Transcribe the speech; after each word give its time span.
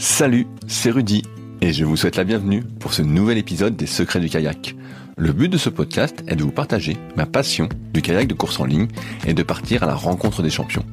Salut, 0.00 0.46
c'est 0.66 0.90
Rudy 0.90 1.24
et 1.60 1.74
je 1.74 1.84
vous 1.84 1.94
souhaite 1.94 2.16
la 2.16 2.24
bienvenue 2.24 2.62
pour 2.62 2.94
ce 2.94 3.02
nouvel 3.02 3.36
épisode 3.36 3.76
des 3.76 3.84
Secrets 3.84 4.18
du 4.18 4.30
kayak. 4.30 4.74
Le 5.18 5.30
but 5.30 5.50
de 5.50 5.58
ce 5.58 5.68
podcast 5.68 6.24
est 6.26 6.36
de 6.36 6.42
vous 6.42 6.52
partager 6.52 6.96
ma 7.16 7.26
passion 7.26 7.68
du 7.92 8.00
kayak 8.00 8.26
de 8.26 8.32
course 8.32 8.58
en 8.60 8.64
ligne 8.64 8.88
et 9.26 9.34
de 9.34 9.42
partir 9.42 9.82
à 9.82 9.86
la 9.86 9.94
rencontre 9.94 10.40
des 10.42 10.48
champions. 10.48 10.86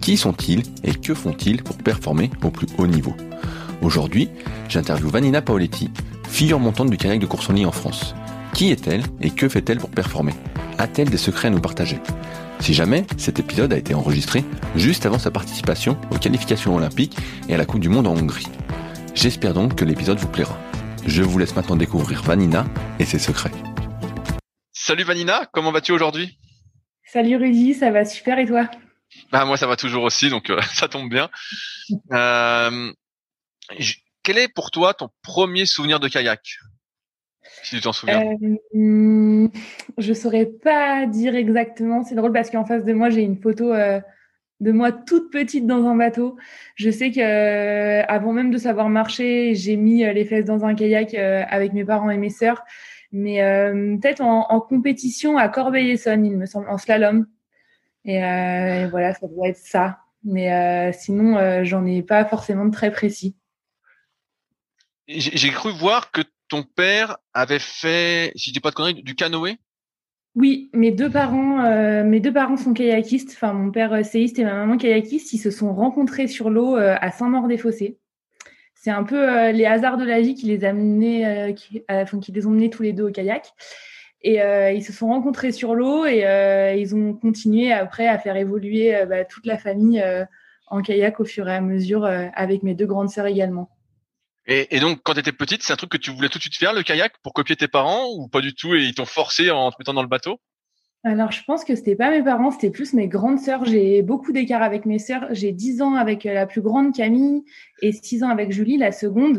Qui 0.00 0.16
sont-ils 0.16 0.62
et 0.84 0.94
que 0.94 1.12
font-ils 1.12 1.64
pour 1.64 1.76
performer 1.76 2.30
au 2.44 2.50
plus 2.50 2.68
haut 2.78 2.86
niveau? 2.86 3.16
Aujourd'hui, 3.80 4.28
j'interviewe 4.68 5.10
Vanina 5.10 5.42
Paoletti, 5.42 5.90
figure 6.28 6.60
montante 6.60 6.88
du 6.88 6.96
kayak 6.96 7.18
de 7.18 7.26
course 7.26 7.50
en 7.50 7.54
ligne 7.54 7.66
en 7.66 7.72
France. 7.72 8.14
Qui 8.54 8.70
est-elle 8.70 9.02
et 9.20 9.30
que 9.30 9.48
fait-elle 9.48 9.78
pour 9.78 9.90
performer? 9.90 10.34
A-t-elle 10.78 11.10
des 11.10 11.16
secrets 11.16 11.48
à 11.48 11.50
nous 11.50 11.60
partager? 11.60 11.98
Si 12.62 12.74
jamais 12.74 13.04
cet 13.18 13.40
épisode 13.40 13.72
a 13.72 13.76
été 13.76 13.92
enregistré 13.92 14.44
juste 14.76 15.04
avant 15.04 15.18
sa 15.18 15.32
participation 15.32 16.00
aux 16.12 16.18
qualifications 16.18 16.76
olympiques 16.76 17.16
et 17.48 17.54
à 17.54 17.56
la 17.56 17.64
Coupe 17.64 17.80
du 17.80 17.88
Monde 17.88 18.06
en 18.06 18.16
Hongrie. 18.16 18.46
J'espère 19.16 19.52
donc 19.52 19.74
que 19.74 19.84
l'épisode 19.84 20.18
vous 20.18 20.28
plaira. 20.28 20.56
Je 21.04 21.24
vous 21.24 21.40
laisse 21.40 21.56
maintenant 21.56 21.74
découvrir 21.74 22.22
Vanina 22.22 22.64
et 23.00 23.04
ses 23.04 23.18
secrets. 23.18 23.50
Salut 24.70 25.02
Vanina, 25.02 25.46
comment 25.52 25.72
vas-tu 25.72 25.90
aujourd'hui? 25.90 26.38
Salut 27.04 27.34
Rudy, 27.34 27.74
ça 27.74 27.90
va 27.90 28.04
super 28.04 28.38
et 28.38 28.46
toi? 28.46 28.70
Bah 29.32 29.44
moi 29.44 29.56
ça 29.56 29.66
va 29.66 29.74
toujours 29.74 30.04
aussi, 30.04 30.30
donc 30.30 30.48
euh, 30.48 30.60
ça 30.72 30.86
tombe 30.86 31.10
bien. 31.10 31.30
Euh, 32.12 32.92
quel 34.22 34.38
est 34.38 34.46
pour 34.46 34.70
toi 34.70 34.94
ton 34.94 35.08
premier 35.24 35.66
souvenir 35.66 35.98
de 35.98 36.06
kayak? 36.06 36.58
Si 37.62 37.76
tu 37.76 37.80
t'en 37.80 37.92
souviens. 37.92 38.36
Euh, 38.74 39.48
je 39.98 40.12
saurais 40.12 40.46
pas 40.46 41.06
dire 41.06 41.34
exactement. 41.34 42.02
C'est 42.04 42.14
drôle 42.14 42.32
parce 42.32 42.50
qu'en 42.50 42.64
face 42.64 42.84
de 42.84 42.92
moi 42.92 43.10
j'ai 43.10 43.22
une 43.22 43.40
photo 43.40 43.72
euh, 43.72 44.00
de 44.62 44.70
moi 44.70 44.92
toute 44.92 45.30
petite 45.30 45.66
dans 45.66 45.86
un 45.86 45.96
bateau. 45.96 46.36
Je 46.76 46.90
sais 46.90 47.10
que 47.10 47.20
euh, 47.20 48.04
avant 48.06 48.32
même 48.32 48.50
de 48.50 48.58
savoir 48.58 48.88
marcher, 48.88 49.54
j'ai 49.54 49.76
mis 49.76 50.04
euh, 50.04 50.12
les 50.12 50.24
fesses 50.24 50.44
dans 50.44 50.64
un 50.64 50.74
kayak 50.74 51.14
euh, 51.14 51.42
avec 51.48 51.72
mes 51.72 51.84
parents 51.84 52.10
et 52.10 52.16
mes 52.16 52.30
sœurs. 52.30 52.62
Mais 53.14 53.40
peut-être 54.00 54.22
en, 54.22 54.46
en, 54.48 54.60
compétition 54.62 55.36
à 55.36 55.46
Corbeil-Essonne, 55.50 56.24
il 56.24 56.34
me 56.38 56.46
semble, 56.46 56.70
en 56.70 56.78
slalom. 56.78 57.26
Et, 58.06 58.14
et, 58.14 58.86
voilà, 58.86 59.12
ça 59.12 59.26
doit 59.26 59.48
être 59.48 59.58
ça. 59.58 59.98
Mais 60.24 60.90
sinon, 60.94 61.62
j'en 61.62 61.84
ai 61.84 62.00
pas 62.00 62.24
forcément 62.24 62.64
de 62.64 62.70
très 62.70 62.90
précis. 62.90 63.36
J'ai 65.08 65.50
cru 65.50 65.72
voir 65.72 66.10
que 66.10 66.22
ton 66.52 66.64
père 66.64 67.16
avait 67.32 67.58
fait, 67.58 68.30
si 68.36 68.50
je 68.50 68.52
dis 68.52 68.60
pas 68.60 68.68
de 68.68 68.74
conneries, 68.74 69.02
du 69.02 69.14
canoë? 69.14 69.56
Oui, 70.34 70.68
mes 70.74 70.90
deux 70.90 71.08
parents, 71.08 71.64
euh, 71.64 72.04
mes 72.04 72.20
deux 72.20 72.32
parents 72.32 72.58
sont 72.58 72.74
kayakistes. 72.74 73.30
Enfin, 73.32 73.54
mon 73.54 73.70
père 73.70 73.94
euh, 73.94 74.02
séiste 74.02 74.38
et 74.38 74.44
ma 74.44 74.52
maman 74.52 74.76
kayakiste. 74.76 75.32
Ils 75.32 75.38
se 75.38 75.50
sont 75.50 75.72
rencontrés 75.72 76.28
sur 76.28 76.50
l'eau 76.50 76.76
euh, 76.76 76.94
à 77.00 77.10
Saint-Maur-des-Fossés. 77.10 77.98
C'est 78.74 78.90
un 78.90 79.02
peu 79.02 79.50
les 79.52 79.64
hasards 79.64 79.96
de 79.96 80.04
la 80.04 80.20
vie 80.20 80.34
qui 80.34 80.46
les 80.46 80.64
a 80.64 80.72
menés, 80.72 81.54
qui 81.54 81.84
les 82.32 82.46
ont 82.48 82.50
menés 82.50 82.68
tous 82.68 82.82
les 82.82 82.92
deux 82.92 83.04
au 83.04 83.12
kayak. 83.12 83.52
Et 84.22 84.40
ils 84.74 84.82
se 84.82 84.92
sont 84.92 85.06
rencontrés 85.06 85.52
sur 85.52 85.76
l'eau 85.76 86.04
et 86.04 86.74
ils 86.76 86.92
ont 86.96 87.14
continué 87.14 87.72
après 87.72 88.08
à 88.08 88.18
faire 88.18 88.34
évoluer 88.34 89.06
bah, 89.08 89.24
toute 89.24 89.46
la 89.46 89.56
famille 89.56 90.04
en 90.66 90.82
kayak 90.82 91.20
au 91.20 91.24
fur 91.24 91.48
et 91.48 91.54
à 91.54 91.60
mesure 91.60 92.04
avec 92.04 92.64
mes 92.64 92.74
deux 92.74 92.86
grandes 92.86 93.10
sœurs 93.10 93.26
également. 93.26 93.70
Et, 94.46 94.76
et, 94.76 94.80
donc, 94.80 95.00
quand 95.04 95.14
tu 95.14 95.20
étais 95.20 95.32
petite, 95.32 95.62
c'est 95.62 95.72
un 95.72 95.76
truc 95.76 95.90
que 95.90 95.96
tu 95.96 96.10
voulais 96.10 96.28
tout 96.28 96.38
de 96.38 96.42
suite 96.42 96.56
faire, 96.56 96.72
le 96.72 96.82
kayak, 96.82 97.12
pour 97.22 97.32
copier 97.32 97.56
tes 97.56 97.68
parents, 97.68 98.08
ou 98.16 98.28
pas 98.28 98.40
du 98.40 98.54
tout, 98.54 98.74
et 98.74 98.82
ils 98.82 98.94
t'ont 98.94 99.04
forcé 99.04 99.50
en 99.50 99.70
te 99.70 99.76
mettant 99.78 99.94
dans 99.94 100.02
le 100.02 100.08
bateau? 100.08 100.40
Alors, 101.04 101.32
je 101.32 101.42
pense 101.44 101.64
que 101.64 101.74
c'était 101.74 101.96
pas 101.96 102.10
mes 102.10 102.22
parents, 102.22 102.50
c'était 102.50 102.70
plus 102.70 102.92
mes 102.92 103.08
grandes 103.08 103.40
sœurs. 103.40 103.64
J'ai 103.64 104.02
beaucoup 104.02 104.32
d'écart 104.32 104.62
avec 104.62 104.86
mes 104.86 104.98
sœurs. 104.98 105.26
J'ai 105.30 105.52
10 105.52 105.82
ans 105.82 105.94
avec 105.94 106.24
la 106.24 106.46
plus 106.46 106.60
grande 106.60 106.94
Camille 106.94 107.44
et 107.80 107.92
6 107.92 108.22
ans 108.22 108.28
avec 108.28 108.52
Julie, 108.52 108.78
la 108.78 108.92
seconde. 108.92 109.38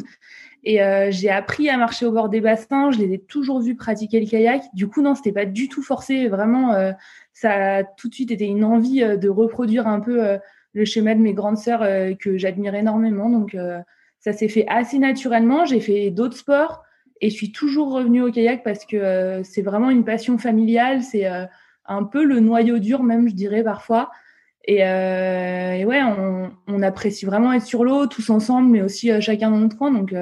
Et 0.65 0.81
euh, 0.81 1.09
j'ai 1.09 1.29
appris 1.29 1.69
à 1.69 1.77
marcher 1.77 2.05
au 2.05 2.11
bord 2.11 2.27
des 2.27 2.41
bassins. 2.41 2.91
Je 2.91 2.99
les 2.99 3.13
ai 3.13 3.19
toujours 3.19 3.61
vus 3.61 3.75
pratiquer 3.75 4.19
le 4.19 4.25
kayak. 4.25 4.63
Du 4.73 4.87
coup, 4.87 5.01
non, 5.01 5.15
c'était 5.15 5.31
pas 5.31 5.45
du 5.45 5.69
tout 5.69 5.83
forcé. 5.83 6.27
Vraiment, 6.27 6.73
euh, 6.73 6.91
ça 7.33 7.77
a 7.77 7.83
tout 7.83 8.09
de 8.09 8.13
suite 8.13 8.31
été 8.31 8.45
une 8.45 8.63
envie 8.63 9.03
euh, 9.03 9.17
de 9.17 9.27
reproduire 9.27 9.87
un 9.87 9.99
peu 9.99 10.23
euh, 10.23 10.37
le 10.73 10.85
schéma 10.85 11.15
de 11.15 11.19
mes 11.19 11.33
grandes 11.33 11.57
sœurs 11.57 11.81
euh, 11.81 12.13
que 12.13 12.37
j'admire 12.37 12.75
énormément. 12.75 13.29
Donc, 13.29 13.57
ça 14.23 14.31
s'est 14.31 14.47
fait 14.47 14.65
assez 14.69 14.99
naturellement. 14.99 15.65
J'ai 15.65 15.81
fait 15.81 16.09
d'autres 16.09 16.37
sports 16.37 16.83
et 17.19 17.29
je 17.29 17.35
suis 17.35 17.51
toujours 17.51 17.91
revenue 17.91 18.21
au 18.21 18.31
kayak 18.31 18.63
parce 18.63 18.85
que 18.85 18.95
euh, 18.95 19.43
c'est 19.43 19.61
vraiment 19.61 19.89
une 19.89 20.05
passion 20.05 20.37
familiale. 20.37 21.03
C'est 21.03 21.27
euh, 21.27 21.45
un 21.85 22.05
peu 22.05 22.23
le 22.23 22.39
noyau 22.39 22.79
dur, 22.79 23.03
même, 23.03 23.27
je 23.27 23.33
dirais 23.33 23.63
parfois. 23.63 24.11
Et, 24.63 24.85
euh, 24.85 25.73
et 25.73 25.83
ouais, 25.83 26.01
on, 26.01 26.53
on, 26.67 26.81
apprécie 26.81 27.25
vraiment 27.25 27.51
être 27.51 27.65
sur 27.65 27.83
l'eau, 27.83 28.07
tous 28.07 28.29
ensemble, 28.29 28.69
mais 28.69 28.81
aussi 28.81 29.11
chacun 29.21 29.51
dans 29.51 29.57
notre 29.57 29.77
coin. 29.77 29.91
Donc, 29.91 30.15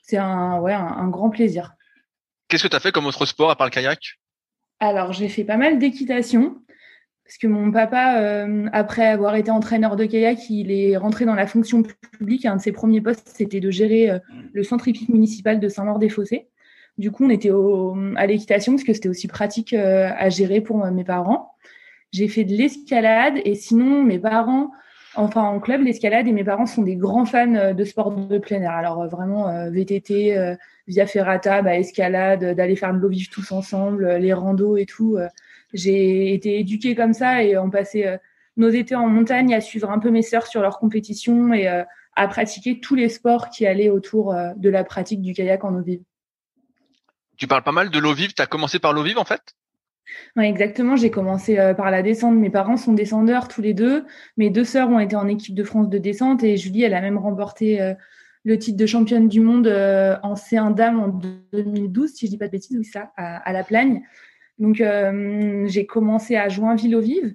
c'est 0.00 0.16
un, 0.16 0.58
ouais, 0.60 0.72
un, 0.72 0.86
un, 0.86 1.08
grand 1.08 1.28
plaisir. 1.28 1.74
Qu'est-ce 2.48 2.62
que 2.62 2.68
tu 2.68 2.76
as 2.76 2.80
fait 2.80 2.92
comme 2.92 3.04
autre 3.04 3.26
sport 3.26 3.50
à 3.50 3.56
part 3.56 3.66
le 3.66 3.70
kayak? 3.70 4.18
Alors, 4.80 5.12
j'ai 5.12 5.28
fait 5.28 5.44
pas 5.44 5.58
mal 5.58 5.78
d'équitation 5.78 6.62
parce 7.28 7.36
que 7.36 7.46
mon 7.46 7.70
papa, 7.70 8.22
euh, 8.22 8.70
après 8.72 9.06
avoir 9.06 9.36
été 9.36 9.50
entraîneur 9.50 9.96
de 9.96 10.06
kayak, 10.06 10.48
il 10.48 10.72
est 10.72 10.96
rentré 10.96 11.26
dans 11.26 11.34
la 11.34 11.46
fonction 11.46 11.82
publique. 11.82 12.46
Un 12.46 12.56
de 12.56 12.60
ses 12.62 12.72
premiers 12.72 13.02
postes, 13.02 13.30
c'était 13.34 13.60
de 13.60 13.70
gérer 13.70 14.08
euh, 14.08 14.18
le 14.54 14.62
centre 14.62 14.88
hippique 14.88 15.10
municipal 15.10 15.60
de 15.60 15.68
Saint-Maur-des-Fossés. 15.68 16.48
Du 16.96 17.10
coup, 17.10 17.26
on 17.26 17.28
était 17.28 17.50
au, 17.50 17.94
à 18.16 18.26
l'équitation 18.26 18.72
parce 18.72 18.82
que 18.82 18.94
c'était 18.94 19.10
aussi 19.10 19.28
pratique 19.28 19.74
euh, 19.74 20.08
à 20.16 20.30
gérer 20.30 20.62
pour 20.62 20.86
mes 20.86 21.04
parents. 21.04 21.52
J'ai 22.12 22.28
fait 22.28 22.44
de 22.44 22.54
l'escalade 22.54 23.34
et 23.44 23.54
sinon, 23.54 24.04
mes 24.04 24.18
parents, 24.18 24.70
enfin 25.14 25.42
en 25.42 25.60
club, 25.60 25.82
l'escalade 25.82 26.26
et 26.28 26.32
mes 26.32 26.44
parents 26.44 26.64
sont 26.64 26.82
des 26.82 26.96
grands 26.96 27.26
fans 27.26 27.74
de 27.74 27.84
sport 27.84 28.10
de 28.10 28.38
plein 28.38 28.62
air. 28.62 28.70
Alors 28.70 29.06
vraiment, 29.06 29.68
VTT, 29.70 30.56
via 30.86 31.06
ferrata, 31.06 31.60
bah, 31.60 31.76
escalade, 31.76 32.54
d'aller 32.54 32.74
faire 32.74 32.94
de 32.94 32.98
l'eau 32.98 33.10
vive 33.10 33.28
tous 33.28 33.52
ensemble, 33.52 34.14
les 34.14 34.32
randos 34.32 34.78
et 34.78 34.86
tout 34.86 35.18
j'ai 35.72 36.34
été 36.34 36.58
éduquée 36.58 36.94
comme 36.94 37.12
ça 37.12 37.42
et 37.42 37.56
on 37.58 37.70
passait 37.70 38.06
euh, 38.06 38.16
nos 38.56 38.68
étés 38.68 38.94
en 38.94 39.08
montagne 39.08 39.54
à 39.54 39.60
suivre 39.60 39.90
un 39.90 39.98
peu 39.98 40.10
mes 40.10 40.22
sœurs 40.22 40.46
sur 40.46 40.62
leurs 40.62 40.78
compétitions 40.78 41.52
et 41.52 41.68
euh, 41.68 41.84
à 42.16 42.28
pratiquer 42.28 42.80
tous 42.80 42.94
les 42.94 43.08
sports 43.08 43.50
qui 43.50 43.66
allaient 43.66 43.90
autour 43.90 44.32
euh, 44.32 44.52
de 44.56 44.68
la 44.68 44.84
pratique 44.84 45.20
du 45.20 45.32
kayak 45.32 45.64
en 45.64 45.74
eau 45.74 45.82
vive. 45.82 46.02
Tu 47.36 47.46
parles 47.46 47.62
pas 47.62 47.72
mal 47.72 47.90
de 47.90 47.98
l'eau 47.98 48.14
vive. 48.14 48.34
Tu 48.34 48.42
as 48.42 48.46
commencé 48.46 48.78
par 48.78 48.92
l'eau 48.92 49.02
vive 49.02 49.18
en 49.18 49.24
fait? 49.24 49.54
Oui, 50.36 50.46
exactement. 50.46 50.96
J'ai 50.96 51.10
commencé 51.10 51.56
par 51.76 51.90
la 51.90 52.02
descente. 52.02 52.34
Mes 52.34 52.48
parents 52.48 52.78
sont 52.78 52.94
descendeurs 52.94 53.46
tous 53.46 53.60
les 53.60 53.74
deux. 53.74 54.06
Mes 54.38 54.48
deux 54.48 54.64
sœurs 54.64 54.88
ont 54.88 54.98
été 54.98 55.14
en 55.14 55.28
équipe 55.28 55.54
de 55.54 55.62
France 55.62 55.88
de 55.90 55.98
descente 55.98 56.42
et 56.42 56.56
Julie, 56.56 56.82
elle 56.82 56.94
a 56.94 57.02
même 57.02 57.18
remporté 57.18 57.94
le 58.42 58.58
titre 58.58 58.78
de 58.78 58.86
championne 58.86 59.28
du 59.28 59.40
monde 59.40 59.68
en 59.68 60.34
C1 60.34 60.74
dame 60.74 60.98
en 60.98 61.08
2012, 61.08 62.10
si 62.10 62.24
je 62.24 62.30
dis 62.30 62.38
pas 62.38 62.46
de 62.46 62.52
bêtises, 62.52 62.76
oui, 62.76 62.86
ça, 62.86 63.12
à, 63.18 63.36
à 63.36 63.52
La 63.52 63.62
Plagne. 63.62 64.02
Donc, 64.58 64.80
euh, 64.80 65.66
j'ai 65.68 65.86
commencé 65.86 66.36
à 66.36 66.48
Joinville 66.48 66.96
eau 66.96 67.00
vive. 67.00 67.34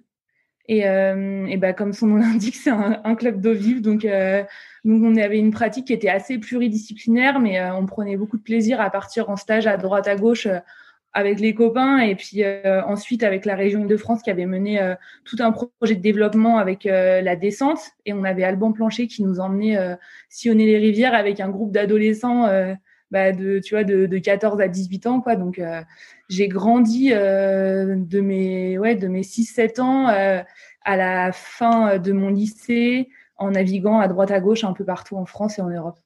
Et, 0.69 0.87
euh, 0.87 1.45
et 1.47 1.57
bah, 1.57 1.73
comme 1.73 1.93
son 1.93 2.07
nom 2.07 2.15
l'indique, 2.17 2.55
c'est 2.55 2.69
un, 2.69 3.15
club 3.15 3.41
d'eau 3.41 3.53
vive. 3.53 3.81
Donc, 3.81 4.05
euh, 4.05 4.43
donc, 4.85 5.01
on 5.03 5.15
avait 5.17 5.39
une 5.39 5.51
pratique 5.51 5.87
qui 5.87 5.93
était 5.93 6.09
assez 6.09 6.37
pluridisciplinaire, 6.37 7.39
mais 7.39 7.61
on 7.71 7.85
prenait 7.85 8.17
beaucoup 8.17 8.37
de 8.37 8.43
plaisir 8.43 8.81
à 8.81 8.89
partir 8.89 9.29
en 9.29 9.35
stage 9.35 9.67
à 9.67 9.77
droite, 9.77 10.07
à 10.07 10.15
gauche 10.15 10.47
avec 11.13 11.39
les 11.39 11.53
copains. 11.53 11.99
Et 11.99 12.15
puis 12.15 12.43
euh, 12.43 12.81
ensuite, 12.83 13.23
avec 13.23 13.45
la 13.45 13.55
région 13.55 13.85
de 13.85 13.97
France 13.97 14.21
qui 14.23 14.31
avait 14.31 14.45
mené 14.45 14.79
tout 15.25 15.37
un 15.39 15.51
projet 15.51 15.95
de 15.95 16.01
développement 16.01 16.57
avec 16.57 16.83
la 16.85 17.35
descente. 17.35 17.79
Et 18.05 18.13
on 18.13 18.23
avait 18.23 18.43
Alban 18.43 18.71
Plancher 18.71 19.07
qui 19.07 19.23
nous 19.23 19.39
emmenait 19.39 19.77
sillonner 20.29 20.65
les 20.65 20.77
rivières 20.77 21.13
avec 21.13 21.39
un 21.39 21.49
groupe 21.49 21.71
d'adolescents 21.71 22.49
bah, 23.11 23.31
de, 23.31 23.59
tu 23.59 23.75
vois, 23.75 23.83
de, 23.83 24.07
de 24.07 24.17
14 24.17 24.59
à 24.59 24.67
18 24.67 25.07
ans. 25.07 25.21
Quoi. 25.21 25.35
Donc, 25.35 25.61
j'ai 26.33 26.47
grandi 26.47 27.11
euh, 27.13 27.95
de 27.97 28.21
mes 28.21 28.77
ouais 28.77 28.95
de 28.95 29.07
mes 29.07 29.21
6-7 29.21 29.81
ans 29.81 30.09
euh, 30.09 30.41
à 30.83 30.97
la 30.97 31.31
fin 31.31 31.97
de 31.97 32.11
mon 32.11 32.29
lycée 32.29 33.09
en 33.37 33.51
naviguant 33.51 33.99
à 33.99 34.07
droite 34.07 34.31
à 34.31 34.39
gauche 34.39 34.63
un 34.63 34.73
peu 34.73 34.85
partout 34.85 35.17
en 35.17 35.25
France 35.25 35.59
et 35.59 35.61
en 35.61 35.69
Europe. 35.69 35.99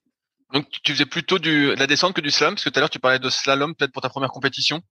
Donc 0.53 0.65
tu 0.83 0.93
faisais 0.93 1.05
plutôt 1.05 1.39
du, 1.39 1.67
de 1.67 1.79
la 1.79 1.87
descente 1.87 2.13
que 2.13 2.21
du 2.21 2.31
slalom 2.31 2.55
parce 2.55 2.63
que 2.63 2.69
tout 2.69 2.77
à 2.77 2.81
l'heure 2.81 2.89
tu 2.89 2.99
parlais 2.99 3.19
de 3.19 3.29
slalom 3.29 3.75
peut-être 3.75 3.91
pour 3.91 4.01
ta 4.01 4.09
première 4.09 4.31
compétition. 4.31 4.81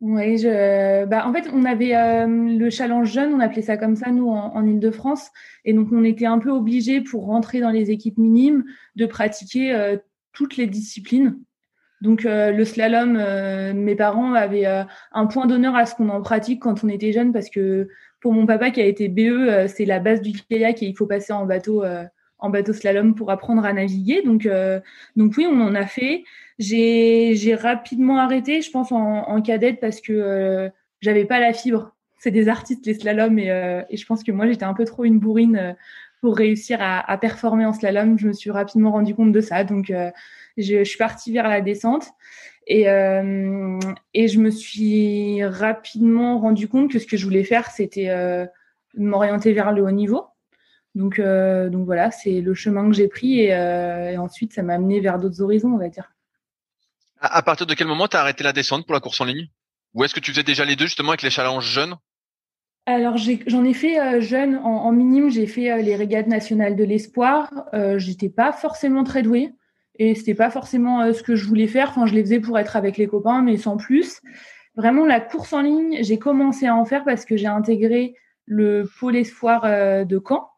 Oui, 0.00 0.38
je, 0.38 1.04
bah, 1.04 1.26
en 1.26 1.32
fait, 1.32 1.50
on 1.52 1.66
avait 1.66 1.94
euh, 1.94 2.26
le 2.26 2.70
challenge 2.70 3.12
jeune, 3.12 3.34
on 3.34 3.40
appelait 3.40 3.60
ça 3.60 3.76
comme 3.76 3.96
ça, 3.96 4.10
nous, 4.10 4.30
en, 4.30 4.54
en 4.54 4.66
Ile-de-France. 4.66 5.28
Et 5.66 5.74
donc, 5.74 5.88
on 5.92 6.04
était 6.04 6.24
un 6.24 6.38
peu 6.38 6.50
obligés, 6.50 7.02
pour 7.02 7.26
rentrer 7.26 7.60
dans 7.60 7.70
les 7.70 7.90
équipes 7.90 8.16
minimes, 8.16 8.64
de 8.96 9.04
pratiquer 9.04 9.74
euh, 9.74 9.98
toutes 10.32 10.56
les 10.56 10.66
disciplines. 10.66 11.38
Donc 12.00 12.24
euh, 12.24 12.50
le 12.50 12.64
slalom, 12.64 13.16
euh, 13.16 13.74
mes 13.74 13.94
parents 13.94 14.32
avaient 14.32 14.66
euh, 14.66 14.84
un 15.12 15.26
point 15.26 15.46
d'honneur 15.46 15.76
à 15.76 15.84
ce 15.84 15.94
qu'on 15.94 16.08
en 16.08 16.22
pratique 16.22 16.62
quand 16.62 16.82
on 16.82 16.88
était 16.88 17.12
jeune 17.12 17.32
parce 17.32 17.50
que 17.50 17.88
pour 18.20 18.32
mon 18.32 18.46
papa 18.46 18.70
qui 18.70 18.80
a 18.80 18.86
été 18.86 19.08
BE, 19.08 19.66
c'est 19.66 19.84
la 19.84 19.98
base 19.98 20.20
du 20.20 20.32
kayak 20.32 20.82
et 20.82 20.86
il 20.86 20.96
faut 20.96 21.06
passer 21.06 21.32
en 21.32 21.46
bateau 21.46 21.82
en 22.38 22.50
bateau 22.50 22.74
slalom 22.74 23.14
pour 23.14 23.30
apprendre 23.30 23.64
à 23.64 23.72
naviguer. 23.72 24.20
Donc 24.22 24.46
donc 25.16 25.34
oui, 25.38 25.46
on 25.50 25.58
en 25.62 25.74
a 25.74 25.86
fait. 25.86 26.24
J'ai 26.58 27.54
rapidement 27.58 28.18
arrêté, 28.18 28.60
je 28.60 28.70
pense 28.70 28.92
en, 28.92 29.26
en 29.26 29.40
cadette 29.40 29.80
parce 29.80 30.02
que 30.02 30.70
j'avais 31.00 31.24
pas 31.24 31.40
la 31.40 31.54
fibre. 31.54 31.96
C'est 32.18 32.30
des 32.30 32.50
artistes 32.50 32.84
les 32.84 32.92
slaloms 32.92 33.38
et, 33.38 33.84
et 33.88 33.96
je 33.96 34.04
pense 34.04 34.22
que 34.22 34.32
moi 34.32 34.46
j'étais 34.46 34.64
un 34.64 34.74
peu 34.74 34.84
trop 34.84 35.06
une 35.06 35.18
bourrine 35.18 35.74
pour 36.20 36.36
réussir 36.36 36.76
à, 36.82 37.16
performer 37.16 37.64
en 37.64 37.72
slalom. 37.72 38.18
Je 38.18 38.28
me 38.28 38.34
suis 38.34 38.50
rapidement 38.50 38.92
rendu 38.92 39.14
compte 39.14 39.32
de 39.32 39.40
ça. 39.40 39.64
Donc, 39.64 39.90
je, 40.62 40.78
je, 40.78 40.84
suis 40.84 40.98
partie 40.98 41.32
vers 41.32 41.48
la 41.48 41.60
descente. 41.60 42.06
Et, 42.66 42.82
et 42.82 44.28
je 44.28 44.38
me 44.38 44.50
suis 44.50 45.44
rapidement 45.44 46.38
rendu 46.38 46.68
compte 46.68 46.92
que 46.92 47.00
ce 47.00 47.06
que 47.06 47.16
je 47.16 47.24
voulais 47.24 47.42
faire, 47.42 47.68
c'était 47.70 48.08
m'orienter 48.94 49.52
vers 49.52 49.72
le 49.72 49.82
haut 49.82 49.90
niveau. 49.90 50.26
Donc, 50.94 51.18
euh, 51.18 51.68
donc 51.68 51.84
voilà, 51.84 52.10
c'est 52.10 52.40
le 52.40 52.54
chemin 52.54 52.88
que 52.88 52.94
j'ai 52.94 53.08
pris 53.08 53.40
et, 53.40 54.16
ensuite 54.18 54.52
ça 54.52 54.62
m'a 54.62 54.74
amené 54.74 55.00
vers 55.00 55.18
d'autres 55.18 55.40
horizons, 55.40 55.72
on 55.72 55.78
va 55.78 55.88
dire. 55.88 56.12
À, 57.20 57.42
partir 57.42 57.66
de 57.66 57.74
quel 57.74 57.86
moment 57.86 58.08
tu 58.08 58.16
as 58.16 58.20
arrêté 58.20 58.42
la 58.42 58.52
descente 58.52 58.86
pour 58.86 58.94
la 58.94 59.00
course 59.00 59.20
en 59.20 59.26
ligne? 59.26 59.48
Ou 59.94 60.04
est-ce 60.04 60.14
que 60.14 60.20
tu 60.20 60.30
faisais 60.30 60.42
déjà 60.42 60.64
les 60.64 60.76
deux 60.76 60.86
justement 60.86 61.10
avec 61.10 61.22
les 61.22 61.30
challenges 61.30 61.66
jeunes? 61.66 61.96
Alors 62.86 63.18
j'en 63.18 63.64
ai, 63.64 63.74
fait 63.74 64.00
euh, 64.00 64.20
jeune 64.20 64.56
en, 64.56 64.90
minime, 64.90 65.30
j'ai 65.30 65.46
fait 65.46 65.70
euh, 65.70 65.82
les 65.82 65.96
régates 65.96 66.26
nationales 66.26 66.76
de 66.76 66.84
l'espoir. 66.84 67.50
Euh, 67.74 67.98
J'étais 67.98 68.30
pas 68.30 68.52
forcément 68.52 69.04
très 69.04 69.22
douée 69.22 69.52
et 70.00 70.14
c'était 70.14 70.34
pas 70.34 70.50
forcément 70.50 71.12
ce 71.12 71.22
que 71.22 71.36
je 71.36 71.46
voulais 71.46 71.66
faire. 71.66 71.90
Enfin, 71.90 72.06
je 72.06 72.14
les 72.14 72.22
faisais 72.22 72.40
pour 72.40 72.58
être 72.58 72.74
avec 72.74 72.96
les 72.96 73.06
copains, 73.06 73.42
mais 73.42 73.58
sans 73.58 73.76
plus. 73.76 74.20
Vraiment 74.74 75.04
la 75.04 75.20
course 75.20 75.52
en 75.52 75.60
ligne, 75.60 75.98
j'ai 76.00 76.18
commencé 76.18 76.66
à 76.66 76.74
en 76.74 76.86
faire 76.86 77.04
parce 77.04 77.26
que 77.26 77.36
j'ai 77.36 77.46
intégré 77.46 78.14
le 78.46 78.88
pôle 78.98 79.14
espoir 79.14 79.62
de 80.06 80.22
Caen. 80.26 80.48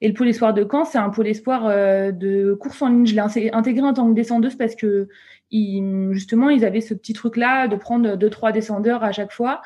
Et 0.00 0.08
le 0.08 0.14
pôle 0.14 0.28
espoir 0.28 0.54
de 0.54 0.66
Caen, 0.68 0.86
c'est 0.86 0.96
un 0.96 1.10
pôle 1.10 1.28
espoir 1.28 1.68
de 1.68 2.54
course 2.54 2.80
en 2.80 2.88
ligne. 2.88 3.06
Je 3.06 3.14
l'ai 3.14 3.52
intégré 3.52 3.82
en 3.84 3.92
tant 3.92 4.08
que 4.08 4.14
descendeuse 4.14 4.56
parce 4.56 4.74
que 4.74 5.08
justement, 5.52 6.48
ils 6.48 6.64
avaient 6.64 6.80
ce 6.80 6.94
petit 6.94 7.12
truc-là 7.12 7.68
de 7.68 7.76
prendre 7.76 8.16
deux, 8.16 8.30
trois 8.30 8.52
descendeurs 8.52 9.04
à 9.04 9.12
chaque 9.12 9.32
fois. 9.32 9.60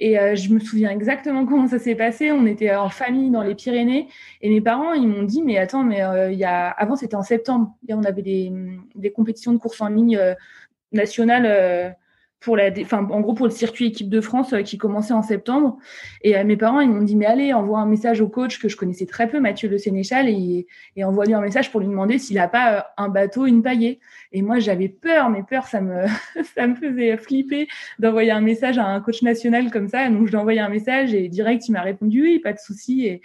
Et 0.00 0.18
euh, 0.18 0.36
je 0.36 0.52
me 0.52 0.60
souviens 0.60 0.90
exactement 0.90 1.44
comment 1.44 1.66
ça 1.66 1.78
s'est 1.78 1.96
passé. 1.96 2.30
On 2.30 2.46
était 2.46 2.74
en 2.74 2.88
famille 2.88 3.30
dans 3.30 3.42
les 3.42 3.54
Pyrénées 3.54 4.08
et 4.40 4.48
mes 4.48 4.60
parents, 4.60 4.92
ils 4.92 5.08
m'ont 5.08 5.24
dit, 5.24 5.42
mais 5.42 5.58
attends, 5.58 5.82
mais 5.82 6.02
euh, 6.02 6.32
y 6.32 6.44
a... 6.44 6.68
avant 6.68 6.94
c'était 6.94 7.16
en 7.16 7.22
septembre 7.22 7.74
et 7.88 7.94
on 7.94 8.04
avait 8.04 8.22
des, 8.22 9.12
compétitions 9.14 9.52
de 9.52 9.58
course 9.58 9.80
en 9.80 9.88
ligne 9.88 10.16
euh, 10.16 10.34
nationales 10.92 11.96
pour 12.40 12.56
la, 12.56 12.70
enfin, 12.80 13.06
en 13.10 13.20
gros 13.20 13.34
pour 13.34 13.46
le 13.46 13.52
circuit 13.52 13.86
équipe 13.86 14.08
de 14.08 14.20
France 14.20 14.52
euh, 14.52 14.62
qui 14.62 14.78
commençait 14.78 15.12
en 15.12 15.22
septembre. 15.22 15.78
Et 16.22 16.36
euh, 16.36 16.44
mes 16.44 16.56
parents 16.56 16.80
ils 16.80 16.88
m'ont 16.88 17.02
dit 17.02 17.16
mais 17.16 17.26
allez 17.26 17.52
envoie 17.52 17.80
un 17.80 17.86
message 17.86 18.20
au 18.20 18.28
coach 18.28 18.60
que 18.60 18.68
je 18.68 18.76
connaissais 18.76 19.06
très 19.06 19.28
peu 19.28 19.40
Mathieu 19.40 19.68
Le 19.68 19.78
Sénéchal 19.78 20.28
et, 20.28 20.66
et 20.96 21.04
envoie-lui 21.04 21.34
un 21.34 21.40
message 21.40 21.70
pour 21.72 21.80
lui 21.80 21.88
demander 21.88 22.18
s'il 22.18 22.38
a 22.38 22.48
pas 22.48 22.74
euh, 22.74 22.80
un 22.96 23.08
bateau 23.08 23.46
une 23.46 23.62
paillée. 23.62 23.98
Et 24.32 24.42
moi 24.42 24.60
j'avais 24.60 24.88
peur, 24.88 25.30
mais 25.30 25.42
peur 25.42 25.66
ça 25.66 25.80
me 25.80 26.06
ça 26.54 26.66
me 26.66 26.76
faisait 26.76 27.16
flipper 27.16 27.66
d'envoyer 27.98 28.30
un 28.30 28.40
message 28.40 28.78
à 28.78 28.86
un 28.86 29.00
coach 29.00 29.22
national 29.22 29.70
comme 29.70 29.88
ça. 29.88 30.08
Donc 30.08 30.26
je 30.26 30.30
lui 30.30 30.38
envoyé 30.38 30.60
un 30.60 30.68
message 30.68 31.14
et 31.14 31.28
direct 31.28 31.66
il 31.68 31.72
m'a 31.72 31.82
répondu 31.82 32.22
oui 32.22 32.38
pas 32.38 32.52
de 32.52 32.58
souci 32.58 33.20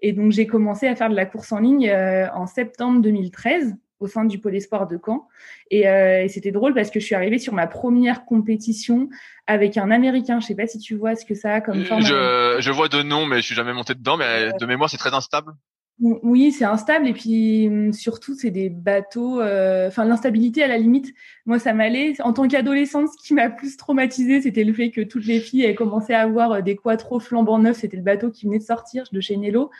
et 0.00 0.12
donc 0.12 0.32
j'ai 0.32 0.46
commencé 0.46 0.86
à 0.86 0.96
faire 0.96 1.10
de 1.10 1.14
la 1.14 1.26
course 1.26 1.52
en 1.52 1.60
ligne 1.60 1.90
en 2.34 2.46
septembre 2.46 3.00
2013 3.00 3.76
au 4.00 4.06
sein 4.06 4.24
du 4.24 4.38
pôle 4.38 4.54
espoir 4.56 4.86
de 4.86 4.98
Caen. 5.04 5.28
Euh, 5.72 6.22
et, 6.22 6.28
c'était 6.28 6.52
drôle 6.52 6.74
parce 6.74 6.90
que 6.90 7.00
je 7.00 7.04
suis 7.04 7.14
arrivée 7.14 7.38
sur 7.38 7.52
ma 7.52 7.66
première 7.66 8.24
compétition 8.24 9.08
avec 9.46 9.76
un 9.76 9.90
Américain. 9.90 10.40
Je 10.40 10.46
sais 10.46 10.54
pas 10.54 10.66
si 10.66 10.78
tu 10.78 10.94
vois 10.94 11.14
ce 11.14 11.24
que 11.24 11.34
ça 11.34 11.54
a 11.54 11.60
comme 11.60 11.84
forme. 11.84 12.02
Je, 12.02 12.56
je 12.60 12.70
vois 12.70 12.88
de 12.88 13.02
nom, 13.02 13.26
mais 13.26 13.36
je 13.36 13.46
suis 13.46 13.54
jamais 13.54 13.72
monté 13.72 13.94
dedans. 13.94 14.16
Mais 14.16 14.50
de 14.58 14.66
mémoire, 14.66 14.90
c'est 14.90 14.98
très 14.98 15.14
instable. 15.14 15.52
Oui, 16.00 16.50
c'est 16.50 16.64
instable 16.64 17.06
et 17.06 17.12
puis 17.12 17.68
hum, 17.68 17.92
surtout 17.92 18.34
c'est 18.34 18.50
des 18.50 18.68
bateaux. 18.68 19.40
Euh, 19.40 19.86
enfin, 19.86 20.04
l'instabilité 20.04 20.64
à 20.64 20.66
la 20.66 20.76
limite, 20.76 21.14
moi 21.46 21.60
ça 21.60 21.72
m'allait. 21.72 22.20
En 22.20 22.32
tant 22.32 22.48
qu'adolescente, 22.48 23.08
ce 23.08 23.26
qui 23.26 23.32
m'a 23.32 23.48
plus 23.48 23.76
traumatisé, 23.76 24.40
c'était 24.40 24.64
le 24.64 24.72
fait 24.72 24.90
que 24.90 25.02
toutes 25.02 25.24
les 25.24 25.38
filles 25.38 25.64
avaient 25.64 25.76
commencé 25.76 26.12
à 26.12 26.22
avoir 26.22 26.52
euh, 26.52 26.60
des 26.62 26.74
quattros 26.74 27.20
flambant 27.20 27.60
neufs. 27.60 27.78
C'était 27.78 27.96
le 27.96 28.02
bateau 28.02 28.32
qui 28.32 28.46
venait 28.46 28.58
de 28.58 28.64
sortir 28.64 29.04
de 29.12 29.20
chez 29.20 29.36
Nello. 29.36 29.70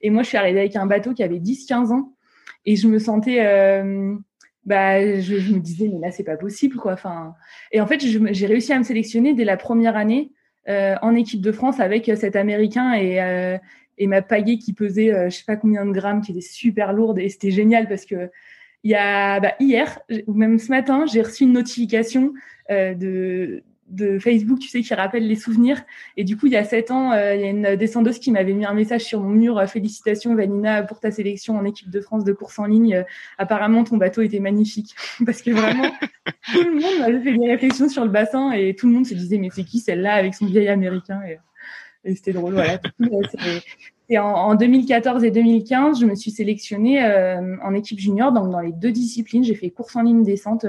Et 0.00 0.10
moi, 0.10 0.22
je 0.22 0.28
suis 0.28 0.36
arrivée 0.36 0.60
avec 0.60 0.76
un 0.76 0.86
bateau 0.86 1.12
qui 1.12 1.24
avait 1.24 1.40
10-15 1.40 1.92
ans 1.92 2.12
et 2.66 2.76
je 2.76 2.88
me 2.88 2.98
sentais 2.98 3.44
euh, 3.44 4.14
bah 4.64 5.20
je, 5.20 5.52
me 5.52 5.58
disais 5.58 5.88
mais 5.88 6.00
là 6.00 6.10
c'est 6.10 6.24
pas 6.24 6.36
possible 6.36 6.76
quoi 6.76 6.92
enfin. 6.92 7.34
Et 7.72 7.80
en 7.80 7.86
fait 7.86 8.00
j'ai 8.00 8.46
réussi 8.46 8.72
à 8.72 8.78
me 8.78 8.84
sélectionner 8.84 9.34
dès 9.34 9.44
la 9.44 9.56
première 9.56 9.96
année 9.96 10.32
euh, 10.68 10.94
en 11.02 11.14
équipe 11.14 11.42
de 11.42 11.52
France 11.52 11.80
avec 11.80 12.10
cet 12.16 12.36
américain 12.36 12.94
et 12.94 13.20
euh, 13.20 13.58
et 13.98 14.06
ma 14.06 14.22
paillée 14.22 14.58
qui 14.58 14.72
pesait 14.72 15.12
euh, 15.12 15.30
je 15.30 15.36
sais 15.36 15.44
pas 15.46 15.56
combien 15.56 15.84
de 15.84 15.92
grammes 15.92 16.20
qui 16.20 16.32
était 16.32 16.40
super 16.40 16.92
lourde 16.92 17.18
et 17.18 17.28
c'était 17.28 17.50
génial 17.50 17.88
parce 17.88 18.06
que 18.06 18.30
il 18.82 18.90
y 18.90 18.94
a 18.94 19.40
bah, 19.40 19.54
hier 19.60 20.00
ou 20.26 20.34
même 20.34 20.58
ce 20.58 20.70
matin 20.70 21.04
j'ai 21.06 21.22
reçu 21.22 21.44
une 21.44 21.52
notification 21.52 22.32
euh, 22.70 22.94
de 22.94 23.62
de 23.88 24.18
Facebook, 24.18 24.58
tu 24.58 24.68
sais, 24.68 24.80
qui 24.80 24.94
rappelle 24.94 25.26
les 25.26 25.36
souvenirs. 25.36 25.82
Et 26.16 26.24
du 26.24 26.36
coup, 26.36 26.46
il 26.46 26.52
y 26.52 26.56
a 26.56 26.64
sept 26.64 26.90
ans, 26.90 27.12
euh, 27.12 27.34
il 27.34 27.40
y 27.40 27.44
a 27.44 27.50
une 27.50 27.76
descendeuse 27.76 28.18
qui 28.18 28.30
m'avait 28.30 28.52
mis 28.52 28.64
un 28.64 28.74
message 28.74 29.02
sur 29.02 29.20
mon 29.20 29.30
mur 29.30 29.58
euh, 29.58 29.66
Félicitations, 29.66 30.34
Vanina, 30.34 30.82
pour 30.82 31.00
ta 31.00 31.10
sélection 31.10 31.56
en 31.56 31.64
équipe 31.64 31.90
de 31.90 32.00
France 32.00 32.24
de 32.24 32.32
course 32.32 32.58
en 32.58 32.66
ligne. 32.66 32.94
Euh, 32.94 33.02
apparemment, 33.38 33.84
ton 33.84 33.96
bateau 33.96 34.22
était 34.22 34.40
magnifique. 34.40 34.94
Parce 35.26 35.42
que 35.42 35.50
vraiment, 35.50 35.90
tout 36.52 36.64
le 36.64 36.72
monde 36.72 37.02
avait 37.02 37.20
fait 37.20 37.36
des 37.36 37.46
réflexions 37.46 37.88
sur 37.88 38.04
le 38.04 38.10
bassin 38.10 38.52
et 38.52 38.74
tout 38.74 38.86
le 38.86 38.94
monde 38.94 39.06
se 39.06 39.14
disait 39.14 39.38
Mais 39.38 39.50
c'est 39.52 39.64
qui 39.64 39.80
celle-là 39.80 40.14
avec 40.14 40.34
son 40.34 40.46
vieil 40.46 40.68
américain 40.68 41.20
Et, 41.26 42.14
c'était 42.14 42.32
drôle. 42.32 42.54
Voilà. 42.54 42.80
Et 44.10 44.18
en, 44.18 44.26
en, 44.26 44.54
2014 44.54 45.24
et 45.24 45.30
2015, 45.30 46.00
je 46.00 46.04
me 46.04 46.14
suis 46.14 46.30
sélectionnée 46.30 47.02
en 47.62 47.72
équipe 47.72 47.98
junior, 47.98 48.30
donc 48.32 48.50
dans 48.50 48.60
les 48.60 48.72
deux 48.72 48.92
disciplines. 48.92 49.42
J'ai 49.42 49.54
fait 49.54 49.70
course 49.70 49.96
en 49.96 50.02
ligne 50.02 50.22
descente 50.22 50.66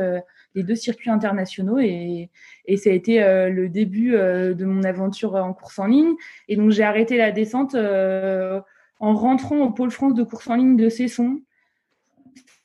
les 0.56 0.64
deux 0.64 0.76
circuits 0.76 1.10
internationaux 1.10 1.80
et, 1.80 2.30
ça 2.78 2.90
a 2.90 2.94
été 2.94 3.22
euh, 3.22 3.50
le 3.50 3.70
début 3.70 4.16
euh, 4.16 4.54
de 4.54 4.66
mon 4.66 4.84
aventure 4.84 5.36
en 5.36 5.54
course 5.54 5.78
en 5.78 5.86
ligne. 5.86 6.16
Et 6.48 6.56
donc 6.56 6.72
j'ai 6.72 6.84
arrêté 6.84 7.18
la 7.18 7.32
descente 7.32 7.76
euh, 7.76 8.60
en 9.00 9.14
rentrant 9.14 9.60
au 9.60 9.70
pôle 9.70 9.92
France 9.92 10.16
de 10.16 10.24
course 10.24 10.50
en 10.50 10.56
ligne 10.56 10.76
de 10.76 10.90
Cesson. 10.90 11.42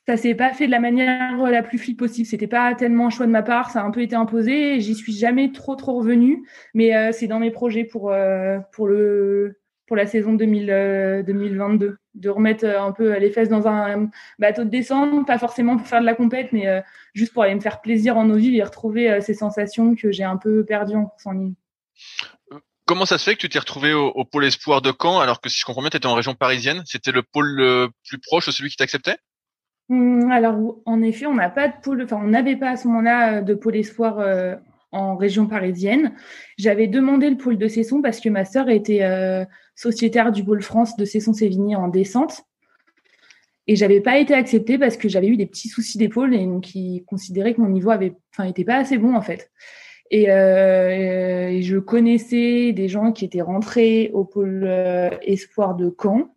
Ça 0.07 0.17
s'est 0.17 0.33
pas 0.33 0.53
fait 0.53 0.65
de 0.65 0.71
la 0.71 0.79
manière 0.79 1.37
la 1.37 1.61
plus 1.61 1.77
fluide 1.77 1.97
possible. 1.97 2.27
C'était 2.27 2.47
pas 2.47 2.73
tellement 2.73 3.07
un 3.07 3.09
choix 3.11 3.27
de 3.27 3.31
ma 3.31 3.43
part. 3.43 3.69
Ça 3.69 3.81
a 3.81 3.83
un 3.83 3.91
peu 3.91 4.01
été 4.01 4.15
imposé. 4.15 4.79
J'y 4.79 4.95
suis 4.95 5.13
jamais 5.13 5.51
trop 5.51 5.75
trop 5.75 5.93
revenue, 5.93 6.43
mais 6.73 7.13
c'est 7.13 7.27
dans 7.27 7.39
mes 7.39 7.51
projets 7.51 7.83
pour 7.83 8.11
pour 8.71 8.87
le 8.87 9.59
pour 9.85 9.95
la 9.95 10.07
saison 10.07 10.33
2000, 10.33 11.23
2022 11.27 12.00
de 12.15 12.29
remettre 12.29 12.65
euh, 12.65 12.81
un 12.81 12.91
peu 12.91 13.17
les 13.17 13.29
fesses 13.29 13.49
dans 13.49 13.67
un 13.67 14.09
bateau 14.39 14.63
de 14.63 14.69
descente, 14.69 15.25
pas 15.27 15.37
forcément 15.37 15.77
pour 15.77 15.87
faire 15.87 16.01
de 16.01 16.05
la 16.05 16.15
compète, 16.15 16.51
mais 16.51 16.67
euh, 16.67 16.81
juste 17.13 17.33
pour 17.33 17.43
aller 17.43 17.55
me 17.55 17.59
faire 17.59 17.81
plaisir 17.81 18.17
en 18.17 18.29
eau 18.29 18.35
vive 18.35 18.55
et 18.55 18.63
retrouver 18.63 19.09
euh, 19.09 19.21
ces 19.21 19.33
sensations 19.33 19.95
que 19.95 20.11
j'ai 20.11 20.23
un 20.23 20.37
peu 20.37 20.65
perdues 20.65 20.95
en 20.95 21.05
course 21.05 21.25
en 21.25 21.31
ligne. 21.31 21.53
Comment 22.85 23.05
ça 23.05 23.17
se 23.17 23.23
fait 23.23 23.35
que 23.35 23.41
tu 23.41 23.49
t'es 23.49 23.59
retrouvé 23.59 23.93
au, 23.93 24.25
pôle 24.25 24.43
espoir 24.43 24.81
de 24.81 24.91
Caen 24.91 25.19
alors 25.19 25.39
que 25.39 25.47
si 25.47 25.59
je 25.59 25.65
comprends 25.65 25.81
bien, 25.81 25.89
tu 25.89 25.97
étais 25.97 26.07
en 26.07 26.13
région 26.13 26.33
parisienne? 26.33 26.81
C'était 26.85 27.13
le 27.13 27.23
pôle 27.23 27.47
le 27.47 27.89
plus 28.05 28.19
proche, 28.19 28.49
celui 28.49 28.69
qui 28.69 28.75
t'acceptait? 28.75 29.15
Mmh, 29.87 30.29
Alors 30.29 30.57
en 30.85 31.01
effet, 31.01 31.25
on 31.25 31.35
n'a 31.35 31.49
pas 31.49 31.69
de 31.69 31.73
pôle, 31.81 32.03
enfin 32.03 32.19
on 32.21 32.27
n'avait 32.27 32.57
pas 32.57 32.71
à 32.71 32.77
ce 32.77 32.87
moment-là 32.89 33.41
de 33.41 33.53
pôle 33.53 33.77
espoir 33.77 34.17
en 34.91 35.15
région 35.15 35.47
parisienne. 35.47 36.13
J'avais 36.57 36.87
demandé 36.87 37.29
le 37.29 37.37
pôle 37.37 37.57
de 37.57 37.67
Cesson 37.67 38.01
parce 38.01 38.19
que 38.19 38.29
ma 38.29 38.45
sœur 38.45 38.69
était 38.69 39.03
euh, 39.03 39.45
sociétaire 39.75 40.31
du 40.31 40.43
pôle 40.43 40.61
France 40.61 40.97
de 40.97 41.05
Cesson-Sévigné 41.05 41.75
en 41.75 41.87
descente. 41.87 42.41
Et 43.67 43.75
j'avais 43.75 44.01
pas 44.01 44.17
été 44.17 44.33
acceptée 44.33 44.77
parce 44.77 44.97
que 44.97 45.07
j'avais 45.07 45.27
eu 45.27 45.37
des 45.37 45.45
petits 45.45 45.69
soucis 45.69 45.97
d'épaule 45.97 46.33
et 46.33 46.47
qui 46.61 47.03
considéraient 47.05 47.53
que 47.53 47.61
mon 47.61 47.69
niveau 47.69 47.91
avait, 47.91 48.13
était 48.45 48.65
pas 48.65 48.77
assez 48.77 48.97
bon 48.97 49.15
en 49.15 49.21
fait. 49.21 49.51
Et, 50.09 50.29
euh, 50.29 51.49
et, 51.49 51.61
je 51.61 51.77
connaissais 51.77 52.73
des 52.73 52.89
gens 52.89 53.13
qui 53.13 53.23
étaient 53.23 53.41
rentrés 53.41 54.11
au 54.13 54.25
pôle 54.25 54.63
euh, 54.65 55.09
espoir 55.21 55.75
de 55.75 55.93
Caen. 55.97 56.35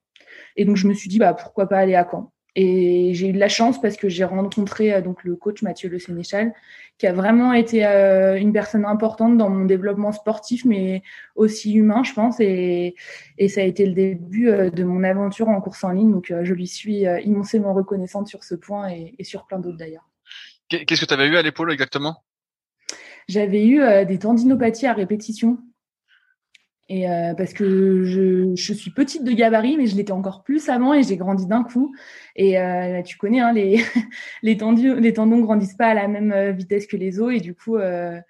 Et 0.56 0.64
donc 0.64 0.76
je 0.76 0.86
me 0.86 0.94
suis 0.94 1.08
dit 1.08 1.18
bah 1.18 1.34
pourquoi 1.34 1.68
pas 1.68 1.78
aller 1.78 1.96
à 1.96 2.06
Caen? 2.08 2.30
Et 2.54 3.14
j'ai 3.14 3.30
eu 3.30 3.32
de 3.32 3.40
la 3.40 3.48
chance 3.48 3.80
parce 3.80 3.96
que 3.96 4.08
j'ai 4.08 4.22
rencontré 4.22 5.02
donc 5.02 5.24
le 5.24 5.34
coach 5.34 5.62
Mathieu 5.62 5.88
Le 5.88 5.98
Sénéchal, 5.98 6.52
qui 6.98 7.06
a 7.06 7.12
vraiment 7.12 7.52
été 7.52 7.84
euh, 7.84 8.36
une 8.36 8.52
personne 8.52 8.84
importante 8.84 9.36
dans 9.36 9.50
mon 9.50 9.64
développement 9.64 10.12
sportif, 10.12 10.64
mais 10.64 11.02
aussi 11.34 11.74
humain, 11.74 12.02
je 12.04 12.12
pense. 12.12 12.38
Et, 12.40 12.94
et 13.38 13.48
ça 13.48 13.62
a 13.62 13.64
été 13.64 13.84
le 13.86 13.94
début 13.94 14.48
euh, 14.48 14.70
de 14.70 14.84
mon 14.84 15.02
aventure 15.02 15.48
en 15.48 15.60
course 15.60 15.84
en 15.84 15.90
ligne. 15.90 16.12
Donc, 16.12 16.32
je 16.42 16.54
lui 16.54 16.66
suis 16.66 17.04
immensément 17.24 17.74
reconnaissante 17.74 18.28
sur 18.28 18.44
ce 18.44 18.54
point 18.54 18.90
et, 18.90 19.14
et 19.18 19.24
sur 19.24 19.46
plein 19.46 19.58
d'autres 19.58 19.78
d'ailleurs. 19.78 20.08
Qu'est-ce 20.68 21.00
que 21.00 21.06
tu 21.06 21.14
avais 21.14 21.26
eu 21.26 21.36
à 21.36 21.42
l'épaule 21.42 21.72
exactement? 21.72 22.22
J'avais 23.28 23.66
eu 23.66 23.80
des 24.06 24.18
tendinopathies 24.18 24.86
à 24.86 24.92
répétition. 24.92 25.58
Et 26.88 27.08
euh, 27.08 27.32
parce 27.34 27.54
que 27.54 28.04
je, 28.04 28.54
suis 28.54 28.90
petite 28.90 29.24
de 29.24 29.32
gabarit, 29.32 29.76
mais 29.78 29.86
je 29.86 29.96
l'étais 29.96 30.12
encore 30.12 30.42
plus 30.42 30.68
avant 30.68 30.92
et 30.92 31.02
j'ai 31.02 31.16
grandi 31.16 31.46
d'un 31.46 31.64
coup. 31.64 31.94
Et 32.36 32.58
euh, 32.58 33.00
tu 33.02 33.16
connais, 33.16 33.40
hein, 33.40 33.52
les, 33.52 33.82
les, 34.42 34.56
tendus, 34.56 35.00
les 35.00 35.14
tendons 35.14 35.40
grandissent 35.40 35.76
pas 35.76 35.88
à 35.88 35.94
la 35.94 36.08
même 36.08 36.32
euh, 36.32 36.52
vitesse 36.52 36.86
que 36.86 36.96
les 36.96 37.20
os 37.20 37.32
et 37.32 37.40
du 37.40 37.54
coup, 37.54 37.76
euh, 37.76 38.20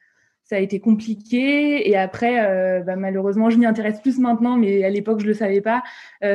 ça 0.45 0.57
a 0.57 0.59
été 0.61 0.79
compliqué. 0.79 1.89
Et 1.89 1.97
après, 1.97 2.83
bah, 2.85 2.97
malheureusement, 2.97 3.49
je 3.49 3.57
m'y 3.57 3.65
intéresse 3.65 4.01
plus 4.01 4.19
maintenant, 4.19 4.59
mais 4.59 4.85
à 4.85 4.91
l'époque, 4.91 5.21
je 5.21 5.27
le 5.27 5.33
savais 5.33 5.63
pas. 5.63 5.83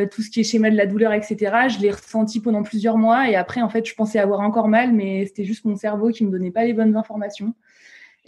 tout 0.09 0.23
ce 0.23 0.31
qui 0.31 0.39
est 0.39 0.43
schéma 0.43 0.71
de 0.71 0.75
la 0.75 0.88
douleur, 0.88 1.13
etc., 1.13 1.38
je 1.69 1.79
l'ai 1.79 1.91
ressenti 1.91 2.41
pendant 2.41 2.63
plusieurs 2.63 2.97
mois. 2.97 3.29
Et 3.29 3.35
après, 3.35 3.61
en 3.61 3.69
fait, 3.69 3.85
je 3.85 3.93
pensais 3.93 4.17
avoir 4.17 4.39
encore 4.39 4.67
mal, 4.67 4.93
mais 4.93 5.27
c'était 5.27 5.43
juste 5.43 5.63
mon 5.63 5.75
cerveau 5.75 6.09
qui 6.09 6.25
me 6.25 6.31
donnait 6.31 6.49
pas 6.49 6.65
les 6.65 6.73
bonnes 6.73 6.97
informations. 6.97 7.53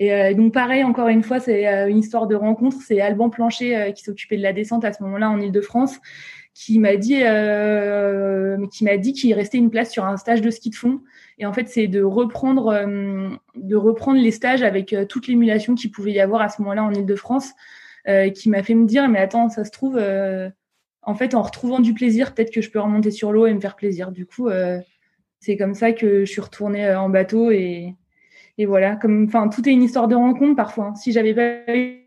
Et 0.01 0.11
euh, 0.11 0.33
donc 0.33 0.51
pareil, 0.51 0.83
encore 0.83 1.09
une 1.09 1.21
fois, 1.21 1.39
c'est 1.39 1.67
euh, 1.67 1.87
une 1.87 1.99
histoire 1.99 2.25
de 2.25 2.33
rencontre. 2.33 2.77
C'est 2.83 2.99
Alban 3.01 3.29
Plancher 3.29 3.77
euh, 3.77 3.91
qui 3.91 4.03
s'occupait 4.03 4.35
de 4.35 4.41
la 4.41 4.51
descente 4.51 4.83
à 4.83 4.91
ce 4.93 5.03
moment-là 5.03 5.29
en 5.29 5.39
Ile-de-France, 5.39 5.99
qui 6.55 6.79
m'a 6.79 6.95
dit, 6.95 7.19
qui 8.71 8.83
m'a 8.83 8.97
dit 8.97 9.13
qu'il 9.13 9.31
restait 9.35 9.59
une 9.59 9.69
place 9.69 9.91
sur 9.91 10.03
un 10.05 10.17
stage 10.17 10.41
de 10.41 10.49
ski 10.49 10.71
de 10.71 10.75
fond. 10.75 11.01
Et 11.37 11.45
en 11.45 11.53
fait, 11.53 11.69
c'est 11.69 11.87
de 11.87 12.01
reprendre, 12.01 12.73
de 13.55 13.75
reprendre 13.75 14.19
les 14.19 14.31
stages 14.31 14.63
avec 14.63 14.95
toute 15.07 15.27
l'émulation 15.27 15.75
qu'il 15.75 15.91
pouvait 15.91 16.11
y 16.11 16.19
avoir 16.19 16.41
à 16.41 16.49
ce 16.49 16.63
moment-là 16.63 16.83
en 16.83 16.91
Ile-de-France, 16.91 17.51
qui 18.35 18.49
m'a 18.49 18.63
fait 18.63 18.73
me 18.73 18.85
dire, 18.85 19.07
mais 19.07 19.19
attends, 19.19 19.49
ça 19.49 19.63
se 19.63 19.71
trouve, 19.71 19.97
en 21.03 21.15
fait, 21.15 21.35
en 21.35 21.41
retrouvant 21.41 21.79
du 21.79 21.93
plaisir, 21.93 22.33
peut-être 22.33 22.51
que 22.51 22.61
je 22.61 22.69
peux 22.69 22.81
remonter 22.81 23.11
sur 23.11 23.31
l'eau 23.31 23.45
et 23.45 23.53
me 23.53 23.61
faire 23.61 23.77
plaisir. 23.77 24.11
Du 24.11 24.25
coup, 24.25 24.49
c'est 25.39 25.55
comme 25.55 25.73
ça 25.73 25.93
que 25.93 26.25
je 26.25 26.31
suis 26.31 26.41
retournée 26.41 26.93
en 26.93 27.07
bateau 27.07 27.51
et, 27.51 27.95
et 28.57 28.65
voilà, 28.65 28.95
comme, 28.95 29.25
enfin, 29.25 29.47
tout 29.49 29.67
est 29.67 29.71
une 29.71 29.83
histoire 29.83 30.07
de 30.07 30.15
rencontre 30.15 30.55
parfois. 30.55 30.93
Si 30.95 31.11
j'avais 31.11 31.33
pas 31.33 31.73
eu 31.75 32.01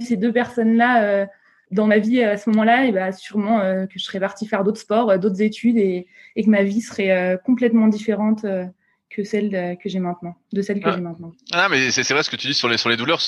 ces 0.00 0.16
deux 0.16 0.32
personnes-là 0.32 1.02
euh, 1.02 1.26
dans 1.70 1.86
ma 1.86 1.98
vie 1.98 2.22
à 2.22 2.36
ce 2.36 2.50
moment-là, 2.50 2.86
et 2.86 2.92
bah, 2.92 3.12
sûrement 3.12 3.60
euh, 3.60 3.86
que 3.86 3.98
je 3.98 4.04
serais 4.04 4.20
partie 4.20 4.46
faire 4.46 4.64
d'autres 4.64 4.80
sports, 4.80 5.10
euh, 5.10 5.18
d'autres 5.18 5.42
études 5.42 5.76
et, 5.76 6.06
que 6.36 6.50
ma 6.50 6.62
vie 6.62 6.80
serait 6.80 7.38
complètement 7.44 7.88
différente 7.88 8.44
que 9.10 9.22
celle 9.22 9.78
que 9.80 9.88
j'ai 9.88 10.00
maintenant, 10.00 10.34
de 10.52 10.62
celle 10.62 10.80
que 10.80 10.88
ah. 10.88 10.94
j'ai 10.96 11.00
maintenant. 11.00 11.32
Ah, 11.52 11.68
mais 11.68 11.90
c'est 11.90 12.08
vrai 12.12 12.22
ce 12.22 12.30
que 12.30 12.36
tu 12.36 12.48
dis 12.48 12.54
sur 12.54 12.68
les, 12.68 12.76
sur 12.76 12.88
les 12.88 12.96
douleurs. 12.96 13.20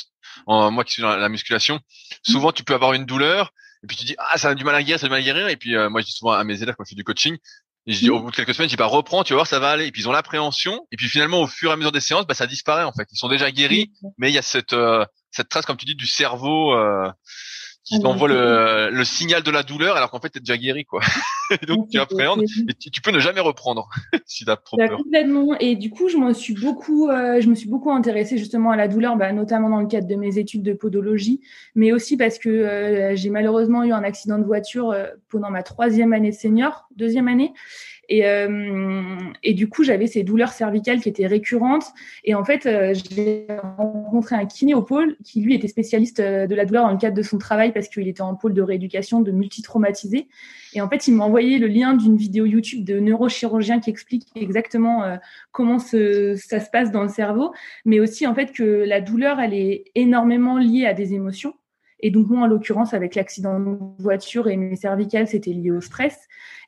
moi 0.48 0.82
qui 0.84 0.94
suis 0.94 1.02
dans 1.02 1.16
la 1.16 1.28
musculation, 1.28 1.78
souvent 2.22 2.50
tu 2.50 2.64
peux 2.64 2.74
avoir 2.74 2.94
une 2.94 3.04
douleur 3.04 3.52
et 3.84 3.86
puis 3.86 3.96
tu 3.96 4.04
dis 4.04 4.16
ah 4.18 4.38
ça 4.38 4.48
a 4.48 4.54
du 4.54 4.64
mal 4.64 4.74
à 4.74 4.82
guérir, 4.82 4.98
ça 4.98 5.06
a 5.06 5.08
du 5.08 5.12
mal 5.12 5.20
à 5.20 5.24
guérir 5.24 5.48
et 5.48 5.56
puis 5.56 5.76
moi 5.88 6.00
je 6.00 6.06
dis 6.06 6.12
souvent 6.12 6.32
à 6.32 6.42
mes 6.42 6.60
élèves 6.62 6.74
quand 6.76 6.84
je 6.84 6.90
fais 6.90 6.96
du 6.96 7.04
coaching, 7.04 7.36
et 7.86 7.92
je 7.92 8.00
dis, 8.00 8.10
au 8.10 8.20
bout 8.20 8.32
de 8.32 8.36
quelques 8.36 8.52
semaines, 8.54 8.68
je 8.68 8.74
dis, 8.74 8.78
bah, 8.78 8.86
reprends, 8.86 9.22
tu 9.22 9.32
vas 9.32 9.36
voir, 9.36 9.46
ça 9.46 9.60
va 9.60 9.70
aller. 9.70 9.86
Et 9.86 9.92
puis, 9.92 10.02
ils 10.02 10.08
ont 10.08 10.12
l'appréhension. 10.12 10.86
Et 10.90 10.96
puis, 10.96 11.08
finalement, 11.08 11.40
au 11.40 11.46
fur 11.46 11.70
et 11.70 11.72
à 11.72 11.76
mesure 11.76 11.92
des 11.92 12.00
séances, 12.00 12.26
bah, 12.26 12.34
ça 12.34 12.48
disparaît, 12.48 12.82
en 12.82 12.92
fait. 12.92 13.06
Ils 13.12 13.16
sont 13.16 13.28
déjà 13.28 13.50
guéris, 13.52 13.92
mais 14.18 14.28
il 14.30 14.34
y 14.34 14.38
a 14.38 14.42
cette, 14.42 14.72
euh, 14.72 15.04
cette 15.30 15.48
trace, 15.48 15.66
comme 15.66 15.76
tu 15.76 15.86
dis, 15.86 15.94
du 15.94 16.06
cerveau, 16.06 16.74
euh, 16.74 17.08
qui 17.86 17.94
ah, 17.96 18.00
t'envoie 18.00 18.26
le, 18.26 18.90
le, 18.90 19.04
signal 19.04 19.44
de 19.44 19.50
la 19.50 19.62
douleur 19.62 19.96
alors 19.96 20.10
qu'en 20.10 20.18
fait 20.18 20.30
tu 20.30 20.38
es 20.38 20.40
déjà 20.40 20.58
guéri 20.58 20.84
quoi. 20.84 21.00
donc 21.68 21.88
tu 21.88 21.98
appréhendes 21.98 22.42
et 22.42 22.90
tu, 22.90 23.00
peux 23.00 23.12
ne 23.12 23.20
jamais 23.20 23.40
reprendre 23.40 23.88
si 24.26 24.44
tu 24.44 24.50
as 24.50 24.56
trop 24.56 24.76
bah, 24.76 24.88
peur. 24.88 24.98
Complètement 24.98 25.56
et 25.60 25.76
du 25.76 25.90
coup 25.90 26.08
je 26.08 26.16
me 26.16 26.32
suis 26.32 26.54
beaucoup 26.54 27.08
euh, 27.08 27.40
je 27.40 27.48
me 27.48 27.54
suis 27.54 27.68
beaucoup 27.68 27.92
intéressée 27.92 28.38
justement 28.38 28.72
à 28.72 28.76
la 28.76 28.88
douleur 28.88 29.16
bah, 29.16 29.32
notamment 29.32 29.70
dans 29.70 29.80
le 29.80 29.86
cadre 29.86 30.08
de 30.08 30.16
mes 30.16 30.36
études 30.38 30.64
de 30.64 30.72
podologie 30.72 31.40
mais 31.76 31.92
aussi 31.92 32.16
parce 32.16 32.38
que 32.38 32.48
euh, 32.48 33.14
j'ai 33.14 33.30
malheureusement 33.30 33.84
eu 33.84 33.92
un 33.92 34.02
accident 34.02 34.38
de 34.38 34.44
voiture 34.44 34.90
euh, 34.90 35.06
pendant 35.28 35.50
ma 35.50 35.62
troisième 35.62 36.12
année 36.12 36.32
senior, 36.32 36.88
deuxième 36.96 37.28
année 37.28 37.52
et, 38.08 38.26
euh, 38.26 39.02
du 39.44 39.68
coup, 39.68 39.84
j'avais 39.84 40.06
ces 40.06 40.22
douleurs 40.22 40.52
cervicales 40.52 41.00
qui 41.00 41.08
étaient 41.08 41.26
récurrentes. 41.26 41.86
Et 42.24 42.34
en 42.34 42.44
fait, 42.44 42.66
euh, 42.66 42.94
j'ai 42.94 43.46
rencontré 43.76 44.36
un 44.36 44.46
kiné 44.46 44.74
au 44.74 44.82
pôle 44.82 45.16
qui, 45.24 45.40
lui, 45.40 45.54
était 45.54 45.68
spécialiste 45.68 46.20
euh, 46.20 46.46
de 46.46 46.54
la 46.54 46.64
douleur 46.64 46.84
dans 46.84 46.92
le 46.92 46.98
cadre 46.98 47.16
de 47.16 47.22
son 47.22 47.38
travail 47.38 47.72
parce 47.72 47.88
qu'il 47.88 48.06
était 48.08 48.22
en 48.22 48.34
pôle 48.34 48.54
de 48.54 48.62
rééducation 48.62 49.20
de 49.20 49.32
multitraumatisés. 49.32 50.28
Et 50.74 50.80
en 50.80 50.88
fait, 50.88 51.08
il 51.08 51.14
m'a 51.14 51.24
envoyé 51.24 51.58
le 51.58 51.66
lien 51.66 51.94
d'une 51.94 52.16
vidéo 52.16 52.44
YouTube 52.44 52.84
de 52.84 53.00
neurochirurgien 53.00 53.80
qui 53.80 53.90
explique 53.90 54.26
exactement 54.34 55.18
comment 55.50 55.78
ce, 55.78 56.34
ça 56.36 56.60
se 56.60 56.68
passe 56.70 56.90
dans 56.90 57.02
le 57.02 57.08
cerveau, 57.08 57.54
mais 57.86 57.98
aussi 57.98 58.26
en 58.26 58.34
fait 58.34 58.52
que 58.52 58.84
la 58.86 59.00
douleur, 59.00 59.40
elle 59.40 59.54
est 59.54 59.84
énormément 59.94 60.58
liée 60.58 60.84
à 60.84 60.92
des 60.92 61.14
émotions. 61.14 61.54
Et 62.00 62.10
donc, 62.10 62.28
moi, 62.28 62.42
en 62.42 62.46
l'occurrence, 62.46 62.94
avec 62.94 63.14
l'accident 63.14 63.58
de 63.58 63.78
voiture 63.98 64.48
et 64.48 64.56
mes 64.56 64.76
cervicales, 64.76 65.26
c'était 65.26 65.52
lié 65.52 65.70
au 65.70 65.80
stress. 65.80 66.18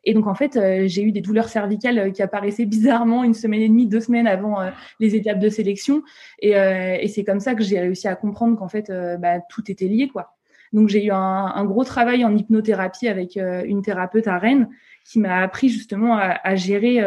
Et 0.04 0.14
donc, 0.14 0.26
en 0.26 0.34
fait, 0.34 0.56
euh, 0.56 0.84
j'ai 0.86 1.02
eu 1.02 1.12
des 1.12 1.20
douleurs 1.20 1.48
cervicales 1.48 1.98
euh, 1.98 2.10
qui 2.10 2.22
apparaissaient 2.22 2.66
bizarrement 2.66 3.24
une 3.24 3.34
semaine 3.34 3.60
et 3.60 3.68
demie, 3.68 3.86
deux 3.86 4.00
semaines 4.00 4.26
avant 4.26 4.60
euh, 4.60 4.70
les 5.00 5.14
étapes 5.16 5.38
de 5.38 5.48
sélection. 5.48 6.02
Et, 6.40 6.52
et 6.52 7.08
c'est 7.08 7.24
comme 7.24 7.40
ça 7.40 7.54
que 7.54 7.62
j'ai 7.62 7.80
réussi 7.80 8.08
à 8.08 8.16
comprendre 8.16 8.56
qu'en 8.56 8.68
fait, 8.68 8.90
bah, 9.18 9.40
tout 9.50 9.70
était 9.70 9.86
lié, 9.86 10.08
quoi. 10.08 10.34
Donc, 10.72 10.88
j'ai 10.88 11.04
eu 11.04 11.10
un, 11.10 11.64
gros 11.64 11.84
travail 11.84 12.24
en 12.24 12.36
hypnothérapie 12.36 13.08
avec 13.08 13.36
une 13.36 13.82
thérapeute 13.82 14.28
à 14.28 14.38
Rennes 14.38 14.68
qui 15.04 15.18
m'a 15.18 15.40
appris 15.40 15.70
justement 15.70 16.16
à, 16.16 16.54
gérer 16.56 17.00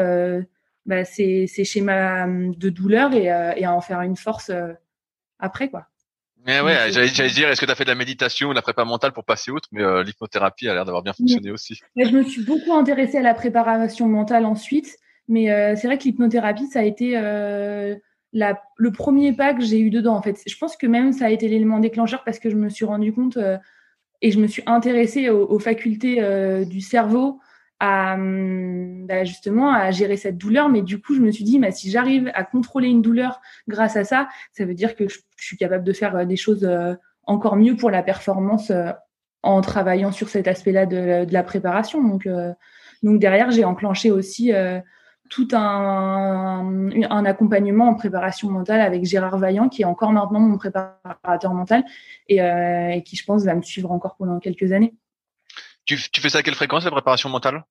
bah, 0.86 1.06
ces, 1.06 1.48
schémas 1.48 2.28
de 2.28 2.70
douleur 2.70 3.14
et, 3.14 3.26
et, 3.26 3.66
à 3.66 3.74
en 3.74 3.82
faire 3.82 4.02
une 4.02 4.16
force 4.16 4.52
après, 5.40 5.70
quoi. 5.70 5.91
Mais 6.46 6.60
ouais, 6.62 6.92
j'allais 6.92 7.30
dire, 7.30 7.50
est-ce 7.50 7.62
que 7.62 7.66
tu 7.66 7.72
as 7.72 7.76
fait 7.76 7.84
de 7.84 7.90
la 7.90 7.96
méditation 7.96 8.50
ou 8.50 8.52
de 8.52 8.56
la 8.56 8.62
prépa 8.62 8.84
mentale 8.84 9.12
pour 9.12 9.26
passer 9.26 9.52
outre? 9.52 9.70
Mais 9.72 9.84
euh, 9.84 10.04
l'hypnothérapie 10.04 10.68
a 10.68 10.74
l'air 10.74 10.86
d'avoir 10.86 11.04
bien 11.04 11.14
fonctionné 11.14 11.52
aussi. 11.52 11.80
je 11.96 12.10
me 12.10 12.24
suis 12.24 12.44
beaucoup 12.44 12.74
intéressée 12.74 13.18
à 13.18 13.22
la 13.22 13.34
préparation 13.34 14.08
mentale 14.08 14.46
ensuite, 14.46 14.98
mais 15.28 15.52
euh, 15.52 15.76
c'est 15.76 15.88
vrai 15.88 15.98
que 15.98 16.04
l'hypnothérapie, 16.04 16.68
ça 16.68 16.80
a 16.80 16.84
été 16.84 17.14
euh, 17.16 17.96
la, 18.34 18.62
le 18.78 18.92
premier 18.92 19.34
pas 19.34 19.54
que 19.54 19.62
j'ai 19.64 19.80
eu 19.80 19.92
dedans. 19.92 20.16
En 20.16 20.22
fait, 20.22 20.42
je 20.46 20.58
pense 20.58 20.76
que 20.76 20.88
même 20.88 21.14
ça 21.14 21.26
a 21.26 21.30
été 21.30 21.48
l'élément 21.48 21.80
déclencheur 21.80 22.24
parce 22.24 22.40
que 22.40 22.50
je 22.50 22.56
me 22.56 22.70
suis 22.70 22.86
rendu 22.86 23.14
compte 23.14 23.38
et 24.22 24.32
je 24.32 24.40
me 24.40 24.48
suis 24.48 24.64
intéressée 24.66 25.30
aux, 25.30 25.48
aux 25.48 25.60
facultés 25.60 26.66
du 26.66 26.82
cerveau, 26.82 27.40
à 27.82 28.14
hum, 28.14 29.08
bah, 29.08 29.24
justement 29.26 29.74
à 29.74 29.90
gérer 29.92 30.16
cette 30.16 30.38
douleur. 30.38 30.70
Mais 30.70 30.84
du 30.84 31.02
coup, 31.02 31.16
je 31.16 31.20
me 31.20 31.32
suis 31.32 31.44
dit, 31.44 31.60
bah, 31.60 31.72
si 31.72 31.90
j'arrive 31.90 32.32
à 32.36 32.44
contrôler 32.44 32.88
une 32.88 33.02
douleur 33.02 33.42
grâce 33.68 33.98
à 33.98 34.04
ça, 34.06 34.30
ça 34.54 34.66
veut 34.66 34.76
dire 34.76 34.96
que 34.96 35.10
je, 35.10 35.18
suis 35.38 35.58
capable 35.58 35.84
de 35.84 35.92
faire 35.92 36.16
euh, 36.16 36.26
des 36.26 36.36
choses 36.36 36.64
euh, 36.64 36.94
encore 37.24 37.56
mieux 37.56 37.76
pour 37.76 37.90
la 37.90 38.04
performance 38.04 38.70
euh, 38.70 38.92
en 39.42 39.62
travaillant 39.62 40.12
sur 40.12 40.30
cet 40.30 40.48
aspect-là 40.48 40.86
de, 40.86 41.26
la 41.32 41.44
préparation. 41.44 42.08
Donc, 42.08 42.30
donc 43.02 43.20
derrière, 43.20 43.50
j'ai 43.50 43.66
enclenché 43.66 44.12
aussi 44.12 44.52
tout 45.32 45.48
un, 45.54 46.92
un, 47.10 47.26
accompagnement 47.26 47.90
en 47.90 47.96
préparation 47.96 48.52
mentale 48.52 48.82
avec 48.82 49.04
Gérard 49.04 49.40
Vaillant, 49.40 49.68
qui 49.68 49.82
est 49.82 49.86
encore 49.86 50.12
maintenant 50.12 50.42
mon 50.42 50.60
préparateur 50.60 51.56
mental 51.56 51.84
et, 52.28 52.36
et 52.38 53.02
qui, 53.04 53.16
je 53.16 53.26
pense, 53.26 53.44
va 53.44 53.56
me 53.56 53.64
suivre 53.64 53.92
encore 53.92 54.16
pendant 54.16 54.38
quelques 54.38 54.72
années. 54.74 54.94
Tu, 55.98 56.22
fais 56.22 56.30
ça 56.30 56.40
à 56.40 56.44
quelle 56.44 56.56
fréquence, 56.56 56.86
la 56.86 56.92
préparation 56.92 57.30
mentale? 57.30 57.64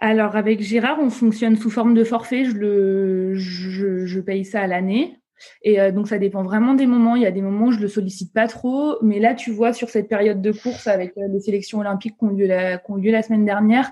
Alors, 0.00 0.36
avec 0.36 0.60
Gérard, 0.62 0.98
on 1.00 1.10
fonctionne 1.10 1.56
sous 1.56 1.70
forme 1.70 1.94
de 1.94 2.04
forfait. 2.04 2.44
Je, 2.44 2.52
le, 2.52 3.34
je, 3.34 4.20
paye 4.20 4.44
ça 4.44 4.62
à 4.62 4.66
l'année. 4.66 5.18
Et 5.62 5.80
euh, 5.80 5.92
donc, 5.92 6.08
ça 6.08 6.18
dépend 6.18 6.42
vraiment 6.42 6.74
des 6.74 6.86
moments. 6.86 7.14
Il 7.16 7.22
y 7.22 7.26
a 7.26 7.30
des 7.30 7.42
moments 7.42 7.66
où 7.66 7.72
je 7.72 7.78
le 7.78 7.88
sollicite 7.88 8.32
pas 8.32 8.48
trop. 8.48 8.96
Mais 9.02 9.20
là, 9.20 9.34
tu 9.34 9.52
vois, 9.52 9.72
sur 9.72 9.90
cette 9.90 10.08
période 10.08 10.40
de 10.40 10.52
course 10.52 10.86
avec 10.86 11.12
euh, 11.18 11.28
les 11.32 11.40
sélections 11.40 11.78
olympiques 11.78 12.16
qui 12.18 12.24
ont 12.24 12.30
lieu 12.30 12.46
la, 12.46 12.76
lieu 12.76 13.10
la 13.10 13.22
semaine 13.22 13.44
dernière, 13.44 13.90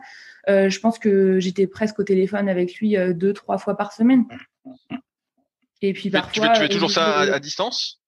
euh, 0.48 0.70
je 0.70 0.80
pense 0.80 0.98
que 0.98 1.38
j'étais 1.38 1.66
presque 1.66 1.98
au 1.98 2.04
téléphone 2.04 2.48
avec 2.48 2.76
lui 2.76 2.96
deux, 3.14 3.32
trois 3.32 3.58
fois 3.58 3.76
par 3.76 3.92
semaine. 3.92 4.24
Et 5.82 5.92
puis 5.92 6.10
parfois. 6.10 6.48
Tu 6.50 6.60
fais, 6.60 6.68
toujours 6.68 6.90
ça 6.90 7.20
à 7.20 7.38
distance? 7.38 7.99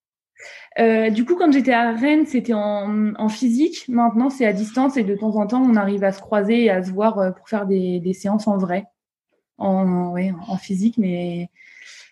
Euh, 0.79 1.11
du 1.11 1.25
coup, 1.25 1.37
quand 1.37 1.53
j'étais 1.53 1.73
à 1.73 1.93
Rennes, 1.93 2.27
c'était 2.27 2.55
en, 2.55 3.15
en, 3.15 3.29
physique. 3.29 3.85
Maintenant, 3.89 4.31
c'est 4.31 4.47
à 4.47 4.53
distance 4.53 4.97
et 4.97 5.05
de 5.05 5.15
temps 5.15 5.37
en 5.37 5.47
temps, 5.47 5.63
on 5.63 5.77
arrive 5.77 6.05
à 6.05 6.13
se 6.13 6.21
croiser 6.21 6.65
et 6.65 6.71
à 6.71 6.83
se 6.83 6.91
voir 6.91 7.19
euh, 7.19 7.31
pour 7.31 7.49
faire 7.49 7.67
des, 7.67 8.01
des 8.01 8.13
séances 8.15 8.47
en 8.49 8.57
vrai, 8.57 8.85
en, 9.59 10.11
ouais, 10.13 10.33
en 10.49 10.57
physique. 10.57 10.97
Mais, 10.97 11.51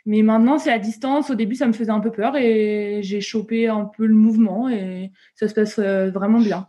mais 0.06 0.22
maintenant, 0.22 0.58
c'est 0.58 0.72
à 0.72 0.78
distance. 0.78 1.30
Au 1.30 1.34
début, 1.34 1.54
ça 1.54 1.66
me 1.66 1.72
faisait 1.72 1.90
un 1.90 2.00
peu 2.00 2.10
peur 2.10 2.37
et 2.37 3.00
j'ai 3.02 3.20
chopé 3.20 3.68
un 3.68 3.84
peu 3.84 4.06
le 4.06 4.14
mouvement 4.14 4.68
et 4.68 5.12
ça 5.34 5.49
se 5.49 5.54
passe 5.54 5.78
euh, 5.78 6.10
vraiment 6.10 6.40
bien. 6.40 6.68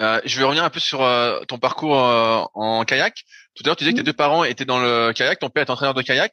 Euh, 0.00 0.20
je 0.24 0.38
vais 0.38 0.44
revenir 0.44 0.64
un 0.64 0.70
peu 0.70 0.80
sur 0.80 1.02
euh, 1.02 1.40
ton 1.44 1.58
parcours 1.58 1.96
en 2.54 2.84
kayak. 2.84 3.24
Tout 3.54 3.62
à 3.64 3.68
l'heure, 3.68 3.76
tu 3.76 3.84
disais 3.84 3.92
que 3.92 3.98
tes 3.98 4.04
deux 4.04 4.12
parents 4.12 4.42
étaient 4.42 4.64
dans 4.64 4.80
le 4.80 5.12
kayak, 5.12 5.38
ton 5.38 5.50
père 5.50 5.62
est 5.62 5.70
entraîneur 5.70 5.94
de 5.94 6.02
kayak. 6.02 6.32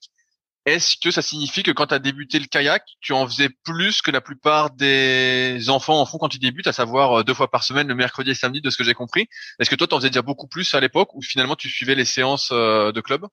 Est-ce 0.68 0.96
que 1.02 1.10
ça 1.10 1.24
signifie 1.24 1.64
que 1.64 1.72
quand 1.72 1.88
tu 1.88 1.96
as 1.96 2.00
débuté 2.00 2.38
le 2.38 2.46
kayak, 2.46 2.84
tu 3.00 3.14
en 3.14 3.28
faisais 3.28 3.50
plus 3.64 4.04
que 4.04 4.12
la 4.12 4.22
plupart 4.22 4.70
des 4.70 5.70
enfants 5.70 6.00
en 6.00 6.06
font 6.06 6.20
quand 6.20 6.36
ils 6.36 6.40
débutent, 6.40 6.68
à 6.68 6.72
savoir 6.72 7.20
euh, 7.20 7.24
deux 7.24 7.34
fois 7.34 7.50
par 7.50 7.64
semaine, 7.64 7.88
le 7.88 7.96
mercredi 7.96 8.32
et 8.32 8.36
samedi, 8.36 8.62
de 8.62 8.70
ce 8.70 8.78
que 8.78 8.84
j'ai 8.84 8.94
compris? 8.94 9.28
Est-ce 9.60 9.72
que 9.72 9.76
toi, 9.76 9.88
tu 9.88 9.96
en 9.96 9.98
faisais 9.98 10.10
déjà 10.10 10.22
beaucoup 10.22 10.48
plus 10.48 10.76
à 10.76 10.80
l'époque 10.80 11.16
ou 11.16 11.22
finalement 11.24 11.56
tu 11.56 11.68
suivais 11.68 11.96
les 11.96 12.06
séances 12.06 12.52
euh, 12.52 12.92
de 12.92 13.02
club? 13.02 13.26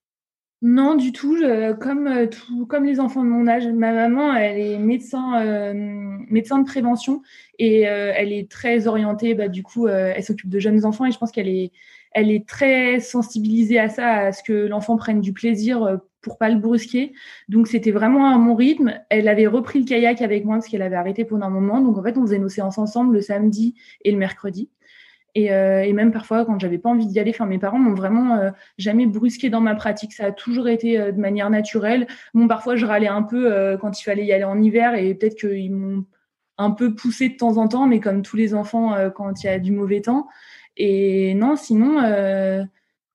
Non, 0.63 0.95
du 0.95 1.13
tout. 1.13 1.37
comme 1.81 2.09
euh, 2.09 2.27
tout, 2.27 2.67
comme 2.67 2.85
les 2.85 2.99
enfants 2.99 3.23
de 3.23 3.29
mon 3.29 3.47
âge, 3.47 3.67
ma 3.67 3.93
maman, 3.93 4.35
elle 4.35 4.59
est 4.59 4.79
médecin, 4.79 5.75
médecin 6.31 6.59
de 6.59 6.65
prévention 6.65 7.23
et 7.59 7.83
elle 7.83 8.33
est 8.33 8.51
très 8.51 8.87
orientée. 8.87 9.35
Bah, 9.35 9.49
du 9.49 9.63
coup, 9.63 9.87
elle 9.87 10.25
s'occupe 10.25 10.49
de 10.49 10.59
jeunes 10.59 10.85
enfants 10.87 11.05
et 11.05 11.13
je 11.13 11.19
pense 11.19 11.31
qu'elle 11.31 11.49
est, 11.49 11.73
elle 12.13 12.31
est 12.31 12.47
très 12.49 13.01
sensibilisée 13.01 13.79
à 13.79 13.89
ça, 13.89 14.15
à 14.15 14.33
ce 14.33 14.43
que 14.43 14.67
l'enfant 14.67 14.97
prenne 14.97 15.21
du 15.21 15.33
plaisir 15.33 16.01
pour 16.21 16.39
pas 16.39 16.49
le 16.49 16.59
brusquer. 16.59 17.13
Donc 17.49 17.69
c'était 17.69 17.91
vraiment 17.91 18.33
à 18.33 18.39
mon 18.39 18.55
rythme. 18.55 18.95
Elle 19.09 19.29
avait 19.29 19.47
repris 19.47 19.81
le 19.81 19.85
kayak 19.85 20.23
avec 20.23 20.45
moi 20.45 20.57
parce 20.57 20.69
qu'elle 20.69 20.83
avait 20.83 20.97
arrêté 20.97 21.25
pendant 21.25 21.47
un 21.47 21.51
moment. 21.51 21.81
Donc 21.81 21.97
en 21.99 22.03
fait, 22.03 22.17
on 22.19 22.23
faisait 22.23 22.39
nos 22.39 22.49
séances 22.49 22.79
ensemble 22.79 23.15
le 23.15 23.21
samedi 23.21 23.75
et 24.05 24.11
le 24.11 24.19
mercredi. 24.19 24.71
Et, 25.35 25.53
euh, 25.53 25.93
même 25.93 26.11
parfois, 26.11 26.45
quand 26.45 26.59
j'avais 26.59 26.79
pas 26.79 26.89
envie 26.89 27.07
d'y 27.07 27.21
aller, 27.21 27.31
enfin 27.31 27.47
mes 27.47 27.59
parents 27.59 27.79
m'ont 27.79 27.95
vraiment 27.95 28.37
euh, 28.37 28.51
jamais 28.77 29.07
brusqué 29.07 29.51
dans 29.51 29.61
ma 29.61 29.75
pratique. 29.75 30.13
Ça 30.13 30.27
a 30.27 30.33
toujours 30.33 30.69
été 30.69 30.99
euh, 30.99 31.13
de 31.13 31.21
manière 31.21 31.51
naturelle. 31.51 32.07
Bon, 32.35 32.49
parfois 32.49 32.77
je 32.77 32.87
râlais 32.87 33.09
un 33.09 33.23
peu 33.23 33.53
euh, 33.53 33.77
quand 33.77 34.01
il 34.01 34.03
fallait 34.03 34.25
y 34.25 34.33
aller 34.33 34.45
en 34.45 34.61
hiver 34.61 34.95
et 34.95 35.15
peut-être 35.15 35.37
qu'ils 35.39 35.73
m'ont 35.73 36.05
un 36.57 36.73
peu 36.73 36.95
poussé 36.95 37.29
de 37.29 37.37
temps 37.37 37.57
en 37.57 37.69
temps, 37.69 37.87
mais 37.87 38.01
comme 38.01 38.23
tous 38.23 38.37
les 38.37 38.53
enfants 38.53 38.97
quand 39.15 39.45
il 39.45 39.47
y 39.47 39.49
a 39.49 39.61
du 39.61 39.71
mauvais 39.71 40.01
temps. 40.01 40.27
Et 40.79 41.35
non, 41.35 41.57
sinon 41.57 42.01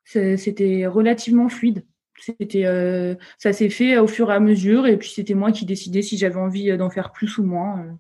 c'était 0.05 0.85
relativement 0.85 1.49
fluide. 1.49 1.83
C'était, 2.19 2.65
euh, 2.65 3.15
ça 3.37 3.53
s'est 3.53 3.69
fait 3.69 3.97
au 3.97 4.07
fur 4.07 4.31
et 4.31 4.35
à 4.35 4.39
mesure, 4.39 4.87
et 4.87 4.97
puis 4.97 5.09
c'était 5.09 5.33
moi 5.33 5.51
qui 5.51 5.65
décidais 5.65 6.01
si 6.01 6.17
j'avais 6.17 6.39
envie 6.39 6.75
d'en 6.77 6.89
faire 6.89 7.11
plus 7.11 7.37
ou 7.37 7.43
moins, 7.43 7.79
euh, 7.79 7.91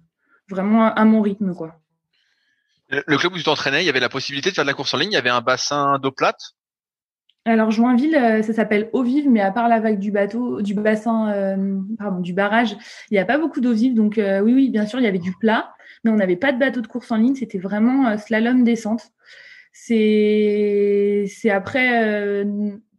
vraiment 0.49 0.85
à, 0.85 1.05
mon 1.05 1.21
rythme, 1.21 1.53
quoi. 1.53 1.79
Le 2.89 3.17
club 3.17 3.33
où 3.33 3.37
tu 3.37 3.43
t'entraînais, 3.43 3.81
il 3.83 3.85
y 3.85 3.89
avait 3.89 3.99
la 3.99 4.09
possibilité 4.09 4.51
de 4.51 4.55
faire 4.55 4.65
de 4.65 4.69
la 4.69 4.75
course 4.75 4.93
en 4.93 4.97
ligne? 4.97 5.11
Il 5.11 5.15
y 5.15 5.17
avait 5.17 5.29
un 5.29 5.41
bassin 5.41 5.97
d'eau 5.97 6.11
plate? 6.11 6.53
Alors 7.45 7.71
Joinville, 7.71 8.13
ça 8.43 8.53
s'appelle 8.53 8.89
eau 8.93 9.03
vive, 9.03 9.29
mais 9.29 9.41
à 9.41 9.51
part 9.51 9.67
la 9.67 9.79
vague 9.79 9.99
du 9.99 10.11
bateau, 10.11 10.61
du 10.61 10.75
bassin, 10.75 11.57
pardon, 11.97 12.19
du 12.19 12.33
barrage, 12.33 12.77
il 13.09 13.15
n'y 13.15 13.19
a 13.19 13.25
pas 13.25 13.37
beaucoup 13.37 13.61
d'eau 13.61 13.73
vive. 13.73 13.95
Donc 13.95 14.13
oui, 14.17 14.53
oui, 14.53 14.69
bien 14.69 14.85
sûr, 14.85 14.99
il 14.99 15.03
y 15.03 15.07
avait 15.07 15.17
du 15.17 15.33
plat, 15.39 15.73
mais 16.03 16.11
on 16.11 16.15
n'avait 16.15 16.37
pas 16.37 16.53
de 16.53 16.59
bateau 16.59 16.81
de 16.81 16.87
course 16.87 17.11
en 17.11 17.17
ligne. 17.17 17.35
C'était 17.35 17.57
vraiment 17.57 18.15
slalom 18.17 18.63
descente. 18.63 19.11
C'est 19.73 21.27
après 21.49 22.45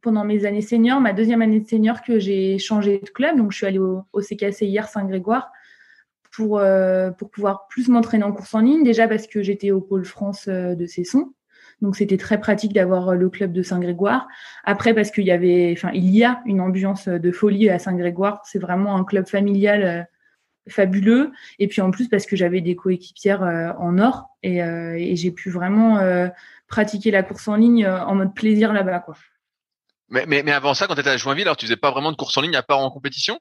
pendant 0.05 0.25
mes 0.25 0.45
années 0.45 0.61
seniors, 0.61 1.01
ma 1.01 1.15
deuxième 1.15 1.41
année 1.41 1.61
de 1.61 1.67
senior, 1.67 2.03
que 2.03 2.19
j'ai 2.21 2.59
changé 2.59 3.01
de 3.03 3.09
club. 3.09 3.39
Donc, 3.39 3.51
je 3.53 3.57
suis 3.57 3.67
allée 3.67 3.79
au, 3.79 4.03
au 4.13 4.21
CKC 4.21 4.67
hier 4.67 4.87
Saint-Grégoire 4.87 5.51
pour, 6.31 6.59
euh, 6.59 7.11
pour 7.11 7.31
pouvoir 7.31 7.67
plus 7.69 7.89
m'entraîner 7.89 8.23
en 8.23 8.33
course 8.33 8.55
en 8.55 8.61
ligne. 8.61 8.85
Déjà 8.85 9.09
parce 9.09 9.27
que 9.27 9.43
j'étais 9.43 9.71
au 9.71 9.81
pôle 9.81 10.05
France 10.05 10.47
euh, 10.49 10.75
de 10.75 10.87
Cesson. 10.87 11.33
Donc, 11.81 11.97
c'était 11.97 12.19
très 12.19 12.39
pratique 12.39 12.75
d'avoir 12.75 13.09
euh, 13.09 13.15
le 13.15 13.31
club 13.31 13.53
de 13.53 13.63
Saint-Grégoire. 13.63 14.29
Après, 14.65 14.95
parce 14.95 15.11
qu'il 15.11 15.25
y 15.25 15.33
avait, 15.33 15.73
enfin, 15.73 15.91
il 15.95 16.11
y 16.11 16.23
a 16.23 16.43
une 16.45 16.61
ambiance 16.61 17.09
de 17.09 17.33
folie 17.33 17.71
à 17.71 17.79
Saint-Grégoire. 17.79 18.43
C'est 18.45 18.59
vraiment 18.59 18.97
un 18.97 19.05
club 19.05 19.27
familial 19.27 20.07
fabuleux. 20.69 21.33
Et 21.59 21.69
puis, 21.69 21.81
en 21.81 21.91
plus, 21.91 22.09
parce 22.09 22.27
que 22.27 22.37
j'avais 22.37 22.61
des 22.61 22.77
coéquipières 22.77 23.43
en 23.79 23.99
or 23.99 24.29
et, 24.43 24.59
et 24.59 25.17
j'ai 25.17 25.31
pu 25.31 25.51
vraiment 25.51 25.99
pratiquer 26.69 27.11
la 27.11 27.23
course 27.23 27.49
en 27.49 27.57
ligne 27.57 27.87
en 27.87 28.15
mode 28.15 28.35
plaisir 28.35 28.73
là-bas, 28.73 29.01
quoi. 29.01 29.15
Mais, 30.11 30.25
mais, 30.27 30.43
mais 30.43 30.53
avant 30.53 30.75
ça, 30.75 30.87
quand 30.87 30.95
tu 30.95 31.01
étais 31.01 31.11
à 31.11 31.17
Joinville, 31.17 31.45
alors 31.45 31.57
tu 31.57 31.67
faisais 31.67 31.77
pas 31.77 31.91
vraiment 31.91 32.13
de 32.13 32.17
course 32.17 32.37
en 32.37 32.41
ligne 32.41 32.57
à 32.57 32.63
part 32.63 32.79
en 32.79 32.91
compétition? 32.91 33.39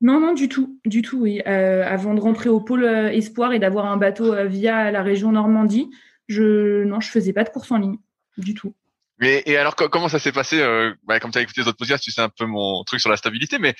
Non, 0.00 0.18
non, 0.18 0.32
du 0.32 0.48
tout, 0.48 0.78
du 0.86 1.02
tout, 1.02 1.18
oui. 1.18 1.42
Euh, 1.46 1.84
avant 1.86 2.14
de 2.14 2.20
rentrer 2.20 2.48
au 2.48 2.60
pôle 2.60 2.84
euh, 2.84 3.10
espoir 3.10 3.52
et 3.52 3.58
d'avoir 3.58 3.86
un 3.86 3.98
bateau 3.98 4.32
euh, 4.32 4.46
via 4.46 4.90
la 4.90 5.02
région 5.02 5.32
Normandie, 5.32 5.90
je 6.26 6.84
non, 6.84 7.00
je 7.00 7.10
faisais 7.10 7.32
pas 7.32 7.44
de 7.44 7.50
course 7.50 7.70
en 7.70 7.78
ligne, 7.78 7.98
du 8.38 8.54
tout. 8.54 8.74
Mais 9.20 9.42
et 9.46 9.56
alors 9.56 9.76
comment 9.76 10.08
ça 10.08 10.18
s'est 10.18 10.32
passé 10.32 10.62
bah, 11.04 11.20
Comme 11.20 11.30
tu 11.30 11.38
as 11.38 11.42
écouté 11.42 11.60
les 11.60 11.68
autres 11.68 11.76
podcasts, 11.76 12.02
tu 12.02 12.10
sais 12.10 12.22
un 12.22 12.30
peu 12.30 12.46
mon 12.46 12.82
truc 12.84 13.00
sur 13.00 13.10
la 13.10 13.16
stabilité, 13.16 13.58
mais 13.58 13.74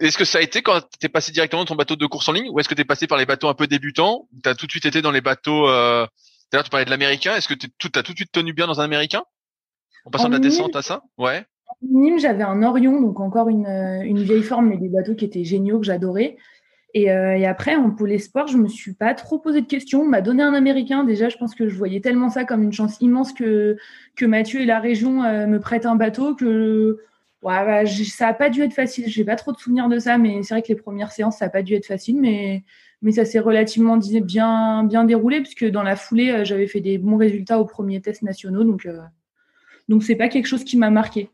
est-ce 0.00 0.18
que 0.18 0.24
ça 0.24 0.38
a 0.38 0.40
été 0.42 0.62
quand 0.62 0.80
tu 0.80 1.06
es 1.06 1.08
passé 1.08 1.32
directement 1.32 1.62
de 1.62 1.68
ton 1.68 1.74
bateau 1.74 1.96
de 1.96 2.06
course 2.06 2.28
en 2.28 2.32
ligne, 2.32 2.50
ou 2.50 2.60
est-ce 2.60 2.68
que 2.68 2.74
tu 2.74 2.82
es 2.82 2.84
passé 2.84 3.06
par 3.06 3.18
les 3.18 3.26
bateaux 3.26 3.48
un 3.48 3.54
peu 3.54 3.66
débutants 3.66 4.28
Tu 4.42 4.48
as 4.48 4.54
tout 4.54 4.66
de 4.66 4.70
suite 4.70 4.86
été 4.86 5.00
dans 5.02 5.10
les 5.10 5.20
bateaux. 5.20 5.68
Euh... 5.68 6.06
D'ailleurs, 6.50 6.64
tu 6.64 6.70
parlais 6.70 6.84
de 6.84 6.90
l'américain. 6.90 7.34
Est-ce 7.36 7.48
que 7.48 7.54
tu 7.54 7.68
as 7.94 8.02
tout 8.02 8.12
de 8.12 8.18
suite 8.18 8.32
tenu 8.32 8.52
bien 8.52 8.66
dans 8.66 8.80
un 8.80 8.84
américain? 8.84 9.22
En 10.04 10.10
passant 10.10 10.28
de 10.28 10.34
la 10.34 10.38
descente 10.38 10.76
à 10.76 10.82
ça? 10.82 11.02
Ouais. 11.18 11.44
En 11.66 11.74
Nîmes, 11.82 12.18
j'avais 12.18 12.42
un 12.42 12.62
Orion, 12.62 13.00
donc 13.00 13.20
encore 13.20 13.48
une, 13.48 13.66
une, 13.66 14.22
vieille 14.22 14.42
forme, 14.42 14.68
mais 14.68 14.78
des 14.78 14.88
bateaux 14.88 15.14
qui 15.14 15.24
étaient 15.24 15.44
géniaux, 15.44 15.78
que 15.78 15.86
j'adorais. 15.86 16.36
Et, 16.94 17.10
euh, 17.10 17.36
et, 17.36 17.46
après, 17.46 17.76
en 17.76 17.90
pôle 17.90 18.12
espoir, 18.12 18.46
je 18.46 18.56
me 18.56 18.66
suis 18.66 18.94
pas 18.94 19.14
trop 19.14 19.38
posé 19.38 19.60
de 19.60 19.66
questions. 19.66 20.02
On 20.02 20.08
m'a 20.08 20.22
donné 20.22 20.42
un 20.42 20.54
Américain. 20.54 21.04
Déjà, 21.04 21.28
je 21.28 21.36
pense 21.36 21.54
que 21.54 21.68
je 21.68 21.74
voyais 21.74 22.00
tellement 22.00 22.30
ça 22.30 22.44
comme 22.44 22.62
une 22.62 22.72
chance 22.72 22.96
immense 23.00 23.32
que, 23.32 23.76
que 24.16 24.24
Mathieu 24.24 24.60
et 24.60 24.64
la 24.64 24.80
région 24.80 25.22
euh, 25.22 25.46
me 25.46 25.60
prêtent 25.60 25.86
un 25.86 25.96
bateau 25.96 26.34
que 26.34 26.98
ouais, 27.42 27.64
bah, 27.64 27.86
ça 27.86 28.28
a 28.28 28.34
pas 28.34 28.50
dû 28.50 28.62
être 28.62 28.72
facile. 28.72 29.04
J'ai 29.08 29.24
pas 29.24 29.36
trop 29.36 29.52
de 29.52 29.58
souvenirs 29.58 29.88
de 29.88 29.98
ça, 29.98 30.18
mais 30.18 30.42
c'est 30.42 30.54
vrai 30.54 30.62
que 30.62 30.68
les 30.68 30.76
premières 30.76 31.12
séances, 31.12 31.38
ça 31.38 31.46
a 31.46 31.50
pas 31.50 31.62
dû 31.62 31.74
être 31.74 31.86
facile, 31.86 32.20
mais 32.20 32.64
mais 33.00 33.12
ça 33.12 33.24
s'est 33.24 33.38
relativement 33.38 33.96
bien 33.96 34.82
bien 34.84 35.04
déroulé 35.04 35.40
puisque 35.40 35.64
dans 35.64 35.82
la 35.82 35.96
foulée, 35.96 36.30
euh, 36.30 36.44
j'avais 36.44 36.66
fait 36.66 36.80
des 36.80 36.98
bons 36.98 37.16
résultats 37.16 37.60
aux 37.60 37.64
premiers 37.64 38.00
tests 38.00 38.22
nationaux, 38.22 38.64
donc 38.64 38.86
euh, 38.86 38.98
donc 39.88 40.02
c'est 40.02 40.16
pas 40.16 40.28
quelque 40.28 40.46
chose 40.46 40.64
qui 40.64 40.76
m'a 40.76 40.90
marqué. 40.90 41.30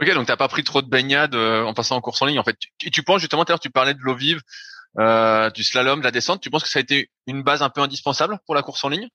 Ok, 0.00 0.12
donc 0.14 0.26
t'as 0.26 0.36
pas 0.36 0.48
pris 0.48 0.64
trop 0.64 0.82
de 0.82 0.88
baignade 0.88 1.34
euh, 1.34 1.64
en 1.64 1.74
passant 1.74 1.96
en 1.96 2.00
course 2.00 2.20
en 2.22 2.26
ligne. 2.26 2.38
En 2.38 2.44
fait, 2.44 2.56
tu, 2.78 3.02
penses 3.02 3.20
justement, 3.20 3.44
tu 3.44 3.70
parlais 3.70 3.94
de 3.94 4.00
l'eau 4.00 4.14
vive, 4.14 4.40
euh, 4.98 5.50
du 5.50 5.64
slalom, 5.64 6.00
de 6.00 6.04
la 6.04 6.10
descente. 6.10 6.40
Tu 6.40 6.50
penses 6.50 6.62
que 6.62 6.68
ça 6.68 6.78
a 6.78 6.82
été 6.82 7.10
une 7.26 7.42
base 7.42 7.62
un 7.62 7.70
peu 7.70 7.80
indispensable 7.80 8.38
pour 8.46 8.54
la 8.54 8.62
course 8.62 8.84
en 8.84 8.88
ligne? 8.88 9.08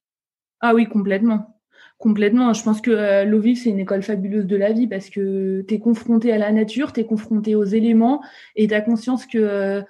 Ah 0.62 0.74
oui, 0.74 0.88
complètement. 0.88 1.62
Complètement. 1.98 2.54
Je 2.54 2.64
pense 2.64 2.82
que 2.82 2.92
euh, 2.92 3.26
l'eau 3.26 3.40
vive, 3.40 3.58
c'est 3.58 3.70
une 3.70 3.80
école 3.80 4.04
fabuleuse 4.04 4.46
de 4.46 4.56
la 4.56 4.72
vie 4.72 4.88
parce 4.88 5.10
que 5.10 5.64
tu 5.68 5.74
es 5.74 5.80
confronté 5.80 6.32
à 6.32 6.38
la 6.38 6.52
nature, 6.52 6.94
tu 6.94 7.02
es 7.02 7.06
confronté 7.06 7.56
aux 7.56 7.66
éléments 7.66 8.24
et 8.56 8.68
tu 8.68 8.74
as 8.74 8.82
conscience 8.82 9.26
que 9.26 9.38
euh, 9.38 9.82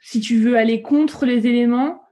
si 0.00 0.20
tu 0.20 0.38
veux 0.38 0.56
aller 0.56 0.82
contre 0.82 1.24
les 1.24 1.46
éléments, 1.46 2.02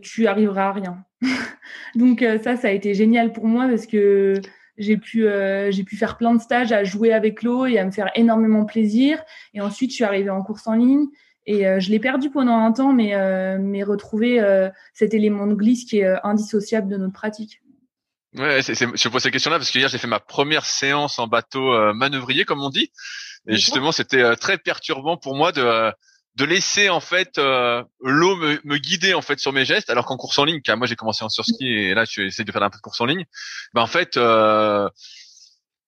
tu 0.00 0.26
arriveras 0.26 0.68
à 0.68 0.72
rien. 0.72 1.04
Donc 1.94 2.24
ça, 2.42 2.56
ça 2.56 2.68
a 2.68 2.70
été 2.70 2.94
génial 2.94 3.32
pour 3.32 3.46
moi 3.46 3.68
parce 3.68 3.86
que 3.86 4.40
j'ai 4.80 4.96
pu 4.96 5.28
euh, 5.28 5.70
j'ai 5.70 5.84
pu 5.84 5.96
faire 5.96 6.16
plein 6.16 6.34
de 6.34 6.40
stages 6.40 6.72
à 6.72 6.82
jouer 6.84 7.12
avec 7.12 7.42
l'eau 7.42 7.66
et 7.66 7.78
à 7.78 7.84
me 7.84 7.90
faire 7.90 8.10
énormément 8.14 8.64
plaisir. 8.64 9.22
Et 9.54 9.60
ensuite 9.60 9.90
je 9.90 9.96
suis 9.96 10.04
arrivée 10.04 10.30
en 10.30 10.42
course 10.42 10.66
en 10.66 10.74
ligne 10.74 11.06
et 11.46 11.66
euh, 11.66 11.80
je 11.80 11.90
l'ai 11.90 12.00
perdu 12.00 12.30
pendant 12.30 12.56
un 12.56 12.72
temps 12.72 12.92
mais 12.92 13.14
euh, 13.14 13.58
mais 13.60 13.82
retrouver 13.82 14.42
cet 14.94 15.14
élément 15.14 15.46
de 15.46 15.54
glisse 15.54 15.84
qui 15.84 15.98
est 15.98 16.16
indissociable 16.24 16.88
de 16.88 16.96
notre 16.96 17.12
pratique. 17.12 17.62
Ouais, 18.36 18.62
c'est, 18.62 18.74
je 18.74 19.08
pose 19.08 19.22
cette 19.22 19.32
question-là 19.32 19.58
parce 19.58 19.70
que 19.70 19.78
hier 19.78 19.88
j'ai 19.88 19.98
fait 19.98 20.06
ma 20.06 20.20
première 20.20 20.64
séance 20.64 21.18
en 21.18 21.26
bateau 21.26 21.92
manœuvrier 21.92 22.44
comme 22.44 22.62
on 22.62 22.70
dit. 22.70 22.90
Et 23.46 23.56
justement 23.56 23.92
c'était 23.92 24.34
très 24.36 24.56
perturbant 24.56 25.18
pour 25.18 25.34
moi 25.36 25.52
de 25.52 25.92
de 26.36 26.44
laisser 26.44 26.88
en 26.88 27.00
fait 27.00 27.38
euh, 27.38 27.82
l'eau 28.00 28.36
me, 28.36 28.78
guider 28.78 29.14
en 29.14 29.22
fait 29.22 29.38
sur 29.38 29.52
mes 29.52 29.64
gestes 29.64 29.90
alors 29.90 30.06
qu'en 30.06 30.16
course 30.16 30.38
en 30.38 30.44
ligne 30.44 30.60
car 30.60 30.76
moi 30.76 30.86
j'ai 30.86 30.96
commencé 30.96 31.24
en 31.24 31.28
surski 31.28 31.66
et 31.66 31.94
là 31.94 32.04
je 32.04 32.22
essayer 32.22 32.44
de 32.44 32.52
faire 32.52 32.62
un 32.62 32.70
peu 32.70 32.78
de 32.78 32.82
course 32.82 33.00
en 33.00 33.06
ligne 33.06 33.24
ben 33.74 33.82
en 33.82 33.86
fait 33.86 34.16
euh, 34.16 34.88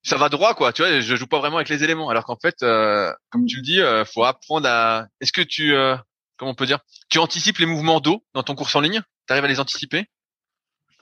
ça 0.03 0.17
va 0.17 0.29
droit 0.29 0.55
quoi 0.55 0.73
tu 0.73 0.83
vois 0.83 1.01
je 1.01 1.17
joue 1.17 1.27
pas 1.27 1.39
vraiment 1.39 1.57
avec 1.57 1.69
les 1.69 1.85
éléments. 1.85 2.09
Alors 2.09 2.25
qu'en 2.25 2.37
fait 2.37 2.57
euh, 2.63 3.13
comme 3.31 3.47
tu 3.47 3.57
le 3.57 3.63
dis 3.63 3.81
euh, 3.81 4.05
faut 4.05 4.25
apprendre 4.25 4.69
à 4.69 5.07
est-ce 5.21 5.33
que 5.33 5.43
tu 5.43 5.75
comment 6.37 6.51
on 6.51 6.55
peut 6.55 6.67
dire 6.67 6.81
tu 7.09 7.19
anticipes 7.19 7.59
les 7.59 7.67
mouvements 7.67 8.01
d'eau 8.01 8.25
dans 8.35 8.43
ton 8.43 8.55
course 8.55 8.75
en 8.75 8.81
ligne? 8.81 9.03
Tu 9.27 9.33
arrives 9.33 9.45
à 9.45 9.49
les 9.49 9.61
anticiper? 9.61 10.07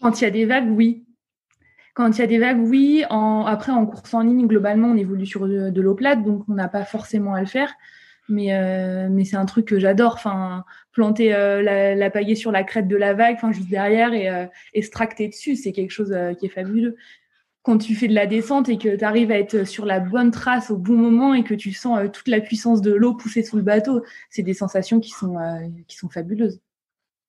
Quand 0.01 0.21
il 0.21 0.25
y 0.25 0.27
a 0.27 0.31
des 0.31 0.45
vagues 0.45 0.71
oui. 0.71 1.07
Quand 1.95 2.11
il 2.11 2.19
y 2.19 2.23
a 2.23 2.27
des 2.27 2.39
vagues, 2.39 2.61
oui. 2.61 3.05
En, 3.11 3.45
après, 3.47 3.73
en 3.73 3.85
course 3.85 4.15
en 4.15 4.21
ligne, 4.21 4.47
globalement, 4.47 4.89
on 4.89 4.97
évolue 4.97 5.27
sur 5.27 5.49
de 5.49 5.81
l'eau 5.81 5.95
plate, 5.95 6.23
donc 6.23 6.45
on 6.49 6.55
n'a 6.55 6.69
pas 6.69 6.85
forcément 6.85 7.35
à 7.35 7.41
le 7.41 7.47
faire 7.47 7.75
mais 8.31 8.55
euh, 8.55 9.09
mais 9.11 9.25
c'est 9.25 9.37
un 9.37 9.45
truc 9.45 9.67
que 9.67 9.79
j'adore 9.79 10.15
enfin 10.15 10.65
planter 10.93 11.35
euh, 11.35 11.63
la, 11.63 11.95
la 11.95 12.11
paillée 12.11 12.35
sur 12.35 12.53
la 12.53 12.65
crête 12.65 12.89
de 12.89 12.97
la 12.97 13.13
vague 13.15 13.37
enfin 13.37 13.53
juste 13.53 13.69
derrière 13.69 14.13
et, 14.13 14.29
euh, 14.29 14.47
et 14.73 14.83
se 14.83 14.91
tracter 14.91 15.29
dessus 15.29 15.57
c'est 15.57 15.73
quelque 15.73 15.91
chose 15.91 16.17
qui 16.39 16.47
est 16.47 16.51
fabuleux. 16.51 16.97
Quand 17.63 17.77
tu 17.77 17.95
fais 17.95 18.09
de 18.09 18.15
la 18.15 18.27
descente 18.27 18.71
et 18.71 18.79
que 18.79 18.97
tu 18.97 19.05
arrives 19.05 19.31
à 19.31 19.39
être 19.39 19.65
sur 19.65 19.85
la 19.85 20.01
bonne 20.01 20.31
trace 20.31 20.71
au 20.71 20.79
bon 20.79 20.95
moment 20.95 21.35
et 21.35 21.45
que 21.45 21.53
tu 21.53 21.73
sens 21.73 21.99
toute 22.11 22.29
la 22.29 22.41
puissance 22.41 22.81
de 22.81 22.93
l'eau 22.93 23.15
pousser 23.15 23.43
sous 23.43 23.57
le 23.57 23.63
bateau 23.63 24.03
c'est 24.31 24.43
des 24.43 24.55
sensations 24.55 25.01
qui 25.01 25.11
sont 25.11 25.37
qui 25.87 25.97
sont 25.97 26.09
fabuleuses. 26.09 26.61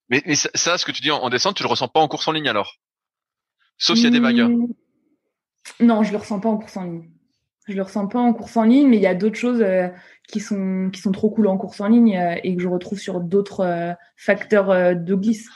Mais, 0.10 0.22
mais 0.26 0.36
ça, 0.36 0.78
ce 0.78 0.86
que 0.86 0.92
tu 0.92 1.02
dis 1.02 1.12
en, 1.12 1.30
descente 1.30 1.56
tu 1.56 1.64
le 1.64 1.70
ressens 1.70 1.88
pas 1.88 2.00
en 2.00 2.08
course 2.08 2.28
en 2.28 2.32
ligne 2.32 2.48
alors? 2.48 2.78
Sauf 3.78 3.96
s'il 3.96 4.06
y 4.06 4.08
a 4.08 4.12
des 4.12 4.20
vagues. 4.20 4.42
Mmh. 4.42 4.68
non 5.82 6.04
je 6.04 6.12
le 6.12 6.18
ressens 6.18 6.40
pas 6.40 6.50
en 6.50 6.58
course 6.58 6.78
en 6.78 6.84
ligne 6.84 7.10
je 7.72 7.78
le 7.78 7.84
ressens 7.84 8.08
pas 8.08 8.20
en 8.20 8.34
course 8.34 8.58
en 8.58 8.64
ligne, 8.64 8.88
mais 8.88 8.98
il 8.98 9.04
y 9.04 9.08
a 9.08 9.16
d'autres 9.16 9.38
choses 9.38 9.62
euh, 9.62 9.88
qui 10.28 10.40
sont 10.40 10.90
qui 10.92 11.02
sont 11.02 11.12
trop 11.12 11.30
cool 11.30 11.48
en 11.48 11.58
course 11.58 11.82
en 11.82 11.88
ligne 11.88 12.18
euh, 12.18 12.36
et 12.44 12.56
que 12.56 12.62
je 12.62 12.68
retrouve 12.68 13.00
sur 13.00 13.20
d'autres 13.20 13.62
euh, 13.62 13.94
facteurs 14.16 14.96
de 14.96 15.16
glisse. 15.16 15.48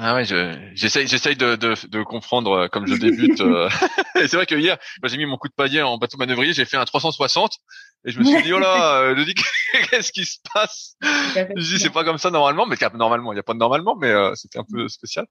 Ah 0.00 0.14
ouais, 0.14 0.24
j'essaye 0.24 1.08
j'essaye 1.08 1.34
de, 1.34 1.56
de, 1.56 1.74
de, 1.88 2.02
comprendre 2.04 2.68
comme 2.68 2.86
je 2.86 2.94
débute. 2.94 3.40
et 4.20 4.28
c'est 4.28 4.36
vrai 4.36 4.46
que 4.46 4.54
hier, 4.54 4.78
j'ai 5.02 5.16
mis 5.16 5.26
mon 5.26 5.36
coup 5.36 5.48
de 5.48 5.54
paillet 5.54 5.82
en 5.82 5.98
bateau 5.98 6.16
manœuvrier, 6.16 6.52
j'ai 6.52 6.64
fait 6.64 6.76
un 6.76 6.84
360 6.84 7.58
et 8.04 8.12
je 8.12 8.18
me 8.20 8.24
suis 8.24 8.40
dit 8.42 8.52
oh 8.52 8.60
là, 8.60 9.12
je 9.16 9.22
dis 9.24 9.34
qu'est-ce 9.90 10.12
qui 10.12 10.24
se 10.24 10.38
passe? 10.54 10.94
Je 11.02 11.74
dis 11.74 11.80
c'est 11.80 11.90
pas 11.90 12.04
comme 12.04 12.18
ça 12.18 12.30
normalement, 12.30 12.66
mais 12.66 12.76
normalement 12.94 13.32
il 13.32 13.36
n'y 13.36 13.40
a 13.40 13.42
pas 13.42 13.54
de 13.54 13.58
normalement, 13.58 13.96
mais 13.96 14.12
c'était 14.34 14.60
un 14.60 14.66
peu 14.70 14.86
spécial. 14.86 15.26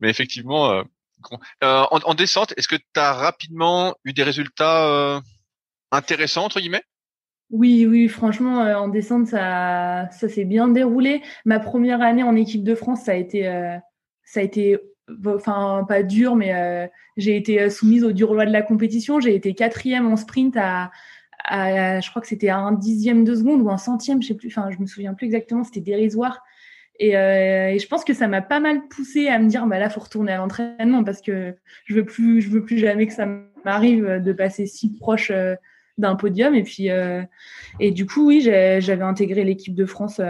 Mais 0.00 0.10
effectivement, 0.10 0.82
euh, 1.62 1.84
en, 1.90 2.14
descente, 2.14 2.54
est-ce 2.56 2.68
que 2.68 2.76
tu 2.76 3.00
as 3.00 3.12
rapidement 3.12 3.94
eu 4.04 4.12
des 4.12 4.22
résultats 4.22 4.86
euh, 4.86 5.20
intéressants 5.90 6.44
entre 6.44 6.60
guillemets? 6.60 6.84
Oui, 7.50 7.86
oui, 7.86 8.08
franchement, 8.08 8.62
euh, 8.62 8.76
en 8.76 8.88
descente, 8.88 9.26
ça, 9.26 10.08
ça 10.10 10.28
s'est 10.28 10.44
bien 10.44 10.68
déroulé. 10.68 11.22
Ma 11.44 11.58
première 11.58 12.00
année 12.00 12.22
en 12.22 12.36
équipe 12.36 12.62
de 12.62 12.74
France, 12.74 13.02
ça 13.02 13.12
a 13.12 13.16
été, 13.16 13.42
ça 14.24 14.40
a 14.40 14.42
été, 14.42 14.78
enfin 15.26 15.84
pas 15.88 16.02
dur, 16.02 16.36
mais 16.36 16.90
j'ai 17.16 17.36
été 17.36 17.68
soumise 17.70 18.04
au 18.04 18.12
dur 18.12 18.28
roi 18.28 18.46
de 18.46 18.52
la 18.52 18.62
compétition. 18.62 19.18
J'ai 19.18 19.34
été 19.34 19.54
quatrième 19.54 20.06
en 20.06 20.16
sprint 20.16 20.56
à, 20.56 20.92
à 21.44 22.00
je 22.00 22.08
crois 22.10 22.22
que 22.22 22.28
c'était 22.28 22.50
à 22.50 22.58
un 22.58 22.72
dixième 22.72 23.24
de 23.24 23.34
seconde 23.34 23.62
ou 23.62 23.70
un 23.70 23.78
centième, 23.78 24.22
je 24.22 24.28
sais 24.28 24.34
plus. 24.34 24.48
Enfin, 24.48 24.70
je 24.70 24.78
me 24.78 24.86
souviens 24.86 25.14
plus 25.14 25.26
exactement. 25.26 25.64
C'était 25.64 25.80
dérisoire. 25.80 26.42
Et, 27.02 27.16
euh, 27.16 27.70
et, 27.70 27.78
je 27.78 27.88
pense 27.88 28.04
que 28.04 28.12
ça 28.12 28.28
m'a 28.28 28.42
pas 28.42 28.60
mal 28.60 28.86
poussé 28.88 29.28
à 29.28 29.38
me 29.38 29.48
dire 29.48 29.66
bah 29.66 29.78
là 29.78 29.88
faut 29.88 30.00
retourner 30.00 30.32
à 30.32 30.36
l'entraînement 30.36 31.02
parce 31.02 31.22
que 31.22 31.56
je 31.86 31.94
veux 31.94 32.04
plus 32.04 32.42
je 32.42 32.50
veux 32.50 32.62
plus 32.62 32.76
jamais 32.76 33.06
que 33.06 33.14
ça 33.14 33.26
m'arrive 33.64 34.20
de 34.22 34.32
passer 34.34 34.66
si 34.66 34.92
proche 34.98 35.30
euh, 35.30 35.54
d'un 35.96 36.14
podium. 36.14 36.54
Et 36.54 36.62
puis 36.62 36.90
euh, 36.90 37.22
et 37.80 37.90
du 37.90 38.04
coup 38.04 38.26
oui 38.26 38.42
j'avais 38.42 39.02
intégré 39.02 39.44
l'équipe 39.44 39.74
de 39.74 39.86
France 39.86 40.20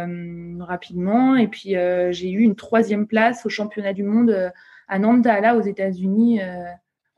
rapidement. 0.61 1.35
Et 1.35 1.49
puis 1.49 1.75
j'ai 2.11 2.31
eu 2.31 2.41
une 2.41 2.55
troisième 2.55 3.09
place 3.09 3.45
au 3.45 3.49
championnat 3.49 3.93
du 3.93 4.05
monde 4.05 4.53
à 4.87 4.99
Nantala 5.01 5.57
aux 5.57 5.63
États-Unis 5.63 6.41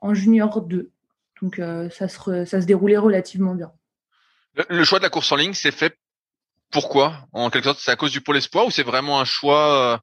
en 0.00 0.14
junior 0.14 0.62
2 0.62 0.90
donc 1.42 1.60
ça 1.90 2.08
se 2.08 2.44
ça 2.46 2.60
se 2.60 2.66
déroulait 2.66 2.96
relativement 2.96 3.54
bien. 3.54 3.70
Le 4.70 4.84
choix 4.84 4.98
de 4.98 5.04
la 5.04 5.10
course 5.10 5.30
en 5.32 5.36
ligne 5.36 5.54
s'est 5.54 5.70
fait 5.70 5.96
pourquoi 6.72 7.28
En 7.32 7.50
quelque 7.50 7.64
sorte, 7.64 7.78
c'est 7.80 7.90
à 7.90 7.96
cause 7.96 8.12
du 8.12 8.20
pôle 8.20 8.36
espoir 8.36 8.66
ou 8.66 8.70
c'est 8.70 8.82
vraiment 8.82 9.20
un 9.20 9.24
choix 9.24 9.94
euh, 9.94 9.98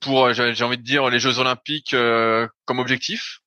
pour, 0.00 0.32
j'ai 0.32 0.62
envie 0.62 0.78
de 0.78 0.82
dire, 0.82 1.08
les 1.08 1.18
Jeux 1.18 1.38
Olympiques 1.38 1.96
comme 2.66 2.78
objectif? 2.78 3.40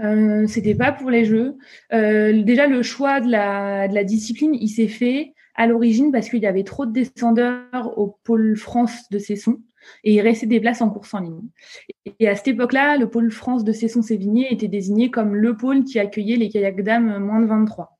Euh, 0.00 0.46
c'était 0.46 0.74
pas 0.74 0.92
pour 0.92 1.10
les 1.10 1.24
Jeux. 1.24 1.56
Euh, 1.92 2.42
déjà, 2.42 2.66
le 2.66 2.82
choix 2.82 3.20
de 3.20 3.30
la, 3.30 3.88
de 3.88 3.94
la 3.94 4.04
discipline, 4.04 4.54
il 4.54 4.68
s'est 4.68 4.88
fait 4.88 5.34
à 5.54 5.66
l'origine 5.66 6.12
parce 6.12 6.28
qu'il 6.28 6.40
y 6.40 6.46
avait 6.46 6.62
trop 6.62 6.86
de 6.86 6.92
descendeurs 6.92 7.98
au 7.98 8.18
pôle 8.22 8.56
France 8.56 9.08
de 9.10 9.18
Cesson 9.18 9.58
et 10.04 10.14
il 10.14 10.20
restait 10.20 10.46
des 10.46 10.60
places 10.60 10.82
en 10.82 10.90
course 10.90 11.14
en 11.14 11.20
ligne. 11.20 11.48
Et 12.20 12.28
à 12.28 12.36
cette 12.36 12.48
époque-là, 12.48 12.96
le 12.96 13.10
pôle 13.10 13.32
France 13.32 13.64
de 13.64 13.72
Cesson-Sévigné 13.72 14.52
était 14.52 14.68
désigné 14.68 15.10
comme 15.10 15.34
le 15.34 15.56
pôle 15.56 15.84
qui 15.84 15.98
accueillait 15.98 16.36
les 16.36 16.48
kayaks 16.48 16.82
dames 16.82 17.18
moins 17.18 17.40
de 17.40 17.46
23. 17.46 17.97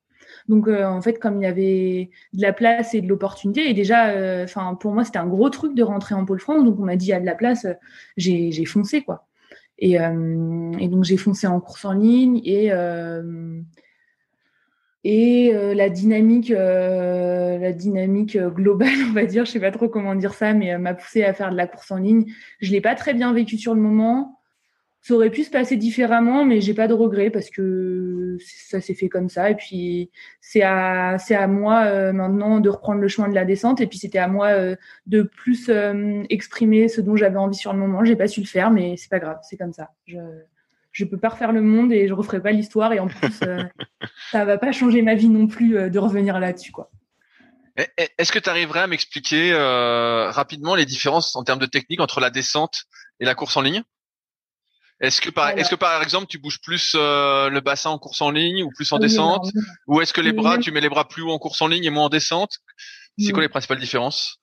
Donc 0.48 0.66
euh, 0.66 0.84
en 0.86 1.02
fait, 1.02 1.18
comme 1.18 1.36
il 1.36 1.44
y 1.44 1.46
avait 1.46 2.10
de 2.32 2.42
la 2.42 2.52
place 2.52 2.94
et 2.94 3.00
de 3.00 3.08
l'opportunité, 3.08 3.68
et 3.68 3.74
déjà, 3.74 4.08
euh, 4.08 4.46
pour 4.80 4.92
moi 4.92 5.04
c'était 5.04 5.18
un 5.18 5.26
gros 5.26 5.50
truc 5.50 5.74
de 5.74 5.82
rentrer 5.82 6.14
en 6.14 6.24
pôle 6.24 6.40
France, 6.40 6.64
donc 6.64 6.80
on 6.80 6.84
m'a 6.84 6.96
dit 6.96 7.06
il 7.06 7.10
y 7.10 7.12
a 7.12 7.20
de 7.20 7.26
la 7.26 7.34
place, 7.34 7.66
j'ai 8.16 8.64
foncé 8.64 9.02
quoi. 9.02 9.28
Et, 9.78 10.00
euh, 10.00 10.72
donc 10.88 11.04
j'ai 11.04 11.16
foncé 11.16 11.46
en 11.46 11.60
course 11.60 11.84
en 11.84 11.92
ligne 11.92 12.40
et 12.44 12.72
euh, 12.72 13.60
et 15.04 15.54
euh, 15.54 15.74
la 15.74 15.88
dynamique, 15.88 16.48
la 16.48 17.72
dynamique 17.72 18.36
globale, 18.36 18.88
on 19.10 19.12
va 19.12 19.24
dire, 19.24 19.44
je 19.44 19.52
sais 19.52 19.60
pas 19.60 19.70
trop 19.70 19.88
comment 19.88 20.14
dire 20.16 20.34
ça, 20.34 20.52
mais 20.52 20.76
m'a 20.76 20.94
poussé 20.94 21.22
à 21.22 21.32
faire 21.32 21.50
de 21.50 21.56
la 21.56 21.66
course 21.66 21.90
en 21.92 21.98
ligne. 21.98 22.26
Je 22.60 22.72
l'ai 22.72 22.80
pas 22.80 22.94
très 22.94 23.14
bien 23.14 23.32
vécu 23.32 23.56
sur 23.56 23.74
le 23.74 23.80
moment 23.80 24.37
ça 25.08 25.14
aurait 25.14 25.30
pu 25.30 25.42
se 25.42 25.48
passer 25.48 25.76
différemment, 25.76 26.44
mais 26.44 26.60
j'ai 26.60 26.74
pas 26.74 26.86
de 26.86 26.92
regrets 26.92 27.30
parce 27.30 27.48
que 27.48 28.36
ça 28.40 28.82
s'est 28.82 28.92
fait 28.92 29.08
comme 29.08 29.30
ça. 29.30 29.48
Et 29.48 29.54
puis 29.54 30.10
c'est 30.42 30.60
à 30.60 31.16
c'est 31.18 31.34
à 31.34 31.46
moi 31.46 31.86
euh, 31.86 32.12
maintenant 32.12 32.60
de 32.60 32.68
reprendre 32.68 33.00
le 33.00 33.08
chemin 33.08 33.26
de 33.30 33.34
la 33.34 33.46
descente. 33.46 33.80
Et 33.80 33.86
puis 33.86 33.98
c'était 33.98 34.18
à 34.18 34.28
moi 34.28 34.48
euh, 34.48 34.76
de 35.06 35.22
plus 35.22 35.70
euh, 35.70 36.24
exprimer 36.28 36.88
ce 36.88 37.00
dont 37.00 37.16
j'avais 37.16 37.38
envie 37.38 37.56
sur 37.56 37.72
le 37.72 37.78
moment. 37.78 38.04
J'ai 38.04 38.16
pas 38.16 38.28
su 38.28 38.40
le 38.40 38.46
faire, 38.46 38.70
mais 38.70 38.98
c'est 38.98 39.08
pas 39.08 39.18
grave, 39.18 39.38
c'est 39.48 39.56
comme 39.56 39.72
ça. 39.72 39.88
Je 40.04 40.18
je 40.92 41.06
peux 41.06 41.16
pas 41.16 41.30
refaire 41.30 41.52
le 41.52 41.62
monde 41.62 41.90
et 41.90 42.06
je 42.06 42.12
referai 42.12 42.42
pas 42.42 42.52
l'histoire. 42.52 42.92
Et 42.92 43.00
en 43.00 43.06
plus, 43.06 43.40
ça 44.30 44.44
va 44.44 44.58
pas 44.58 44.72
changer 44.72 45.00
ma 45.00 45.14
vie 45.14 45.30
non 45.30 45.46
plus 45.46 45.90
de 45.90 45.98
revenir 45.98 46.38
là-dessus, 46.38 46.72
quoi. 46.72 46.90
Est-ce 47.96 48.32
que 48.32 48.40
tu 48.40 48.50
arriverais 48.50 48.80
à 48.80 48.86
m'expliquer 48.88 49.54
rapidement 49.54 50.74
les 50.74 50.84
différences 50.84 51.36
en 51.36 51.44
termes 51.44 51.60
de 51.60 51.66
technique 51.66 52.00
entre 52.00 52.20
la 52.20 52.30
descente 52.30 52.84
et 53.20 53.24
la 53.24 53.36
course 53.36 53.56
en 53.56 53.62
ligne? 53.62 53.84
Est-ce 55.00 55.20
que 55.20 55.30
par 55.30 55.50
est-ce 55.50 55.70
que 55.70 55.76
par 55.76 56.02
exemple 56.02 56.26
tu 56.26 56.38
bouges 56.38 56.60
plus 56.60 56.94
euh, 56.96 57.48
le 57.50 57.60
bassin 57.60 57.90
en 57.90 57.98
course 57.98 58.20
en 58.20 58.30
ligne 58.30 58.64
ou 58.64 58.70
plus 58.70 58.90
en 58.92 58.98
descente? 58.98 59.50
ou 59.86 60.00
est-ce 60.00 60.12
que 60.12 60.20
les 60.20 60.32
bras 60.32 60.58
tu 60.58 60.72
mets 60.72 60.80
les 60.80 60.88
bras 60.88 61.06
plus 61.06 61.22
haut 61.22 61.30
en 61.30 61.38
course 61.38 61.62
en 61.62 61.68
ligne 61.68 61.84
et 61.84 61.90
moins 61.90 62.06
en 62.06 62.08
descente? 62.08 62.58
C'est 63.18 63.32
quoi 63.32 63.42
les 63.42 63.48
principales 63.48 63.78
différences? 63.78 64.38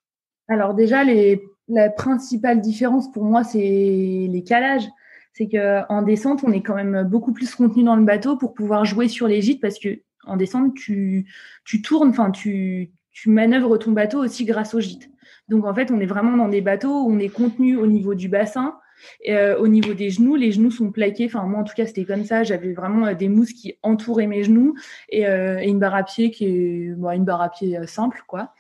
Alors 0.48 0.74
déjà 0.74 1.04
les 1.04 1.42
la 1.68 1.90
principale 1.90 2.62
différence 2.62 3.12
pour 3.12 3.24
moi 3.24 3.44
c'est 3.44 3.60
les 3.60 4.44
calages. 4.46 4.88
C'est 5.34 5.50
que 5.50 5.82
en 5.90 6.02
descente 6.02 6.42
on 6.46 6.54
est 6.54 6.62
quand 6.62 6.76
même 6.76 7.04
beaucoup 7.04 7.34
plus 7.34 7.54
contenu 7.54 7.84
dans 7.84 7.98
le 7.98 8.06
bateau 8.06 8.38
pour 8.38 8.54
pouvoir 8.54 8.86
jouer 8.86 9.10
sur 9.10 9.28
les 9.28 9.42
gîtes 9.42 9.62
parce 9.62 9.80
que 9.80 10.02
en 10.26 10.38
descente 10.38 10.74
tu 10.76 11.30
tu 11.66 11.82
tournes 11.82 12.10
enfin 12.10 12.32
tu 12.32 12.92
tu 13.12 13.30
manœuvres 13.30 13.78
ton 13.78 13.92
bateau 13.92 14.24
aussi 14.24 14.46
grâce 14.46 14.74
aux 14.74 14.80
gîtes. 14.80 15.10
Donc 15.50 15.66
en 15.66 15.76
fait 15.76 15.92
on 15.92 16.00
est 16.00 16.06
vraiment 16.06 16.38
dans 16.38 16.48
des 16.48 16.62
bateaux 16.62 17.04
où 17.04 17.12
on 17.12 17.20
est 17.20 17.30
contenu 17.30 17.76
au 17.76 17.88
niveau 17.88 18.16
du 18.16 18.30
bassin 18.30 18.78
euh, 19.30 19.58
au 19.58 19.68
niveau 19.68 19.94
des 19.94 20.10
genoux, 20.10 20.36
les 20.36 20.52
genoux 20.52 20.72
sont 20.72 20.92
plaqués. 20.92 21.26
Enfin, 21.26 21.44
moi, 21.44 21.60
en 21.60 21.64
tout 21.64 21.74
cas, 21.76 21.86
c'était 21.86 22.06
comme 22.06 22.24
ça. 22.24 22.44
J'avais 22.44 22.74
vraiment 22.74 23.08
euh, 23.08 23.14
des 23.14 23.30
mousses 23.30 23.54
qui 23.54 23.76
entouraient 23.84 24.28
mes 24.28 24.44
genoux 24.44 24.76
et, 25.10 25.28
euh, 25.28 25.60
une 25.62 25.80
barre 25.80 25.96
à 25.96 26.04
pied 26.04 26.32
qui 26.32 26.46
est 26.46 26.86
une 26.96 27.26
barre 27.26 27.42
à 27.42 27.50
pied 27.50 27.78
simple, 27.88 28.24
quoi. 28.28 28.54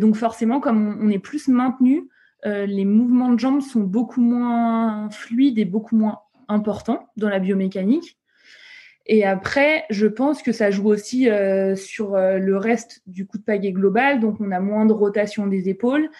donc, 0.00 0.16
forcément, 0.16 0.60
comme 0.60 0.98
on, 1.00 1.08
est 1.10 1.18
plus 1.18 1.48
maintenu, 1.48 2.08
les 2.44 2.84
mouvements 2.84 3.32
de 3.32 3.38
jambes 3.38 3.60
sont 3.60 3.82
beaucoup 3.82 4.20
moins 4.20 5.10
fluides 5.10 5.58
et 5.58 5.64
beaucoup 5.64 5.96
moins 5.96 6.20
importants 6.48 7.08
dans 7.16 7.28
la 7.28 7.38
biomécanique. 7.38 8.18
Et 9.06 9.24
après, 9.24 9.84
je 9.90 10.06
pense 10.06 10.42
que 10.42 10.52
ça 10.52 10.70
joue 10.70 10.88
aussi 10.88 11.28
sur 11.76 12.16
le 12.16 12.56
reste 12.56 13.02
du 13.06 13.26
coup 13.26 13.38
de 13.38 13.42
pagaie 13.42 13.72
global. 13.72 14.20
Donc, 14.20 14.40
on 14.40 14.50
a 14.50 14.60
moins 14.60 14.86
de 14.86 14.92
rotation 14.92 15.46
des 15.46 15.68
épaules 15.68 16.10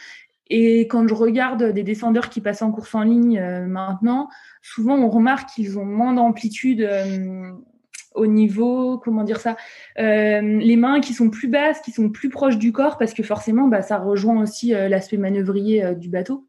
et 0.51 0.83
quand 0.89 1.07
je 1.07 1.15
regarde 1.15 1.73
des 1.73 1.83
descendeurs 1.83 2.31
qui 2.31 2.41
passent 2.41 2.63
en 2.63 2.71
course 2.71 2.95
en 2.95 3.03
ligne 3.03 3.39
euh, 3.39 3.67
maintenant, 3.67 4.29
souvent 4.63 4.97
on 4.97 5.11
remarque 5.11 5.51
qu'ils 5.51 5.79
ont 5.79 5.85
moins 5.85 6.15
d'amplitude 6.15 6.81
euh, 6.81 7.51
au 8.15 8.27
niveau, 8.27 8.99
comment 8.99 9.25
dire 9.25 9.41
ça, 9.41 9.57
euh, 9.99 10.41
les 10.41 10.77
mains 10.77 11.01
qui 11.01 11.13
sont 11.13 11.31
plus 11.31 11.49
basses, 11.49 11.81
qui 11.81 11.93
sont 11.93 12.09
plus 12.09 12.31
proches 12.31 12.59
du 12.59 12.73
corps, 12.73 12.99
parce 12.99 13.15
que 13.15 13.23
forcément, 13.23 13.69
bah, 13.69 13.83
ça 13.83 13.99
rejoint 13.99 14.41
aussi 14.43 14.71
l'aspect 14.71 15.19
manœuvrier 15.19 15.95
du 15.95 16.09
bateau. 16.09 16.49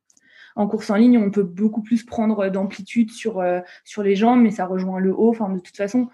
En 0.55 0.67
course 0.67 0.89
en 0.89 0.95
ligne, 0.95 1.19
on 1.19 1.29
peut 1.29 1.43
beaucoup 1.43 1.83
plus 1.83 2.03
prendre 2.03 2.49
d'amplitude 2.49 3.12
sur 3.12 3.43
sur 3.83 4.01
les 4.01 4.15
jambes, 4.15 4.41
mais 4.41 4.49
ça 4.49 4.65
rejoint 4.65 4.99
le 4.99 5.13
haut. 5.13 5.29
Enfin, 5.29 5.49
de 5.49 5.59
toute 5.59 5.77
façon, 5.77 6.07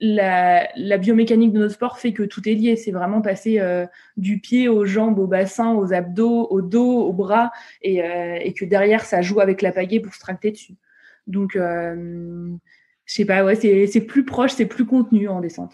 la, 0.00 0.68
la, 0.76 0.98
biomécanique 0.98 1.52
de 1.52 1.58
notre 1.58 1.74
sport 1.74 1.98
fait 1.98 2.12
que 2.12 2.22
tout 2.22 2.46
est 2.48 2.54
lié. 2.54 2.76
C'est 2.76 2.90
vraiment 2.90 3.22
passer 3.22 3.60
euh, 3.60 3.86
du 4.16 4.40
pied 4.40 4.68
aux 4.68 4.84
jambes, 4.84 5.18
au 5.18 5.26
bassin, 5.26 5.72
aux 5.74 5.92
abdos, 5.92 6.48
au 6.50 6.60
dos, 6.62 7.06
aux 7.06 7.12
bras, 7.12 7.50
et, 7.82 8.02
euh, 8.02 8.38
et 8.40 8.52
que 8.52 8.64
derrière 8.64 9.04
ça 9.04 9.22
joue 9.22 9.40
avec 9.40 9.62
la 9.62 9.72
pagaie 9.72 10.00
pour 10.00 10.14
se 10.14 10.20
tracter 10.20 10.50
dessus. 10.50 10.74
Donc, 11.26 11.56
euh, 11.56 12.50
je 13.04 13.14
sais 13.14 13.24
pas, 13.24 13.44
ouais, 13.44 13.56
c'est 13.56 14.00
plus 14.02 14.24
proche, 14.24 14.52
c'est 14.52 14.66
plus 14.66 14.84
contenu 14.84 15.28
en 15.28 15.40
descente. 15.40 15.72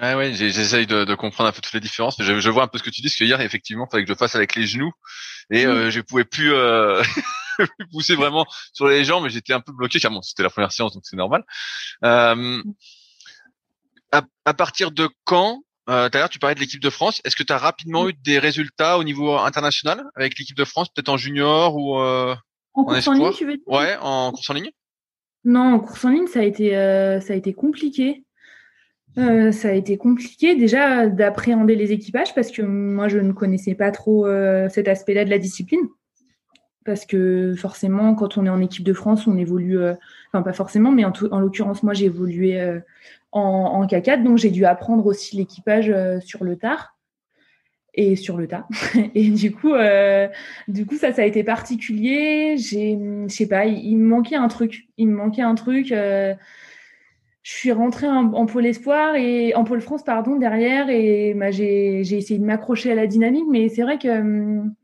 Ouais, 0.00 0.14
ouais, 0.14 0.32
j'essaye 0.32 0.86
de, 0.86 1.04
de, 1.04 1.14
comprendre 1.14 1.48
un 1.48 1.52
peu 1.52 1.60
toutes 1.60 1.72
les 1.72 1.80
différences. 1.80 2.16
Je, 2.20 2.40
je, 2.40 2.50
vois 2.50 2.64
un 2.64 2.66
peu 2.66 2.78
ce 2.78 2.82
que 2.82 2.90
tu 2.90 3.00
dis, 3.00 3.08
parce 3.08 3.16
que 3.16 3.24
hier, 3.24 3.40
effectivement, 3.40 3.86
il 3.86 3.90
fallait 3.92 4.04
que 4.04 4.12
je 4.12 4.18
fasse 4.18 4.34
avec 4.34 4.56
les 4.56 4.66
genoux, 4.66 4.90
et 5.50 5.66
euh, 5.66 5.90
je 5.90 6.00
pouvais 6.00 6.24
plus 6.24 6.52
pousser 7.92 8.16
vraiment 8.16 8.46
sur 8.72 8.88
les 8.88 9.04
jambes, 9.04 9.24
mais 9.24 9.30
j'étais 9.30 9.52
un 9.52 9.60
peu 9.60 9.72
bloqué. 9.72 10.00
Car 10.00 10.10
bon, 10.10 10.22
c'était 10.22 10.42
la 10.42 10.50
première 10.50 10.72
séance, 10.72 10.94
donc 10.94 11.04
c'est 11.06 11.16
normal. 11.16 11.44
Euh, 12.04 12.62
à, 14.44 14.54
partir 14.54 14.90
de 14.90 15.08
quand 15.24 15.62
euh, 15.90 16.08
tu 16.30 16.38
parlais 16.38 16.54
de 16.54 16.60
l'équipe 16.60 16.80
de 16.80 16.90
France. 16.90 17.20
Est-ce 17.24 17.36
que 17.36 17.42
tu 17.42 17.52
as 17.52 17.58
rapidement 17.58 18.08
eu 18.08 18.14
des 18.24 18.38
résultats 18.38 18.98
au 18.98 19.04
niveau 19.04 19.36
international 19.36 20.04
avec 20.16 20.38
l'équipe 20.38 20.56
de 20.56 20.64
France, 20.64 20.88
peut-être 20.88 21.08
en 21.08 21.16
junior 21.16 21.76
ou 21.76 21.98
euh, 21.98 22.34
en, 22.74 22.84
course 22.84 23.08
en 23.08 23.12
ligne, 23.12 23.32
tu 23.32 23.44
veux 23.44 23.56
dire? 23.56 23.68
Ouais, 23.68 23.96
en 24.00 24.30
course 24.32 24.48
en 24.50 24.54
ligne. 24.54 24.70
Non, 25.44 25.74
en 25.74 25.80
course 25.80 26.04
en 26.04 26.10
ligne, 26.10 26.26
ça 26.26 26.40
a 26.40 26.44
été 26.44 26.76
euh, 26.76 27.20
ça 27.20 27.34
a 27.34 27.36
été 27.36 27.52
compliqué. 27.52 28.24
Euh, 29.16 29.52
ça 29.52 29.68
a 29.68 29.72
été 29.72 29.96
compliqué 29.96 30.56
déjà 30.56 31.06
d'appréhender 31.06 31.76
les 31.76 31.92
équipages 31.92 32.34
parce 32.34 32.50
que 32.50 32.62
moi 32.62 33.06
je 33.06 33.18
ne 33.18 33.32
connaissais 33.32 33.76
pas 33.76 33.92
trop 33.92 34.26
cet 34.68 34.88
aspect-là 34.88 35.24
de 35.24 35.30
la 35.30 35.38
discipline 35.38 35.86
parce 36.84 37.06
que 37.06 37.54
forcément 37.56 38.14
quand 38.14 38.38
on 38.38 38.46
est 38.46 38.50
en 38.50 38.60
équipe 38.60 38.84
de 38.84 38.92
France 38.92 39.26
on 39.26 39.36
évolue 39.36 39.78
euh, 39.78 39.94
enfin 40.28 40.42
pas 40.42 40.52
forcément 40.52 40.90
mais 40.90 41.04
en, 41.04 41.12
en 41.30 41.40
l'occurrence 41.40 41.82
moi 41.82 41.94
j'ai 41.94 42.06
évolué 42.06 42.80
en, 43.34 43.40
en 43.40 43.86
K4, 43.86 44.22
donc 44.22 44.38
j'ai 44.38 44.50
dû 44.50 44.64
apprendre 44.64 45.04
aussi 45.06 45.36
l'équipage 45.36 45.90
euh, 45.90 46.20
sur 46.20 46.44
le 46.44 46.56
tard 46.56 46.96
et 47.92 48.16
sur 48.16 48.36
le 48.36 48.46
tas. 48.46 48.66
et 49.14 49.28
du 49.28 49.52
coup, 49.52 49.74
euh, 49.74 50.28
du 50.68 50.86
coup, 50.86 50.96
ça, 50.96 51.12
ça 51.12 51.22
a 51.22 51.24
été 51.24 51.44
particulier. 51.44 52.56
J'ai, 52.56 52.98
je 53.28 53.32
sais 53.32 53.48
pas, 53.48 53.66
il, 53.66 53.96
me 53.98 54.06
manquait 54.06 54.36
un 54.36 54.48
truc. 54.48 54.88
Il 54.96 55.08
me 55.08 55.16
manquait 55.16 55.42
un 55.42 55.54
truc. 55.54 55.92
Euh, 55.92 56.34
je 57.42 57.52
suis 57.52 57.72
rentrée 57.72 58.08
en, 58.08 58.46
pôle 58.46 58.64
espoir 58.64 59.16
et 59.16 59.54
en 59.54 59.64
pôle 59.64 59.82
France, 59.82 60.02
pardon, 60.02 60.36
derrière, 60.36 60.88
et 60.88 61.34
bah, 61.34 61.50
j'ai, 61.50 62.02
j'ai 62.02 62.16
essayé 62.16 62.40
de 62.40 62.44
m'accrocher 62.44 62.90
à 62.90 62.94
la 62.94 63.06
dynamique, 63.06 63.44
mais 63.50 63.68
c'est 63.68 63.82
vrai 63.82 63.98
que 63.98 64.08
hum, 64.08 64.74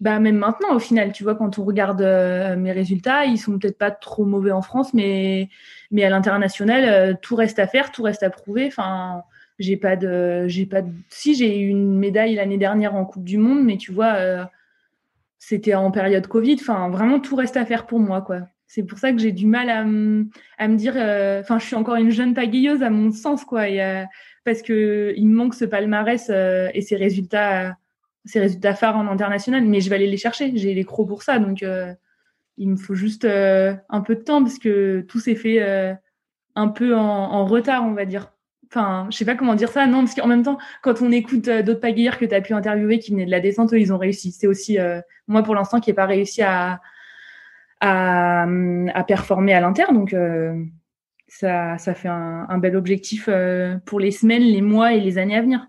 bah 0.00 0.20
même 0.20 0.36
maintenant 0.36 0.74
au 0.74 0.78
final 0.78 1.12
tu 1.12 1.24
vois 1.24 1.34
quand 1.34 1.58
on 1.58 1.64
regarde 1.64 2.02
euh, 2.02 2.56
mes 2.56 2.70
résultats 2.72 3.24
ils 3.24 3.38
sont 3.38 3.58
peut-être 3.58 3.78
pas 3.78 3.90
trop 3.90 4.24
mauvais 4.24 4.52
en 4.52 4.62
France 4.62 4.94
mais 4.94 5.48
mais 5.90 6.04
à 6.04 6.10
l'international 6.10 6.84
euh, 6.84 7.14
tout 7.20 7.34
reste 7.34 7.58
à 7.58 7.66
faire 7.66 7.90
tout 7.90 8.02
reste 8.02 8.22
à 8.22 8.30
prouver. 8.30 8.66
Enfin 8.66 9.22
j'ai 9.58 9.76
pas 9.76 9.96
de 9.96 10.46
j'ai 10.46 10.66
pas 10.66 10.82
si 11.08 11.34
j'ai 11.34 11.60
eu 11.60 11.68
une 11.68 11.98
médaille 11.98 12.36
l'année 12.36 12.58
dernière 12.58 12.94
en 12.94 13.04
Coupe 13.04 13.24
du 13.24 13.38
monde 13.38 13.64
mais 13.64 13.76
tu 13.76 13.90
vois 13.92 14.14
euh, 14.14 14.44
c'était 15.38 15.74
en 15.74 15.90
période 15.90 16.26
Covid. 16.28 16.56
Enfin 16.60 16.88
vraiment 16.90 17.18
tout 17.18 17.34
reste 17.34 17.56
à 17.56 17.64
faire 17.64 17.86
pour 17.86 17.98
moi 17.98 18.22
quoi. 18.22 18.42
C'est 18.68 18.84
pour 18.84 18.98
ça 18.98 19.12
que 19.12 19.18
j'ai 19.18 19.32
du 19.32 19.46
mal 19.46 19.70
à, 19.70 19.80
à 19.80 20.68
me 20.68 20.76
dire 20.76 20.92
enfin 21.40 21.58
je 21.58 21.64
suis 21.64 21.76
encore 21.76 21.96
une 21.96 22.10
jeune 22.10 22.34
pagayeuse 22.34 22.82
à 22.82 22.90
mon 22.90 23.10
sens 23.10 23.44
quoi 23.44 23.62
parce 24.44 24.62
que 24.62 25.14
il 25.16 25.26
me 25.26 25.34
manque 25.34 25.54
ce 25.54 25.64
palmarès 25.64 26.30
et 26.30 26.82
ces 26.82 26.96
résultats 26.96 27.76
ces 28.28 28.40
résultats 28.40 28.74
phares 28.74 28.96
en 28.96 29.06
international, 29.06 29.64
mais 29.64 29.80
je 29.80 29.88
vais 29.88 29.96
aller 29.96 30.06
les 30.06 30.16
chercher. 30.16 30.52
J'ai 30.54 30.74
les 30.74 30.84
crocs 30.84 31.08
pour 31.08 31.22
ça, 31.22 31.38
donc 31.38 31.62
euh, 31.62 31.92
il 32.58 32.68
me 32.68 32.76
faut 32.76 32.94
juste 32.94 33.24
euh, 33.24 33.74
un 33.88 34.02
peu 34.02 34.14
de 34.14 34.20
temps 34.20 34.42
parce 34.42 34.58
que 34.58 35.00
tout 35.08 35.18
s'est 35.18 35.34
fait 35.34 35.62
euh, 35.62 35.94
un 36.54 36.68
peu 36.68 36.94
en, 36.94 37.44
retard, 37.46 37.84
on 37.84 37.92
va 37.92 38.04
dire. 38.04 38.32
Enfin, 38.70 39.08
je 39.10 39.16
sais 39.16 39.24
pas 39.24 39.34
comment 39.34 39.54
dire 39.54 39.70
ça, 39.70 39.86
non, 39.86 40.00
parce 40.00 40.14
qu'en 40.14 40.26
même 40.26 40.42
temps, 40.42 40.58
quand 40.82 41.00
on 41.00 41.10
écoute 41.10 41.48
d'autres 41.48 41.80
pagayeurs 41.80 42.18
que 42.18 42.26
tu 42.26 42.34
as 42.34 42.42
pu 42.42 42.52
interviewer 42.52 42.98
qui 42.98 43.12
venaient 43.12 43.24
de 43.24 43.30
la 43.30 43.40
descente, 43.40 43.72
eux, 43.72 43.80
ils 43.80 43.94
ont 43.94 43.98
réussi. 43.98 44.30
C'est 44.30 44.46
aussi 44.46 44.76
moi 45.26 45.42
pour 45.42 45.54
l'instant 45.54 45.80
qui 45.80 45.88
n'ai 45.88 45.94
pas 45.94 46.04
réussi 46.04 46.42
à, 46.42 46.82
à, 47.80 48.46
performer 49.06 49.54
à 49.54 49.60
l'inter, 49.60 49.84
donc 49.90 50.14
ça, 51.28 51.78
ça 51.78 51.94
fait 51.94 52.08
un 52.08 52.58
bel 52.58 52.76
objectif 52.76 53.30
pour 53.86 54.00
les 54.00 54.10
semaines, 54.10 54.42
les 54.42 54.60
mois 54.60 54.92
et 54.92 55.00
les 55.00 55.16
années 55.16 55.36
à 55.36 55.40
venir. 55.40 55.66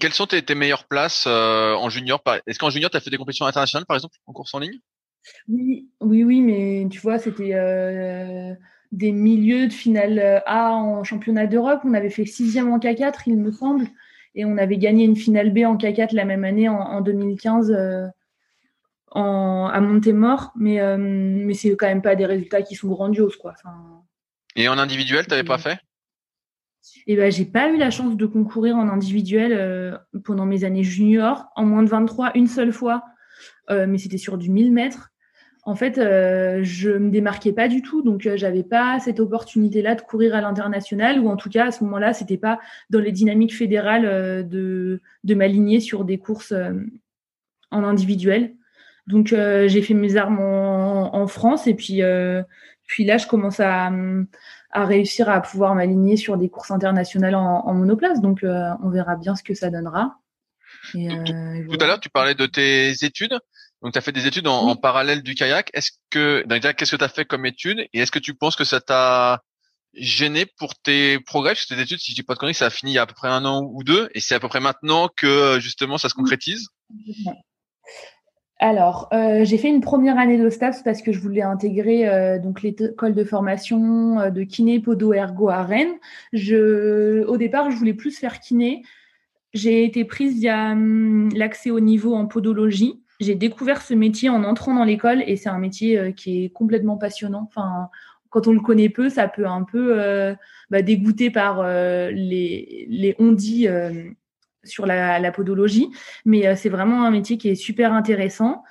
Quelles 0.00 0.12
sont 0.12 0.26
tes, 0.26 0.54
meilleures 0.54 0.84
places 0.84 1.24
euh, 1.26 1.74
en 1.74 1.88
junior 1.88 2.22
Est-ce 2.46 2.58
qu'en 2.58 2.70
junior, 2.70 2.90
tu 2.90 2.96
as 2.96 3.00
fait 3.00 3.10
des 3.10 3.16
compétitions 3.16 3.46
internationales, 3.46 3.86
par 3.86 3.96
exemple, 3.96 4.16
en 4.26 4.32
course 4.32 4.54
en 4.54 4.58
ligne? 4.58 4.78
Oui, 5.48 5.88
oui, 6.00 6.24
oui, 6.24 6.40
mais 6.40 6.88
tu 6.90 6.98
vois, 7.00 7.18
c'était 7.18 7.54
des 8.90 9.12
milieux 9.12 9.68
de 9.68 9.72
finale 9.72 10.42
A 10.46 10.72
en 10.72 11.04
championnat 11.04 11.46
d'Europe. 11.46 11.80
On 11.84 11.94
avait 11.94 12.10
fait 12.10 12.24
sixième 12.24 12.72
en 12.72 12.78
K4, 12.78 13.22
il 13.26 13.36
me 13.36 13.52
semble, 13.52 13.86
et 14.34 14.44
on 14.44 14.56
avait 14.56 14.78
gagné 14.78 15.04
une 15.04 15.16
finale 15.16 15.52
B 15.52 15.58
en 15.58 15.76
K4 15.76 16.14
la 16.14 16.24
même 16.24 16.44
année, 16.44 16.68
en, 16.68 17.00
2015, 17.00 17.72
en, 19.10 19.70
à 19.72 19.80
Montémort. 19.80 20.52
Mais, 20.56 20.80
mais 20.98 21.54
c'est 21.54 21.76
quand 21.76 21.86
même 21.88 22.02
pas 22.02 22.16
des 22.16 22.26
résultats 22.26 22.62
qui 22.62 22.74
sont 22.74 22.88
grandioses, 22.88 23.36
quoi. 23.36 23.54
et 24.56 24.68
en 24.68 24.78
individuel, 24.78 25.24
tu 25.24 25.30
n'avais 25.30 25.44
pas 25.44 25.58
fait? 25.58 25.78
Et 27.06 27.16
ben, 27.16 27.30
j'ai 27.30 27.44
pas 27.44 27.70
eu 27.70 27.76
la 27.76 27.90
chance 27.90 28.16
de 28.16 28.26
concourir 28.26 28.76
en 28.76 28.88
individuel 28.88 29.52
euh, 29.52 29.96
pendant 30.24 30.46
mes 30.46 30.64
années 30.64 30.84
juniors, 30.84 31.46
en 31.56 31.64
moins 31.64 31.82
de 31.82 31.88
23, 31.88 32.32
une 32.34 32.46
seule 32.46 32.72
fois, 32.72 33.04
euh, 33.70 33.86
mais 33.88 33.98
c'était 33.98 34.18
sur 34.18 34.38
du 34.38 34.50
1000 34.50 34.72
mètres. 34.72 35.10
En 35.64 35.74
fait, 35.74 35.98
euh, 35.98 36.60
je 36.62 36.90
me 36.90 37.10
démarquais 37.10 37.52
pas 37.52 37.68
du 37.68 37.82
tout, 37.82 38.02
donc 38.02 38.20
j'avais 38.36 38.62
pas 38.62 38.98
cette 39.00 39.20
opportunité-là 39.20 39.94
de 39.94 40.02
courir 40.02 40.34
à 40.34 40.40
l'international, 40.40 41.18
ou 41.20 41.28
en 41.28 41.36
tout 41.36 41.50
cas 41.50 41.66
à 41.66 41.70
ce 41.70 41.84
moment-là, 41.84 42.12
c'était 42.12 42.38
pas 42.38 42.58
dans 42.90 43.00
les 43.00 43.12
dynamiques 43.12 43.54
fédérales 43.54 44.48
de, 44.48 45.00
de 45.24 45.34
m'aligner 45.34 45.80
sur 45.80 46.04
des 46.04 46.18
courses 46.18 46.54
en 47.70 47.84
individuel. 47.84 48.54
Donc 49.06 49.28
j'ai 49.28 49.82
fait 49.82 49.94
mes 49.94 50.16
armes 50.16 50.40
en, 50.40 51.14
en 51.14 51.26
France, 51.26 51.66
et 51.66 51.74
puis 51.74 52.02
puis 52.88 53.04
là, 53.04 53.18
je 53.18 53.26
commence 53.26 53.60
à 53.60 53.92
à 54.70 54.84
réussir 54.84 55.28
à 55.28 55.40
pouvoir 55.40 55.74
m'aligner 55.74 56.16
sur 56.16 56.36
des 56.36 56.48
courses 56.48 56.70
internationales 56.70 57.34
en, 57.34 57.74
monoplace. 57.74 58.20
Donc, 58.20 58.42
euh, 58.42 58.68
on 58.82 58.90
verra 58.90 59.16
bien 59.16 59.34
ce 59.34 59.42
que 59.42 59.54
ça 59.54 59.70
donnera. 59.70 60.18
Euh, 60.94 61.66
tout, 61.70 61.78
à 61.80 61.86
l'heure, 61.86 62.00
tu 62.00 62.10
parlais 62.10 62.34
de 62.34 62.46
tes 62.46 62.92
études. 63.04 63.38
Donc, 63.82 63.92
tu 63.92 63.98
as 63.98 64.02
fait 64.02 64.12
des 64.12 64.26
études 64.26 64.46
en, 64.46 64.76
parallèle 64.76 65.22
du 65.22 65.34
kayak. 65.34 65.70
Est-ce 65.72 65.92
que, 66.10 66.44
qu'est-ce 66.72 66.92
que 66.92 66.96
tu 66.96 67.04
as 67.04 67.08
fait 67.08 67.24
comme 67.24 67.46
études? 67.46 67.86
Et 67.92 68.00
est-ce 68.00 68.12
que 68.12 68.18
tu 68.18 68.34
penses 68.34 68.56
que 68.56 68.64
ça 68.64 68.80
t'a 68.80 69.42
gêné 69.94 70.44
pour 70.44 70.74
tes 70.74 71.18
progrès? 71.20 71.52
Parce 71.52 71.64
que 71.64 71.74
tes 71.74 71.80
études, 71.80 72.00
si 72.00 72.10
je 72.10 72.16
dis 72.16 72.22
pas 72.22 72.34
de 72.34 72.38
conneries, 72.38 72.54
ça 72.54 72.66
a 72.66 72.70
fini 72.70 72.92
il 72.92 72.94
y 72.94 72.98
a 72.98 73.02
à 73.02 73.06
peu 73.06 73.14
près 73.14 73.28
un 73.28 73.44
an 73.44 73.62
ou 73.72 73.84
deux 73.84 74.10
et 74.14 74.20
c'est 74.20 74.34
à 74.34 74.40
peu 74.40 74.48
près 74.48 74.60
maintenant 74.60 75.08
que 75.08 75.58
justement 75.60 75.96
ça 75.96 76.08
se 76.08 76.14
concrétise? 76.14 76.68
Alors, 78.60 79.08
euh, 79.12 79.44
j'ai 79.44 79.56
fait 79.56 79.68
une 79.68 79.80
première 79.80 80.18
année 80.18 80.36
de 80.36 80.50
STAPS 80.50 80.82
parce 80.82 81.00
que 81.00 81.12
je 81.12 81.20
voulais 81.20 81.42
intégrer 81.42 82.08
euh, 82.08 82.40
donc 82.40 82.62
l'école 82.62 83.14
de 83.14 83.22
formation 83.22 84.18
euh, 84.18 84.30
de 84.30 84.42
kiné 84.42 84.80
podo 84.80 85.12
ergo 85.12 85.48
à 85.48 85.62
Rennes. 85.62 85.94
Je, 86.32 87.24
au 87.26 87.36
départ, 87.36 87.70
je 87.70 87.76
voulais 87.76 87.94
plus 87.94 88.18
faire 88.18 88.40
kiné. 88.40 88.82
J'ai 89.54 89.84
été 89.84 90.04
prise 90.04 90.40
via 90.40 90.72
hum, 90.72 91.28
l'accès 91.36 91.70
au 91.70 91.78
niveau 91.78 92.14
en 92.14 92.26
podologie. 92.26 93.00
J'ai 93.20 93.36
découvert 93.36 93.80
ce 93.80 93.94
métier 93.94 94.28
en 94.28 94.42
entrant 94.42 94.74
dans 94.74 94.84
l'école 94.84 95.22
et 95.26 95.36
c'est 95.36 95.48
un 95.48 95.58
métier 95.58 96.12
qui 96.14 96.44
est 96.44 96.48
complètement 96.48 96.96
passionnant. 96.96 97.48
Enfin, 97.48 97.88
quand 98.30 98.46
on 98.46 98.52
le 98.52 98.60
connaît 98.60 98.88
peu, 98.88 99.08
ça 99.08 99.26
peut 99.26 99.46
un 99.46 99.64
peu 99.64 100.36
bah, 100.70 100.82
dégoûter 100.82 101.30
par 101.30 101.64
les, 101.64 102.86
les 102.88 103.16
on-dit 103.18 103.66
sur 104.68 104.86
la, 104.86 105.32
podologie, 105.32 105.88
mais 106.24 106.46
euh, 106.46 106.54
c'est 106.56 106.68
vraiment 106.68 107.04
un 107.04 107.10
métier 107.10 107.38
qui 107.38 107.48
est 107.48 107.54
super 107.54 107.92
intéressant. 107.92 108.62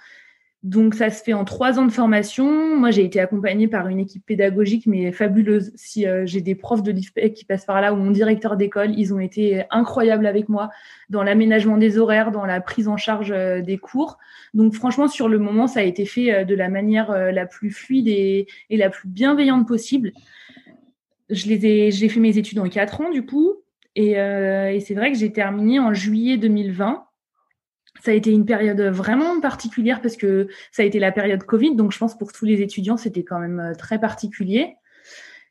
Donc 0.64 0.96
ça 0.96 1.10
se 1.12 1.24
fait 1.24 1.34
en 1.34 1.46
trois 1.46 1.80
ans 1.80 1.86
de 1.86 1.92
formation. 1.92 2.76
Moi, 2.76 2.90
j'ai 2.92 3.06
été 3.06 3.20
accompagnée 3.20 3.68
par 3.68 3.88
une 3.88 4.00
équipe 4.00 4.26
pédagogique, 4.26 4.88
mais 4.88 5.12
fabuleuse. 5.12 5.72
Si 5.76 6.08
euh, 6.08 6.26
j'ai 6.26 6.42
des 6.42 6.56
profs 6.56 6.84
de 6.84 6.92
l'IFPEC 6.92 7.34
qui 7.36 7.46
passent 7.46 7.66
par 7.66 7.80
là, 7.80 7.94
ou 7.94 7.96
mon 7.96 8.12
directeur 8.12 8.58
d'école, 8.58 8.98
ils 8.98 9.14
ont 9.14 9.20
été 9.20 9.64
incroyables 9.70 10.26
avec 10.26 10.50
moi 10.50 10.70
dans 11.10 11.24
l'aménagement 11.24 11.78
des 11.78 11.98
horaires, 11.98 12.32
dans 12.32 12.46
la 12.46 12.60
prise 12.60 12.88
en 12.88 12.98
charge 12.98 13.32
euh, 13.32 13.62
des 13.62 13.78
cours. 13.78 14.18
Donc 14.54 14.74
franchement, 14.74 15.08
sur 15.08 15.30
le 15.30 15.38
moment, 15.38 15.68
ça 15.68 15.82
a 15.82 15.84
été 15.84 16.06
fait 16.06 16.44
de 16.44 16.56
la 16.56 16.70
manière 16.70 17.12
la 17.12 17.46
plus 17.46 17.70
fluide 17.70 18.08
et, 18.08 18.48
et 18.70 18.78
la 18.78 18.90
plus 18.90 19.08
bienveillante 19.08 19.68
possible. 19.68 20.12
Je 21.30 21.48
les 21.48 21.66
ai, 21.66 21.92
j'ai 21.92 22.10
fait 22.10 22.20
mes 22.20 22.38
études 22.38 22.60
en 22.60 22.70
quatre 22.70 23.02
ans 23.02 23.10
du 23.10 23.26
coup. 23.26 23.56
Euh, 23.98 24.70
et, 24.70 24.80
c'est 24.80 24.94
vrai 24.94 25.12
que 25.12 25.18
j'ai 25.18 25.32
terminé 25.32 25.80
en 25.80 25.94
juillet 25.94 26.38
2020 26.38 27.04
ça 28.04 28.12
a 28.12 28.14
été 28.14 28.32
une 28.32 28.46
période 28.46 28.80
vraiment 28.80 29.40
particulière 29.40 30.02
parce 30.02 30.18
que 30.18 30.50
ça 30.72 30.84
a 30.84 30.86
été 30.86 31.00
la 31.00 31.12
période 31.12 31.42
Covid, 31.44 31.76
donc 31.76 31.92
je 31.92 31.98
pense 31.98 32.16
pour 32.16 32.32
tous 32.32 32.46
les 32.46 32.62
étudiants, 32.62 32.96
c'était 32.96 33.24
quand 33.24 33.40
même 33.40 33.60
euh, 33.60 33.74
très 33.74 34.00
particulier. 34.00 34.76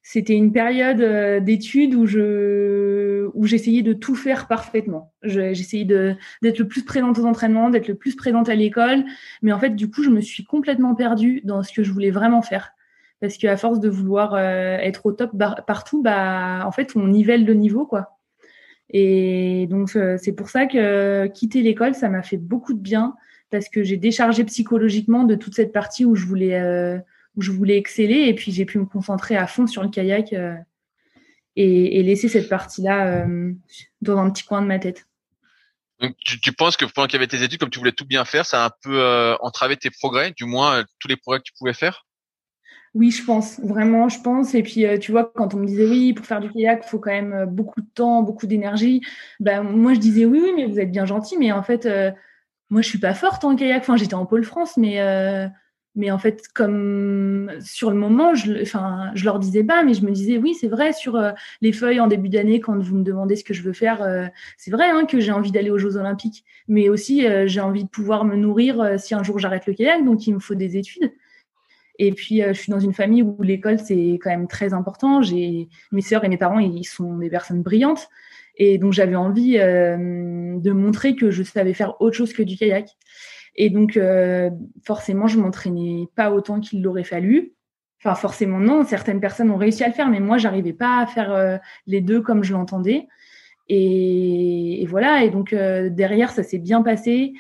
C'était 0.05 0.35
une 0.35 0.53
période 0.53 1.01
euh, 1.01 1.41
d'études 1.41 1.97
où 1.97 2.07
je 2.07 3.29
où 3.35 3.47
j'essayais 3.47 3.83
de 3.83 3.93
tout 3.93 4.15
faire 4.15 4.47
parfaitement. 4.47 5.13
J'essayais 5.25 5.85
d'être 5.85 6.61
le 6.61 6.69
plus 6.69 6.85
présente 6.85 7.19
aux 7.19 7.25
entraînements, 7.25 7.69
d'être 7.69 7.89
le 7.89 7.97
plus 7.97 8.15
présente 8.15 8.49
à 8.49 8.55
l'école, 8.55 9.05
mais 9.43 9.53
en 9.53 9.59
fait 9.59 9.71
du 9.71 9.91
coup 9.91 10.05
je 10.05 10.11
me 10.11 10.21
suis 10.21 10.45
complètement 10.45 10.95
perdue 10.95 11.41
dans 11.43 11.65
ce 11.65 11.73
que 11.73 11.83
je 11.83 11.91
voulais 11.91 12.13
vraiment 12.13 12.43
faire 12.43 12.71
parce 13.21 13.39
qu'à 13.39 13.57
force 13.57 13.81
de 13.81 13.89
vouloir 13.89 14.39
être 14.39 15.07
au 15.07 15.13
top 15.13 15.33
partout, 15.67 16.03
bah 16.03 16.63
en 16.65 16.71
fait 16.71 16.95
on 16.95 17.09
nivelle 17.09 17.45
le 17.45 17.55
niveau 17.55 17.87
quoi. 17.87 18.16
Et 18.91 19.67
donc, 19.69 19.95
euh, 19.97 20.17
c'est 20.21 20.33
pour 20.33 20.49
ça 20.49 20.67
que 20.67 21.27
quitter 21.27 21.63
l'école, 21.63 21.95
ça 21.95 22.09
m'a 22.09 22.23
fait 22.23 22.37
beaucoup 22.37 22.73
de 22.73 22.79
bien 22.79 23.15
parce 23.51 23.69
que 23.69 23.83
j'ai 23.83 23.97
déchargé 23.97 24.45
psychologiquement 24.45 25.25
de 25.25 25.35
toute 25.35 25.55
cette 25.55 25.73
partie 25.73 26.05
où 26.05 26.15
je 26.15 26.27
voulais, 26.27 26.61
euh, 26.61 26.99
où 27.37 27.43
je 27.43 27.51
voulais 27.51 27.77
exceller 27.77 28.27
et 28.29 28.35
puis 28.35 28.53
j'ai 28.53 28.65
pu 28.65 28.79
me 28.79 28.87
concentrer 28.87 29.37
à 29.37 29.47
fond 29.47 29.67
sur 29.67 29.83
le 29.83 29.89
kayak 29.89 30.33
euh, 30.33 30.55
et, 31.57 32.03
laisser 32.03 32.29
cette 32.29 32.49
partie-là 32.49 33.27
dans 34.03 34.19
un 34.19 34.31
petit 34.31 34.45
coin 34.45 34.63
de 34.63 34.67
ma 34.67 34.79
tête. 34.79 35.07
Donc, 36.01 36.15
tu 36.19 36.53
penses 36.53 36.77
que 36.77 36.85
pendant 36.85 37.07
qu'il 37.07 37.15
y 37.15 37.23
avait 37.23 37.27
tes 37.27 37.43
études, 37.43 37.59
comme 37.59 37.71
tu 37.71 37.79
voulais 37.79 37.93
tout 37.93 38.05
bien 38.05 38.27
faire, 38.27 38.45
ça 38.45 38.63
a 38.63 38.67
un 38.67 38.71
peu 38.83 39.35
entravé 39.41 39.79
tes 39.79 39.89
progrès, 39.91 40.33
du 40.37 40.45
moins 40.45 40.85
tous 40.99 41.09
les 41.09 41.17
progrès 41.17 41.39
que 41.39 41.45
tu 41.45 41.55
pouvais 41.59 41.73
faire? 41.73 42.06
Oui, 42.97 43.11
je 43.11 43.23
pense, 43.25 43.61
vraiment, 43.61 44.09
je 44.09 44.21
pense. 44.23 44.55
Et 44.55 44.63
puis, 44.63 44.87
euh, 44.87 44.97
tu 44.99 45.13
vois, 45.13 45.31
quand 45.35 45.53
on 45.55 45.59
me 45.59 45.67
disait 45.67 45.87
oui, 45.87 46.15
pour 46.15 46.25
faire 46.25 46.41
du 46.41 46.51
kayak, 46.51 46.83
il 46.87 46.89
faut 46.89 46.99
quand 46.99 47.11
même 47.11 47.33
euh, 47.35 47.47
beaucoup 47.47 47.83
de 47.83 47.87
temps, 47.95 48.23
beaucoup 48.23 48.47
d'énergie. 48.47 49.03
Ben, 49.39 49.63
moi, 49.63 49.93
je 49.93 50.01
disais 50.01 50.25
oui, 50.25 50.41
oui, 50.43 50.53
mais 50.57 50.65
vous 50.65 50.81
êtes 50.81 50.91
bien 50.91 51.05
gentil. 51.05 51.37
Mais 51.39 51.53
en 51.53 51.63
fait, 51.63 51.85
euh, 51.85 52.11
moi, 52.71 52.81
je 52.81 52.89
suis 52.89 52.99
pas 52.99 53.13
forte 53.13 53.45
en 53.45 53.55
kayak. 53.55 53.83
Enfin, 53.83 53.97
j'étais 53.99 54.15
en 54.15 54.25
pôle 54.25 54.45
France, 54.45 54.79
mais, 54.79 54.99
mais 55.95 56.11
en 56.11 56.19
fait, 56.19 56.49
comme 56.55 57.51
sur 57.61 57.91
le 57.91 57.97
moment, 57.97 58.35
je, 58.35 58.63
enfin, 58.63 59.11
je 59.15 59.25
leur 59.25 59.39
disais 59.41 59.65
pas, 59.65 59.83
mais 59.85 59.95
je 59.95 60.05
me 60.05 60.11
disais 60.11 60.39
oui, 60.39 60.55
c'est 60.55 60.69
vrai, 60.69 60.93
sur 60.93 61.23
les 61.61 61.73
feuilles 61.73 62.01
en 62.01 62.07
début 62.07 62.29
d'année, 62.31 62.61
quand 62.61 62.79
vous 62.79 62.97
me 62.97 63.05
demandez 63.05 63.37
ce 63.37 63.45
que 63.45 63.55
je 63.55 63.63
veux 63.63 63.73
faire, 63.73 64.31
c'est 64.57 64.71
vrai 64.71 64.89
hein, 64.91 65.05
que 65.07 65.21
j'ai 65.21 65.33
envie 65.33 65.53
d'aller 65.53 65.71
aux 65.71 65.79
Jeux 65.79 65.97
Olympiques. 65.97 66.45
Mais 66.69 66.89
aussi, 66.89 67.27
j'ai 67.47 67.61
envie 67.61 67.85
de 67.85 67.89
pouvoir 67.91 68.25
me 68.25 68.37
nourrir 68.37 68.99
si 68.99 69.15
un 69.15 69.23
jour 69.23 69.39
j'arrête 69.39 69.67
le 69.67 69.75
kayak. 69.75 70.05
Donc, 70.05 70.27
il 70.27 70.35
me 70.35 70.41
faut 70.41 70.55
des 70.55 70.77
études. 70.77 71.13
Et 71.99 72.13
puis, 72.13 72.43
euh, 72.43 72.53
je 72.53 72.61
suis 72.61 72.71
dans 72.71 72.81
une 72.81 72.93
famille 72.93 73.23
où 73.23 73.41
l'école, 73.43 73.79
c'est 73.79 74.19
quand 74.23 74.31
même 74.31 74.49
très 74.49 74.75
important. 74.75 75.23
J'ai 75.23 75.69
mes 75.93 76.03
sœurs 76.03 76.25
et 76.25 76.29
mes 76.29 76.37
parents, 76.37 76.59
ils 76.59 76.85
sont 76.85 77.19
des 77.19 77.31
personnes 77.31 77.63
brillantes. 77.63 78.09
Et 78.57 78.79
donc, 78.79 78.93
j'avais 78.93 79.17
envie 79.17 79.59
euh, 79.59 80.59
de 80.59 80.71
montrer 80.73 81.15
que 81.15 81.31
je 81.31 81.43
savais 81.43 81.75
faire 81.75 82.01
autre 82.01 82.17
chose 82.17 82.33
que 82.33 82.43
du 82.43 82.57
kayak. 82.57 82.89
Et 83.55 83.71
donc, 83.71 83.97
euh, 83.97 84.51
forcément, 84.85 85.27
je 85.27 85.39
m'entraînais 85.39 86.09
pas 86.15 86.31
autant 86.31 86.61
qu'il 86.61 86.83
l'aurait 86.83 87.05
fallu. 87.05 87.55
Enfin, 88.03 88.15
forcément, 88.15 88.61
non. 88.61 88.85
Certaines 88.85 89.21
personnes 89.21 89.51
ont 89.51 89.57
réussi 89.57 89.83
à 89.85 89.89
le 89.89 89.95
faire, 89.95 90.11
mais 90.11 90.21
moi, 90.21 90.37
j'arrivais 90.39 90.75
pas 90.75 91.01
à 91.01 91.07
faire 91.07 91.61
les 91.87 92.03
deux 92.03 92.21
comme 92.21 92.45
je 92.45 92.53
l'entendais. 92.53 93.07
Et, 93.69 94.83
et, 94.83 94.87
voilà. 94.87 95.25
Et 95.25 95.31
donc, 95.31 95.55
derrière, 95.55 96.31
ça 96.31 96.43
s'est 96.43 96.59
bien 96.59 96.83
passé. 96.83 97.33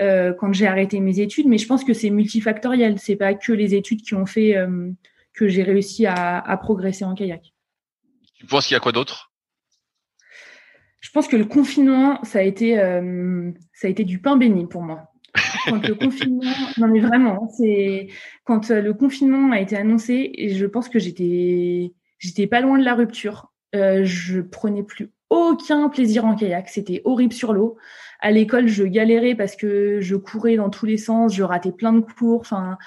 Euh, 0.00 0.32
quand 0.32 0.52
j'ai 0.52 0.66
arrêté 0.66 1.00
mes 1.00 1.20
études, 1.20 1.46
mais 1.46 1.58
je 1.58 1.66
pense 1.66 1.84
que 1.84 1.92
c'est 1.92 2.10
multifactoriel. 2.10 2.98
C'est 2.98 3.16
pas 3.16 3.34
que 3.34 3.52
les 3.52 3.74
études 3.74 4.02
qui 4.02 4.14
ont 4.14 4.26
fait 4.26 4.56
euh, 4.56 4.90
que 5.34 5.48
j'ai 5.48 5.62
réussi 5.62 6.06
à, 6.06 6.58
progresser 6.62 7.04
en 7.04 7.14
kayak. 7.14 7.52
Tu 8.34 8.46
penses 8.46 8.66
qu'il 8.66 8.74
y 8.74 8.76
a 8.76 8.80
quoi 8.80 8.92
d'autre? 8.92 9.32
Je 11.00 11.10
pense 11.10 11.28
que 11.28 11.36
le 11.36 11.44
confinement, 11.44 12.22
ça 12.24 12.38
a 12.38 12.42
été, 12.42 12.78
euh, 12.78 13.50
ça 13.74 13.88
a 13.88 13.90
été 13.90 14.04
du 14.04 14.18
pain 14.18 14.36
béni 14.36 14.66
pour 14.66 14.82
moi. 14.82 15.08
Quand 15.66 15.86
le 15.86 15.94
confinement, 15.94 16.42
non 16.78 16.88
mais 16.88 17.00
vraiment, 17.00 17.48
c'est 17.56 18.08
quand 18.44 18.70
le 18.70 18.94
confinement 18.94 19.52
a 19.52 19.60
été 19.60 19.76
annoncé, 19.76 20.30
et 20.34 20.54
je 20.54 20.66
pense 20.66 20.88
que 20.88 20.98
j'étais, 20.98 21.92
j'étais 22.18 22.46
pas 22.46 22.60
loin 22.60 22.78
de 22.78 22.84
la 22.84 22.94
rupture. 22.94 23.52
je 23.72 24.40
prenais 24.40 24.82
plus 24.82 25.10
aucun 25.28 25.88
plaisir 25.88 26.24
en 26.24 26.34
kayak. 26.34 26.68
C'était 26.68 27.02
horrible 27.04 27.32
sur 27.32 27.52
l'eau 27.52 27.76
à 28.22 28.30
l'école, 28.30 28.68
je 28.68 28.84
galérais 28.84 29.34
parce 29.34 29.56
que 29.56 30.00
je 30.00 30.16
courais 30.16 30.56
dans 30.56 30.70
tous 30.70 30.86
les 30.86 30.96
sens, 30.96 31.34
je 31.34 31.42
ratais 31.42 31.72
plein 31.72 31.92
de 31.92 32.00
cours. 32.00 32.40
Enfin, 32.40 32.78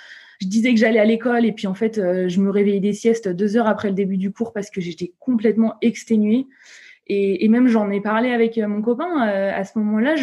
je 0.41 0.47
disais 0.47 0.73
que 0.73 0.79
j'allais 0.79 0.99
à 0.99 1.05
l'école 1.05 1.45
et 1.45 1.51
puis 1.51 1.67
en 1.67 1.73
fait, 1.73 1.97
euh, 1.97 2.29
je 2.29 2.39
me 2.39 2.49
réveillais 2.49 2.79
des 2.79 2.93
siestes 2.93 3.27
deux 3.27 3.57
heures 3.57 3.67
après 3.67 3.89
le 3.89 3.95
début 3.95 4.17
du 4.17 4.31
cours 4.31 4.53
parce 4.53 4.71
que 4.71 4.79
j'étais 4.81 5.13
complètement 5.19 5.75
exténuée. 5.81 6.47
Et, 7.07 7.47
même 7.49 7.67
j'en 7.67 7.91
ai 7.91 8.01
parlé 8.01 8.31
avec 8.31 8.57
euh, 8.57 8.67
mon 8.67 8.81
copain 8.81 9.27
euh, 9.27 9.51
à 9.53 9.63
ce 9.65 9.77
moment-là. 9.77 10.15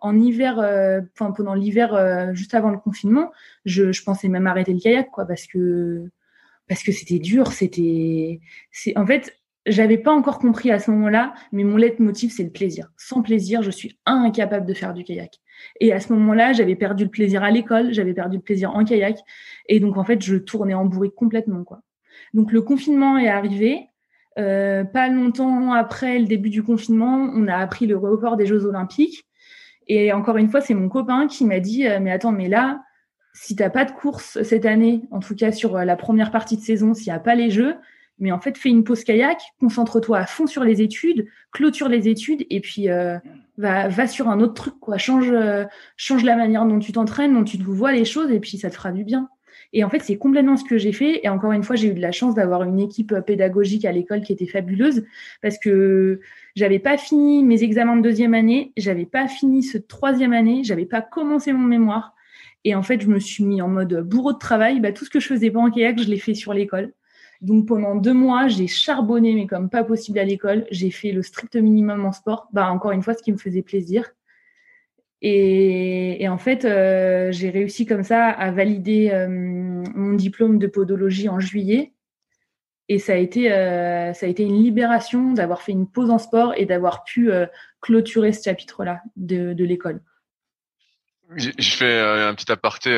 En 0.00 0.18
hiver, 0.18 0.58
enfin 1.12 1.32
pendant 1.32 1.54
l'hiver, 1.54 2.32
juste 2.34 2.54
avant 2.54 2.70
le 2.70 2.78
confinement, 2.78 3.32
je, 3.64 3.92
je, 3.92 4.02
pensais 4.04 4.28
même 4.28 4.46
arrêter 4.46 4.72
le 4.72 4.80
kayak, 4.80 5.10
quoi, 5.10 5.26
parce 5.26 5.46
que 5.46 6.08
parce 6.68 6.82
que 6.82 6.92
c'était 6.92 7.18
dur. 7.18 7.52
C'était, 7.52 8.40
c'est 8.70 8.96
en 8.96 9.06
fait 9.06 9.37
j'avais 9.68 9.98
pas 9.98 10.12
encore 10.12 10.38
compris 10.38 10.70
à 10.70 10.78
ce 10.78 10.90
moment-là, 10.90 11.34
mais 11.52 11.64
mon 11.64 11.76
leitmotiv, 11.76 12.30
c'est 12.30 12.44
le 12.44 12.50
plaisir. 12.50 12.90
Sans 12.96 13.22
plaisir, 13.22 13.62
je 13.62 13.70
suis 13.70 13.98
incapable 14.06 14.66
de 14.66 14.74
faire 14.74 14.94
du 14.94 15.04
kayak. 15.04 15.40
Et 15.80 15.92
à 15.92 16.00
ce 16.00 16.12
moment-là, 16.12 16.52
j'avais 16.52 16.76
perdu 16.76 17.04
le 17.04 17.10
plaisir 17.10 17.42
à 17.42 17.50
l'école, 17.50 17.92
j'avais 17.92 18.14
perdu 18.14 18.36
le 18.36 18.42
plaisir 18.42 18.74
en 18.74 18.84
kayak. 18.84 19.18
Et 19.66 19.80
donc, 19.80 19.96
en 19.96 20.04
fait, 20.04 20.22
je 20.22 20.36
tournais 20.36 20.74
en 20.74 20.84
bourrique 20.84 21.14
complètement, 21.14 21.64
quoi. 21.64 21.80
Donc, 22.34 22.52
le 22.52 22.62
confinement 22.62 23.18
est 23.18 23.28
arrivé. 23.28 23.88
Euh, 24.38 24.84
pas 24.84 25.08
longtemps 25.08 25.72
après 25.72 26.18
le 26.18 26.26
début 26.26 26.50
du 26.50 26.62
confinement, 26.62 27.30
on 27.34 27.48
a 27.48 27.56
appris 27.56 27.86
le 27.86 27.96
report 27.96 28.36
des 28.36 28.46
Jeux 28.46 28.64
Olympiques. 28.66 29.26
Et 29.88 30.12
encore 30.12 30.36
une 30.36 30.48
fois, 30.48 30.60
c'est 30.60 30.74
mon 30.74 30.88
copain 30.88 31.26
qui 31.26 31.44
m'a 31.44 31.60
dit, 31.60 31.88
euh, 31.88 31.98
mais 32.00 32.12
attends, 32.12 32.30
mais 32.30 32.48
là, 32.48 32.82
si 33.32 33.56
t'as 33.56 33.70
pas 33.70 33.84
de 33.84 33.90
course 33.90 34.42
cette 34.42 34.66
année, 34.66 35.02
en 35.10 35.20
tout 35.20 35.34
cas 35.34 35.50
sur 35.50 35.76
euh, 35.76 35.84
la 35.84 35.96
première 35.96 36.30
partie 36.30 36.56
de 36.56 36.62
saison, 36.62 36.94
s'il 36.94 37.06
n'y 37.06 37.16
a 37.16 37.20
pas 37.20 37.34
les 37.34 37.50
Jeux, 37.50 37.74
mais 38.18 38.32
en 38.32 38.40
fait, 38.40 38.58
fais 38.58 38.68
une 38.68 38.84
pause 38.84 39.04
kayak, 39.04 39.40
concentre-toi 39.60 40.18
à 40.18 40.26
fond 40.26 40.46
sur 40.46 40.64
les 40.64 40.82
études, 40.82 41.26
clôture 41.52 41.88
les 41.88 42.08
études 42.08 42.46
et 42.50 42.60
puis 42.60 42.88
euh, 42.88 43.18
va, 43.56 43.88
va 43.88 44.06
sur 44.06 44.28
un 44.28 44.40
autre 44.40 44.54
truc, 44.54 44.74
quoi. 44.80 44.98
Change, 44.98 45.30
euh, 45.30 45.64
change 45.96 46.24
la 46.24 46.36
manière 46.36 46.64
dont 46.66 46.78
tu 46.78 46.92
t'entraînes, 46.92 47.34
dont 47.34 47.44
tu 47.44 47.58
te 47.58 47.62
vois 47.62 47.92
les 47.92 48.04
choses 48.04 48.30
et 48.30 48.40
puis 48.40 48.58
ça 48.58 48.70
te 48.70 48.74
fera 48.74 48.92
du 48.92 49.04
bien. 49.04 49.28
Et 49.72 49.84
en 49.84 49.90
fait, 49.90 50.00
c'est 50.00 50.16
complètement 50.16 50.56
ce 50.56 50.64
que 50.64 50.78
j'ai 50.78 50.92
fait. 50.92 51.20
Et 51.24 51.28
encore 51.28 51.52
une 51.52 51.62
fois, 51.62 51.76
j'ai 51.76 51.88
eu 51.88 51.94
de 51.94 52.00
la 52.00 52.12
chance 52.12 52.34
d'avoir 52.34 52.62
une 52.62 52.80
équipe 52.80 53.12
euh, 53.12 53.20
pédagogique 53.20 53.84
à 53.84 53.92
l'école 53.92 54.22
qui 54.22 54.32
était 54.32 54.46
fabuleuse 54.46 55.04
parce 55.42 55.58
que 55.58 56.20
j'avais 56.56 56.78
pas 56.78 56.96
fini 56.96 57.44
mes 57.44 57.62
examens 57.62 57.96
de 57.96 58.02
deuxième 58.02 58.34
année, 58.34 58.72
j'avais 58.76 59.06
pas 59.06 59.28
fini 59.28 59.62
ce 59.62 59.78
troisième 59.78 60.32
année, 60.32 60.62
j'avais 60.64 60.86
pas 60.86 61.02
commencé 61.02 61.52
mon 61.52 61.66
mémoire. 61.66 62.14
Et 62.64 62.74
en 62.74 62.82
fait, 62.82 63.00
je 63.00 63.08
me 63.08 63.20
suis 63.20 63.44
mis 63.44 63.62
en 63.62 63.68
mode 63.68 64.02
bourreau 64.02 64.32
de 64.32 64.38
travail. 64.38 64.80
Bah, 64.80 64.92
tout 64.92 65.04
ce 65.04 65.10
que 65.10 65.20
je 65.20 65.28
faisais 65.28 65.50
pas 65.50 65.60
en 65.60 65.70
kayak, 65.70 66.00
je 66.00 66.08
l'ai 66.08 66.18
fait 66.18 66.34
sur 66.34 66.52
l'école. 66.52 66.92
Donc 67.40 67.66
pendant 67.66 67.94
deux 67.94 68.14
mois, 68.14 68.48
j'ai 68.48 68.66
charbonné, 68.66 69.34
mais 69.34 69.46
comme 69.46 69.70
pas 69.70 69.84
possible 69.84 70.18
à 70.18 70.24
l'école. 70.24 70.66
J'ai 70.70 70.90
fait 70.90 71.12
le 71.12 71.22
strict 71.22 71.54
minimum 71.56 72.04
en 72.04 72.12
sport. 72.12 72.48
Bah 72.52 72.70
encore 72.70 72.92
une 72.92 73.02
fois, 73.02 73.14
ce 73.14 73.22
qui 73.22 73.32
me 73.32 73.38
faisait 73.38 73.62
plaisir. 73.62 74.04
Et, 75.20 76.28
en 76.28 76.38
fait, 76.38 76.64
euh, 76.64 77.32
j'ai 77.32 77.50
réussi 77.50 77.86
comme 77.86 78.04
ça 78.04 78.28
à 78.28 78.50
valider 78.52 79.10
euh, 79.10 79.26
mon 79.28 80.14
diplôme 80.14 80.58
de 80.58 80.68
podologie 80.68 81.28
en 81.28 81.40
juillet. 81.40 81.92
Et 82.88 82.98
ça 82.98 83.14
a 83.14 83.16
été, 83.16 83.52
euh, 83.52 84.14
ça 84.14 84.26
a 84.26 84.28
été 84.28 84.44
une 84.44 84.62
libération 84.62 85.32
d'avoir 85.32 85.60
fait 85.60 85.72
une 85.72 85.90
pause 85.90 86.10
en 86.10 86.18
sport 86.18 86.54
et 86.56 86.66
d'avoir 86.66 87.04
pu 87.04 87.30
clôturer 87.80 88.32
ce 88.32 88.44
chapitre-là 88.44 89.02
de, 89.16 89.52
de 89.52 89.64
l'école. 89.64 90.00
Je 91.36 91.50
fais 91.58 92.00
un 92.00 92.34
petit 92.34 92.50
aparté 92.50 92.90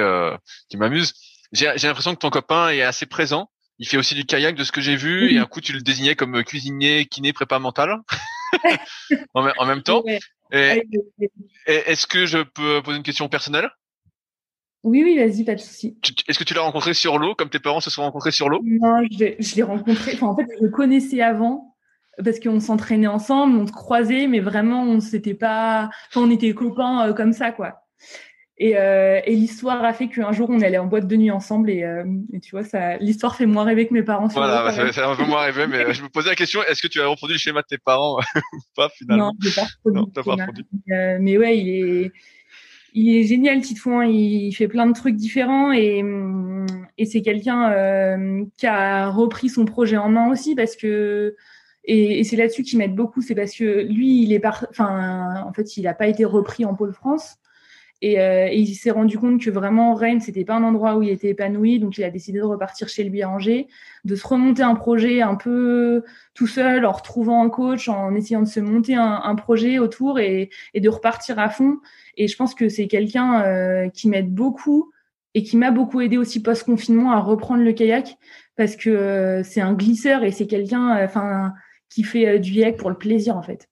qui 0.69 0.77
m'amuse. 0.77 1.15
J'ai 1.51 1.73
l'impression 1.83 2.15
que 2.15 2.21
ton 2.21 2.31
copain 2.31 2.69
est 2.69 2.83
assez 2.83 3.07
présent 3.07 3.51
il 3.81 3.89
fait 3.89 3.97
aussi 3.97 4.15
du 4.15 4.25
kayak 4.25 4.55
de 4.55 4.63
ce 4.63 4.71
que 4.71 4.81
j'ai 4.81 4.95
vu. 4.95 5.33
Et 5.33 5.39
un 5.39 5.47
coup, 5.47 5.61
tu 5.61 5.73
le 5.73 5.81
désignais 5.81 6.15
comme 6.15 6.45
cuisinier, 6.45 7.07
kiné, 7.07 7.33
prépa 7.33 7.59
mental 7.59 7.99
en, 9.35 9.67
même 9.67 9.83
temps. 9.83 10.05
Est-ce 10.53 12.07
que 12.07 12.27
je 12.27 12.39
peux 12.39 12.83
poser 12.83 12.99
une 12.99 13.03
question 13.03 13.29
personnelle? 13.29 13.71
Oui, 14.83 15.03
oui, 15.03 15.19
vas-y, 15.19 15.45
pas 15.45 15.55
de 15.55 15.61
souci. 15.61 15.99
Est-ce 16.29 16.39
que 16.39 16.45
tu 16.45 16.55
l'as 16.55 16.61
rencontré 16.61 16.95
sur 16.95 17.19
l'eau, 17.19 17.35
comme 17.35 17.51
tes 17.51 17.59
parents 17.59 17.81
se 17.81 17.91
sont 17.91 18.03
rencontrés 18.03 18.31
sur 18.31 18.49
l'eau? 18.49 18.61
Non, 18.65 19.03
je 19.11 19.57
l'ai 19.57 19.63
rencontré. 19.63 20.13
Enfin, 20.15 20.29
en 20.29 20.37
fait, 20.37 20.47
je 20.59 20.65
le 20.65 20.71
connaissais 20.71 21.23
avant 21.23 21.77
parce 22.23 22.39
qu'on 22.39 22.61
s'entraînait 22.61 23.07
ensemble, 23.07 23.57
on 23.57 23.67
se 23.67 23.73
croisait, 23.73 24.27
mais 24.27 24.41
vraiment, 24.41 24.83
on 24.83 25.01
s'était 25.01 25.35
pas. 25.35 25.91
Enfin, 26.09 26.27
on 26.27 26.31
était 26.31 26.53
copains 26.53 27.09
euh, 27.09 27.13
comme 27.15 27.33
ça, 27.33 27.51
quoi. 27.51 27.83
Euh, 28.63 29.21
et, 29.25 29.35
l'histoire 29.35 29.83
a 29.85 29.93
fait 29.93 30.09
qu'un 30.09 30.33
jour, 30.33 30.51
on 30.51 30.61
allait 30.61 30.79
en 30.79 30.87
boîte 30.87 31.07
de 31.07 31.17
nuit 31.17 31.31
ensemble. 31.31 31.71
Et, 31.71 31.83
euh, 31.83 32.05
tu 32.43 32.51
vois, 32.51 32.63
ça, 32.63 32.99
l'histoire 32.99 33.35
fait 33.35 33.47
moins 33.47 33.65
rêver 33.65 33.87
que 33.87 33.95
mes 33.95 34.03
parents. 34.03 34.27
Voilà, 34.29 34.65
bah, 34.65 34.73
ça, 34.73 34.93
fait 34.93 35.03
un 35.03 35.17
peu 35.17 35.25
moins 35.25 35.41
rêver. 35.41 35.67
Mais 35.67 35.95
je 35.95 36.03
me 36.03 36.09
posais 36.09 36.29
la 36.29 36.35
question 36.35 36.61
est-ce 36.69 36.83
que 36.83 36.89
tu 36.89 37.01
as 37.01 37.07
reproduit 37.07 37.35
le 37.35 37.39
schéma 37.39 37.63
de 37.63 37.67
tes 37.67 37.79
parents 37.79 38.19
ou 38.53 38.59
pas 38.77 38.91
finalement? 38.91 39.33
Non, 39.33 39.51
pas 39.55 39.63
reproduit. 39.63 40.01
Non, 40.01 40.07
pas 40.07 40.21
reproduit. 40.23 40.67
Euh, 40.93 41.19
mais 41.21 41.39
ouais, 41.39 41.59
il 41.59 41.69
est, 41.69 42.13
il 42.93 43.17
est 43.17 43.25
génial, 43.25 43.63
Titouan. 43.63 44.03
Il 44.03 44.53
fait 44.53 44.69
plein 44.69 44.87
de 44.87 44.93
trucs 44.93 45.17
différents 45.17 45.73
et, 45.73 46.05
et 46.99 47.07
c'est 47.07 47.23
quelqu'un 47.23 48.47
qui 48.59 48.67
a 48.67 49.09
repris 49.09 49.49
son 49.49 49.65
projet 49.65 49.97
en 49.97 50.11
main 50.11 50.31
aussi 50.31 50.55
parce 50.55 50.77
que. 50.77 51.35
Et, 51.87 52.21
et 52.21 52.25
c'est 52.25 52.37
là-dessus 52.37 52.63
qu'il 52.63 52.79
m'aide 52.79 52.95
beaucoup, 52.95 53.23
c'est 53.23 53.35
parce 53.35 53.55
que 53.57 53.83
lui, 53.85 54.23
il 54.23 54.35
est 54.35 54.39
par... 54.39 54.67
enfin, 54.69 55.43
en 55.47 55.53
fait, 55.55 55.79
il 55.79 55.85
n'a 55.85 55.95
pas 55.95 56.09
été 56.09 56.27
repris 56.27 56.67
en 56.67 56.75
pôle 56.75 56.93
France. 56.93 57.39
Euh, 58.03 58.49
et, 58.51 58.59
il 58.59 58.75
s'est 58.75 58.91
rendu 58.91 59.19
compte 59.19 59.41
que 59.43 59.51
vraiment 59.51 59.95
Rennes, 59.95 60.21
c'était 60.21 60.45
pas 60.45 60.55
un 60.55 60.63
endroit 60.63 60.97
où 60.97 61.03
il 61.03 61.11
était 61.11 61.29
épanoui, 61.29 61.79
donc 61.79 61.99
il 61.99 62.05
a 62.05 62.11
décidé 62.11 62.39
de 62.39 62.45
repartir 62.45 62.89
chez 62.89 63.05
lui 63.05 63.23
à 63.23 63.29
Angers, 63.29 63.69
de 64.05 64.15
se 64.15 64.27
remonter 64.27 64.63
un 64.63 64.75
projet 64.75 65.21
un 65.21 65.35
peu 65.35 66.03
tout 66.35 66.47
seul, 66.47 66.87
en 66.87 66.93
retrouvant 66.93 67.45
un 67.45 67.51
coach, 67.51 67.89
en 67.89 68.15
essayant 68.15 68.41
de 68.41 68.49
se 68.49 68.61
monter 68.61 68.95
un, 68.95 69.35
projet 69.35 69.79
autour 69.79 70.19
et, 70.19 70.51
de 70.75 70.89
repartir 70.89 71.39
à 71.39 71.51
fond. 71.51 71.79
Et 72.17 72.29
je 72.29 72.37
pense 72.37 72.55
que 72.55 72.69
c'est 72.69 72.89
quelqu'un 72.89 73.43
euh, 73.43 73.89
qui 73.91 74.09
m'aide 74.09 74.33
beaucoup 74.33 74.91
et 75.35 75.43
qui 75.43 75.57
m'a 75.57 75.71
beaucoup 75.71 76.01
aidé 76.01 76.17
aussi 76.17 76.43
post-confinement 76.43 77.13
à 77.13 77.21
reprendre 77.21 77.63
le 77.63 77.73
kayak 77.73 78.17
parce 78.57 78.77
que 78.77 78.91
euh, 78.91 79.43
c'est 79.45 79.61
un 79.61 79.75
glisseur 79.75 80.25
et 80.25 80.33
c'est 80.33 80.47
quelqu'un, 80.47 81.03
enfin, 81.05 81.53
qui 81.89 82.03
fait 82.03 82.39
du 82.39 82.53
kayak 82.53 82.77
pour 82.77 82.91
le 82.91 82.97
plaisir 82.97 83.37
en 83.37 83.43
fait. 83.43 83.70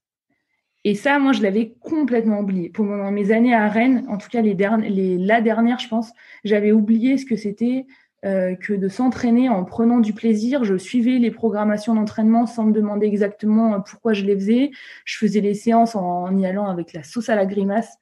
Et 0.89 0.95
ça, 0.95 1.19
moi, 1.19 1.33
je 1.33 1.43
l'avais 1.43 1.75
complètement 1.81 2.41
oublié. 2.41 2.71
Pendant 2.71 3.11
mes 3.11 3.31
années 3.31 3.55
à 3.55 3.69
Rennes, 3.69 4.07
en 4.09 4.17
tout 4.17 4.31
cas 4.31 4.41
les, 4.41 4.57
les 4.89 5.19
la 5.19 5.43
dernière, 5.43 5.79
je 5.79 5.87
pense, 5.87 6.13
j'avais 6.45 6.73
oublié 6.73 7.19
ce 7.19 7.27
que 7.27 7.37
c'était 7.37 7.85
euh, 8.25 8.55
que 8.55 8.73
de 8.73 8.89
s'entraîner 8.89 9.51
en 9.51 9.67
prenant 9.67 10.01
du 10.01 10.15
plaisir. 10.15 10.65
Je 10.65 10.79
suivais 10.79 11.19
les 11.19 11.31
programmations 11.31 11.95
d'entraînement 11.95 12.47
sans 12.47 12.65
me 12.65 12.73
demander 12.73 13.07
exactement 13.07 13.75
euh, 13.75 13.79
pourquoi 13.81 14.15
je 14.15 14.25
les 14.25 14.35
faisais. 14.35 14.71
Je 15.05 15.19
faisais 15.19 15.43
les 15.43 15.53
séances 15.53 15.95
en, 15.95 16.35
y 16.39 16.47
allant 16.47 16.71
avec 16.71 16.95
la 16.95 17.03
sauce 17.03 17.29
à 17.29 17.35
la 17.35 17.45
grimace. 17.45 17.99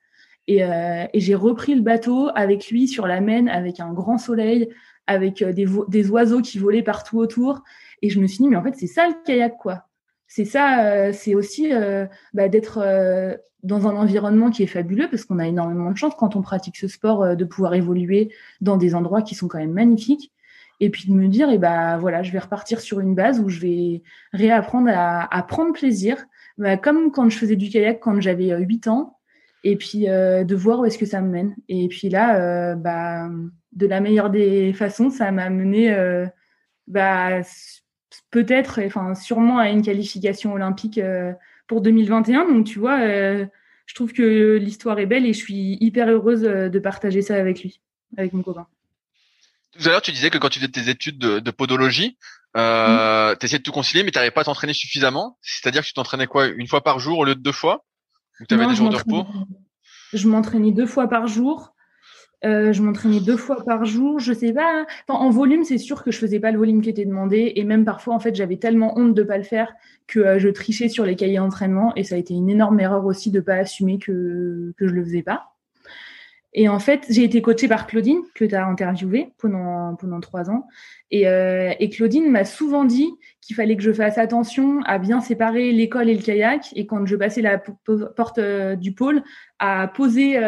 Et, 0.47 0.63
euh, 0.63 1.07
j'ai 1.13 1.35
repris 1.35 1.75
le 1.75 1.83
bateau 1.83 2.29
avec 2.37 2.71
lui 2.71 2.87
sur 2.87 3.09
la 3.09 3.21
Maine, 3.21 3.49
avec 3.49 3.81
un 3.81 3.93
grand 3.93 4.19
soleil, 4.19 4.69
avec 5.09 5.43
des, 5.43 5.67
des 5.89 6.11
oiseaux 6.13 6.41
qui 6.41 6.61
volaient 6.61 6.85
partout 6.85 7.19
autour. 7.19 7.65
Et 8.01 8.11
je 8.11 8.21
me 8.21 8.29
suis 8.29 8.45
dit, 8.45 8.49
mais 8.49 8.55
en 8.55 8.63
fait, 8.63 8.77
c'est 8.77 8.87
ça 8.87 9.09
le 9.09 9.15
kayak, 9.25 9.57
quoi 9.59 9.86
c'est 10.37 10.45
ça, 10.45 10.85
euh, 10.85 11.13
c'est 11.15 11.35
aussi 11.35 11.73
euh, 11.73 12.05
bah, 12.35 12.51
d'être 12.51 12.79
euh, 12.83 13.35
dans 13.63 13.89
un 13.89 13.97
environnement 13.97 14.51
qui 14.51 14.65
est 14.65 14.67
fabuleux 14.67 15.09
parce 15.09 15.25
qu'on 15.25 15.39
a 15.39 15.47
énormément 15.47 15.91
de 15.91 15.97
chance 15.97 16.13
quand 16.15 16.37
on 16.37 16.43
pratique 16.43 16.77
ce 16.77 16.89
sport 16.89 17.35
de 17.35 17.45
pouvoir 17.47 17.73
évoluer 17.73 18.31
dans 18.61 18.77
des 18.77 18.95
endroits 18.95 19.23
qui 19.23 19.35
sont 19.35 19.49
quand 19.49 19.57
même 19.57 19.73
magnifiques. 19.73 20.35
Et 20.79 20.91
puis 20.91 21.09
de 21.09 21.15
me 21.15 21.29
dire, 21.29 21.49
eh 21.51 21.57
bah 21.57 21.97
voilà, 21.97 22.23
je 22.23 22.33
vais 22.33 22.39
repartir 22.39 22.81
sur 22.81 23.01
une 23.01 23.15
base 23.15 23.41
où 23.41 23.49
je 23.49 23.61
vais 23.61 24.03
réapprendre 24.35 24.91
à, 24.93 25.43
prendre 25.49 25.73
plaisir, 25.73 26.23
bah, 26.59 26.77
comme 26.77 27.11
quand 27.13 27.31
je 27.31 27.39
faisais 27.39 27.57
du 27.57 27.71
kayak 27.71 27.99
quand 28.01 28.21
j'avais 28.21 28.55
8 28.55 28.89
ans, 28.89 29.17
et 29.65 29.77
puis 29.77 30.01
de 30.01 30.55
voir 30.55 30.81
où 30.81 30.85
est-ce 30.85 30.99
que 30.99 31.07
ça 31.07 31.23
me 31.23 31.31
mène. 31.31 31.57
Et 31.71 31.89
puis 31.89 32.11
là, 32.11 32.75
de 32.75 33.87
la 33.87 34.01
meilleure 34.01 34.29
des 34.29 34.75
façons, 34.75 35.09
ça 35.09 35.33
m'a 35.33 35.49
mené 35.49 35.97
bah, 36.87 37.41
peut-être, 38.31 38.81
enfin 38.85 39.15
sûrement 39.15 39.59
à 39.59 39.69
une 39.69 39.83
qualification 39.83 40.53
olympique 40.53 40.99
euh, 40.99 41.33
pour 41.67 41.81
2021. 41.81 42.49
Donc 42.49 42.67
tu 42.67 42.79
vois, 42.79 43.01
euh, 43.01 43.47
je 43.87 43.95
trouve 43.95 44.13
que 44.13 44.57
l'histoire 44.57 44.99
est 44.99 45.07
belle 45.07 45.27
et 45.27 45.33
je 45.33 45.39
suis 45.39 45.79
hyper 45.81 46.09
heureuse 46.09 46.45
euh, 46.45 46.69
de 46.69 46.79
partager 46.79 47.23
ça 47.23 47.37
avec 47.37 47.63
lui, 47.63 47.81
avec 48.17 48.33
mon 48.33 48.43
copain. 48.43 48.67
Tout 49.73 49.89
à 49.89 49.93
l'heure, 49.93 50.03
tu 50.03 50.13
disais 50.13 50.31
que 50.31 50.39
quand 50.39 50.49
tu 50.49 50.59
faisais 50.59 50.71
tes 50.71 50.89
études 50.89 51.19
de, 51.19 51.51
podologie, 51.51 52.17
euh, 52.57 53.33
mm. 53.33 53.39
tu 53.39 53.47
essayais 53.47 53.59
de 53.59 53.63
tout 53.63 53.73
concilier, 53.73 54.03
mais 54.03 54.11
tu 54.11 54.17
n'arrivais 54.17 54.33
pas 54.33 54.41
à 54.41 54.45
t'entraîner 54.45 54.73
suffisamment. 54.73 55.39
C'est-à-dire 55.43 55.83
que 55.83 55.87
tu 55.87 55.93
t'entraînais 55.93 56.27
quoi 56.27 56.47
Une 56.47 56.67
fois 56.67 56.83
par 56.83 56.99
jour 56.99 57.19
au 57.19 57.25
lieu 57.25 57.35
de 57.35 57.41
deux 57.43 57.53
fois? 57.53 57.85
Ou 58.41 58.47
tu 58.47 58.55
avais 58.55 58.67
des 58.67 58.75
jours 58.75 58.89
de 58.89 58.97
repos? 58.97 59.27
Je 60.13 60.29
m'entraînais 60.29 60.73
deux 60.73 60.87
fois 60.87 61.09
par 61.09 61.27
jour. 61.27 61.75
Euh, 62.45 62.73
je 62.73 62.83
m'entraînais 62.83 63.21
deux 63.21 63.37
fois 63.37 63.65
par 63.65 63.85
jour. 63.85 64.21
Je 64.21 64.33
sais 64.33 64.53
pas. 64.53 64.87
en 65.09 65.31
volume, 65.31 65.65
c'est 65.65 65.79
sûr 65.79 66.03
que 66.03 66.11
je 66.11 66.19
faisais 66.19 66.41
pas 66.41 66.53
le 66.53 66.59
volume 66.59 66.83
qui 66.83 66.91
était 66.91 67.05
demandé. 67.05 67.53
Et 67.57 67.65
même 67.65 67.85
parfois, 67.85 68.15
en 68.15 68.21
fait, 68.21 68.35
j'avais 68.35 68.57
tellement 68.57 68.99
honte 68.99 69.15
de 69.15 69.23
pas 69.23 69.39
le 69.39 69.45
faire 69.45 69.73
que 70.07 70.21
euh, 70.21 70.39
je 70.39 70.49
trichais 70.49 70.89
sur 70.89 71.05
les 71.05 71.17
cahiers 71.17 71.39
d'entraînement. 71.39 71.95
Et 71.97 72.05
ça 72.05 72.15
a 72.17 72.19
été 72.19 72.35
une 72.35 72.51
énorme 72.51 72.79
erreur 72.81 73.05
aussi 73.07 73.31
de 73.31 73.41
pas 73.41 73.55
assumer 73.55 73.99
que, 73.99 74.73
que 74.77 74.87
je 74.87 74.95
le 74.95 75.05
faisais 75.05 75.23
pas. 75.23 75.53
Et 76.59 76.71
en 76.71 76.79
fait, 76.79 77.05
j'ai 77.11 77.23
été 77.23 77.43
coachée 77.43 77.69
par 77.69 77.87
Claudine, 77.87 78.23
que 78.35 78.45
tu 78.47 78.55
as 78.55 78.67
interviewée 78.67 79.35
pendant, 79.37 79.95
pendant 79.97 80.21
trois 80.21 80.49
ans. 80.49 80.67
Et, 81.11 81.29
euh, 81.29 81.75
et 81.79 81.91
Claudine 81.91 82.31
m'a 82.31 82.47
souvent 82.47 82.87
dit 82.87 83.11
qu'il 83.43 83.55
fallait 83.55 83.77
que 83.77 83.83
je 83.83 83.93
fasse 83.93 84.17
attention 84.17 84.81
à 84.87 84.99
bien 84.99 85.21
séparer 85.21 85.71
l'école 85.73 86.09
et 86.09 86.15
le 86.15 86.23
kayak. 86.23 86.69
Et 86.75 86.87
quand 86.87 87.05
je 87.05 87.15
passais 87.17 87.43
la 87.43 87.59
porte 87.59 88.41
du 88.41 88.93
pôle, 88.93 89.23
à 89.59 89.87
poser 89.89 90.39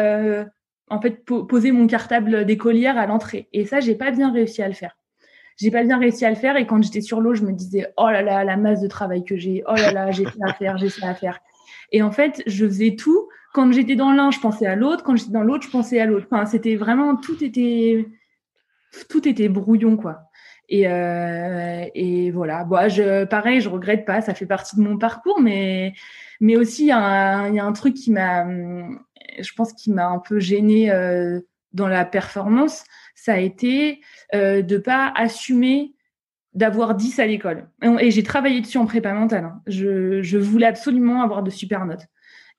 en 0.89 1.01
fait 1.01 1.23
poser 1.23 1.71
mon 1.71 1.87
cartable 1.87 2.45
d'écolière 2.45 2.97
à 2.97 3.05
l'entrée. 3.05 3.47
Et 3.53 3.65
ça, 3.65 3.79
j'ai 3.79 3.95
pas 3.95 4.11
bien 4.11 4.31
réussi 4.31 4.61
à 4.61 4.67
le 4.67 4.73
faire. 4.73 4.95
J'ai 5.57 5.71
pas 5.71 5.83
bien 5.83 5.97
réussi 5.97 6.25
à 6.25 6.29
le 6.29 6.35
faire 6.35 6.55
et 6.55 6.65
quand 6.65 6.81
j'étais 6.81 7.01
sur 7.01 7.19
l'eau, 7.19 7.33
je 7.33 7.43
me 7.43 7.51
disais 7.51 7.87
oh 7.97 8.09
là 8.09 8.21
là 8.21 8.45
la 8.45 8.55
masse 8.55 8.81
de 8.81 8.87
travail 8.87 9.25
que 9.25 9.35
j'ai, 9.35 9.61
oh 9.67 9.75
là 9.75 9.91
là 9.91 10.09
j'ai 10.09 10.23
ça 10.23 10.45
à 10.47 10.53
faire, 10.53 10.77
j'ai 10.77 10.89
ça 10.89 11.09
à 11.09 11.13
faire. 11.13 11.41
Et 11.91 12.01
en 12.01 12.11
fait, 12.11 12.41
je 12.47 12.65
faisais 12.65 12.95
tout. 12.95 13.27
Quand 13.53 13.69
j'étais 13.71 13.95
dans 13.95 14.11
l'un, 14.13 14.31
je 14.31 14.39
pensais 14.39 14.67
à 14.67 14.75
l'autre. 14.75 15.03
Quand 15.03 15.17
j'étais 15.17 15.31
dans 15.31 15.43
l'autre, 15.43 15.65
je 15.65 15.69
pensais 15.69 15.99
à 15.99 16.05
l'autre. 16.05 16.27
Enfin, 16.31 16.45
c'était 16.45 16.75
vraiment 16.75 17.17
tout 17.17 17.43
était 17.43 18.07
tout 19.09 19.27
était 19.27 19.49
brouillon 19.49 19.97
quoi. 19.97 20.21
Et, 20.69 20.87
euh, 20.87 21.83
et 21.95 22.31
voilà. 22.31 22.63
Bon, 22.63 22.87
je, 22.89 23.25
pareil, 23.25 23.59
je 23.59 23.69
regrette 23.69 24.05
pas. 24.05 24.21
Ça 24.21 24.33
fait 24.33 24.45
partie 24.45 24.75
de 24.75 24.81
mon 24.81 24.97
parcours, 24.97 25.41
mais 25.41 25.93
mais 26.39 26.55
aussi 26.55 26.83
il 26.83 26.87
y, 26.87 26.91
a 26.91 27.41
un 27.41 27.73
truc 27.73 27.95
qui 27.95 28.11
m'a, 28.11 28.45
je 29.39 29.53
pense, 29.53 29.73
qui 29.73 29.91
m'a 29.91 30.07
un 30.07 30.19
peu 30.19 30.39
gêné 30.39 30.91
euh, 30.91 31.39
dans 31.73 31.87
la 31.87 32.05
performance. 32.05 32.83
Ça 33.15 33.33
a 33.33 33.37
été 33.37 34.01
euh, 34.33 34.61
de 34.61 34.77
pas 34.77 35.11
assumer 35.15 35.93
d'avoir 36.53 36.95
10 36.95 37.19
à 37.19 37.27
l'école. 37.27 37.67
Et, 37.99 38.11
j'ai 38.11 38.23
travaillé 38.23 38.61
dessus 38.61 38.77
en 38.77 38.85
prépa 38.85 39.13
mentale. 39.13 39.45
Hein. 39.45 39.61
Je, 39.67 40.37
voulais 40.37 40.65
absolument 40.65 41.21
avoir 41.21 41.43
de 41.43 41.49
super 41.49 41.85
notes. 41.85 42.05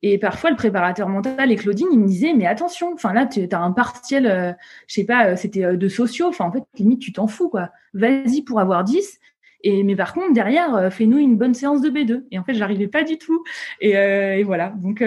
Et 0.02 0.16
parfois, 0.16 0.50
le 0.50 0.56
préparateur 0.56 1.08
mental 1.08 1.52
et 1.52 1.56
Claudine, 1.56 1.88
il 1.92 1.98
me 1.98 2.06
disait, 2.06 2.32
mais 2.32 2.46
attention, 2.46 2.92
enfin 2.94 3.12
là, 3.12 3.26
tu 3.26 3.46
as 3.50 3.58
un 3.58 3.72
partiel, 3.72 4.26
euh, 4.26 4.52
je 4.86 4.94
sais 4.94 5.04
pas, 5.04 5.26
euh, 5.26 5.36
c'était 5.36 5.64
euh, 5.64 5.76
de 5.76 5.88
sociaux, 5.88 6.28
enfin 6.28 6.46
en 6.46 6.52
fait, 6.52 6.62
limite, 6.78 7.00
tu 7.00 7.12
t'en 7.12 7.26
fous, 7.26 7.50
quoi. 7.50 7.68
Vas-y 7.92 8.42
pour 8.42 8.60
avoir 8.60 8.82
10. 8.84 9.18
Et, 9.62 9.82
mais 9.82 9.94
par 9.94 10.14
contre, 10.14 10.32
derrière, 10.32 10.90
fais-nous 10.90 11.18
une 11.18 11.36
bonne 11.36 11.52
séance 11.52 11.82
de 11.82 11.90
B2. 11.90 12.24
Et 12.30 12.38
en 12.38 12.44
fait, 12.44 12.54
j'arrivais 12.54 12.88
pas 12.88 13.02
du 13.02 13.18
tout. 13.18 13.44
Et, 13.82 13.90
et 13.90 14.42
voilà. 14.42 14.70
Donc, 14.78 15.02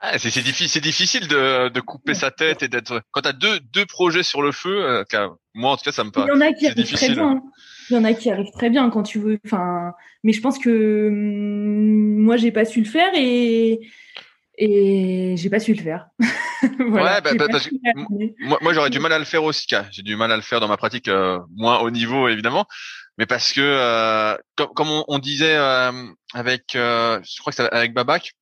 ah, 0.00 0.18
c'est 0.18 0.42
difficile, 0.42 0.80
difficile 0.82 1.28
de, 1.28 1.68
de 1.68 1.80
couper 1.80 2.14
sa 2.14 2.30
tête 2.30 2.62
et 2.62 2.68
d'être. 2.68 3.02
Quand 3.10 3.22
tu 3.22 3.28
as 3.28 3.32
deux, 3.32 3.58
deux 3.72 3.86
projets 3.86 4.22
sur 4.22 4.42
le 4.42 4.52
feu, 4.52 5.04
moi 5.54 5.72
en 5.72 5.76
tout 5.76 5.84
cas, 5.84 5.92
ça 5.92 6.04
me 6.04 6.10
paraît. 6.10 6.28
Il 6.28 6.34
y 6.34 6.36
en 6.36 6.40
a 6.40 6.52
qui 6.52 6.66
arrivent 6.66 6.92
très 6.92 7.10
bien. 7.10 7.30
Hein. 7.30 7.42
Il 7.90 7.94
y 7.94 7.96
en 7.96 8.04
a 8.04 8.12
qui 8.12 8.30
arrivent 8.30 8.52
très 8.52 8.70
bien 8.70 8.90
quand 8.90 9.02
tu 9.02 9.18
veux. 9.18 9.38
Enfin, 9.44 9.92
mais 10.22 10.32
je 10.32 10.40
pense 10.40 10.58
que 10.58 11.08
hum, 11.08 12.22
moi, 12.22 12.36
j'ai 12.36 12.52
pas 12.52 12.64
su 12.64 12.80
le 12.80 12.88
faire 12.88 13.10
et 13.14 13.80
et 14.58 15.34
j'ai 15.36 15.50
pas 15.50 15.60
su 15.60 15.72
le 15.72 15.82
faire. 15.82 16.08
ouais, 16.62 17.20
bah, 17.20 17.32
bah, 17.38 17.46
parce 17.50 17.68
que 17.68 17.74
moi, 18.38 18.58
moi 18.60 18.72
j'aurais 18.72 18.90
du 18.90 18.98
mal 18.98 19.12
à 19.12 19.18
le 19.18 19.24
faire 19.24 19.44
aussi. 19.44 19.66
J'ai 19.90 20.02
du 20.02 20.16
mal 20.16 20.32
à 20.32 20.36
le 20.36 20.42
faire 20.42 20.60
dans 20.60 20.68
ma 20.68 20.76
pratique, 20.76 21.08
euh, 21.08 21.38
moins 21.56 21.78
haut 21.78 21.90
niveau 21.90 22.28
évidemment, 22.28 22.66
mais 23.18 23.26
parce 23.26 23.52
que 23.52 23.60
euh, 23.60 24.36
comme, 24.56 24.68
comme 24.74 24.90
on, 24.90 25.04
on 25.08 25.18
disait 25.18 25.56
euh, 25.56 25.92
avec, 26.34 26.74
euh, 26.74 27.20
je 27.24 27.40
crois 27.40 27.52
que 27.52 27.56
c'est 27.56 27.72
avec 27.72 27.94
Babac 27.94 28.32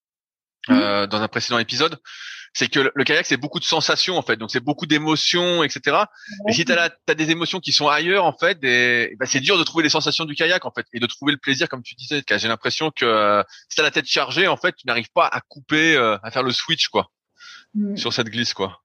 mmh. 0.69 1.07
dans 1.07 1.21
un 1.23 1.29
précédent 1.29 1.59
épisode, 1.59 1.99
c'est 2.57 2.69
que 2.69 2.91
le 2.95 3.05
kayak 3.05 3.27
c'est 3.27 3.37
beaucoup 3.37 3.59
de 3.59 3.65
sensations 3.65 4.17
en 4.17 4.23
fait, 4.23 4.37
donc 4.37 4.51
c'est 4.51 4.65
beaucoup 4.65 4.87
d'émotions, 4.87 5.63
etc. 5.63 6.05
Et 6.49 6.53
si 6.53 6.65
tu 6.65 6.73
as, 6.73 7.15
des 7.15 7.31
émotions 7.31 7.61
qui 7.61 7.71
sont 7.71 7.87
ailleurs 7.87 8.25
en 8.25 8.33
fait, 8.33 8.59
bah, 9.19 9.27
c'est 9.27 9.41
dur 9.41 9.59
de 9.59 9.63
trouver 9.63 9.85
les 9.85 9.91
sensations 9.91 10.25
du 10.25 10.35
kayak 10.35 10.65
en 10.65 10.71
fait 10.71 10.87
et 10.95 10.99
de 10.99 11.07
trouver 11.07 11.33
le 11.33 11.39
plaisir 11.39 11.69
comme 11.69 11.83
tu 11.83 11.95
disais. 11.95 12.23
J'ai 12.27 12.49
l'impression 12.49 12.91
que 12.91 13.05
euh, 13.05 13.43
si 13.69 13.77
t'as 13.77 13.83
la 13.83 13.91
tête 13.91 14.07
chargée 14.07 14.47
en 14.47 14.57
fait, 14.57 14.75
tu 14.75 14.87
n'arrives 14.87 15.11
pas 15.15 15.27
à 15.27 15.43
couper, 15.43 15.97
euh, 15.97 16.17
à 16.23 16.31
faire 16.31 16.43
le 16.43 16.51
switch 16.51 16.89
quoi 16.89 17.11
mm. 17.75 17.97
sur 17.97 18.15
cette 18.15 18.29
glisse 18.29 18.55
quoi. 18.55 18.83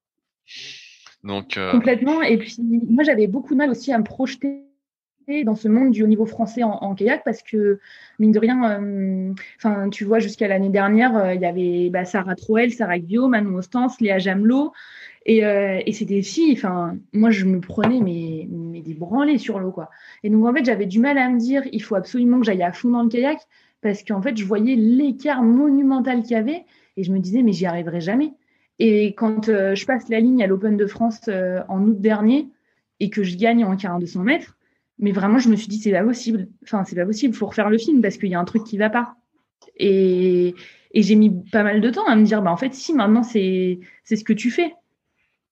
Donc 1.24 1.56
euh, 1.56 1.72
complètement. 1.72 2.22
Et 2.24 2.38
puis 2.38 2.54
moi 2.90 3.06
j'avais 3.06 3.28
beaucoup 3.28 3.54
de 3.54 3.58
mal 3.58 3.70
aussi 3.70 3.94
à 3.94 3.98
me 3.98 4.04
projeter 4.04 4.66
dans 5.44 5.56
ce 5.56 5.68
monde 5.68 5.92
du 5.92 6.04
haut 6.04 6.08
niveau 6.08 6.26
français 6.26 6.64
en, 6.64 6.94
kayak 6.96 7.24
parce 7.24 7.42
que 7.42 7.80
mine 8.20 8.32
de 8.32 8.40
rien, 8.40 8.82
euh, 8.82 9.90
tu 9.90 10.06
vois 10.06 10.20
jusqu'à 10.20 10.48
l'année 10.48 10.70
dernière, 10.70 11.16
euh, 11.16 11.34
il 11.34 11.42
y 11.42 11.46
avait 11.46 11.90
bah, 11.90 12.06
Sarah 12.06 12.36
Troel, 12.36 12.72
Sarah 12.72 13.00
Guillaume, 13.00 13.32
Manon 13.32 13.56
Ostens, 13.56 14.00
Léa 14.00 14.20
Jamelot 14.20 14.72
et, 15.26 15.46
euh, 15.46 15.80
et 15.86 16.06
des 16.06 16.22
filles. 16.22 16.54
Enfin 16.54 16.98
moi 17.14 17.30
je 17.30 17.46
me 17.46 17.60
prenais 17.60 18.00
mais, 18.02 18.48
mais 18.50 18.82
des 18.82 18.94
branlés 18.94 19.38
sur 19.38 19.60
l'eau 19.60 19.72
quoi. 19.72 19.90
Et 20.24 20.30
donc 20.30 20.46
en 20.46 20.54
fait 20.54 20.66
j'avais 20.66 20.86
du 20.86 21.00
mal 21.00 21.18
à 21.18 21.30
me 21.30 21.40
dire 21.40 21.64
il 21.72 21.82
faut 21.82 21.96
absolument 21.96 22.40
que 22.40 22.46
j'aille 22.46 22.64
à 22.64 22.72
fond 22.72 22.90
dans 22.90 23.04
le 23.04 23.10
kayak 23.10 23.40
parce 23.82 24.04
qu'en 24.04 24.22
fait 24.22 24.38
je 24.38 24.46
voyais 24.46 24.76
l'écart 24.76 25.44
monumental 25.44 26.22
qu'il 26.22 26.32
y 26.32 26.36
avait 26.36 26.66
et 26.98 27.04
je 27.04 27.12
me 27.12 27.20
disais 27.20 27.42
mais 27.42 27.54
j'y 27.54 27.66
arriverai 27.66 28.02
jamais. 28.02 28.34
Et 28.80 29.14
quand 29.14 29.46
je 29.46 29.86
passe 29.86 30.10
la 30.10 30.20
ligne 30.20 30.44
à 30.44 30.48
l'Open 30.48 30.76
de 30.76 30.88
France 30.88 31.30
en 31.68 31.84
août 31.84 32.02
dernier 32.02 32.48
et 33.00 33.10
que 33.10 33.24
je 33.24 33.36
gagne 33.36 33.66
en 33.66 33.76
4200 33.76 34.24
mètres, 34.24 34.58
mais 35.02 35.12
vraiment, 35.12 35.40
je 35.40 35.50
me 35.50 35.56
suis 35.56 35.68
dit, 35.68 35.80
c'est 35.80 35.92
pas 35.92 36.04
possible. 36.04 36.48
Enfin, 36.64 36.84
c'est 36.86 36.96
pas 36.96 37.06
possible, 37.06 37.34
faut 37.34 37.48
refaire 37.48 37.70
le 37.70 37.80
film 37.80 38.02
parce 38.02 38.18
qu'il 38.18 38.30
y 38.30 38.36
a 38.36 38.40
un 38.40 38.46
truc 38.46 38.64
qui 38.64 38.78
va 38.78 38.90
pas. 38.90 39.16
Et, 39.78 40.54
et 40.92 41.02
j'ai 41.02 41.16
mis 41.16 41.44
pas 41.52 41.64
mal 41.64 41.82
de 41.82 41.90
temps 41.90 42.06
à 42.06 42.16
me 42.16 42.24
dire, 42.24 42.42
bah, 42.42 42.52
en 42.52 42.58
fait, 42.58 42.74
si, 42.74 42.94
maintenant, 42.94 43.24
c'est, 43.24 43.80
c'est 44.04 44.16
ce 44.16 44.24
que 44.24 44.34
tu 44.34 44.52
fais. 44.52 44.76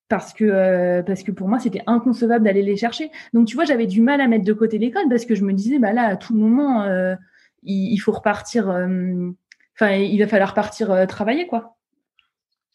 Parce 0.07 0.33
que, 0.33 0.43
euh, 0.43 1.03
parce 1.03 1.23
que 1.23 1.31
pour 1.31 1.47
moi, 1.47 1.59
c'était 1.59 1.81
inconcevable 1.87 2.45
d'aller 2.45 2.63
les 2.63 2.77
chercher. 2.77 3.11
Donc, 3.33 3.47
tu 3.47 3.55
vois, 3.55 3.65
j'avais 3.65 3.87
du 3.87 4.01
mal 4.01 4.21
à 4.21 4.27
mettre 4.27 4.45
de 4.45 4.53
côté 4.53 4.77
l'école 4.77 5.07
parce 5.09 5.25
que 5.25 5.35
je 5.35 5.43
me 5.43 5.53
disais, 5.53 5.79
bah 5.79 5.93
là, 5.93 6.05
à 6.05 6.15
tout 6.15 6.35
moment, 6.35 6.83
euh, 6.83 7.15
il, 7.63 7.97
faut 7.97 8.11
repartir. 8.11 8.69
Euh, 8.69 9.31
enfin, 9.75 9.93
il 9.95 10.19
va 10.19 10.27
falloir 10.27 10.53
partir 10.53 11.07
travailler, 11.07 11.47
quoi. 11.47 11.75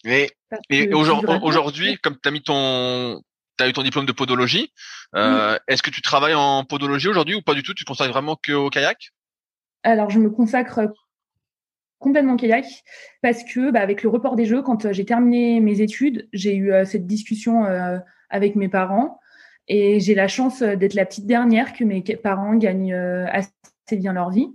Mais, 0.05 0.29
et 0.70 0.93
aujourd'hui, 0.93 1.99
comme 2.03 2.16
tu 2.20 2.29
as 2.29 2.33
mis 2.33 2.43
ton, 2.43 3.20
tu 3.57 3.64
as 3.64 3.68
eu 3.68 3.72
ton 3.72 3.82
diplôme 3.82 4.07
de 4.07 4.12
podologie. 4.12 4.72
Euh, 5.14 5.59
est-ce 5.68 5.82
que 5.82 5.90
tu 5.90 6.02
travailles 6.02 6.34
en 6.34 6.64
podologie 6.64 7.09
aujourd'hui 7.09 7.34
ou 7.34 7.42
pas 7.42 7.55
du 7.55 7.62
tout? 7.62 7.74
Tu 7.74 7.84
te 7.84 7.88
consacres 7.88 8.12
vraiment 8.12 8.36
que 8.36 8.52
au 8.52 8.70
kayak? 8.70 9.11
Alors, 9.82 10.11
je 10.11 10.18
me 10.18 10.30
consacre 10.30 10.92
complètement 11.98 12.34
au 12.34 12.36
kayak 12.36 12.66
parce 13.22 13.44
que 13.44 13.70
bah, 13.70 13.80
avec 13.80 14.02
le 14.02 14.09
report 14.09 14.36
des 14.36 14.46
jeux, 14.46 14.62
quand 14.62 14.86
euh, 14.86 14.92
j'ai 14.92 15.05
terminé 15.05 15.61
mes 15.61 15.80
études, 15.80 16.28
j'ai 16.32 16.55
eu 16.55 16.72
euh, 16.72 16.84
cette 16.84 17.07
discussion 17.07 17.64
avec 18.30 18.57
mes 18.57 18.68
parents 18.68 19.20
et 19.68 20.00
j'ai 20.00 20.14
la 20.14 20.28
chance 20.28 20.62
d'être 20.62 20.94
la 20.94 21.07
petite 21.07 21.26
dernière 21.26 21.72
que 21.72 21.84
mes 21.84 22.02
parents 22.02 22.55
gagnent 22.55 22.94
assez 22.94 23.96
bien 23.96 24.12
leur 24.12 24.30
vie. 24.30 24.48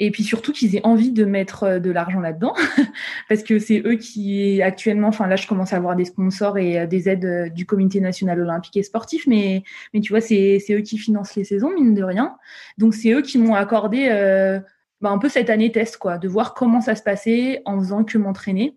Et 0.00 0.12
puis 0.12 0.22
surtout 0.22 0.52
qu'ils 0.52 0.76
aient 0.76 0.86
envie 0.86 1.10
de 1.10 1.24
mettre 1.24 1.64
euh, 1.64 1.78
de 1.80 1.90
l'argent 1.90 2.20
là-dedans, 2.20 2.54
parce 3.28 3.42
que 3.42 3.58
c'est 3.58 3.82
eux 3.84 3.96
qui 3.96 4.62
actuellement, 4.62 5.08
enfin 5.08 5.26
là 5.26 5.34
je 5.34 5.46
commence 5.48 5.72
à 5.72 5.76
avoir 5.76 5.96
des 5.96 6.04
sponsors 6.04 6.56
et 6.56 6.78
euh, 6.78 6.86
des 6.86 7.08
aides 7.08 7.24
euh, 7.24 7.48
du 7.48 7.66
Comité 7.66 8.00
national 8.00 8.40
olympique 8.40 8.76
et 8.76 8.84
sportif, 8.84 9.26
mais 9.26 9.64
mais 9.92 10.00
tu 10.00 10.12
vois 10.12 10.20
c'est 10.20 10.62
eux 10.70 10.82
qui 10.82 10.98
financent 10.98 11.34
les 11.34 11.44
saisons 11.44 11.74
mine 11.74 11.94
de 11.94 12.04
rien. 12.04 12.36
Donc 12.78 12.94
c'est 12.94 13.10
eux 13.10 13.22
qui 13.22 13.38
m'ont 13.38 13.56
accordé 13.56 14.08
euh, 14.08 14.60
bah, 15.00 15.10
un 15.10 15.18
peu 15.18 15.28
cette 15.28 15.50
année 15.50 15.72
test 15.72 15.96
quoi, 15.96 16.18
de 16.18 16.28
voir 16.28 16.54
comment 16.54 16.80
ça 16.80 16.94
se 16.94 17.02
passait 17.02 17.62
en 17.64 17.78
faisant 17.80 18.04
que 18.04 18.18
m'entraîner. 18.18 18.76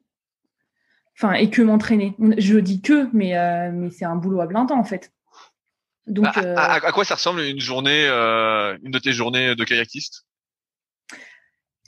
Enfin 1.16 1.34
et 1.34 1.52
que 1.52 1.62
m'entraîner. 1.62 2.16
Je 2.40 2.58
dis 2.58 2.82
que, 2.82 3.08
mais 3.14 3.34
mais 3.72 3.92
c'est 3.92 4.06
un 4.06 4.16
boulot 4.16 4.42
à 4.42 4.48
plein 4.48 4.66
temps 4.66 4.80
en 4.80 4.84
fait. 4.84 5.12
Donc 6.08 6.36
à, 6.36 6.74
à, 6.74 6.92
quoi 6.92 7.06
ça 7.06 7.14
ressemble 7.14 7.42
une 7.42 7.60
journée, 7.60 8.08
une 8.08 8.92
de 8.92 8.98
tes 8.98 9.12
journées 9.12 9.54
de 9.54 9.64
kayakiste? 9.64 10.26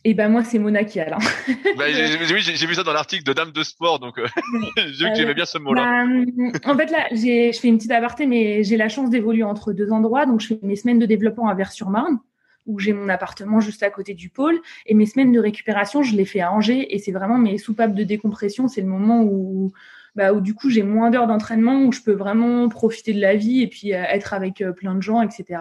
Et 0.05 0.13
ben 0.13 0.29
moi 0.29 0.43
c'est 0.43 0.59
Mona 0.59 0.83
qui 0.83 0.99
a 0.99 1.09
là. 1.09 1.17
bah, 1.77 1.85
oui, 1.87 2.39
j'ai 2.41 2.67
vu 2.67 2.75
ça 2.75 2.83
dans 2.83 2.93
l'article 2.93 3.23
de 3.23 3.33
Dame 3.33 3.51
de 3.51 3.63
Sport, 3.63 3.99
donc 3.99 4.17
euh, 4.17 4.27
j'ai 4.77 5.05
vu 5.05 5.11
que 5.11 5.15
j'aimais 5.15 5.33
bien 5.33 5.45
ce 5.45 5.57
mot-là. 5.57 6.05
Bah, 6.05 6.71
en 6.71 6.77
fait 6.77 6.91
là, 6.91 7.07
je 7.11 7.57
fais 7.59 7.67
une 7.67 7.77
petite 7.77 7.91
aparté, 7.91 8.25
mais 8.25 8.63
j'ai 8.63 8.77
la 8.77 8.89
chance 8.89 9.09
d'évoluer 9.09 9.43
entre 9.43 9.73
deux 9.73 9.91
endroits, 9.91 10.25
donc 10.25 10.41
je 10.41 10.47
fais 10.47 10.59
mes 10.61 10.75
semaines 10.75 10.99
de 10.99 11.05
développement 11.05 11.47
à 11.47 11.55
Vers-sur-Marne, 11.55 12.19
où 12.65 12.79
j'ai 12.79 12.93
mon 12.93 13.09
appartement 13.09 13.59
juste 13.59 13.83
à 13.83 13.89
côté 13.89 14.13
du 14.13 14.29
pôle, 14.29 14.59
et 14.85 14.93
mes 14.93 15.05
semaines 15.05 15.31
de 15.31 15.39
récupération, 15.39 16.03
je 16.03 16.15
les 16.15 16.25
fais 16.25 16.41
à 16.41 16.51
Angers, 16.51 16.93
et 16.93 16.99
c'est 16.99 17.11
vraiment 17.11 17.37
mes 17.37 17.57
soupapes 17.57 17.93
de 17.93 18.03
décompression, 18.03 18.67
c'est 18.67 18.81
le 18.81 18.87
moment 18.87 19.23
où 19.23 19.71
bah, 20.15 20.31
où 20.31 20.41
du 20.41 20.53
coup 20.53 20.69
j'ai 20.69 20.83
moins 20.83 21.09
d'heures 21.09 21.25
d'entraînement, 21.25 21.85
où 21.85 21.91
je 21.91 22.01
peux 22.01 22.11
vraiment 22.11 22.69
profiter 22.69 23.13
de 23.13 23.21
la 23.21 23.35
vie 23.35 23.63
et 23.63 23.67
puis 23.67 23.93
euh, 23.93 24.03
être 24.03 24.35
avec 24.35 24.61
euh, 24.61 24.71
plein 24.71 24.93
de 24.93 25.01
gens, 25.01 25.21
etc 25.21 25.59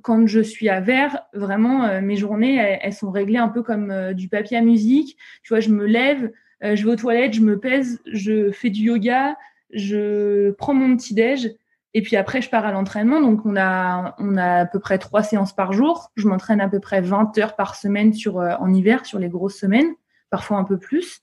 quand 0.00 0.26
je 0.26 0.40
suis 0.40 0.68
à 0.68 0.80
Vert, 0.80 1.20
vraiment, 1.34 1.84
euh, 1.84 2.00
mes 2.00 2.16
journées, 2.16 2.56
elles, 2.56 2.92
sont 2.92 3.10
réglées 3.10 3.38
un 3.38 3.48
peu 3.48 3.62
comme 3.62 3.90
euh, 3.90 4.14
du 4.14 4.28
papier 4.28 4.56
à 4.56 4.62
musique. 4.62 5.18
Tu 5.42 5.52
vois, 5.52 5.60
je 5.60 5.68
me 5.68 5.84
lève, 5.84 6.32
euh, 6.64 6.74
je 6.76 6.84
vais 6.84 6.92
aux 6.92 6.96
toilettes, 6.96 7.34
je 7.34 7.42
me 7.42 7.58
pèse, 7.58 8.00
je 8.06 8.50
fais 8.52 8.70
du 8.70 8.82
yoga, 8.84 9.36
je 9.72 10.52
prends 10.52 10.74
mon 10.74 10.96
petit 10.96 11.14
déj, 11.14 11.54
et 11.94 12.00
puis 12.00 12.16
après, 12.16 12.40
je 12.40 12.48
pars 12.48 12.64
à 12.64 12.72
l'entraînement. 12.72 13.20
Donc, 13.20 13.44
on 13.44 13.54
a, 13.56 14.14
on 14.18 14.36
a 14.38 14.60
à 14.60 14.66
peu 14.66 14.80
près 14.80 14.98
trois 14.98 15.22
séances 15.22 15.54
par 15.54 15.74
jour. 15.74 16.10
Je 16.16 16.26
m'entraîne 16.26 16.60
à 16.60 16.68
peu 16.68 16.80
près 16.80 17.02
20 17.02 17.36
heures 17.38 17.54
par 17.54 17.74
semaine 17.74 18.14
sur, 18.14 18.36
en 18.36 18.72
hiver, 18.72 19.04
sur 19.04 19.18
les 19.18 19.28
grosses 19.28 19.58
semaines, 19.58 19.92
parfois 20.30 20.56
un 20.56 20.64
peu 20.64 20.78
plus. 20.78 21.20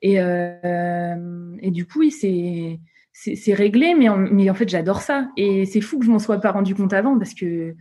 Et, 0.00 0.14
et 0.14 1.70
du 1.70 1.86
coup, 1.86 1.98
oui, 1.98 2.10
c'est 2.10 2.80
c'est 3.12 3.54
réglé, 3.54 3.94
mais 3.94 4.08
en, 4.08 4.16
mais 4.16 4.48
en 4.48 4.54
fait, 4.54 4.68
j'adore 4.68 5.02
ça. 5.02 5.28
Et 5.36 5.66
c'est 5.66 5.82
fou 5.82 5.98
que 5.98 6.06
je 6.06 6.10
m'en 6.10 6.18
sois 6.18 6.40
pas 6.40 6.52
rendu 6.52 6.74
compte 6.74 6.92
avant 6.92 7.18
parce 7.18 7.34
que 7.34 7.74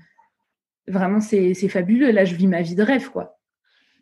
vraiment, 0.89 1.21
c'est 1.21 1.53
fabuleux. 1.69 2.11
Là, 2.11 2.25
je 2.25 2.35
vis 2.35 2.47
ma 2.47 2.61
vie 2.61 2.75
de 2.75 2.83
rêve, 2.83 3.09
quoi. 3.09 3.39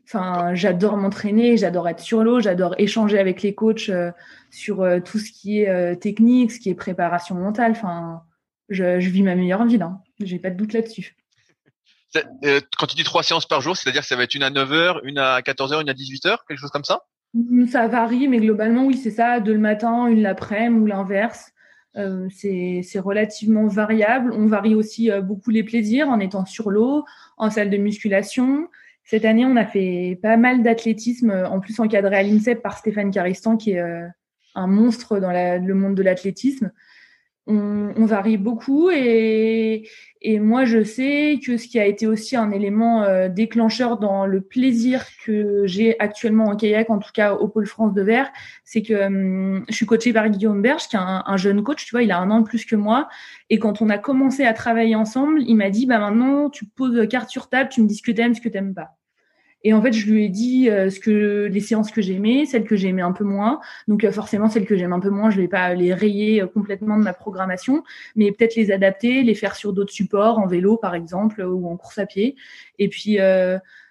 Enfin, 0.08 0.56
j'adore 0.56 0.96
m'entraîner, 0.96 1.58
j'adore 1.58 1.90
être 1.90 2.00
sur 2.00 2.24
l'eau, 2.24 2.40
j'adore 2.40 2.76
échanger 2.78 3.20
avec 3.20 3.42
les 3.42 3.54
coachs 3.54 3.90
euh, 3.90 4.12
sur 4.52 4.82
euh, 4.82 5.02
tout 5.02 5.20
ce 5.20 5.30
qui 5.32 5.60
est 5.60 5.68
euh, 5.68 5.96
technique, 5.96 6.54
ce 6.54 6.60
qui 6.60 6.70
est 6.70 6.76
préparation 6.76 7.36
mentale. 7.36 7.72
Enfin, 7.72 8.22
je, 8.70 9.02
je 9.02 9.10
vis 9.10 9.22
ma 9.22 9.36
meilleure 9.36 9.66
vie 9.66 9.78
là. 9.78 9.98
J'ai 10.22 10.40
pas 10.40 10.50
de 10.50 10.56
doute 10.56 10.72
là-dessus. 10.72 11.18
Quand 12.78 12.88
tu 12.88 12.96
dis 12.96 13.04
trois 13.04 13.22
séances 13.22 13.46
par 13.46 13.60
jour, 13.60 13.76
c'est-à-dire 13.76 14.02
que 14.02 14.08
ça 14.08 14.16
va 14.16 14.24
être 14.24 14.34
une 14.34 14.44
à 14.44 14.50
9h, 14.50 15.02
une 15.04 15.18
à 15.18 15.42
14h, 15.42 15.82
une 15.82 15.90
à 15.90 15.94
18h, 15.94 16.38
quelque 16.48 16.60
chose 16.60 16.72
comme 16.72 16.86
ça? 16.86 17.02
Mmh, 17.34 17.68
Ça 17.68 17.90
varie, 17.90 18.30
mais 18.30 18.40
globalement, 18.40 18.86
oui, 18.86 18.96
c'est 18.96 19.12
ça. 19.12 19.42
Deux 19.42 19.54
le 19.54 19.60
matin, 19.60 20.08
une 20.08 20.22
l'après-midi 20.22 20.84
ou 20.84 20.86
l'inverse. 20.86 21.52
Euh, 21.98 22.28
c'est 22.30 23.00
relativement 23.00 23.68
variable. 23.68 24.32
On 24.32 24.46
varie 24.46 24.76
aussi 24.76 25.10
euh, 25.10 25.22
beaucoup 25.22 25.50
les 25.50 25.64
plaisirs 25.64 26.10
en 26.10 26.20
étant 26.20 26.46
sur 26.46 26.70
l'eau, 26.70 27.06
en 27.38 27.50
salle 27.50 27.70
de 27.70 27.78
musculation. 27.78 28.68
Cette 29.04 29.26
année, 29.26 29.46
on 29.46 29.56
a 29.56 29.66
fait 29.66 30.20
pas 30.22 30.38
mal 30.38 30.62
d'athlétisme, 30.62 31.32
euh, 31.32 31.48
en 31.48 31.60
plus 31.60 31.80
encadré 31.80 32.16
à 32.16 32.24
l'INSEP 32.24 32.62
par 32.62 32.78
Stéphane 32.78 33.10
Caristan, 33.12 33.58
qui 33.58 33.72
est 33.72 33.82
un 34.56 34.68
monstre 34.68 35.20
dans 35.20 35.32
le 35.32 35.74
monde 35.74 35.96
de 35.96 36.04
l'athlétisme. 36.04 36.72
On, 37.48 38.06
varie 38.06 38.38
beaucoup 38.38 38.90
et, 38.90 39.90
et, 40.22 40.40
moi 40.40 40.66
je 40.66 40.84
sais 40.84 41.40
que 41.46 41.58
ce 41.58 41.68
qui 41.68 41.80
a 41.80 41.86
été 41.86 42.08
aussi 42.08 42.36
un 42.36 42.52
élément 42.52 43.04
euh, 43.04 43.30
déclencheur 43.30 43.98
dans 43.98 44.26
le 44.26 44.42
plaisir 44.42 45.06
que 45.26 45.64
j'ai 45.66 46.00
actuellement 46.00 46.46
en 46.46 46.56
kayak, 46.56 46.90
en 46.90 47.00
tout 47.00 47.12
cas 47.14 47.34
au 47.34 47.48
pôle 47.48 47.66
France 47.66 47.94
de 47.94 48.02
Verre, 48.02 48.32
c'est 48.64 48.82
que 48.82 49.08
hum, 49.08 49.66
je 49.70 49.76
suis 49.76 49.86
coachée 49.86 50.14
par 50.14 50.30
Guillaume 50.30 50.62
Berge, 50.62 50.88
qui 50.88 50.96
est 50.96 51.00
un, 51.02 51.38
jeune 51.38 51.64
coach, 51.64 51.86
tu 51.86 51.92
vois, 51.92 52.04
il 52.04 52.12
a 52.12 52.20
un 52.20 52.30
an 52.32 52.42
de 52.42 52.46
plus 52.46 52.66
que 52.66 52.76
moi. 52.76 53.08
Et 53.50 53.60
quand 53.60 53.82
on 53.82 53.90
a 53.90 53.98
commencé 53.98 54.46
à 54.46 54.54
travailler 54.54 54.96
ensemble, 54.96 55.42
il 55.42 55.56
m'a 55.56 55.70
dit, 55.70 55.86
bah 55.86 56.00
maintenant 56.00 56.50
tu 56.50 56.66
poses 56.66 57.08
carte 57.08 57.30
sur 57.30 57.50
table, 57.50 57.70
tu 57.72 57.82
me 57.82 57.88
dis 57.88 57.96
ce 57.96 58.04
que 58.04 58.12
t'aimes, 58.12 58.36
ce 58.36 58.42
que 58.42 58.50
t'aimes 58.50 58.74
pas. 58.74 58.97
Et 59.68 59.74
en 59.74 59.82
fait, 59.82 59.92
je 59.92 60.10
lui 60.10 60.24
ai 60.24 60.30
dit 60.30 60.70
euh, 60.70 60.90
ce 60.90 60.98
que 60.98 61.50
les 61.52 61.60
séances 61.60 61.92
que 61.92 62.02
j'aimais, 62.02 62.46
celles 62.46 62.64
que 62.64 62.78
j'aimais 62.78 63.02
un 63.02 63.12
peu 63.12 63.26
moins. 63.26 63.60
Donc 63.90 64.06
euh, 64.06 64.14
forcément, 64.14 64.48
celles 64.48 64.66
que 64.66 64.78
j'aime 64.78 64.94
un 64.94 65.02
peu 65.02 65.10
moins, 65.10 65.30
je 65.30 65.42
vais 65.42 65.50
pas 65.50 65.74
les 65.74 65.94
rayer 65.94 66.42
euh, 66.42 66.48
complètement 66.48 66.98
de 66.98 67.04
ma 67.04 67.12
programmation, 67.12 67.84
mais 68.16 68.32
peut-être 68.32 68.56
les 68.56 68.72
adapter, 68.72 69.24
les 69.24 69.36
faire 69.36 69.58
sur 69.58 69.74
d'autres 69.74 69.92
supports, 69.92 70.40
en 70.40 70.48
vélo 70.48 70.78
par 70.78 70.96
exemple 70.96 71.42
ou 71.42 71.68
en 71.68 71.76
course 71.76 71.98
à 71.98 72.06
pied. 72.06 72.38
Et 72.80 72.88
puis 72.88 73.18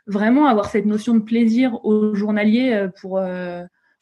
vraiment 0.07 0.47
avoir 0.47 0.71
cette 0.71 0.87
notion 0.87 1.15
de 1.15 1.21
plaisir 1.21 1.85
au 1.85 2.15
journalier 2.15 2.87
pour 2.99 3.21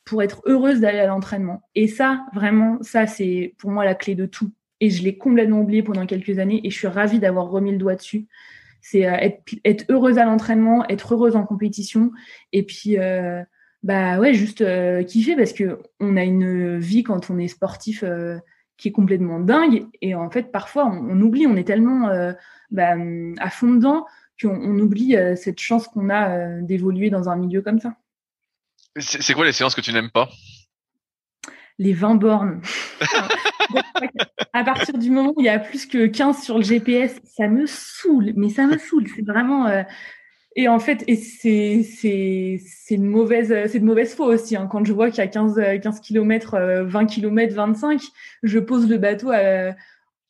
pour 0.05 0.23
être 0.23 0.43
heureuse 0.47 0.81
d'aller 0.81 1.01
à 1.01 1.07
l'entraînement. 1.07 1.63
Et 1.75 1.89
ça, 1.89 2.25
vraiment, 2.35 2.79
ça 2.83 3.09
c'est 3.09 3.53
pour 3.59 3.73
moi 3.73 3.85
la 3.85 3.97
clé 3.97 4.15
de 4.15 4.27
tout. 4.27 4.53
Et 4.81 4.91
je 4.91 5.03
l'ai 5.03 5.19
complètement 5.19 5.61
oublié 5.61 5.83
pendant 5.83 6.07
quelques 6.07 6.39
années 6.39 6.61
et 6.63 6.71
je 6.71 6.79
suis 6.79 6.87
ravie 6.87 7.19
d'avoir 7.19 7.49
remis 7.49 7.73
le 7.73 7.79
doigt 7.79 7.97
dessus 7.97 8.29
c'est 8.85 9.07
euh, 9.07 9.31
être, 9.65 9.85
heureuse 9.89 10.19
à 10.19 10.27
l'entraînement, 10.27 10.87
être 10.89 11.15
heureuse 11.15 11.37
en 11.37 11.47
compétition, 11.47 12.13
et 12.53 12.63
puis 12.65 12.99
euh, 12.99 13.43
bah 13.83 14.19
ouais, 14.19 14.35
juste 14.35 14.61
euh, 14.61 15.03
kiffer 15.03 15.37
parce 15.37 15.55
que 15.55 15.79
on 16.01 16.19
a 16.19 16.23
une 16.23 16.79
vie 16.79 17.03
quand 17.03 17.31
on 17.31 17.39
est 17.39 17.49
sportif 17.49 18.05
qui 18.77 18.89
est 18.89 18.93
complètement 18.93 19.41
dingue, 19.41 19.87
et 20.03 20.15
en 20.15 20.31
fait 20.31 20.53
parfois 20.53 20.85
on, 20.85 21.19
oublie, 21.23 21.47
on 21.47 21.57
est 21.57 21.67
tellement 21.67 22.11
bah, 22.71 22.95
à 23.39 23.51
fond 23.51 23.73
dedans 23.73 24.05
qu'on 24.41 24.79
oublie 24.79 25.17
cette 25.37 25.61
chance 25.61 25.89
qu'on 25.89 26.11
a 26.11 26.61
d'évoluer 26.61 27.09
dans 27.09 27.31
un 27.31 27.37
milieu 27.37 27.63
comme 27.63 27.81
ça. 27.81 27.97
C'est 28.99 29.33
quoi 29.33 29.47
les 29.47 29.53
séances 29.53 29.75
que 29.75 29.81
tu 29.81 29.95
n'aimes 29.95 30.11
pas? 30.11 30.29
Les 31.79 31.93
20 31.93 32.15
bornes. 32.17 32.61
à 34.53 34.65
partir 34.65 34.97
du 34.97 35.11
moment 35.11 35.33
où 35.37 35.41
il 35.41 35.47
y 35.47 35.49
a 35.49 35.59
plus 35.59 35.87
que 35.87 36.07
15 36.07 36.43
sur 36.43 36.59
le 36.59 36.65
GPS, 36.65 37.21
ça 37.25 37.49
me 37.49 37.67
saoule, 37.67 38.33
mais 38.37 38.49
ça 38.49 38.67
me 38.67 38.79
saoule. 38.79 39.07
C'est 39.15 39.27
vraiment. 39.27 39.67
Euh, 39.67 39.83
et 40.57 40.69
en 40.69 40.79
fait, 40.79 41.05
c'est 41.09 41.81
une 42.91 43.07
mauvaise 43.07 43.49
c'est 43.69 43.81
de 43.81 43.85
mauvaise 43.85 44.15
foi 44.15 44.27
aussi. 44.27 44.57
Hein. 44.57 44.69
Quand 44.71 44.85
je 44.85 44.93
vois 44.93 45.11
qu'il 45.11 45.19
y 45.19 45.27
a 45.27 45.27
15 45.27 45.61
15 45.83 46.01
km, 46.01 46.59
20 46.85 47.07
km, 47.07 47.55
25, 47.55 48.01
je 48.45 48.59
pose 48.61 48.89
le 48.89 48.99
bateau 48.99 49.33
euh, 49.33 49.73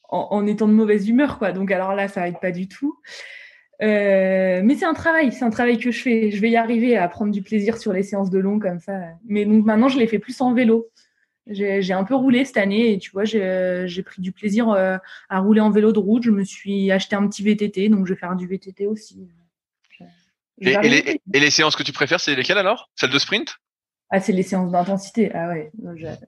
en, 0.09 0.47
étant 0.47 0.69
de 0.69 0.73
mauvaise 0.73 1.09
humeur, 1.09 1.39
quoi. 1.39 1.53
Donc 1.53 1.71
alors 1.71 1.95
là, 1.95 2.09
ça 2.09 2.27
aide 2.29 2.41
pas 2.41 2.53
du 2.53 2.69
tout. 2.69 2.97
Euh, 3.83 4.63
mais 4.65 4.77
c'est 4.77 4.85
un 4.85 4.95
travail, 4.95 5.33
c'est 5.33 5.45
un 5.45 5.51
travail 5.51 5.79
que 5.79 5.91
je 5.91 6.01
fais. 6.01 6.31
Je 6.31 6.41
vais 6.41 6.51
y 6.51 6.57
arriver 6.57 6.97
à 6.97 7.09
prendre 7.09 7.33
du 7.33 7.43
plaisir 7.43 7.77
sur 7.77 7.93
les 7.93 8.03
séances 8.03 8.31
de 8.31 8.39
long 8.39 8.59
comme 8.59 8.81
ça. 8.81 8.99
Mais 9.27 9.45
donc 9.45 9.65
maintenant, 9.65 9.89
je 9.89 9.99
les 9.99 10.07
fais 10.07 10.19
plus 10.19 10.41
en 10.41 10.55
vélo. 10.55 10.87
J'ai 11.47 11.93
un 11.93 12.05
peu 12.05 12.15
roulé 12.15 12.45
cette 12.45 12.57
année 12.57 12.93
et 12.93 12.99
tu 12.99 13.11
vois, 13.11 13.25
j'ai 13.25 14.03
pris 14.03 14.23
du 14.23 14.33
plaisir 14.33 14.71
euh, 14.71 14.97
à 15.29 15.41
rouler 15.41 15.61
en 15.61 15.71
vélo 15.71 15.93
de 15.93 15.99
route. 15.99 16.23
Je 16.23 16.31
me 16.31 16.43
suis 16.43 16.91
acheté 16.91 17.17
un 17.17 17.29
petit 17.29 17.43
VTT, 17.43 17.91
donc 17.91 18.07
je 18.07 18.15
vais 18.15 18.19
faire 18.19 18.35
du 18.35 18.47
VTT 18.47 18.87
aussi. 18.87 19.29
et, 20.61 20.79
les, 20.83 21.21
et, 21.35 21.41
les, 21.41 21.51
séances 21.51 21.77
que 21.77 21.83
tu 21.83 21.93
préfères, 21.93 22.21
c'est 22.21 22.35
lesquelles 22.35 22.59
alors? 22.59 22.91
Celles 22.97 23.11
de 23.11 23.19
sprint? 23.19 23.57
Ah, 24.09 24.21
c'est 24.21 24.33
les 24.33 24.43
séances 24.43 24.71
d'intensité. 24.71 25.31
Ah 25.35 25.49
ouais, 25.49 25.71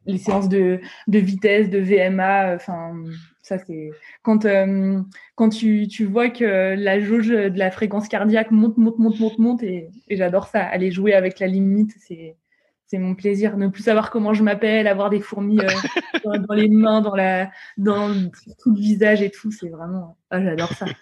les 0.05 0.19
séances 0.19 0.49
de, 0.49 0.81
de 1.07 1.19
vitesse, 1.19 1.71
de 1.71 1.79
VMA. 1.79 2.55
Enfin, 2.55 3.03
ça 3.43 3.59
c'est 3.59 3.91
quand 4.23 4.45
euh, 4.45 5.01
quand 5.35 5.49
tu, 5.49 5.89
tu 5.89 6.05
vois 6.05 6.29
que 6.29 6.75
la 6.75 7.01
jauge 7.01 7.29
de 7.29 7.59
la 7.59 7.71
fréquence 7.71 8.09
cardiaque 8.09 8.51
monte, 8.51 8.77
monte, 8.77 8.99
monte, 8.99 9.19
monte, 9.19 9.39
monte, 9.39 9.63
et, 9.63 9.89
et 10.09 10.17
j'adore 10.17 10.49
ça. 10.49 10.63
Aller 10.63 10.91
jouer 10.91 11.15
avec 11.15 11.39
la 11.39 11.47
limite, 11.47 11.93
c'est 11.99 12.37
c'est 12.87 12.99
mon 12.99 13.15
plaisir. 13.15 13.57
Ne 13.57 13.69
plus 13.69 13.83
savoir 13.83 14.11
comment 14.11 14.33
je 14.33 14.43
m'appelle, 14.43 14.87
avoir 14.87 15.11
des 15.11 15.21
fourmis 15.21 15.59
euh, 15.61 16.39
dans, 16.49 16.55
les 16.55 16.69
mains, 16.69 17.01
dans 17.01 17.15
la, 17.15 17.51
dans 17.77 18.13
tout 18.59 18.73
le 18.73 18.81
visage 18.81 19.23
et 19.23 19.31
tout, 19.31 19.51
c'est 19.51 19.69
vraiment, 19.69 20.17
ah, 20.31 20.43
j'adore 20.43 20.73
ça. 20.73 20.87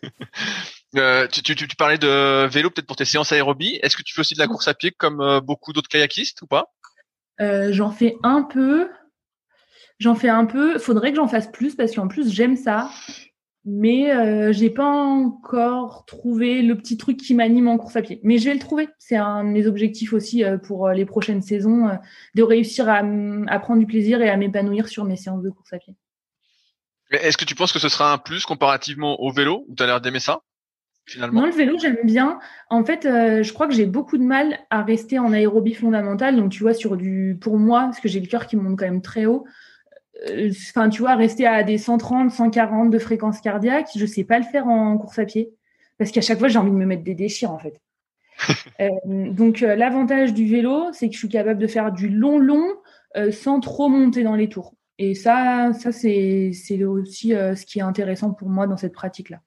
Euh, 0.97 1.26
tu, 1.26 1.43
tu, 1.43 1.57
tu, 1.57 1.74
parlais 1.74 1.99
de 1.99 2.47
vélo 2.47 2.70
peut-être 2.70 2.87
pour 2.87 2.95
tes 2.95 3.05
séances 3.05 3.32
aérobie. 3.32 3.80
Est-ce 3.82 3.97
que 3.97 4.05
tu 4.05 4.14
fais 4.14 4.20
aussi 4.20 4.35
de 4.35 4.39
la 4.39 4.47
course 4.47 4.68
à 4.68 4.74
pied 4.74 4.93
comme 4.93 5.20
euh, 5.20 5.41
beaucoup 5.41 5.72
d'autres 5.72 5.89
kayakistes 5.89 6.41
ou 6.43 6.47
pas? 6.47 6.72
J'en 7.41 7.91
fais 7.91 8.14
un 8.22 8.45
peu. 8.45 8.89
J'en 9.99 10.14
fais 10.14 10.28
un 10.28 10.47
peu. 10.47 10.78
Faudrait 10.78 11.11
que 11.11 11.16
j'en 11.16 11.26
fasse 11.26 11.51
plus 11.51 11.74
parce 11.74 11.97
qu'en 11.97 12.07
plus 12.07 12.32
j'aime 12.32 12.55
ça 12.55 12.91
mais 13.64 14.14
euh, 14.14 14.52
j'ai 14.52 14.68
pas 14.68 14.84
encore 14.84 16.04
trouvé 16.04 16.60
le 16.60 16.76
petit 16.76 16.98
truc 16.98 17.16
qui 17.16 17.34
m'anime 17.34 17.68
en 17.68 17.78
course 17.78 17.96
à 17.96 18.02
pied. 18.02 18.20
Mais 18.22 18.36
je 18.36 18.44
vais 18.44 18.52
le 18.52 18.60
trouver. 18.60 18.88
C'est 18.98 19.16
un 19.16 19.42
de 19.42 19.48
mes 19.48 19.66
objectifs 19.66 20.12
aussi 20.12 20.44
euh, 20.44 20.58
pour 20.58 20.86
euh, 20.86 20.92
les 20.92 21.06
prochaines 21.06 21.40
saisons, 21.40 21.88
euh, 21.88 21.94
de 22.34 22.42
réussir 22.42 22.88
à, 22.88 23.02
à, 23.46 23.58
prendre 23.58 23.80
du 23.80 23.86
plaisir 23.86 24.20
et 24.20 24.28
à 24.28 24.36
m'épanouir 24.36 24.88
sur 24.88 25.04
mes 25.04 25.16
séances 25.16 25.42
de 25.42 25.50
course 25.50 25.72
à 25.72 25.78
pied. 25.78 25.94
Est-ce 27.10 27.38
que 27.38 27.44
tu 27.44 27.54
penses 27.54 27.72
que 27.72 27.78
ce 27.78 27.88
sera 27.88 28.12
un 28.12 28.18
plus 28.18 28.44
comparativement 28.44 29.20
au 29.20 29.30
vélo 29.30 29.64
ou 29.68 29.74
tu 29.74 29.82
as 29.82 29.86
l'air 29.86 30.00
d'aimer 30.00 30.20
ça 30.20 30.40
finalement? 31.06 31.42
Non, 31.42 31.46
le 31.46 31.52
vélo, 31.52 31.78
j'aime 31.78 31.98
bien. 32.04 32.38
En 32.70 32.84
fait, 32.84 33.02
je 33.04 33.52
crois 33.52 33.68
que 33.68 33.74
j'ai 33.74 33.86
beaucoup 33.86 34.18
de 34.18 34.24
mal 34.24 34.58
à 34.70 34.82
rester 34.82 35.18
en 35.18 35.32
aérobie 35.32 35.74
fondamentale. 35.74 36.34
Donc, 36.36 36.50
tu 36.50 36.62
vois, 36.62 36.74
sur 36.74 36.96
du, 36.96 37.38
pour 37.40 37.58
moi, 37.58 37.82
parce 37.82 38.00
que 38.00 38.08
j'ai 38.08 38.20
le 38.20 38.26
cœur 38.26 38.46
qui 38.46 38.56
monte 38.56 38.78
quand 38.78 38.86
même 38.86 39.02
très 39.02 39.26
haut, 39.26 39.44
enfin, 40.50 40.88
tu 40.88 41.02
vois, 41.02 41.16
rester 41.16 41.46
à 41.46 41.62
des 41.62 41.78
130, 41.78 42.30
140 42.30 42.90
de 42.90 42.98
fréquence 42.98 43.40
cardiaque, 43.40 43.88
je 43.94 44.06
sais 44.06 44.24
pas 44.24 44.38
le 44.38 44.44
faire 44.44 44.66
en 44.66 44.96
course 44.98 45.18
à 45.18 45.24
pied. 45.24 45.50
Parce 45.98 46.10
qu'à 46.10 46.20
chaque 46.20 46.38
fois, 46.38 46.48
j'ai 46.48 46.58
envie 46.58 46.70
de 46.70 46.76
me 46.76 46.86
mettre 46.86 47.04
des 47.04 47.14
déchires, 47.14 47.52
en 47.52 47.58
fait. 47.58 47.80
euh, 48.80 48.88
donc, 49.04 49.62
euh, 49.62 49.76
l'avantage 49.76 50.34
du 50.34 50.48
vélo, 50.48 50.92
c'est 50.92 51.08
que 51.08 51.14
je 51.14 51.18
suis 51.18 51.28
capable 51.28 51.60
de 51.60 51.66
faire 51.66 51.92
du 51.92 52.08
long, 52.08 52.38
long, 52.38 52.66
euh, 53.16 53.30
sans 53.30 53.60
trop 53.60 53.88
monter 53.88 54.22
dans 54.22 54.34
les 54.34 54.48
tours. 54.48 54.74
Et 54.98 55.14
ça, 55.14 55.72
ça 55.72 55.92
c'est 55.92 56.52
aussi 56.84 57.30
ce 57.30 57.66
qui 57.66 57.80
est 57.80 57.82
intéressant 57.82 58.32
pour 58.32 58.48
moi 58.48 58.68
dans 58.68 58.76
cette 58.76 58.92
pratique-là. 58.92 59.40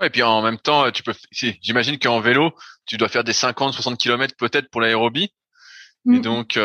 et 0.00 0.10
puis 0.10 0.22
en 0.22 0.42
même 0.42 0.58
temps, 0.58 0.92
tu 0.92 1.02
peux, 1.02 1.12
j'imagine 1.32 1.98
qu'en 1.98 2.20
vélo, 2.20 2.52
tu 2.86 2.96
dois 2.96 3.08
faire 3.08 3.24
des 3.24 3.32
50, 3.32 3.72
60 3.72 3.98
km 3.98 4.32
peut-être 4.38 4.70
pour 4.70 4.80
l'aérobie. 4.80 5.32
Et 6.06 6.18
mm. 6.18 6.20
donc, 6.20 6.58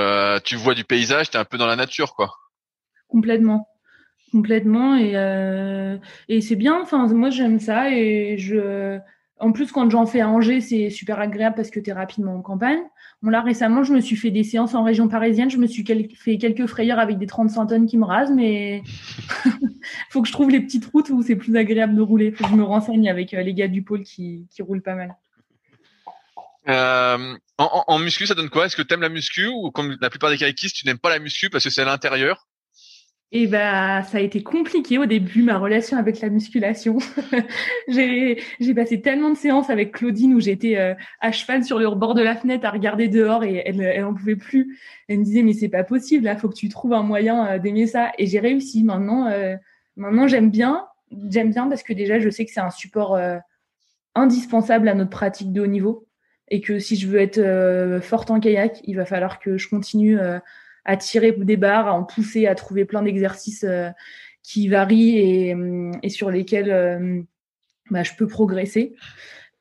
tu 0.43 0.55
vois 0.55 0.75
du 0.75 0.83
paysage, 0.83 1.31
tu 1.31 1.37
es 1.37 1.39
un 1.39 1.45
peu 1.45 1.57
dans 1.57 1.65
la 1.65 1.75
nature, 1.75 2.13
quoi 2.13 2.31
complètement. 3.07 3.67
Complètement. 4.31 4.95
Et, 4.95 5.11
euh, 5.15 5.97
et 6.27 6.41
c'est 6.41 6.55
bien. 6.55 6.79
Enfin 6.81 7.07
moi 7.07 7.29
j'aime 7.29 7.59
ça. 7.59 7.91
Et 7.91 8.37
je 8.37 8.99
en 9.39 9.51
plus 9.51 9.71
quand 9.71 9.89
j'en 9.89 10.05
fais 10.05 10.21
à 10.21 10.29
Angers 10.29 10.61
c'est 10.61 10.89
super 10.89 11.19
agréable 11.19 11.55
parce 11.55 11.69
que 11.69 11.79
tu 11.79 11.89
es 11.89 11.93
rapidement 11.93 12.35
en 12.35 12.41
campagne. 12.41 12.79
Bon 13.21 13.29
là 13.29 13.41
récemment 13.41 13.83
je 13.83 13.93
me 13.93 14.01
suis 14.01 14.15
fait 14.15 14.31
des 14.31 14.43
séances 14.43 14.75
en 14.75 14.83
région 14.83 15.07
parisienne. 15.07 15.49
Je 15.49 15.57
me 15.57 15.67
suis 15.67 15.85
fait 16.15 16.37
quelques 16.37 16.65
frayeurs 16.67 16.99
avec 16.99 17.17
des 17.17 17.27
35 17.27 17.67
tonnes 17.67 17.85
qui 17.85 17.97
me 17.97 18.05
rasent 18.05 18.33
mais 18.33 18.81
faut 20.09 20.21
que 20.21 20.27
je 20.27 20.33
trouve 20.33 20.49
les 20.49 20.61
petites 20.61 20.85
routes 20.85 21.09
où 21.09 21.21
c'est 21.21 21.35
plus 21.35 21.55
agréable 21.55 21.95
de 21.95 22.01
rouler. 22.01 22.31
Faut 22.31 22.43
que 22.43 22.49
je 22.49 22.55
me 22.55 22.63
renseigne 22.63 23.09
avec 23.09 23.33
euh, 23.33 23.41
les 23.41 23.53
gars 23.53 23.67
du 23.67 23.83
pôle 23.83 24.03
qui, 24.03 24.47
qui 24.53 24.61
roulent 24.61 24.81
pas 24.81 24.95
mal. 24.95 25.15
Euh, 26.67 27.37
en, 27.57 27.99
muscu, 27.99 28.25
ça 28.25 28.33
donne 28.33 28.49
quoi? 28.49 28.65
Est-ce 28.65 28.75
que 28.75 28.81
tu 28.81 28.93
aimes 28.93 29.01
la 29.01 29.09
muscu 29.09 29.47
ou 29.47 29.71
comme 29.71 29.95
la 30.01 30.09
plupart 30.09 30.29
des 30.29 30.37
kayakistes, 30.37 30.75
tu 30.75 30.85
n'aimes 30.85 30.97
pas 30.97 31.09
la 31.09 31.19
muscu 31.19 31.49
parce 31.49 31.63
que 31.63 31.69
c'est 31.69 31.81
à 31.81 31.85
l'intérieur? 31.85 32.47
Et 33.37 33.47
bah, 33.47 34.01
ça 34.03 34.19
a 34.19 34.21
été 34.21 34.43
compliqué 34.43 34.97
au 34.97 35.05
début, 35.05 35.43
ma 35.43 35.57
relation 35.57 35.97
avec 35.97 36.21
la 36.21 36.29
musculation. 36.29 36.99
j'ai, 37.89 38.37
passé 38.73 39.01
tellement 39.01 39.29
de 39.29 39.35
séances 39.35 39.69
avec 39.69 39.91
Claudine 39.91 40.33
où 40.35 40.39
j'étais 40.39 40.77
euh, 40.77 40.93
à 41.19 41.33
cheval 41.33 41.65
sur 41.65 41.77
le 41.77 41.89
bord 41.95 42.13
de 42.13 42.21
la 42.21 42.37
fenêtre 42.37 42.65
à 42.65 42.71
regarder 42.71 43.09
dehors 43.09 43.43
et 43.43 43.61
elle, 43.65 43.81
elle 43.81 44.05
pouvait 44.05 44.37
plus. 44.37 44.79
Elle 45.09 45.19
me 45.19 45.25
disait, 45.25 45.43
mais 45.43 45.51
c'est 45.51 45.67
pas 45.67 45.83
possible, 45.83 46.23
là, 46.23 46.37
faut 46.37 46.47
que 46.47 46.55
tu 46.55 46.69
trouves 46.69 46.93
un 46.93 47.03
moyen 47.03 47.45
euh, 47.45 47.59
d'aimer 47.59 47.87
ça. 47.87 48.13
Et 48.17 48.25
j'ai 48.25 48.39
réussi. 48.39 48.85
Maintenant, 48.85 49.27
euh, 49.27 49.57
maintenant, 49.97 50.29
j'aime 50.29 50.49
bien. 50.49 50.85
J'aime 51.29 51.49
bien 51.49 51.67
parce 51.67 51.83
que 51.83 51.91
déjà, 51.91 52.21
je 52.21 52.29
sais 52.29 52.45
que 52.45 52.53
c'est 52.53 52.61
un 52.61 52.69
support 52.69 53.19
indispensable 54.15 54.87
à 54.87 54.93
notre 54.93 55.09
pratique 55.09 55.51
de 55.51 55.59
haut 55.59 55.67
niveau. 55.67 56.07
Et 56.47 56.61
que 56.61 56.79
si 56.79 56.95
je 56.95 57.05
veux 57.05 57.19
être 57.19 57.99
forte 58.01 58.31
en 58.31 58.39
kayak, 58.39 58.79
il 58.85 58.95
va 58.95 59.03
falloir 59.03 59.39
que 59.39 59.57
je 59.57 59.67
continue 59.67 60.17
à 60.85 60.97
tirer 60.97 61.31
des 61.31 61.57
barres, 61.57 61.87
à 61.87 61.93
en 61.93 62.03
pousser, 62.03 62.47
à 62.47 62.55
trouver 62.55 62.85
plein 62.85 63.01
d'exercices 63.01 63.65
euh, 63.67 63.89
qui 64.43 64.67
varient 64.67 65.17
et, 65.17 65.55
euh, 65.55 65.91
et, 66.03 66.09
sur 66.09 66.29
lesquels 66.29 66.71
euh, 66.71 67.21
bah, 67.89 68.03
je 68.03 68.13
peux 68.17 68.27
progresser. 68.27 68.95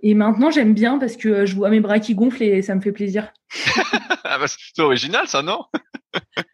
Et 0.00 0.14
maintenant, 0.14 0.50
j'aime 0.50 0.74
bien 0.74 0.98
parce 0.98 1.16
que 1.16 1.46
je 1.46 1.56
vois 1.56 1.70
mes 1.70 1.80
bras 1.80 1.98
qui 1.98 2.14
gonflent 2.14 2.42
et 2.42 2.60
ça 2.60 2.74
me 2.74 2.80
fait 2.82 2.92
plaisir. 2.92 3.32
ah 4.24 4.38
bah, 4.38 4.46
c'est 4.46 4.82
original, 4.82 5.26
ça, 5.26 5.42
non? 5.42 5.64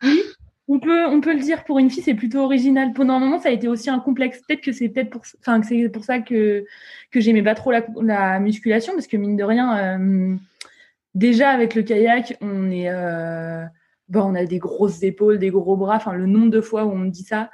Oui, 0.03 0.23
on 0.69 0.79
peut, 0.79 1.05
on 1.07 1.21
peut 1.21 1.35
le 1.35 1.41
dire. 1.41 1.65
Pour 1.65 1.81
une 1.81 1.91
fille, 1.91 2.03
c'est 2.03 2.15
plutôt 2.15 2.39
original. 2.39 2.93
Pendant 2.93 3.15
un 3.15 3.19
moment, 3.19 3.41
ça 3.41 3.49
a 3.49 3.53
été 3.53 3.67
aussi 3.67 3.91
un 3.91 3.99
complexe. 3.99 4.41
Peut-être 4.47 4.61
que 4.61 4.73
c'est 4.73 4.89
peut-être 4.89 5.11
pour, 5.11 5.23
enfin, 5.41 5.61
que 5.61 5.67
c'est 5.67 5.89
pour 5.89 6.05
ça 6.05 6.21
que 6.21 6.65
que 7.11 7.21
j'aimais 7.21 7.43
pas 7.43 7.57
trop 7.57 7.73
la, 7.73 7.85
la, 8.01 8.39
musculation 8.39 8.93
parce 8.93 9.09
que 9.09 9.17
mine 9.17 9.37
de 9.37 9.43
rien, 9.43 9.99
euh, 9.99 10.37
déjà 11.17 11.51
avec 11.51 11.75
le 11.75 11.83
kayak, 11.83 12.37
on 12.41 12.71
est 12.71 12.89
euh, 12.89 13.65
on 14.15 14.35
a 14.35 14.45
des 14.45 14.59
grosses 14.59 15.03
épaules, 15.03 15.39
des 15.39 15.51
gros 15.51 15.77
bras. 15.77 15.97
Enfin, 15.97 16.13
le 16.13 16.27
nombre 16.27 16.51
de 16.51 16.61
fois 16.61 16.85
où 16.85 16.91
on 16.91 16.99
me 16.99 17.11
dit 17.11 17.25
ça. 17.25 17.51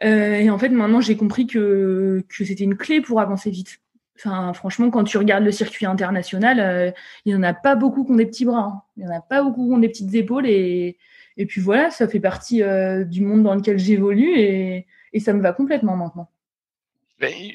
et 0.00 0.50
en 0.50 0.58
fait, 0.58 0.68
maintenant, 0.70 1.00
j'ai 1.00 1.16
compris 1.16 1.46
que, 1.46 2.24
que 2.28 2.44
c'était 2.44 2.64
une 2.64 2.76
clé 2.76 3.00
pour 3.00 3.20
avancer 3.20 3.50
vite. 3.50 3.78
Enfin, 4.16 4.52
franchement, 4.52 4.90
quand 4.90 5.04
tu 5.04 5.18
regardes 5.18 5.44
le 5.44 5.52
circuit 5.52 5.86
international, 5.86 6.94
il 7.24 7.32
n'y 7.32 7.38
en 7.38 7.42
a 7.42 7.54
pas 7.54 7.76
beaucoup 7.76 8.04
qui 8.04 8.12
ont 8.12 8.16
des 8.16 8.26
petits 8.26 8.44
bras. 8.44 8.64
Hein. 8.64 8.82
Il 8.96 9.04
n'y 9.04 9.10
en 9.10 9.16
a 9.16 9.20
pas 9.20 9.42
beaucoup 9.42 9.66
qui 9.66 9.74
ont 9.74 9.78
des 9.78 9.88
petites 9.88 10.14
épaules. 10.14 10.46
Et, 10.46 10.98
et 11.36 11.46
puis 11.46 11.60
voilà, 11.60 11.90
ça 11.90 12.08
fait 12.08 12.20
partie 12.20 12.62
du 13.06 13.22
monde 13.22 13.42
dans 13.42 13.54
lequel 13.54 13.78
j'évolue 13.78 14.38
et, 14.38 14.86
et 15.12 15.20
ça 15.20 15.32
me 15.32 15.42
va 15.42 15.52
complètement 15.52 15.96
maintenant. 15.96 16.28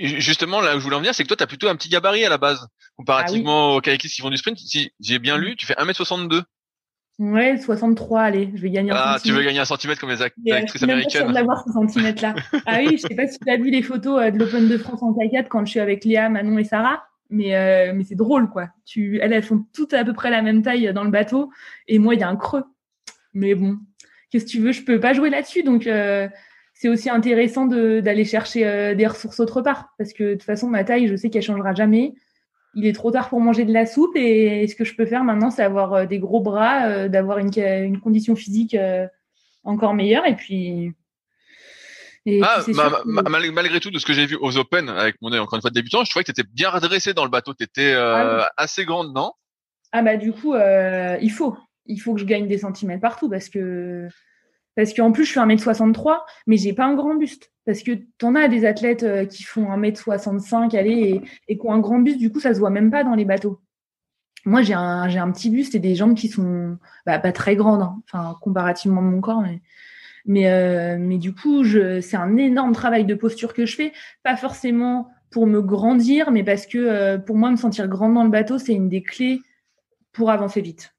Justement, 0.01 0.61
là 0.61 0.75
où 0.75 0.79
je 0.79 0.83
voulais 0.83 0.95
en 0.95 0.99
venir, 0.99 1.13
c'est 1.13 1.23
que 1.23 1.27
toi, 1.27 1.35
tu 1.35 1.43
as 1.43 1.47
plutôt 1.47 1.67
un 1.67 1.75
petit 1.75 1.89
gabarit 1.89 2.23
à 2.23 2.29
la 2.29 2.37
base, 2.37 2.67
comparativement 2.95 3.73
ah 3.73 3.75
aux 3.75 3.81
kayakistes 3.81 4.15
qui 4.15 4.21
font 4.21 4.29
du 4.29 4.37
sprint. 4.37 4.57
Si 4.57 4.91
j'ai 4.99 5.19
bien 5.19 5.37
lu, 5.37 5.55
tu 5.55 5.65
fais 5.65 5.73
1m62. 5.73 6.43
Ouais, 7.19 7.57
63, 7.57 8.21
allez, 8.21 8.51
je 8.53 8.61
vais 8.61 8.69
gagner 8.69 8.91
un 8.91 8.95
Ah, 8.95 9.17
tu 9.23 9.31
veux 9.31 9.41
gagner 9.41 9.59
un 9.59 9.65
centimètre 9.65 9.99
comme 9.99 10.11
les 10.11 10.21
actrices 10.21 10.83
américaines. 10.83 11.31
D'avoir 11.31 11.63
ce 11.65 11.71
centimètre-là. 11.71 12.35
ah 12.67 12.77
oui, 12.79 12.97
je 12.97 13.07
sais 13.07 13.15
pas 13.15 13.27
si 13.27 13.39
tu 13.39 13.49
as 13.49 13.57
vu 13.57 13.71
les 13.71 13.81
photos 13.81 14.21
euh, 14.21 14.31
de 14.31 14.37
l'Open 14.37 14.67
de 14.67 14.77
France 14.77 15.01
en 15.01 15.13
kayak 15.13 15.49
quand 15.49 15.65
je 15.65 15.71
suis 15.71 15.79
avec 15.79 16.05
Léa, 16.05 16.29
Manon 16.29 16.59
et 16.59 16.63
Sarah, 16.63 17.03
mais, 17.29 17.55
euh, 17.55 17.93
mais 17.95 18.03
c'est 18.03 18.15
drôle, 18.15 18.49
quoi. 18.49 18.69
Tu, 18.85 19.19
elles, 19.19 19.33
elles 19.33 19.43
font 19.43 19.65
toutes 19.73 19.93
à 19.93 20.05
peu 20.05 20.13
près 20.13 20.29
la 20.29 20.43
même 20.43 20.61
taille 20.61 20.93
dans 20.93 21.03
le 21.03 21.09
bateau, 21.09 21.49
et 21.87 21.97
moi, 21.97 22.13
il 22.13 22.19
y 22.19 22.23
a 22.23 22.29
un 22.29 22.35
creux. 22.35 22.63
Mais 23.33 23.55
bon, 23.55 23.79
qu'est-ce 24.29 24.45
que 24.45 24.49
tu 24.49 24.59
veux, 24.59 24.71
je 24.71 24.83
peux 24.83 24.99
pas 24.99 25.13
jouer 25.13 25.29
là-dessus, 25.29 25.63
donc 25.63 25.87
euh, 25.87 26.27
c'est 26.73 26.89
aussi 26.89 27.09
intéressant 27.09 27.65
d'aller 27.65 28.25
chercher 28.25 28.67
euh, 28.67 28.95
des 28.95 29.07
ressources 29.07 29.39
autre 29.39 29.61
part. 29.61 29.89
Parce 29.97 30.13
que 30.13 30.23
de 30.23 30.33
toute 30.33 30.43
façon, 30.43 30.67
ma 30.67 30.83
taille, 30.83 31.07
je 31.07 31.15
sais 31.15 31.29
qu'elle 31.29 31.41
changera 31.41 31.73
jamais. 31.73 32.13
Il 32.73 32.85
est 32.85 32.93
trop 32.93 33.11
tard 33.11 33.29
pour 33.29 33.39
manger 33.39 33.65
de 33.65 33.73
la 33.73 33.85
soupe. 33.85 34.15
Et 34.15 34.67
ce 34.67 34.75
que 34.75 34.83
je 34.83 34.95
peux 34.95 35.05
faire 35.05 35.23
maintenant, 35.23 35.49
c'est 35.49 35.63
avoir 35.63 35.93
euh, 35.93 36.05
des 36.05 36.19
gros 36.19 36.41
bras, 36.41 36.85
euh, 36.85 37.09
d'avoir 37.09 37.39
une, 37.39 37.51
une, 37.57 37.99
condition 37.99 38.35
physique 38.35 38.75
encore 39.63 39.93
meilleure. 39.93 40.25
Et 40.25 40.35
puis. 40.35 40.93
ah, 42.41 42.61
malgré 43.05 43.79
tout, 43.79 43.91
de 43.91 43.99
ce 43.99 44.05
que 44.05 44.13
j'ai 44.13 44.25
vu 44.25 44.37
aux 44.39 44.57
Open, 44.57 44.89
avec 44.89 45.15
mon 45.21 45.31
œil 45.31 45.39
encore 45.39 45.55
une 45.55 45.61
fois 45.61 45.71
de 45.71 45.75
débutant, 45.75 46.03
je 46.03 46.09
trouvais 46.09 46.23
que 46.23 46.31
tu 46.31 46.39
étais 46.39 46.49
bien 46.53 46.69
redressé 46.69 47.13
dans 47.13 47.23
le 47.23 47.31
bateau. 47.31 47.53
Tu 47.53 47.63
étais 47.63 47.93
ah 47.93 48.49
assez 48.57 48.85
grande, 48.85 49.13
non? 49.13 49.31
Ah, 49.91 50.01
bah, 50.01 50.17
du 50.17 50.31
coup, 50.31 50.55
il 50.55 51.31
faut. 51.31 51.57
Il 51.89 51.99
faut 51.99 52.13
que 52.13 52.19
je 52.19 52.25
gagne 52.25 52.49
des 52.49 52.57
centimètres 52.57 52.99
partout 52.99 53.29
parce 53.29 53.47
que 53.47 54.09
parce 54.77 54.93
qu'en 54.93 55.11
plus, 55.11 55.25
je 55.25 55.31
suis 55.31 55.39
1m63, 55.39 56.19
mais 56.45 56.55
j'ai 56.55 56.71
pas 56.71 56.85
un 56.85 56.93
grand 56.93 57.15
buste. 57.15 57.51
Parce 57.65 57.81
que 57.81 57.93
tu 57.93 58.25
en 58.25 58.35
as 58.35 58.47
des 58.47 58.63
athlètes 58.63 59.01
euh, 59.01 59.25
qui 59.25 59.41
font 59.41 59.65
1m65, 59.75 60.77
allez, 60.77 61.19
et, 61.47 61.57
qui 61.57 61.65
ont 61.65 61.73
un 61.73 61.79
grand 61.79 61.97
buste, 61.97 62.19
du 62.19 62.31
coup, 62.31 62.39
ça 62.39 62.53
se 62.53 62.59
voit 62.59 62.69
même 62.69 62.91
pas 62.91 63.03
dans 63.03 63.15
les 63.15 63.25
bateaux. 63.25 63.59
Moi, 64.45 64.61
j'ai 64.61 64.75
un, 64.75 65.09
j'ai 65.09 65.17
un 65.17 65.31
petit 65.31 65.49
buste 65.49 65.73
et 65.73 65.79
des 65.79 65.95
jambes 65.95 66.13
qui 66.13 66.27
sont 66.27 66.77
bah, 67.07 67.17
pas 67.17 67.31
très 67.31 67.55
grandes, 67.55 67.81
hein. 67.81 68.01
enfin, 68.05 68.37
comparativement 68.39 69.01
de 69.01 69.07
mon 69.07 69.19
corps, 69.19 69.43
mais, 70.25 70.47
euh, 70.47 71.17
du 71.17 71.33
coup, 71.33 71.63
c'est 71.65 72.15
un 72.15 72.37
énorme 72.37 72.73
travail 72.73 73.03
de 73.03 73.15
posture 73.15 73.55
que 73.55 73.65
je 73.65 73.75
fais, 73.75 73.93
pas 74.21 74.37
forcément 74.37 75.09
pour 75.31 75.47
me 75.47 75.59
grandir, 75.63 76.29
mais 76.29 76.43
parce 76.43 76.67
que 76.67 76.77
euh, 76.77 77.17
pour 77.17 77.35
moi, 77.35 77.49
me 77.49 77.55
sentir 77.55 77.87
grande 77.87 78.13
dans 78.13 78.23
le 78.23 78.29
bateau, 78.29 78.59
c'est 78.59 78.73
une 78.73 78.89
des 78.89 79.01
clés 79.01 79.41
pour 80.13 80.29
avancer 80.29 80.61
vite 80.61 80.93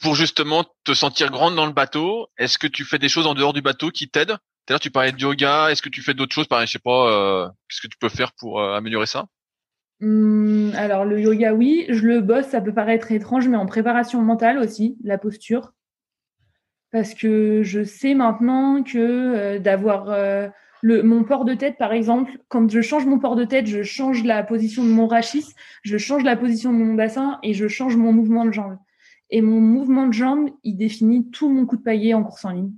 pour 0.00 0.14
justement 0.14 0.64
te 0.84 0.94
sentir 0.94 1.30
grande 1.30 1.54
dans 1.54 1.66
le 1.66 1.72
bateau, 1.72 2.28
est-ce 2.38 2.58
que 2.58 2.66
tu 2.66 2.84
fais 2.84 2.98
des 2.98 3.08
choses 3.08 3.26
en 3.26 3.34
dehors 3.34 3.52
du 3.52 3.62
bateau 3.62 3.90
qui 3.90 4.08
t'aident? 4.08 4.38
L'heure, 4.68 4.78
tu 4.80 4.90
parlais 4.92 5.10
de 5.10 5.18
yoga. 5.18 5.70
Est-ce 5.70 5.82
que 5.82 5.88
tu 5.88 6.00
fais 6.00 6.14
d'autres 6.14 6.34
choses 6.34 6.46
Pareil, 6.46 6.68
je 6.68 6.72
sais 6.72 6.78
pas. 6.78 7.10
Euh, 7.10 7.48
qu'est-ce 7.68 7.80
que 7.80 7.88
tu 7.88 7.98
peux 7.98 8.08
faire 8.08 8.32
pour 8.32 8.60
euh, 8.60 8.76
améliorer 8.76 9.06
ça? 9.06 9.26
Mmh, 9.98 10.70
Alors 10.76 11.04
le 11.04 11.20
yoga, 11.20 11.52
oui, 11.54 11.86
je 11.88 12.06
le 12.06 12.20
bosse. 12.20 12.46
Ça 12.46 12.60
peut 12.60 12.72
paraître 12.72 13.10
étrange, 13.10 13.48
mais 13.48 13.56
en 13.56 13.66
préparation 13.66 14.22
mentale 14.22 14.58
aussi, 14.58 14.96
la 15.02 15.18
posture, 15.18 15.72
parce 16.92 17.14
que 17.14 17.62
je 17.64 17.82
sais 17.82 18.14
maintenant 18.14 18.84
que 18.84 18.98
euh, 18.98 19.58
d'avoir 19.58 20.06
le, 20.82 21.02
mon 21.02 21.24
port 21.24 21.44
de 21.44 21.54
tête, 21.54 21.76
par 21.76 21.92
exemple, 21.92 22.38
quand 22.48 22.70
je 22.70 22.80
change 22.80 23.06
mon 23.06 23.18
port 23.18 23.34
de 23.34 23.44
tête, 23.44 23.66
je 23.66 23.82
change 23.82 24.22
la 24.22 24.44
position 24.44 24.84
de 24.84 24.90
mon 24.90 25.08
rachis, 25.08 25.46
je 25.82 25.98
change 25.98 26.22
la 26.22 26.36
position 26.36 26.72
de 26.72 26.78
mon 26.78 26.94
bassin 26.94 27.40
et 27.42 27.54
je 27.54 27.66
change 27.66 27.96
mon 27.96 28.12
mouvement 28.12 28.44
de 28.44 28.52
jambe. 28.52 28.78
Et 29.30 29.42
mon 29.42 29.60
mouvement 29.60 30.06
de 30.06 30.12
jambe, 30.12 30.50
il 30.64 30.76
définit 30.76 31.30
tout 31.30 31.48
mon 31.48 31.64
coup 31.64 31.76
de 31.76 31.82
paillet 31.82 32.14
en 32.14 32.24
course 32.24 32.44
en 32.44 32.50
ligne. 32.50 32.72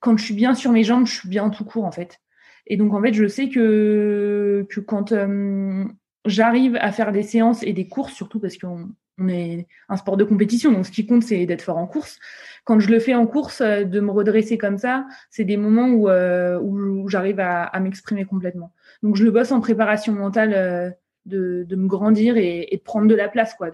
Quand 0.00 0.16
je 0.16 0.24
suis 0.24 0.34
bien 0.34 0.54
sur 0.54 0.70
mes 0.70 0.84
jambes, 0.84 1.06
je 1.06 1.14
suis 1.14 1.28
bien 1.28 1.50
tout 1.50 1.64
court 1.64 1.84
en 1.84 1.90
fait. 1.90 2.20
Et 2.68 2.76
donc 2.76 2.94
en 2.94 3.02
fait, 3.02 3.12
je 3.12 3.26
sais 3.26 3.48
que, 3.48 4.66
que 4.70 4.80
quand 4.80 5.12
euh, 5.12 5.84
j'arrive 6.24 6.76
à 6.80 6.92
faire 6.92 7.10
des 7.10 7.24
séances 7.24 7.62
et 7.64 7.72
des 7.72 7.88
courses, 7.88 8.12
surtout 8.12 8.38
parce 8.38 8.56
qu'on 8.56 8.90
on 9.20 9.28
est 9.28 9.66
un 9.88 9.96
sport 9.96 10.16
de 10.16 10.22
compétition, 10.22 10.70
donc 10.70 10.86
ce 10.86 10.92
qui 10.92 11.04
compte, 11.04 11.24
c'est 11.24 11.44
d'être 11.46 11.62
fort 11.62 11.78
en 11.78 11.88
course. 11.88 12.20
Quand 12.64 12.78
je 12.78 12.88
le 12.88 13.00
fais 13.00 13.16
en 13.16 13.26
course, 13.26 13.60
euh, 13.60 13.82
de 13.82 13.98
me 13.98 14.12
redresser 14.12 14.56
comme 14.56 14.78
ça, 14.78 15.06
c'est 15.30 15.44
des 15.44 15.56
moments 15.56 15.88
où, 15.88 16.08
euh, 16.08 16.60
où, 16.60 17.08
j'arrive 17.08 17.40
à, 17.40 17.80
m'exprimer 17.80 18.24
complètement. 18.24 18.72
Donc 19.02 19.16
je 19.16 19.24
le 19.24 19.32
bosse 19.32 19.50
en 19.50 19.60
préparation 19.60 20.12
mentale 20.12 20.94
de, 21.26 21.64
de 21.66 21.76
me 21.76 21.88
grandir 21.88 22.36
et, 22.36 22.68
de 22.70 22.80
prendre 22.80 23.08
de 23.08 23.14
la 23.16 23.28
place, 23.28 23.54
quoi, 23.54 23.70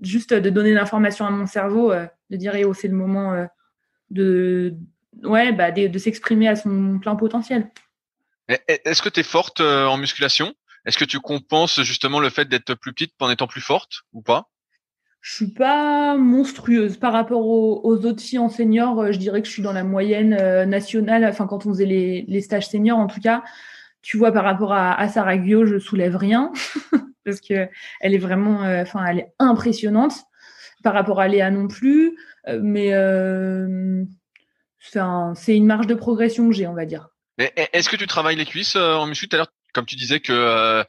juste 0.00 0.34
de 0.34 0.50
donner 0.50 0.72
l'information 0.72 1.26
à 1.26 1.30
mon 1.30 1.46
cerveau, 1.46 1.92
euh, 1.92 2.06
de 2.30 2.36
dire 2.36 2.54
eh 2.54 2.64
oh, 2.64 2.74
c'est 2.74 2.88
le 2.88 2.94
moment 2.94 3.32
euh, 3.32 3.46
de, 4.10 4.74
ouais, 5.22 5.52
bah, 5.52 5.70
de, 5.70 5.98
s'exprimer 5.98 6.48
à 6.48 6.56
son 6.56 6.98
plein 6.98 7.16
potentiel. 7.16 7.70
Est-ce 8.48 9.00
que 9.00 9.08
tu 9.08 9.20
es 9.20 9.22
forte 9.22 9.60
euh, 9.60 9.86
en 9.86 9.96
musculation? 9.96 10.54
Est-ce 10.84 10.98
que 10.98 11.04
tu 11.04 11.18
compenses 11.18 11.82
justement 11.82 12.20
le 12.20 12.28
fait 12.28 12.46
d'être 12.46 12.74
plus 12.74 12.92
petite 12.92 13.14
en 13.20 13.30
étant 13.30 13.46
plus 13.46 13.62
forte 13.62 14.02
ou 14.12 14.20
pas? 14.20 14.50
Je 15.22 15.32
suis 15.32 15.48
pas 15.48 16.18
monstrueuse 16.18 16.98
par 16.98 17.14
rapport 17.14 17.46
aux, 17.46 18.04
autres 18.04 18.22
filles 18.22 18.40
en 18.40 18.50
senior. 18.50 19.10
Je 19.10 19.16
dirais 19.16 19.40
que 19.40 19.48
je 19.48 19.52
suis 19.52 19.62
dans 19.62 19.72
la 19.72 19.82
moyenne 19.82 20.36
nationale. 20.68 21.24
Enfin, 21.24 21.46
quand 21.46 21.64
on 21.64 21.70
faisait 21.70 21.86
les, 21.86 22.26
les, 22.28 22.42
stages 22.42 22.68
seniors, 22.68 22.98
en 22.98 23.06
tout 23.06 23.20
cas, 23.20 23.42
tu 24.02 24.18
vois, 24.18 24.32
par 24.32 24.44
rapport 24.44 24.74
à, 24.74 24.92
à 24.92 25.08
Sarah 25.08 25.38
Guillaume, 25.38 25.64
je 25.64 25.78
soulève 25.78 26.16
rien. 26.16 26.52
parce 27.24 27.40
que 27.40 27.68
elle 28.00 28.14
est 28.14 28.18
vraiment, 28.18 28.64
euh, 28.64 28.82
enfin, 28.82 29.04
elle 29.06 29.20
est 29.20 29.32
impressionnante 29.38 30.14
par 30.82 30.94
rapport 30.94 31.20
à 31.20 31.28
Léa 31.28 31.50
non 31.50 31.66
plus, 31.66 32.16
euh, 32.46 32.60
mais 32.62 32.92
euh, 32.92 34.04
c'est 34.80 35.56
une 35.56 35.66
marge 35.66 35.86
de 35.86 35.94
progression 35.94 36.48
que 36.48 36.54
j'ai, 36.54 36.66
on 36.66 36.74
va 36.74 36.84
dire. 36.84 37.08
Est-ce 37.38 37.88
que 37.88 37.96
tu 37.96 38.06
travailles 38.06 38.36
les 38.36 38.44
cuisses 38.44 38.76
en 38.76 39.06
muscu? 39.06 39.28
Tout 39.28 39.36
à 39.36 39.38
l'heure, 39.38 39.52
comme 39.72 39.86
tu 39.86 39.96
disais 39.96 40.20
que 40.20 40.84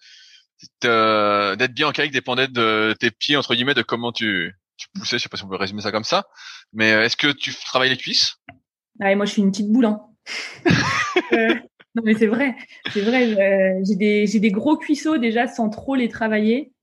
d'être 0.81 1.73
bien 1.73 1.87
en 1.87 1.91
kayak 1.91 2.11
dépendait 2.11 2.47
de 2.47 2.93
tes 2.99 3.09
pieds 3.09 3.37
entre 3.37 3.55
guillemets, 3.55 3.73
de 3.73 3.81
comment 3.81 4.11
tu, 4.11 4.53
tu 4.77 4.87
poussais. 4.93 5.17
Je 5.17 5.23
sais 5.23 5.29
pas 5.29 5.37
si 5.37 5.43
on 5.43 5.49
peut 5.49 5.55
résumer 5.55 5.81
ça 5.81 5.91
comme 5.91 6.03
ça, 6.03 6.27
mais 6.73 6.89
est-ce 6.89 7.17
que 7.17 7.31
tu 7.31 7.53
travailles 7.55 7.89
les 7.89 7.97
cuisses? 7.97 8.35
Ah, 9.01 9.15
Moi, 9.15 9.25
je 9.25 9.31
suis 9.31 9.41
une 9.41 9.51
petite 9.51 9.71
boule. 9.71 9.85
Hein. 9.85 10.01
Non, 11.95 12.01
mais 12.03 12.13
c'est 12.13 12.27
vrai, 12.27 12.55
c'est 12.91 13.01
vrai. 13.01 13.81
J'ai 13.85 13.95
des, 13.95 14.25
des, 14.27 14.51
gros 14.51 14.77
cuisseaux 14.77 15.17
déjà 15.17 15.47
sans 15.47 15.69
trop 15.69 15.95
les 15.95 16.09
travailler. 16.09 16.73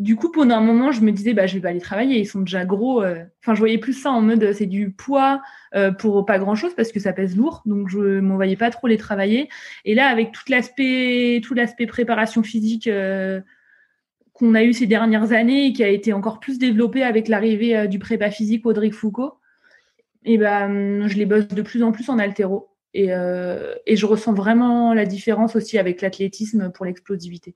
Du 0.00 0.16
coup, 0.16 0.32
pendant 0.32 0.54
un 0.54 0.62
moment, 0.62 0.92
je 0.92 1.02
me 1.02 1.12
disais, 1.12 1.34
bah, 1.34 1.46
je 1.46 1.56
vais 1.56 1.60
pas 1.60 1.72
les 1.72 1.80
travailler, 1.80 2.18
ils 2.18 2.26
sont 2.26 2.40
déjà 2.40 2.64
gros. 2.64 3.02
Euh. 3.02 3.22
Enfin, 3.42 3.54
je 3.54 3.58
voyais 3.58 3.76
plus 3.76 3.92
ça 3.92 4.10
en 4.10 4.22
mode, 4.22 4.54
c'est 4.54 4.64
du 4.64 4.92
poids 4.92 5.42
euh, 5.74 5.92
pour 5.92 6.24
pas 6.24 6.38
grand 6.38 6.54
chose 6.54 6.72
parce 6.74 6.90
que 6.90 6.98
ça 6.98 7.12
pèse 7.12 7.36
lourd, 7.36 7.60
donc 7.66 7.90
je 7.90 8.18
m'en 8.20 8.36
voyais 8.36 8.56
pas 8.56 8.70
trop 8.70 8.86
les 8.86 8.96
travailler. 8.96 9.50
Et 9.84 9.94
là, 9.94 10.06
avec 10.06 10.32
tout 10.32 10.44
l'aspect, 10.48 11.42
tout 11.44 11.52
l'aspect 11.52 11.84
préparation 11.86 12.42
physique 12.42 12.86
euh, 12.86 13.42
qu'on 14.32 14.54
a 14.54 14.64
eu 14.64 14.72
ces 14.72 14.86
dernières 14.86 15.32
années 15.32 15.66
et 15.66 15.72
qui 15.74 15.84
a 15.84 15.88
été 15.88 16.14
encore 16.14 16.40
plus 16.40 16.58
développé 16.58 17.02
avec 17.02 17.28
l'arrivée 17.28 17.86
du 17.86 17.98
prépa 17.98 18.30
physique 18.30 18.64
Audrey 18.64 18.90
Foucault, 18.90 19.34
et 20.24 20.38
ben, 20.38 21.08
je 21.08 21.16
les 21.18 21.26
bosse 21.26 21.48
de 21.48 21.60
plus 21.60 21.82
en 21.82 21.92
plus 21.92 22.08
en 22.08 22.18
altéro. 22.18 22.69
Et, 22.92 23.12
euh, 23.12 23.74
et, 23.86 23.96
je 23.96 24.04
ressens 24.06 24.34
vraiment 24.34 24.94
la 24.94 25.06
différence 25.06 25.54
aussi 25.54 25.78
avec 25.78 26.00
l'athlétisme 26.02 26.72
pour 26.72 26.84
l'explosivité. 26.86 27.54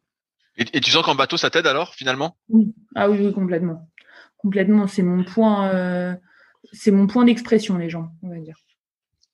Et, 0.56 0.64
et, 0.72 0.80
tu 0.80 0.90
sens 0.92 1.04
qu'en 1.04 1.16
bateau, 1.16 1.36
ça 1.36 1.50
t'aide 1.50 1.66
alors 1.66 1.94
finalement? 1.94 2.36
Oui, 2.48 2.72
ah 2.94 3.10
oui, 3.10 3.18
oui, 3.20 3.32
complètement. 3.32 3.90
Complètement, 4.36 4.86
c'est 4.86 5.02
mon 5.02 5.24
point, 5.24 5.70
euh, 5.70 6.14
c'est 6.72 6.92
mon 6.92 7.08
point 7.08 7.24
d'expression, 7.24 7.78
les 7.78 7.90
gens, 7.90 8.12
on 8.22 8.28
va 8.28 8.38
dire. 8.38 8.56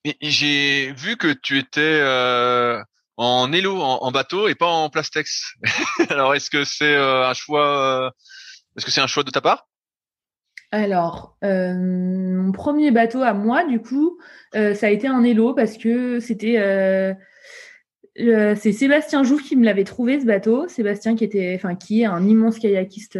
Et, 0.04 0.16
j'ai 0.22 0.92
vu 0.92 1.16
que 1.16 1.32
tu 1.32 1.58
étais 1.58 1.80
euh, 1.80 2.82
en 3.16 3.52
élo, 3.52 3.80
en, 3.80 4.10
bateau 4.10 4.48
et 4.48 4.54
pas 4.54 4.66
en 4.66 4.88
plastex. 4.88 5.54
alors, 6.08 6.34
est-ce 6.34 6.48
que 6.48 6.64
c'est 6.64 6.96
euh, 6.96 7.28
un 7.28 7.34
choix 7.34 8.06
euh, 8.06 8.10
Est-ce 8.76 8.86
que 8.86 8.90
c'est 8.90 9.02
un 9.02 9.06
choix 9.06 9.24
de 9.24 9.30
ta 9.30 9.40
part? 9.40 9.68
Alors, 10.72 11.36
euh, 11.42 11.74
mon 11.74 12.52
premier 12.52 12.92
bateau 12.92 13.22
à 13.22 13.34
moi, 13.34 13.64
du 13.64 13.80
coup, 13.80 14.18
euh, 14.54 14.72
ça 14.74 14.86
a 14.86 14.90
été 14.90 15.08
un 15.08 15.24
Hello 15.24 15.52
parce 15.52 15.76
que 15.76 16.20
c'était 16.20 16.58
euh, 16.58 17.14
c'est 18.16 18.72
Sébastien 18.72 19.24
Jouve 19.24 19.42
qui 19.42 19.56
me 19.56 19.64
l'avait 19.64 19.84
trouvé 19.84 20.20
ce 20.20 20.26
bateau. 20.26 20.68
Sébastien 20.68 21.16
qui 21.16 21.24
était, 21.24 21.60
qui 21.80 22.02
est 22.02 22.04
un 22.04 22.24
immense 22.24 22.58
kayakiste 22.58 23.18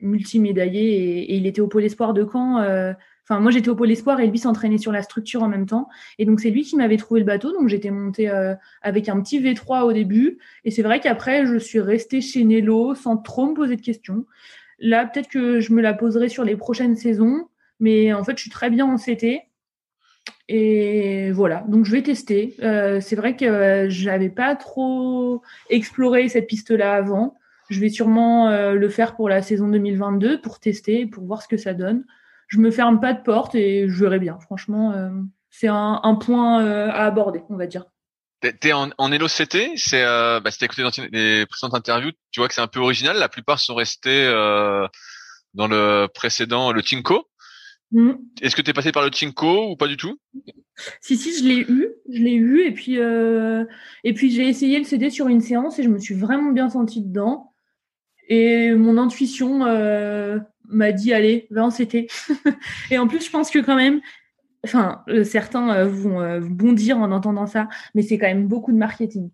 multimédaillé 0.00 0.80
et, 0.80 1.32
et, 1.32 1.36
il 1.36 1.46
était 1.46 1.60
au 1.60 1.66
pôle 1.66 1.84
espoir 1.84 2.14
de 2.14 2.26
Caen. 2.30 2.94
Enfin, 3.24 3.40
moi 3.40 3.50
j'étais 3.50 3.68
au 3.68 3.76
pôle 3.76 3.90
espoir 3.90 4.20
et 4.20 4.26
lui 4.26 4.38
s'entraînait 4.38 4.78
sur 4.78 4.92
la 4.92 5.02
structure 5.02 5.42
en 5.42 5.48
même 5.48 5.66
temps. 5.66 5.88
Et 6.18 6.24
donc 6.24 6.40
c'est 6.40 6.48
lui 6.48 6.62
qui 6.62 6.76
m'avait 6.76 6.96
trouvé 6.96 7.20
le 7.20 7.26
bateau. 7.26 7.52
Donc 7.52 7.68
j'étais 7.68 7.90
montée 7.90 8.30
avec 8.80 9.10
un 9.10 9.20
petit 9.20 9.40
V3 9.40 9.82
au 9.82 9.92
début. 9.92 10.38
Et 10.64 10.70
c'est 10.70 10.82
vrai 10.82 11.00
qu'après 11.00 11.44
je 11.44 11.58
suis 11.58 11.80
restée 11.80 12.22
chez 12.22 12.44
Nello 12.44 12.94
sans 12.94 13.18
trop 13.18 13.46
me 13.46 13.54
poser 13.54 13.76
de 13.76 13.82
questions. 13.82 14.24
Là, 14.78 15.06
peut-être 15.06 15.28
que 15.28 15.60
je 15.60 15.72
me 15.72 15.82
la 15.82 15.94
poserai 15.94 16.28
sur 16.28 16.44
les 16.44 16.56
prochaines 16.56 16.96
saisons, 16.96 17.48
mais 17.80 18.12
en 18.12 18.24
fait, 18.24 18.36
je 18.36 18.42
suis 18.42 18.50
très 18.50 18.70
bien 18.70 18.86
en 18.86 18.96
CT. 18.96 19.42
et 20.48 21.30
voilà, 21.32 21.64
donc 21.68 21.84
je 21.84 21.92
vais 21.92 22.02
tester. 22.02 22.54
Euh, 22.62 23.00
c'est 23.00 23.16
vrai 23.16 23.36
que 23.36 23.86
j'avais 23.88 24.28
pas 24.30 24.56
trop 24.56 25.42
exploré 25.70 26.28
cette 26.28 26.46
piste-là 26.46 26.94
avant. 26.94 27.34
Je 27.70 27.80
vais 27.80 27.90
sûrement 27.90 28.50
le 28.50 28.88
faire 28.88 29.14
pour 29.14 29.28
la 29.28 29.42
saison 29.42 29.68
2022 29.68 30.40
pour 30.40 30.58
tester, 30.58 31.04
pour 31.06 31.24
voir 31.24 31.42
ce 31.42 31.48
que 31.48 31.58
ça 31.58 31.74
donne. 31.74 32.04
Je 32.46 32.58
me 32.58 32.70
ferme 32.70 32.98
pas 32.98 33.12
de 33.12 33.22
porte 33.22 33.54
et 33.54 33.88
je 33.88 34.04
verrai 34.04 34.18
bien. 34.18 34.38
Franchement, 34.38 34.94
c'est 35.50 35.68
un, 35.68 36.14
point 36.14 36.64
à 36.64 37.04
aborder, 37.04 37.42
on 37.50 37.56
va 37.56 37.66
dire. 37.66 37.84
T'es 38.40 38.72
en, 38.72 38.90
en 38.98 39.10
Elo 39.10 39.26
CT, 39.26 39.76
c'est 39.76 40.04
euh, 40.04 40.38
bah, 40.38 40.52
si 40.52 40.64
écouté 40.64 40.82
dans 40.82 40.90
les 41.10 41.44
précédentes 41.46 41.74
interviews, 41.74 42.12
tu 42.30 42.38
vois 42.38 42.48
que 42.48 42.54
c'est 42.54 42.60
un 42.60 42.68
peu 42.68 42.78
original. 42.78 43.16
La 43.16 43.28
plupart 43.28 43.58
sont 43.58 43.74
restés 43.74 44.24
euh, 44.26 44.86
dans 45.54 45.66
le 45.66 46.06
précédent, 46.14 46.70
le 46.70 46.82
Tinko. 46.82 47.28
Mm. 47.90 48.12
Est-ce 48.40 48.54
que 48.54 48.62
tu 48.62 48.70
es 48.70 48.74
passé 48.74 48.92
par 48.92 49.02
le 49.02 49.10
Tinko 49.10 49.70
ou 49.70 49.76
pas 49.76 49.88
du 49.88 49.96
tout? 49.96 50.20
Si 51.00 51.16
si, 51.16 51.36
je 51.36 51.44
l'ai 51.44 51.60
eu, 51.60 51.88
je 52.08 52.22
l'ai 52.22 52.34
eu 52.34 52.60
et 52.60 52.70
puis 52.70 53.00
euh, 53.00 53.64
et 54.04 54.14
puis 54.14 54.30
j'ai 54.30 54.46
essayé 54.46 54.78
le 54.78 54.84
CD 54.84 55.10
sur 55.10 55.26
une 55.26 55.40
séance 55.40 55.80
et 55.80 55.82
je 55.82 55.88
me 55.88 55.98
suis 55.98 56.14
vraiment 56.14 56.52
bien 56.52 56.68
sentie 56.68 57.02
dedans. 57.02 57.52
Et 58.28 58.72
mon 58.72 58.98
intuition 58.98 59.64
euh, 59.64 60.38
m'a 60.68 60.92
dit 60.92 61.12
allez, 61.12 61.48
va 61.50 61.64
en 61.64 61.70
CT. 61.70 62.06
et 62.90 62.98
en 62.98 63.08
plus, 63.08 63.24
je 63.24 63.30
pense 63.30 63.50
que 63.50 63.58
quand 63.58 63.74
même, 63.74 64.00
enfin, 64.64 65.02
euh, 65.08 65.24
certains 65.24 65.74
euh, 65.74 65.84
vont 65.86 66.20
euh, 66.20 66.40
bondir 66.40 66.98
en 66.98 67.10
entendant 67.12 67.46
ça, 67.46 67.68
mais 67.94 68.02
c'est 68.02 68.18
quand 68.18 68.26
même 68.26 68.46
beaucoup 68.46 68.72
de 68.72 68.78
marketing. 68.78 69.30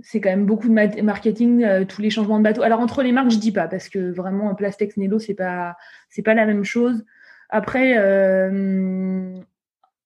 C'est 0.00 0.20
quand 0.20 0.28
même 0.28 0.44
beaucoup 0.44 0.68
de 0.68 1.00
marketing, 1.00 1.86
tous 1.86 2.02
les 2.02 2.10
changements 2.10 2.36
de 2.36 2.44
bateau. 2.44 2.60
Alors 2.60 2.80
entre 2.80 3.02
les 3.02 3.12
marques, 3.12 3.30
je 3.30 3.38
dis 3.38 3.50
pas 3.50 3.66
parce 3.66 3.88
que 3.88 4.12
vraiment 4.12 4.54
Plastex 4.54 4.98
Nelo, 4.98 5.18
c'est 5.18 5.32
pas 5.32 5.74
c'est 6.10 6.20
pas 6.20 6.34
la 6.34 6.44
même 6.44 6.64
chose. 6.64 7.02
Après, 7.48 7.96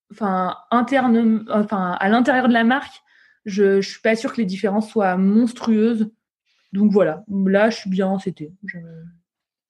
enfin 0.09 0.55
interne, 0.71 1.45
enfin 1.49 1.97
à 1.99 2.07
l'intérieur 2.07 2.47
de 2.47 2.53
la 2.53 2.63
marque, 2.63 3.01
je, 3.43 3.81
je 3.81 3.89
suis 3.89 3.99
pas 3.99 4.15
sûre 4.15 4.31
que 4.31 4.37
les 4.37 4.45
différences 4.45 4.89
soient 4.89 5.17
monstrueuses. 5.17 6.09
Donc 6.71 6.93
voilà, 6.93 7.25
là 7.27 7.69
je 7.69 7.75
suis 7.75 7.89
bien, 7.89 8.17
c'était. 8.17 8.53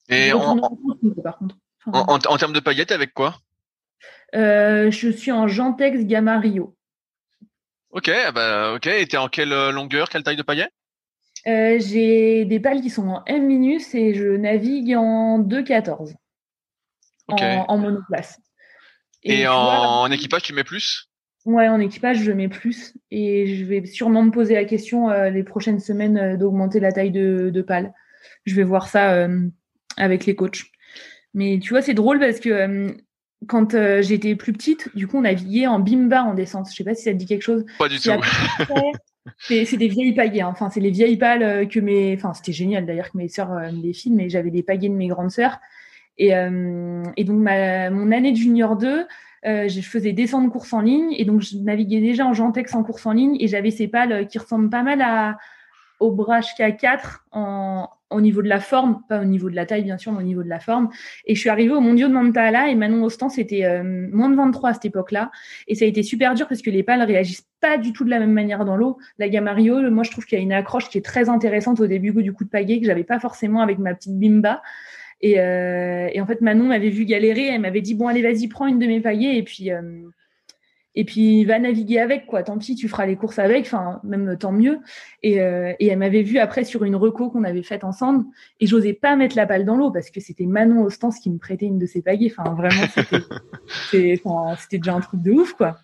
Et 0.07 0.33
en, 0.33 0.59
en, 0.59 2.03
en, 2.03 2.37
termes 2.37 2.53
de 2.53 2.59
paillettes, 2.59 2.91
avec 2.91 3.11
quoi? 3.15 3.39
Je 4.33 5.09
suis 5.15 5.31
en 5.31 5.47
Gentex 5.47 6.05
Gamma 6.05 6.39
Rio. 6.39 6.75
Ok, 7.91 8.09
bah, 8.33 8.73
ok. 8.73 8.87
Et 8.87 9.05
t'es 9.05 9.17
en 9.17 9.27
quelle 9.27 9.51
euh, 9.51 9.71
longueur, 9.71 10.09
quelle 10.09 10.23
taille 10.23 10.37
de 10.37 10.43
paillet? 10.43 10.69
Euh, 11.47 11.77
J'ai 11.79 12.45
des 12.45 12.59
pales 12.59 12.81
qui 12.81 12.89
sont 12.89 13.07
en 13.07 13.23
M- 13.25 13.51
et 13.51 14.13
je 14.13 14.37
navigue 14.37 14.95
en 14.95 15.39
2,14 15.39 16.13
en, 17.27 17.65
en, 17.67 17.77
monoplace. 17.77 18.39
Et, 19.23 19.47
en, 19.47 20.09
équipage, 20.11 20.43
tu 20.43 20.53
mets 20.53 20.63
plus? 20.63 21.09
Ouais, 21.45 21.67
en 21.67 21.79
équipage, 21.79 22.19
je 22.19 22.31
mets 22.31 22.47
plus. 22.47 22.93
Et 23.09 23.55
je 23.55 23.65
vais 23.65 23.85
sûrement 23.85 24.23
me 24.23 24.31
poser 24.31 24.55
la 24.55 24.65
question 24.65 25.09
les 25.29 25.43
prochaines 25.43 25.79
semaines 25.79 26.37
d'augmenter 26.37 26.79
la 26.79 26.91
taille 26.91 27.11
de, 27.11 27.49
de 27.49 27.61
pale. 27.61 27.93
Je 28.45 28.55
vais 28.55 28.63
voir 28.63 28.87
ça 28.87 29.27
avec 29.97 30.25
les 30.25 30.35
coachs. 30.35 30.63
Mais 31.33 31.59
tu 31.61 31.69
vois, 31.69 31.81
c'est 31.81 31.93
drôle 31.93 32.19
parce 32.19 32.39
que 32.39 32.95
quand 33.47 33.73
euh, 33.73 34.01
j'étais 34.01 34.35
plus 34.35 34.53
petite, 34.53 34.89
du 34.95 35.07
coup, 35.07 35.17
on 35.17 35.21
naviguait 35.21 35.67
en 35.67 35.79
bimba 35.79 36.23
en 36.23 36.33
descente. 36.33 36.67
Je 36.69 36.75
sais 36.75 36.83
pas 36.83 36.93
si 36.93 37.03
ça 37.03 37.11
te 37.11 37.17
dit 37.17 37.25
quelque 37.25 37.41
chose. 37.41 37.65
Pas 37.77 37.89
du 37.89 37.99
tout. 37.99 38.09
C'est 39.39 39.77
des 39.77 39.87
vieilles 39.87 40.13
pagaies. 40.13 40.41
Hein. 40.41 40.49
Enfin, 40.51 40.69
c'est 40.69 40.79
les 40.79 40.89
vieilles 40.89 41.17
pales 41.17 41.43
euh, 41.43 41.65
que 41.65 41.79
mes. 41.79 42.15
Enfin, 42.15 42.33
c'était 42.33 42.51
génial 42.51 42.85
d'ailleurs 42.85 43.11
que 43.11 43.17
mes 43.17 43.27
sœurs 43.27 43.51
euh, 43.51 43.71
me 43.71 43.81
les 43.81 43.93
filment, 43.93 44.17
mais 44.17 44.29
j'avais 44.29 44.51
des 44.51 44.63
pagaies 44.63 44.89
de 44.89 44.95
mes 44.95 45.07
grandes 45.07 45.31
sœurs. 45.31 45.59
Et, 46.17 46.35
euh, 46.35 47.03
et 47.17 47.23
donc, 47.23 47.39
ma, 47.39 47.89
mon 47.89 48.11
année 48.11 48.31
de 48.31 48.37
junior 48.37 48.75
2, 48.75 49.05
je 49.43 49.81
faisais 49.81 50.13
descendre 50.13 50.51
course 50.51 50.73
en 50.73 50.81
ligne. 50.81 51.13
Et 51.17 51.25
donc, 51.25 51.41
je 51.41 51.57
naviguais 51.57 52.01
déjà 52.01 52.25
en 52.25 52.33
Gentex 52.33 52.73
en 52.73 52.83
course 52.83 53.05
en 53.05 53.13
ligne. 53.13 53.37
Et 53.39 53.47
j'avais 53.47 53.71
ces 53.71 53.87
pales 53.87 54.27
qui 54.27 54.37
ressemblent 54.37 54.69
pas 54.69 54.83
mal 54.83 55.01
à, 55.01 55.37
au 55.99 56.11
Brash 56.11 56.55
K4 56.57 57.19
en, 57.31 57.89
au 58.11 58.21
niveau 58.21 58.41
de 58.41 58.47
la 58.47 58.59
forme, 58.59 59.01
pas 59.07 59.21
au 59.21 59.25
niveau 59.25 59.49
de 59.49 59.55
la 59.55 59.65
taille 59.65 59.83
bien 59.83 59.97
sûr, 59.97 60.11
mais 60.11 60.19
au 60.19 60.25
niveau 60.25 60.43
de 60.43 60.49
la 60.49 60.59
forme. 60.59 60.89
Et 61.25 61.35
je 61.35 61.39
suis 61.39 61.49
arrivée 61.49 61.73
au 61.73 61.81
Mondiaux 61.81 62.07
de 62.07 62.13
Mantala 62.13 62.69
et 62.69 62.75
Manon 62.75 63.03
Ostan, 63.03 63.29
c'était 63.29 63.65
euh, 63.65 64.07
moins 64.11 64.29
de 64.29 64.35
23 64.35 64.69
à 64.69 64.73
cette 64.73 64.85
époque-là. 64.85 65.31
Et 65.67 65.75
ça 65.75 65.85
a 65.85 65.87
été 65.87 66.03
super 66.03 66.33
dur 66.35 66.47
parce 66.47 66.61
que 66.61 66.69
les 66.69 66.83
pales 66.83 67.01
réagissent 67.01 67.47
pas 67.59 67.77
du 67.77 67.93
tout 67.93 68.03
de 68.03 68.09
la 68.09 68.19
même 68.19 68.33
manière 68.33 68.65
dans 68.65 68.75
l'eau. 68.75 68.97
La 69.17 69.29
Gamario, 69.29 69.89
moi 69.89 70.03
je 70.03 70.11
trouve 70.11 70.25
qu'il 70.25 70.37
y 70.37 70.41
a 70.41 70.43
une 70.43 70.53
accroche 70.53 70.89
qui 70.89 70.97
est 70.97 71.05
très 71.05 71.29
intéressante 71.29 71.79
au 71.79 71.87
début 71.87 72.11
du 72.21 72.33
coup 72.33 72.43
de 72.43 72.49
pagaie 72.49 72.79
que 72.79 72.85
j'avais 72.85 73.03
pas 73.03 73.19
forcément 73.19 73.61
avec 73.61 73.79
ma 73.79 73.93
petite 73.93 74.17
bimba. 74.17 74.61
Et, 75.21 75.39
euh, 75.39 76.09
et 76.11 76.19
en 76.19 76.25
fait, 76.25 76.41
Manon 76.41 76.65
m'avait 76.65 76.89
vu 76.89 77.05
galérer, 77.05 77.47
elle 77.47 77.61
m'avait 77.61 77.81
dit 77.81 77.93
bon 77.93 78.07
allez 78.07 78.21
vas-y 78.21 78.47
prends 78.47 78.65
une 78.67 78.79
de 78.79 78.87
mes 78.87 78.99
paillets 78.99 79.37
et 79.37 79.43
puis 79.43 79.71
euh, 79.71 79.81
et 80.95 81.05
puis 81.05 81.45
va 81.45 81.59
naviguer 81.59 81.99
avec 81.99 82.25
quoi. 82.25 82.43
Tant 82.43 82.57
pis 82.57 82.75
tu 82.75 82.87
feras 82.87 83.05
les 83.05 83.15
courses 83.15 83.39
avec 83.39 83.65
enfin 83.65 83.99
même 84.03 84.37
tant 84.37 84.51
mieux. 84.51 84.79
Et, 85.23 85.41
euh, 85.41 85.73
et 85.79 85.87
elle 85.87 85.99
m'avait 85.99 86.23
vu 86.23 86.37
après 86.37 86.63
sur 86.63 86.83
une 86.83 86.95
reco 86.95 87.29
qu'on 87.29 87.43
avait 87.43 87.63
faite 87.63 87.83
ensemble. 87.83 88.25
Et 88.59 88.67
j'osais 88.67 88.93
pas 88.93 89.15
mettre 89.15 89.35
la 89.35 89.45
balle 89.45 89.65
dans 89.65 89.77
l'eau 89.77 89.91
parce 89.91 90.09
que 90.09 90.19
c'était 90.19 90.45
Manon 90.45 90.83
Ostens 90.83 91.19
qui 91.21 91.29
me 91.29 91.37
prêtait 91.37 91.65
une 91.65 91.79
de 91.79 91.85
ses 91.85 92.01
pagaies. 92.01 92.33
Enfin 92.37 92.53
vraiment 92.53 92.87
c'était 93.89 94.21
c'était 94.59 94.77
déjà 94.77 94.93
un 94.93 95.01
truc 95.01 95.21
de 95.21 95.31
ouf 95.31 95.53
quoi. 95.53 95.77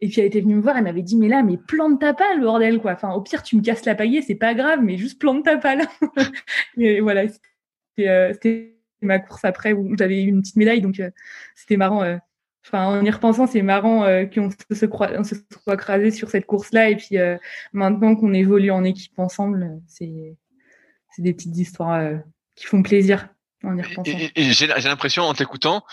Et 0.00 0.08
puis 0.08 0.20
elle 0.20 0.26
était 0.26 0.40
venue 0.40 0.56
me 0.56 0.62
voir 0.62 0.76
elle 0.76 0.84
m'avait 0.84 1.02
dit 1.02 1.16
mais 1.16 1.28
là 1.28 1.42
mais 1.42 1.56
plante 1.56 2.00
ta 2.00 2.14
palle 2.14 2.40
bordel 2.40 2.78
quoi. 2.78 2.92
Enfin 2.92 3.12
au 3.12 3.20
pire 3.20 3.42
tu 3.42 3.56
me 3.56 3.62
casses 3.62 3.84
la 3.84 3.94
pagaie 3.94 4.22
c'est 4.22 4.34
pas 4.34 4.54
grave 4.54 4.80
mais 4.82 4.96
juste 4.96 5.20
plante 5.20 5.44
ta 5.44 5.58
palle 5.58 5.82
et 6.78 7.00
voilà 7.00 7.24
c'était 7.28 8.08
euh, 8.08 8.32
ma 9.02 9.18
course 9.18 9.44
après 9.44 9.72
où 9.72 9.94
j'avais 9.96 10.22
eu 10.22 10.28
une 10.28 10.40
petite 10.40 10.56
médaille. 10.56 10.80
Donc 10.80 11.00
euh, 11.00 11.10
c'était 11.54 11.76
marrant 11.76 12.02
euh, 12.02 12.16
Enfin, 12.66 12.86
en 12.86 13.04
y 13.04 13.10
repensant, 13.10 13.46
c'est 13.46 13.62
marrant 13.62 14.04
euh, 14.04 14.24
qu'on 14.24 14.50
se, 14.50 14.74
se, 14.74 15.36
soit 15.62 15.76
crasé 15.76 16.10
sur 16.10 16.30
cette 16.30 16.46
course-là. 16.46 16.88
Et 16.88 16.96
puis 16.96 17.18
euh, 17.18 17.36
maintenant 17.72 18.16
qu'on 18.16 18.32
évolue 18.32 18.70
en 18.70 18.84
équipe 18.84 19.18
ensemble, 19.18 19.80
c'est 19.86 20.36
des 21.18 21.34
petites 21.34 21.56
histoires 21.56 22.00
euh, 22.00 22.16
qui 22.56 22.64
font 22.64 22.82
plaisir 22.82 23.28
en 23.62 23.76
y 23.76 23.82
repensant. 23.82 24.18
Et, 24.34 24.52
j'ai 24.52 24.66
l'impression 24.66 25.24
en 25.24 25.34
t'écoutant 25.34 25.84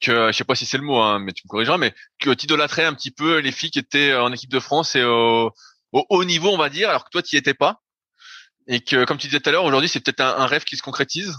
que, 0.00 0.32
je 0.32 0.36
sais 0.36 0.44
pas 0.44 0.56
si 0.56 0.66
c'est 0.66 0.78
le 0.78 0.84
mot, 0.84 0.98
hein, 0.98 1.20
mais 1.20 1.32
tu 1.32 1.42
me 1.46 1.48
corrigeras, 1.48 1.78
mais 1.78 1.94
que 2.18 2.30
tu 2.30 2.46
idolâtrais 2.46 2.84
un 2.84 2.94
petit 2.94 3.10
peu 3.12 3.38
les 3.38 3.52
filles 3.52 3.70
qui 3.70 3.78
étaient 3.78 4.14
en 4.14 4.32
équipe 4.32 4.50
de 4.50 4.60
France 4.60 4.96
et 4.96 5.04
au, 5.04 5.52
haut 5.92 6.24
niveau, 6.24 6.48
on 6.48 6.58
va 6.58 6.68
dire, 6.68 6.88
alors 6.90 7.04
que 7.04 7.10
toi, 7.10 7.22
tu 7.22 7.36
y 7.36 7.38
étais 7.38 7.54
pas. 7.54 7.80
Et 8.66 8.80
que, 8.80 9.04
comme 9.04 9.18
tu 9.18 9.28
disais 9.28 9.40
tout 9.40 9.48
à 9.48 9.52
l'heure, 9.52 9.64
aujourd'hui, 9.64 9.88
c'est 9.88 10.00
peut-être 10.00 10.20
un 10.20 10.46
rêve 10.46 10.64
qui 10.64 10.76
se 10.76 10.82
concrétise. 10.82 11.34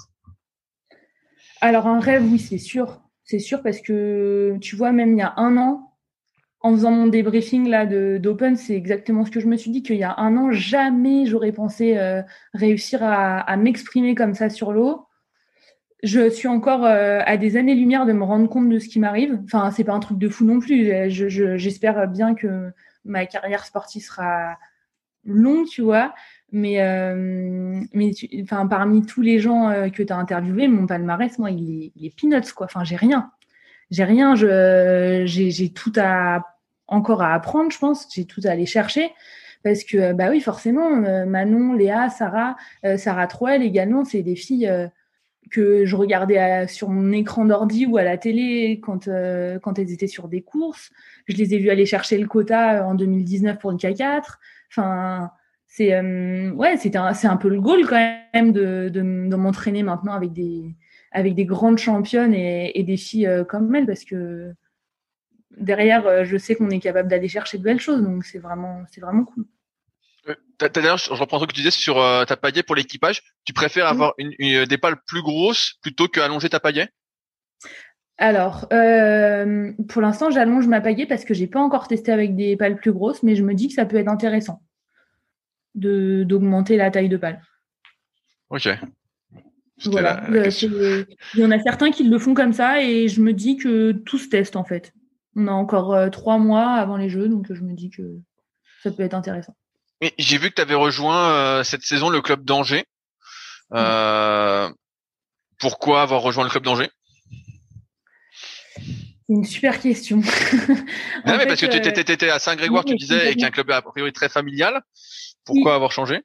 Alors 1.61 1.85
un 1.87 1.99
rêve, 1.99 2.23
oui, 2.23 2.39
c'est 2.39 2.57
sûr 2.57 3.01
c'est 3.29 3.37
sûr 3.37 3.61
parce 3.61 3.79
que 3.79 4.57
tu 4.59 4.75
vois, 4.75 4.91
même 4.91 5.13
il 5.13 5.19
y 5.19 5.21
a 5.21 5.35
un 5.37 5.55
an, 5.57 5.93
en 6.61 6.71
faisant 6.71 6.89
mon 6.89 7.05
débriefing 7.05 7.67
là 7.67 7.85
d'Open, 7.85 8.55
c'est 8.55 8.73
exactement 8.73 9.23
ce 9.23 9.29
que 9.29 9.39
je 9.39 9.45
me 9.45 9.55
suis 9.55 9.69
dit 9.69 9.83
qu'il 9.83 9.97
y 9.97 10.03
a 10.03 10.15
un 10.17 10.35
an, 10.35 10.51
jamais 10.51 11.27
j'aurais 11.27 11.51
pensé 11.51 11.95
euh, 11.95 12.23
réussir 12.55 13.03
à, 13.03 13.55
m'exprimer 13.55 14.15
comme 14.15 14.33
ça 14.33 14.49
sur 14.49 14.73
l'eau. 14.73 15.05
Je 16.01 16.27
suis 16.31 16.47
encore 16.47 16.85
euh, 16.85 17.19
à 17.23 17.37
des 17.37 17.55
années-lumière 17.55 18.07
de 18.07 18.13
me 18.13 18.23
rendre 18.23 18.49
compte 18.49 18.67
de 18.67 18.79
ce 18.79 18.89
qui 18.89 18.99
m'arrive. 18.99 19.39
Enfin, 19.45 19.69
c'est 19.69 19.83
pas 19.83 19.93
un 19.93 19.99
truc 19.99 20.17
de 20.17 20.27
fou 20.27 20.43
non 20.43 20.59
plus. 20.59 20.91
J'espère 21.09 22.07
bien 22.07 22.33
que 22.33 22.71
ma 23.05 23.27
carrière 23.27 23.63
sportive 23.63 24.01
sera 24.01 24.57
longue, 25.23 25.67
tu 25.67 25.83
vois. 25.83 26.15
Mais, 26.51 26.81
euh, 26.81 27.81
mais 27.93 28.11
enfin, 28.41 28.65
parmi 28.67 29.05
tous 29.05 29.21
les 29.21 29.39
gens 29.39 29.69
euh, 29.69 29.89
que 29.89 30.01
tu 30.01 30.11
as 30.11 30.17
interviewés, 30.17 30.67
mon 30.67 30.87
palmarès, 30.87 31.37
moi, 31.37 31.51
il 31.51 31.83
est, 31.83 31.91
il 31.95 32.05
est 32.07 32.15
peanuts, 32.15 32.53
quoi. 32.55 32.65
Enfin, 32.65 32.83
j'ai 32.83 32.95
rien. 32.95 33.31
J'ai 33.91 34.03
rien. 34.03 34.35
J'ai, 34.35 35.71
tout 35.73 35.93
à, 35.97 36.45
encore 36.87 37.21
à 37.21 37.33
apprendre, 37.33 37.71
je 37.71 37.77
pense. 37.77 38.07
J'ai 38.13 38.25
tout 38.25 38.41
à 38.45 38.49
aller 38.49 38.65
chercher. 38.65 39.11
Parce 39.63 39.83
que, 39.83 40.13
bah 40.13 40.29
oui, 40.29 40.39
forcément, 40.39 41.03
euh, 41.03 41.25
Manon, 41.25 41.73
Léa, 41.73 42.09
Sarah, 42.09 42.55
Sarah 42.97 43.27
Troel 43.27 43.61
également, 43.61 44.05
c'est 44.05 44.23
des 44.23 44.35
filles 44.35 44.71
que 45.51 45.85
je 45.85 45.95
regardais 45.95 46.67
sur 46.67 46.89
mon 46.89 47.11
écran 47.11 47.45
d'ordi 47.45 47.85
ou 47.85 47.97
à 47.97 48.03
la 48.03 48.17
télé 48.17 48.79
quand, 48.83 49.09
quand 49.61 49.79
elles 49.79 49.91
étaient 49.91 50.07
sur 50.07 50.27
des 50.29 50.41
courses. 50.41 50.91
Je 51.27 51.35
les 51.35 51.53
ai 51.53 51.57
vues 51.57 51.69
aller 51.69 51.85
chercher 51.85 52.17
le 52.17 52.27
quota 52.27 52.87
en 52.87 52.95
2019 52.95 53.57
pour 53.59 53.71
une 53.71 53.77
K4. 53.77 54.37
Enfin, 54.71 55.31
c'est 55.69 55.93
euh, 55.93 56.51
ouais, 56.51 56.77
c'est 56.77 56.95
un, 56.95 57.13
c'est 57.13 57.27
un 57.27 57.37
peu 57.37 57.47
le 57.47 57.61
goal 57.61 57.85
quand 57.87 57.95
même 58.33 58.51
de, 58.51 58.89
de, 58.89 58.99
de 59.01 59.35
m'entraîner 59.35 59.83
maintenant 59.83 60.13
avec 60.13 60.33
des 60.33 60.75
avec 61.11 61.35
des 61.35 61.45
grandes 61.45 61.77
championnes 61.77 62.33
et, 62.33 62.77
et 62.77 62.83
des 62.83 62.97
filles 62.97 63.27
euh, 63.27 63.43
comme 63.43 63.73
elles 63.75 63.85
parce 63.85 64.03
que 64.03 64.51
derrière, 65.57 66.05
euh, 66.07 66.25
je 66.25 66.37
sais 66.37 66.55
qu'on 66.55 66.69
est 66.71 66.79
capable 66.79 67.07
d'aller 67.07 67.27
chercher 67.27 67.59
de 67.59 67.63
belles 67.63 67.79
choses, 67.79 68.01
donc 68.01 68.25
c'est 68.25 68.39
vraiment 68.39 68.81
c'est 68.91 68.99
vraiment 68.99 69.23
cool. 69.23 69.45
D'ailleurs, 70.59 70.97
je 70.97 71.13
reprends 71.13 71.39
ce 71.39 71.45
que 71.45 71.53
tu 71.53 71.61
disais 71.61 71.71
sur 71.71 71.95
ta 72.27 72.35
paillette 72.35 72.65
pour 72.65 72.75
l'équipage. 72.75 73.23
Tu 73.45 73.53
préfères 73.53 73.87
avoir 73.87 74.13
une, 74.17 74.65
des 74.65 74.77
pales 74.77 75.01
plus 75.07 75.23
grosses 75.23 75.75
plutôt 75.81 76.07
qu'allonger 76.07 76.49
ta 76.49 76.59
paillette 76.59 76.91
alors, 78.21 78.67
euh, 78.73 79.71
pour 79.87 80.01
l'instant, 80.01 80.29
j'allonge 80.29 80.67
ma 80.67 80.81
paillette 80.81 81.07
parce 81.07 81.23
que 81.23 81.33
j'ai 81.33 81.47
pas 81.47 81.61
encore 81.61 81.87
testé 81.87 82.11
avec 82.11 82.35
des 82.35 82.57
pales 82.57 82.75
plus 82.75 82.91
grosses, 82.91 83.23
mais 83.23 83.37
je 83.37 83.43
me 83.43 83.53
dis 83.53 83.69
que 83.69 83.73
ça 83.73 83.85
peut 83.85 83.95
être 83.95 84.09
intéressant 84.09 84.61
d'augmenter 85.79 86.77
la 86.77 86.91
taille 86.91 87.09
de 87.09 87.17
balle. 87.17 87.41
Ok. 88.49 88.69
Voilà. 89.85 90.23
Il 90.29 91.05
y 91.35 91.45
en 91.45 91.51
a 91.51 91.59
certains 91.59 91.91
qui 91.91 92.03
le 92.03 92.19
font 92.19 92.33
comme 92.33 92.53
ça 92.53 92.83
et 92.83 93.07
je 93.07 93.21
me 93.21 93.33
dis 93.33 93.57
que 93.57 93.91
tout 93.91 94.17
se 94.17 94.27
teste 94.27 94.55
en 94.55 94.63
fait. 94.63 94.93
On 95.35 95.47
a 95.47 95.51
encore 95.51 96.11
trois 96.11 96.37
mois 96.37 96.73
avant 96.73 96.97
les 96.97 97.09
Jeux, 97.09 97.29
donc 97.29 97.47
je 97.53 97.61
me 97.61 97.73
dis 97.73 97.89
que 97.89 98.17
ça 98.83 98.91
peut 98.91 99.03
être 99.03 99.13
intéressant. 99.13 99.55
J'ai 100.17 100.37
vu 100.37 100.49
que 100.49 100.55
tu 100.55 100.61
avais 100.61 100.75
rejoint 100.75 101.63
cette 101.63 101.83
saison 101.83 102.09
le 102.09 102.21
club 102.21 102.43
d'Angers. 102.43 102.85
pourquoi 105.59 106.01
avoir 106.01 106.21
rejoint 106.21 106.43
le 106.43 106.49
club 106.49 106.63
d'Angers? 106.63 106.89
Une 109.29 109.45
super 109.45 109.79
question. 109.79 110.17
non, 110.17 110.23
mais 111.37 111.45
parce 111.45 111.61
que 111.61 111.67
tu 111.67 111.77
étais, 111.77 112.29
à 112.31 112.39
Saint-Grégoire, 112.39 112.83
tu 112.83 112.95
disais, 112.95 113.31
et 113.31 113.35
qui 113.35 113.43
est 113.43 113.47
un 113.47 113.51
club 113.51 113.69
a 113.69 113.81
priori 113.83 114.11
très 114.11 114.27
familial. 114.27 114.81
Pourquoi 115.45 115.75
avoir 115.75 115.91
changé? 115.91 116.23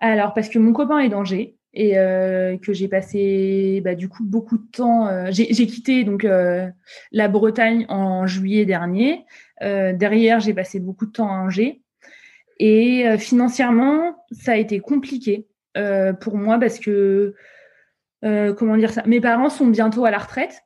Alors, 0.00 0.34
parce 0.34 0.48
que 0.48 0.58
mon 0.58 0.72
copain 0.72 0.98
est 0.98 1.08
d'Angers 1.08 1.56
et 1.76 1.98
euh, 1.98 2.56
que 2.56 2.72
j'ai 2.72 2.88
passé 2.88 3.82
bah, 3.84 3.94
du 3.94 4.08
coup 4.08 4.24
beaucoup 4.24 4.56
de 4.56 4.66
temps. 4.72 5.06
Euh, 5.08 5.28
j'ai 5.30 5.66
quitté 5.66 6.04
donc 6.04 6.24
euh, 6.24 6.68
la 7.12 7.28
Bretagne 7.28 7.84
en 7.88 8.26
juillet 8.26 8.64
dernier. 8.64 9.24
derrière, 9.60 10.40
j'ai 10.40 10.54
passé 10.54 10.80
beaucoup 10.80 11.06
de 11.06 11.12
temps 11.12 11.28
à 11.28 11.34
Angers. 11.34 11.82
Et 12.58 13.04
financièrement, 13.18 14.24
ça 14.30 14.52
a 14.52 14.56
été 14.56 14.80
compliqué 14.80 15.46
pour 16.20 16.38
moi 16.38 16.58
parce 16.58 16.78
que, 16.78 17.34
comment 18.22 18.78
dire 18.78 18.92
ça, 18.92 19.02
mes 19.06 19.20
parents 19.20 19.50
sont 19.50 19.66
bientôt 19.66 20.06
à 20.06 20.10
la 20.10 20.18
retraite. 20.18 20.65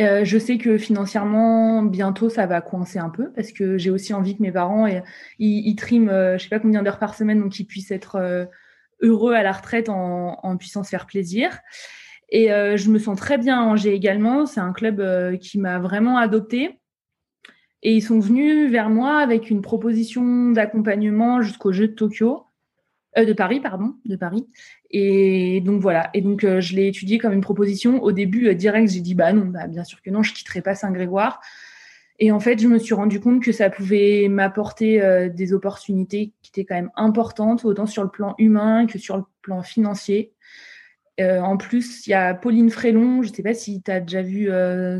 Euh, 0.00 0.24
je 0.24 0.38
sais 0.38 0.58
que 0.58 0.76
financièrement, 0.76 1.82
bientôt, 1.82 2.28
ça 2.28 2.46
va 2.46 2.60
coincer 2.60 2.98
un 2.98 3.10
peu 3.10 3.30
parce 3.32 3.52
que 3.52 3.78
j'ai 3.78 3.90
aussi 3.90 4.12
envie 4.12 4.36
que 4.36 4.42
mes 4.42 4.50
parents 4.50 4.86
ils, 4.86 5.02
ils 5.38 5.76
triment, 5.76 6.08
euh, 6.08 6.36
je 6.36 6.44
sais 6.44 6.48
pas 6.48 6.58
combien 6.58 6.82
d'heures 6.82 6.98
par 6.98 7.14
semaine, 7.14 7.40
donc 7.40 7.52
qu'ils 7.52 7.66
puissent 7.66 7.92
être 7.92 8.16
euh, 8.16 8.44
heureux 9.00 9.34
à 9.34 9.42
la 9.42 9.52
retraite 9.52 9.88
en, 9.88 10.40
en, 10.42 10.56
puissant 10.56 10.82
se 10.82 10.88
faire 10.88 11.06
plaisir. 11.06 11.60
Et 12.30 12.48
je 12.48 12.90
me 12.90 12.98
sens 12.98 13.16
très 13.16 13.38
bien 13.38 13.60
à 13.60 13.62
Angers 13.62 13.94
également. 13.94 14.44
C'est 14.44 14.58
un 14.58 14.72
club 14.72 15.38
qui 15.38 15.58
m'a 15.58 15.78
vraiment 15.78 16.16
adopté. 16.16 16.80
Et 17.82 17.94
ils 17.94 18.02
sont 18.02 18.18
venus 18.18 18.68
vers 18.72 18.90
moi 18.90 19.18
avec 19.18 19.50
une 19.50 19.60
proposition 19.60 20.50
d'accompagnement 20.50 21.42
jusqu'au 21.42 21.70
jeu 21.70 21.86
de 21.86 21.92
Tokyo. 21.92 22.43
Euh, 23.16 23.24
de 23.24 23.32
Paris, 23.32 23.60
pardon, 23.60 23.94
de 24.04 24.16
Paris. 24.16 24.46
Et 24.90 25.60
donc 25.60 25.80
voilà. 25.80 26.10
Et 26.14 26.20
donc 26.20 26.44
euh, 26.44 26.60
je 26.60 26.74
l'ai 26.74 26.88
étudié 26.88 27.18
comme 27.18 27.32
une 27.32 27.40
proposition. 27.40 28.02
Au 28.02 28.12
début, 28.12 28.48
euh, 28.48 28.54
direct, 28.54 28.90
j'ai 28.90 29.00
dit 29.00 29.14
bah 29.14 29.32
non, 29.32 29.46
bah, 29.46 29.66
bien 29.66 29.84
sûr 29.84 30.02
que 30.02 30.10
non, 30.10 30.22
je 30.22 30.32
quitterai 30.32 30.62
pas 30.62 30.74
Saint-Grégoire. 30.74 31.40
Et 32.18 32.30
en 32.30 32.40
fait, 32.40 32.60
je 32.60 32.68
me 32.68 32.78
suis 32.78 32.94
rendu 32.94 33.20
compte 33.20 33.42
que 33.42 33.50
ça 33.50 33.70
pouvait 33.70 34.28
m'apporter 34.28 35.28
des 35.34 35.52
opportunités 35.52 36.32
qui 36.42 36.50
étaient 36.50 36.64
quand 36.64 36.76
même 36.76 36.92
importantes, 36.94 37.64
autant 37.64 37.86
sur 37.86 38.04
le 38.04 38.08
plan 38.08 38.36
humain 38.38 38.86
que 38.86 39.00
sur 39.00 39.16
le 39.16 39.24
plan 39.42 39.64
financier. 39.64 40.32
en 41.18 41.56
plus, 41.56 42.06
il 42.06 42.10
y 42.10 42.14
a 42.14 42.32
Pauline 42.34 42.70
Frélon, 42.70 43.24
je 43.24 43.30
ne 43.30 43.34
sais 43.34 43.42
pas 43.42 43.52
si 43.52 43.82
tu 43.82 43.90
as 43.90 43.98
déjà 43.98 44.22
vu 44.22 44.48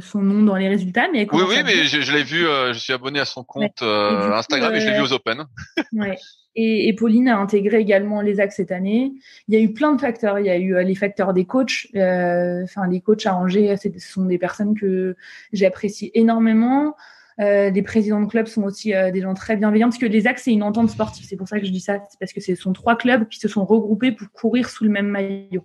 son 0.00 0.22
nom 0.22 0.42
dans 0.42 0.56
les 0.56 0.66
résultats, 0.66 1.06
mais 1.12 1.28
oui, 1.30 1.42
oui, 1.48 1.58
mais 1.64 1.84
je, 1.84 2.12
l'ai 2.12 2.24
vu, 2.24 2.46
je 2.72 2.78
suis 2.80 2.92
abonné 2.92 3.20
à 3.20 3.24
son 3.24 3.44
compte 3.44 3.80
Instagram 3.80 4.74
et 4.74 4.80
je 4.80 4.88
l'ai 4.88 4.96
vu 4.96 5.02
aux 5.02 5.12
Open. 5.12 5.44
ouais. 5.92 6.16
Et, 6.56 6.92
Pauline 6.94 7.28
a 7.28 7.38
intégré 7.38 7.78
également 7.78 8.20
les 8.20 8.40
axes 8.40 8.56
cette 8.56 8.72
année. 8.72 9.12
Il 9.48 9.54
y 9.54 9.56
a 9.56 9.60
eu 9.60 9.72
plein 9.72 9.94
de 9.94 10.00
facteurs. 10.00 10.38
Il 10.38 10.46
y 10.46 10.50
a 10.50 10.56
eu 10.56 10.74
euh, 10.74 10.82
les 10.82 10.94
facteurs 10.94 11.32
des 11.32 11.44
coachs. 11.44 11.88
Euh, 11.96 12.62
enfin, 12.62 12.86
les 12.86 13.00
coachs 13.00 13.26
à 13.26 13.34
Angers, 13.34 13.76
ce 13.76 13.88
sont 13.98 14.24
des 14.24 14.38
personnes 14.38 14.78
que 14.78 15.16
j'apprécie 15.52 16.10
énormément. 16.14 16.94
Euh, 17.40 17.70
les 17.70 17.82
présidents 17.82 18.20
de 18.20 18.26
clubs 18.26 18.46
sont 18.46 18.62
aussi 18.62 18.94
euh, 18.94 19.10
des 19.10 19.20
gens 19.20 19.34
très 19.34 19.56
bienveillants 19.56 19.88
parce 19.88 19.98
que 19.98 20.06
les 20.06 20.28
axes 20.28 20.44
c'est 20.44 20.52
une 20.52 20.62
entente 20.62 20.90
sportive. 20.90 21.26
C'est 21.28 21.36
pour 21.36 21.48
ça 21.48 21.58
que 21.58 21.66
je 21.66 21.72
dis 21.72 21.80
ça. 21.80 21.98
C'est 22.08 22.18
parce 22.20 22.32
que 22.32 22.40
ce 22.40 22.54
sont 22.54 22.72
trois 22.72 22.96
clubs 22.96 23.28
qui 23.28 23.40
se 23.40 23.48
sont 23.48 23.64
regroupés 23.64 24.12
pour 24.12 24.30
courir 24.30 24.70
sous 24.70 24.84
le 24.84 24.90
même 24.90 25.08
maillot. 25.08 25.64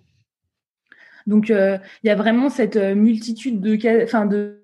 Donc 1.28 1.50
il 1.50 1.80
y 2.04 2.10
a 2.10 2.16
vraiment 2.16 2.50
cette 2.50 2.78
multitude 2.78 3.62
de, 3.62 4.04
enfin 4.04 4.26
de, 4.26 4.59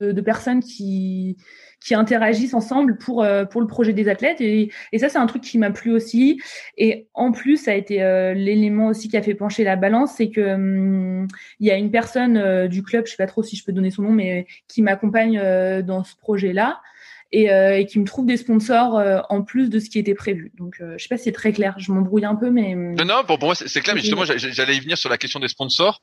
de 0.00 0.20
personnes 0.20 0.60
qui 0.60 1.36
qui 1.80 1.94
interagissent 1.94 2.54
ensemble 2.54 2.98
pour 2.98 3.22
euh, 3.22 3.44
pour 3.44 3.60
le 3.60 3.66
projet 3.66 3.92
des 3.92 4.08
athlètes 4.08 4.40
et, 4.40 4.70
et 4.92 4.98
ça 4.98 5.08
c'est 5.08 5.18
un 5.18 5.26
truc 5.26 5.42
qui 5.42 5.58
m'a 5.58 5.70
plu 5.70 5.92
aussi 5.92 6.40
et 6.76 7.06
en 7.14 7.30
plus 7.30 7.56
ça 7.56 7.72
a 7.72 7.74
été 7.74 8.02
euh, 8.02 8.34
l'élément 8.34 8.88
aussi 8.88 9.08
qui 9.08 9.16
a 9.16 9.22
fait 9.22 9.34
pencher 9.34 9.64
la 9.64 9.76
balance 9.76 10.14
c'est 10.16 10.30
que 10.30 10.54
hum, 10.54 11.28
il 11.60 11.66
y 11.66 11.70
a 11.70 11.76
une 11.76 11.90
personne 11.90 12.36
euh, 12.36 12.68
du 12.68 12.82
club 12.82 13.06
je 13.06 13.12
sais 13.12 13.16
pas 13.16 13.26
trop 13.26 13.42
si 13.42 13.56
je 13.56 13.64
peux 13.64 13.72
donner 13.72 13.90
son 13.90 14.02
nom 14.02 14.12
mais 14.12 14.46
qui 14.66 14.82
m'accompagne 14.82 15.40
dans 15.82 16.04
ce 16.04 16.16
projet 16.16 16.52
là 16.52 16.80
et, 17.30 17.46
et, 17.46 17.84
qui 17.84 17.98
me 17.98 18.06
trouve 18.06 18.24
des 18.24 18.38
sponsors 18.38 19.02
en 19.28 19.42
plus 19.42 19.68
de 19.68 19.78
ce 19.78 19.90
qui 19.90 19.98
était 19.98 20.14
prévu. 20.14 20.50
Donc, 20.56 20.76
je 20.80 20.96
sais 20.96 21.08
pas 21.08 21.18
si 21.18 21.24
c'est 21.24 21.32
très 21.32 21.52
clair. 21.52 21.74
Je 21.76 21.92
m'embrouille 21.92 22.24
un 22.24 22.34
peu, 22.34 22.50
mais 22.50 22.74
hum, 22.74 22.94
non, 22.94 23.04
non. 23.04 23.24
Pour, 23.26 23.38
pour 23.38 23.48
moi, 23.48 23.54
c'est 23.54 23.80
clair. 23.82 23.94
Mais 23.94 24.00
justement, 24.00 24.24
j'allais 24.24 24.76
y 24.76 24.80
venir 24.80 24.96
sur 24.96 25.10
la 25.10 25.18
question 25.18 25.38
des 25.38 25.48
sponsors 25.48 26.02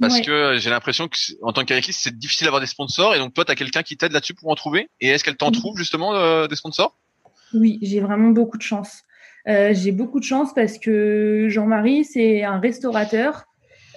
parce 0.00 0.20
que 0.20 0.56
j'ai 0.58 0.70
l'impression 0.70 1.08
que 1.08 1.16
en 1.42 1.52
tant 1.52 1.64
qu'ayakiste, 1.64 2.00
c'est 2.02 2.16
difficile 2.16 2.46
d'avoir 2.46 2.60
des 2.60 2.66
sponsors 2.66 3.14
et 3.14 3.18
donc 3.18 3.34
toi 3.34 3.44
tu 3.44 3.52
as 3.52 3.54
quelqu'un 3.54 3.82
qui 3.82 3.96
t'aide 3.96 4.12
là-dessus 4.12 4.34
pour 4.34 4.50
en 4.50 4.54
trouver. 4.54 4.88
Et 5.00 5.08
est-ce 5.08 5.24
qu'elle 5.24 5.36
t'en 5.36 5.50
trouve 5.50 5.76
justement 5.76 6.14
euh, 6.14 6.46
des 6.46 6.56
sponsors? 6.56 6.96
Oui, 7.54 7.78
j'ai 7.82 8.00
vraiment 8.00 8.30
beaucoup 8.30 8.58
de 8.58 8.62
chance. 8.62 9.02
Euh, 9.48 9.72
j'ai 9.72 9.92
beaucoup 9.92 10.18
de 10.18 10.24
chance 10.24 10.52
parce 10.54 10.78
que 10.78 11.46
Jean-Marie, 11.48 12.04
c'est 12.04 12.42
un 12.44 12.58
restaurateur 12.58 13.44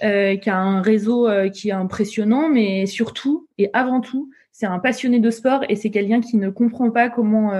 euh, 0.02 0.36
qui 0.36 0.48
a 0.48 0.56
un 0.56 0.80
réseau 0.80 1.28
qui 1.52 1.68
est 1.68 1.72
impressionnant, 1.72 2.48
mais 2.48 2.86
surtout 2.86 3.46
et 3.58 3.68
avant 3.72 4.00
tout, 4.00 4.30
c'est 4.52 4.66
un 4.66 4.78
passionné 4.78 5.20
de 5.20 5.30
sport 5.30 5.64
et 5.68 5.76
c'est 5.76 5.90
quelqu'un 5.90 6.20
qui 6.20 6.36
ne 6.36 6.50
comprend 6.50 6.90
pas 6.90 7.10
comment 7.10 7.52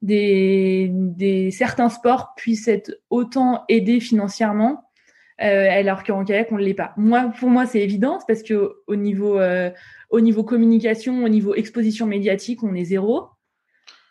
des, 0.00 0.90
des 0.92 1.50
certains 1.50 1.88
sports 1.88 2.34
puissent 2.36 2.68
être 2.68 2.92
autant 3.10 3.64
aidés 3.68 4.00
financièrement 4.00 4.87
euh, 5.40 5.68
alors 5.70 6.02
qu'en 6.04 6.24
kayak 6.24 6.50
on 6.50 6.56
ne 6.56 6.62
l'est 6.62 6.74
pas. 6.74 6.92
Moi, 6.96 7.32
pour 7.38 7.48
moi, 7.48 7.66
c'est 7.66 7.80
évident, 7.80 8.18
parce 8.26 8.42
que 8.42 8.72
au 8.86 8.96
niveau, 8.96 9.38
euh, 9.38 9.70
au 10.10 10.20
niveau 10.20 10.42
communication, 10.42 11.24
au 11.24 11.28
niveau 11.28 11.54
exposition 11.54 12.06
médiatique, 12.06 12.62
on 12.62 12.74
est 12.74 12.84
zéro. 12.84 13.28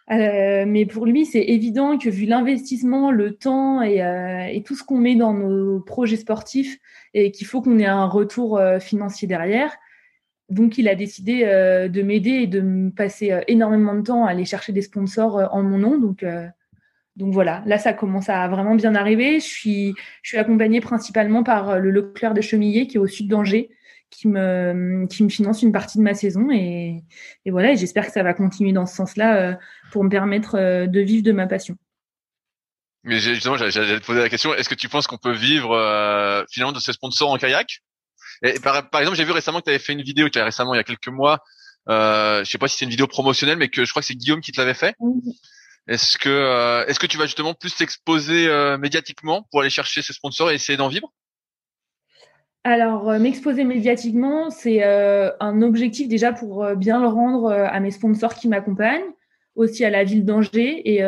Euh, 0.09 0.63
mais 0.65 0.85
pour 0.85 1.05
lui, 1.05 1.25
c'est 1.25 1.43
évident 1.43 1.97
que 1.97 2.09
vu 2.09 2.25
l'investissement, 2.25 3.11
le 3.11 3.35
temps 3.35 3.81
et, 3.81 4.01
euh, 4.01 4.45
et 4.45 4.63
tout 4.63 4.73
ce 4.73 4.83
qu'on 4.85 4.97
met 4.97 5.15
dans 5.15 5.33
nos 5.33 5.81
projets 5.81 6.15
sportifs, 6.15 6.77
et 7.13 7.31
qu'il 7.31 7.45
faut 7.45 7.61
qu'on 7.61 7.77
ait 7.77 7.85
un 7.85 8.05
retour 8.05 8.57
euh, 8.57 8.79
financier 8.79 9.27
derrière. 9.27 9.75
Donc, 10.49 10.77
il 10.77 10.87
a 10.87 10.95
décidé 10.95 11.41
euh, 11.43 11.89
de 11.89 12.01
m'aider 12.01 12.29
et 12.29 12.47
de 12.47 12.61
me 12.61 12.89
passer 12.89 13.37
énormément 13.49 13.95
de 13.95 14.01
temps 14.01 14.25
à 14.25 14.29
aller 14.29 14.45
chercher 14.45 14.71
des 14.71 14.81
sponsors 14.81 15.49
en 15.51 15.61
mon 15.61 15.77
nom. 15.77 15.97
Donc, 15.97 16.23
donc 17.17 17.33
voilà, 17.33 17.63
là 17.65 17.77
ça 17.79 17.93
commence 17.93 18.29
à 18.29 18.47
vraiment 18.47 18.75
bien 18.75 18.95
arriver. 18.95 19.39
Je 19.39 19.45
suis, 19.45 19.93
je 20.21 20.29
suis 20.29 20.37
accompagnée 20.37 20.81
principalement 20.81 21.43
par 21.43 21.69
euh, 21.69 21.79
le 21.79 21.89
Leclerc 21.89 22.33
de 22.33 22.41
Chemillé 22.41 22.87
qui 22.87 22.97
est 22.97 22.99
au 22.99 23.07
sud 23.07 23.27
d'Angers, 23.27 23.69
qui 24.09 24.27
me, 24.27 25.05
qui 25.07 25.23
me 25.23 25.29
finance 25.29 25.63
une 25.63 25.71
partie 25.71 25.97
de 25.97 26.03
ma 26.03 26.13
saison 26.13 26.49
et, 26.51 27.03
et 27.45 27.51
voilà. 27.51 27.71
Et 27.71 27.75
j'espère 27.75 28.05
que 28.05 28.11
ça 28.11 28.23
va 28.23 28.33
continuer 28.33 28.71
dans 28.71 28.85
ce 28.85 28.95
sens-là 28.95 29.37
euh, 29.37 29.53
pour 29.91 30.03
me 30.03 30.09
permettre 30.09 30.55
euh, 30.55 30.85
de 30.85 30.99
vivre 30.99 31.23
de 31.23 31.31
ma 31.31 31.47
passion. 31.47 31.75
Mais 33.03 33.19
justement, 33.19 33.57
j'allais 33.57 33.99
te 33.99 34.05
poser 34.05 34.19
la 34.19 34.29
question 34.29 34.53
est-ce 34.53 34.69
que 34.69 34.75
tu 34.75 34.89
penses 34.89 35.07
qu'on 35.07 35.17
peut 35.17 35.31
vivre 35.31 35.69
finalement 36.49 36.73
de 36.73 36.79
ces 36.79 36.91
sponsors 36.91 37.31
en 37.31 37.37
kayak? 37.37 37.81
Et 38.43 38.59
par, 38.59 38.89
par, 38.89 39.01
exemple, 39.01 39.17
j'ai 39.17 39.23
vu 39.23 39.31
récemment 39.31 39.59
que 39.59 39.65
tu 39.65 39.69
avais 39.69 39.79
fait 39.79 39.93
une 39.93 40.01
vidéo, 40.01 40.27
tu 40.29 40.39
récemment 40.39 40.73
il 40.73 40.77
y 40.77 40.81
a 40.81 40.83
quelques 40.83 41.07
mois. 41.07 41.41
Euh, 41.89 42.43
je 42.43 42.49
sais 42.49 42.57
pas 42.57 42.67
si 42.67 42.77
c'est 42.77 42.85
une 42.85 42.91
vidéo 42.91 43.07
promotionnelle, 43.07 43.57
mais 43.57 43.69
que 43.69 43.85
je 43.85 43.89
crois 43.89 44.01
que 44.01 44.05
c'est 44.05 44.15
Guillaume 44.15 44.41
qui 44.41 44.51
te 44.51 44.59
l'avait 44.59 44.73
fait. 44.73 44.95
Est-ce 45.87 46.17
que 46.17 46.29
euh, 46.29 46.85
est-ce 46.85 46.99
que 46.99 47.07
tu 47.07 47.17
vas 47.17 47.25
justement 47.25 47.53
plus 47.53 47.75
t'exposer 47.75 48.47
euh, 48.47 48.77
médiatiquement 48.77 49.47
pour 49.49 49.61
aller 49.61 49.69
chercher 49.69 50.01
ces 50.01 50.13
sponsors 50.13 50.51
et 50.51 50.55
essayer 50.55 50.77
d'en 50.77 50.89
vivre? 50.89 51.13
Alors, 52.63 53.09
euh, 53.09 53.19
m'exposer 53.19 53.63
médiatiquement, 53.63 54.49
c'est 54.49 54.83
un 54.83 55.61
objectif 55.61 56.09
déjà 56.09 56.33
pour 56.33 56.67
bien 56.75 56.99
le 56.99 57.07
rendre 57.07 57.49
à 57.49 57.79
mes 57.79 57.91
sponsors 57.91 58.35
qui 58.35 58.49
m'accompagnent, 58.49 59.13
aussi 59.55 59.85
à 59.85 59.89
la 59.89 60.03
ville 60.03 60.25
d'Angers, 60.25 60.81
et, 60.83 61.01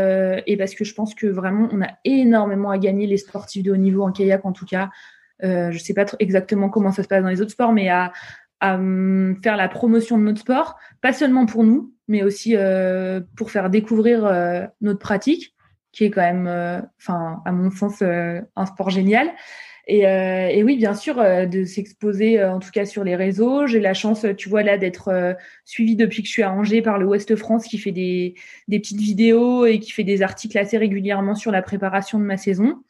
et, 0.45 0.57
parce 0.57 0.73
que 0.73 0.85
je 0.85 0.93
pense 0.93 1.13
que 1.13 1.27
vraiment, 1.27 1.67
on 1.73 1.81
a 1.81 1.89
énormément 2.05 2.71
à 2.71 2.77
gagner, 2.77 3.07
les 3.07 3.17
sportifs 3.17 3.63
de 3.63 3.73
haut 3.73 3.77
niveau 3.77 4.03
en 4.03 4.13
kayak 4.13 4.45
en 4.45 4.53
tout 4.53 4.65
cas. 4.65 4.89
je 5.41 5.73
ne 5.73 5.77
sais 5.77 5.93
pas 5.93 6.05
exactement 6.19 6.69
comment 6.69 6.93
ça 6.93 7.03
se 7.03 7.09
passe 7.09 7.23
dans 7.23 7.29
les 7.29 7.41
autres 7.41 7.51
sports, 7.51 7.73
mais 7.73 7.89
à, 7.89 8.13
à 8.59 8.75
hum, 8.75 9.37
faire 9.43 9.57
la 9.57 9.67
promotion 9.67 10.17
de 10.17 10.23
notre 10.23 10.39
sport, 10.39 10.77
pas 11.01 11.13
seulement 11.13 11.45
pour 11.45 11.65
nous, 11.65 11.93
mais 12.09 12.23
aussi 12.23 12.55
euh, 12.57 13.21
pour 13.37 13.51
faire 13.51 13.69
découvrir 13.69 14.25
euh, 14.25 14.65
notre 14.81 14.99
pratique, 14.99 15.55
qui 15.93 16.03
est 16.03 16.09
quand 16.09 16.21
même, 16.21 16.47
euh, 16.47 16.81
enfin, 16.97 17.41
à 17.45 17.51
mon 17.51 17.71
sens, 17.71 18.01
un 18.01 18.65
sport 18.65 18.89
génial. 18.89 19.31
Et, 19.87 20.01
et, 20.01 20.63
oui, 20.63 20.77
bien 20.77 20.93
sûr, 20.93 21.15
de 21.15 21.63
s'exposer, 21.65 22.43
en 22.43 22.59
tout 22.59 22.69
cas 22.69 22.85
sur 22.85 23.03
les 23.03 23.15
réseaux. 23.15 23.65
J'ai 23.65 23.79
la 23.79 23.95
chance, 23.95 24.23
tu 24.37 24.47
vois, 24.47 24.61
là, 24.61 24.77
d'être 24.77 25.35
suivie 25.65 25.95
depuis 25.95 26.21
que 26.21 26.27
je 26.27 26.31
suis 26.31 26.43
à 26.43 26.51
Angers 26.51 26.83
par 26.83 26.99
le 26.99 27.07
Ouest 27.07 27.35
France, 27.35 27.65
qui 27.65 27.79
fait 27.79 27.91
des, 27.91 28.35
des 28.67 28.79
petites 28.79 28.99
vidéos 29.01 29.65
et 29.65 29.79
qui 29.79 29.89
fait 29.89 30.03
des 30.03 30.21
articles 30.21 30.59
assez 30.59 30.77
régulièrement 30.77 31.33
sur 31.33 31.51
la 31.51 31.63
préparation 31.63 32.19
de 32.19 32.23
ma 32.23 32.37
saison 32.37 32.83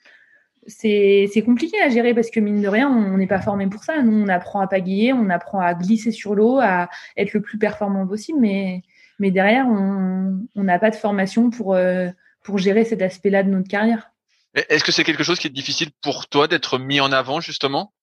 c'est 0.70 1.44
compliqué 1.46 1.80
à 1.82 1.90
gérer 1.90 2.14
parce 2.14 2.30
que 2.30 2.40
mine 2.40 2.62
de 2.62 2.68
rien, 2.68 2.90
on 2.90 3.18
n'est 3.18 3.28
pas 3.28 3.42
formé 3.42 3.68
pour 3.68 3.84
ça. 3.84 4.02
Nous, 4.02 4.14
on 4.14 4.28
apprend 4.28 4.60
à 4.60 4.68
pagayer, 4.68 5.14
on 5.14 5.30
apprend 5.30 5.60
à 5.60 5.74
glisser 5.74 6.12
sur 6.12 6.36
l'eau, 6.36 6.60
à 6.60 6.90
être 7.18 7.34
le 7.34 7.42
plus 7.42 7.58
performant 7.58 8.06
possible, 8.08 8.40
mais, 8.40 8.84
mais 9.20 9.32
derrière, 9.32 9.68
on 9.68 10.64
n'a 10.64 10.80
pas 10.80 10.90
de 10.90 10.96
formation 10.96 11.50
pour, 11.50 11.76
euh, 11.76 12.10
pour 12.44 12.58
gérer 12.58 12.86
cet 12.86 13.02
aspect-là 13.02 13.44
de 13.44 13.50
notre 13.50 13.68
carrière. 13.68 14.12
Est-ce 14.56 14.84
que 14.84 14.92
c'est 14.92 15.04
quelque 15.04 15.24
chose 15.24 15.40
qui 15.40 15.48
est 15.48 15.52
difficile 15.52 15.90
pour 16.02 16.28
toi 16.28 16.48
d'être 16.48 16.80
mis 16.80 17.00
en 17.00 17.12
avant 17.12 17.40
justement? 17.40 17.94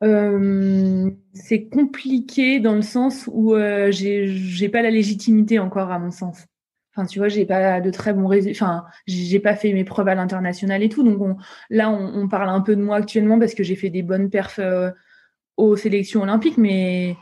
C'est 0.00 1.68
compliqué 1.72 2.60
dans 2.60 2.76
le 2.76 2.82
sens 2.82 3.28
où 3.32 3.56
j'ai 3.90 4.28
j'ai 4.28 4.68
pas 4.68 4.80
la 4.80 4.90
légitimité 4.90 5.58
encore 5.58 5.90
à 5.90 5.98
mon 5.98 6.12
sens. 6.12 6.46
Enfin, 6.98 7.06
tu 7.06 7.20
vois, 7.20 7.28
j'ai 7.28 7.46
pas 7.46 7.80
de 7.80 7.90
très 7.92 8.12
bons 8.12 8.26
résultats. 8.26 8.64
Enfin, 8.64 8.84
j'ai 9.06 9.38
pas 9.38 9.54
fait 9.54 9.72
mes 9.72 9.84
preuves 9.84 10.08
à 10.08 10.16
l'international 10.16 10.82
et 10.82 10.88
tout. 10.88 11.04
Donc 11.04 11.38
là, 11.70 11.90
on, 11.90 12.26
parle 12.26 12.48
un 12.48 12.60
peu 12.60 12.74
de 12.74 12.82
moi 12.82 12.96
actuellement 12.96 13.38
parce 13.38 13.54
que 13.54 13.62
j'ai 13.62 13.76
fait 13.76 13.88
des 13.88 14.02
bonnes 14.02 14.30
perfs 14.30 14.58
euh, 14.58 14.90
aux 15.56 15.76
sélections 15.76 16.22
olympiques, 16.22 16.58
mais 16.58 17.16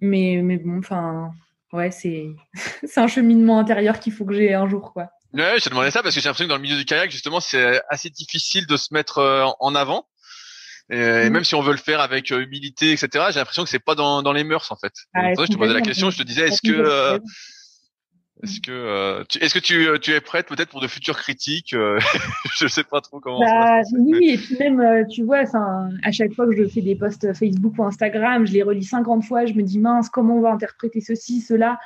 mais 0.00 0.40
mais 0.42 0.58
bon, 0.58 0.78
enfin, 0.78 1.32
ouais, 1.72 1.90
c'est 1.90 2.26
c'est 2.86 3.00
un 3.00 3.08
cheminement 3.08 3.58
intérieur 3.58 4.00
qu'il 4.00 4.12
faut 4.12 4.24
que 4.24 4.34
j'ai 4.34 4.54
un 4.54 4.68
jour, 4.68 4.92
quoi. 4.92 5.10
Ouais, 5.32 5.54
je 5.58 5.64
te 5.64 5.68
demandais 5.68 5.90
ça 5.90 6.02
parce 6.02 6.14
que 6.14 6.20
j'ai 6.20 6.28
l'impression 6.28 6.44
que 6.44 6.50
dans 6.50 6.56
le 6.56 6.62
milieu 6.62 6.76
du 6.76 6.84
kayak, 6.84 7.10
justement, 7.10 7.40
c'est 7.40 7.82
assez 7.88 8.08
difficile 8.08 8.66
de 8.68 8.76
se 8.76 8.94
mettre 8.94 9.18
euh, 9.18 9.44
en 9.58 9.74
avant. 9.74 10.06
Et, 10.90 10.96
mm. 11.28 11.32
même 11.32 11.44
si 11.44 11.54
on 11.54 11.60
veut 11.60 11.72
le 11.72 11.78
faire 11.78 12.00
avec 12.00 12.30
euh, 12.30 12.42
humilité, 12.42 12.92
etc., 12.92 13.08
j'ai 13.30 13.40
l'impression 13.40 13.64
que 13.64 13.70
c'est 13.70 13.80
pas 13.80 13.94
dans, 13.94 14.22
dans 14.22 14.32
les 14.32 14.44
mœurs 14.44 14.70
en 14.70 14.76
fait. 14.76 14.92
Ah, 15.14 15.32
je 15.34 15.46
te 15.46 15.56
posais 15.56 15.72
la 15.72 15.80
question, 15.80 16.10
je 16.10 16.18
te 16.18 16.22
disais, 16.22 16.48
est-ce 16.48 16.62
que 16.62 17.20
est-ce 18.42 18.60
que, 18.60 18.72
euh, 18.72 19.24
tu, 19.28 19.38
est-ce 19.38 19.54
que 19.54 19.60
tu, 19.60 19.86
euh, 19.86 19.98
tu 19.98 20.10
es 20.10 20.20
prête 20.20 20.46
peut-être 20.46 20.68
pour 20.68 20.80
de 20.80 20.88
futures 20.88 21.16
critiques 21.16 21.72
euh, 21.72 21.98
Je 22.58 22.66
sais 22.66 22.82
pas 22.82 23.00
trop 23.00 23.20
comment. 23.20 23.38
Bah, 23.38 23.80
oui, 23.96 24.30
et 24.30 24.36
puis 24.36 24.56
même, 24.58 25.06
tu 25.08 25.22
vois, 25.22 25.44
à 26.02 26.12
chaque 26.12 26.32
fois 26.34 26.46
que 26.46 26.56
je 26.56 26.66
fais 26.66 26.82
des 26.82 26.96
posts 26.96 27.32
Facebook 27.32 27.74
ou 27.78 27.84
Instagram, 27.84 28.44
je 28.46 28.52
les 28.52 28.62
relis 28.62 28.84
50 28.84 29.24
fois, 29.24 29.46
je 29.46 29.54
me 29.54 29.62
dis 29.62 29.78
mince, 29.78 30.08
comment 30.08 30.36
on 30.36 30.40
va 30.40 30.50
interpréter 30.50 31.00
ceci, 31.00 31.40
cela? 31.40 31.78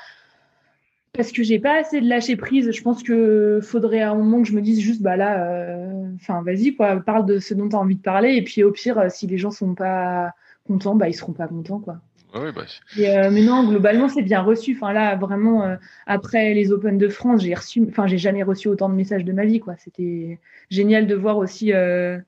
Parce 1.12 1.32
que 1.32 1.42
j'ai 1.42 1.58
pas 1.58 1.80
assez 1.80 2.00
de 2.00 2.08
lâcher 2.08 2.36
prise. 2.36 2.70
Je 2.70 2.82
pense 2.82 3.02
que 3.02 3.60
faudrait 3.62 4.00
à 4.00 4.12
un 4.12 4.14
moment 4.14 4.42
que 4.42 4.48
je 4.48 4.54
me 4.54 4.62
dise 4.62 4.80
juste, 4.80 5.02
bah 5.02 5.16
là, 5.16 5.86
enfin, 6.14 6.42
vas-y, 6.42 6.74
quoi, 6.74 6.96
parle 7.00 7.26
de 7.26 7.40
ce 7.40 7.52
dont 7.52 7.68
tu 7.68 7.76
as 7.76 7.78
envie 7.78 7.96
de 7.96 8.02
parler, 8.02 8.36
et 8.36 8.42
puis 8.42 8.64
au 8.64 8.72
pire, 8.72 9.10
si 9.10 9.26
les 9.26 9.36
gens 9.36 9.50
sont 9.50 9.74
pas 9.74 10.32
contents, 10.66 10.96
bah 10.96 11.08
ils 11.08 11.14
seront 11.14 11.32
pas 11.32 11.46
contents, 11.46 11.80
quoi. 11.80 12.00
Bah, 12.32 12.50
euh, 12.98 13.30
mais 13.30 13.42
non, 13.42 13.66
globalement, 13.66 14.08
c'est 14.08 14.22
bien 14.22 14.42
reçu. 14.42 14.76
Enfin, 14.76 14.92
là, 14.92 15.16
vraiment, 15.16 15.64
euh, 15.64 15.76
après 16.06 16.54
les 16.54 16.72
Open 16.72 16.98
de 16.98 17.08
France, 17.08 17.42
j'ai 17.42 17.54
reçu, 17.54 17.84
enfin, 17.88 18.06
j'ai 18.06 18.18
jamais 18.18 18.42
reçu 18.42 18.68
autant 18.68 18.88
de 18.88 18.94
messages 18.94 19.24
de 19.24 19.32
ma 19.32 19.44
vie, 19.44 19.60
quoi. 19.60 19.76
C'était 19.78 20.38
génial 20.70 21.06
de 21.06 21.14
voir 21.14 21.38
aussi 21.38 21.72
euh, 21.72 22.18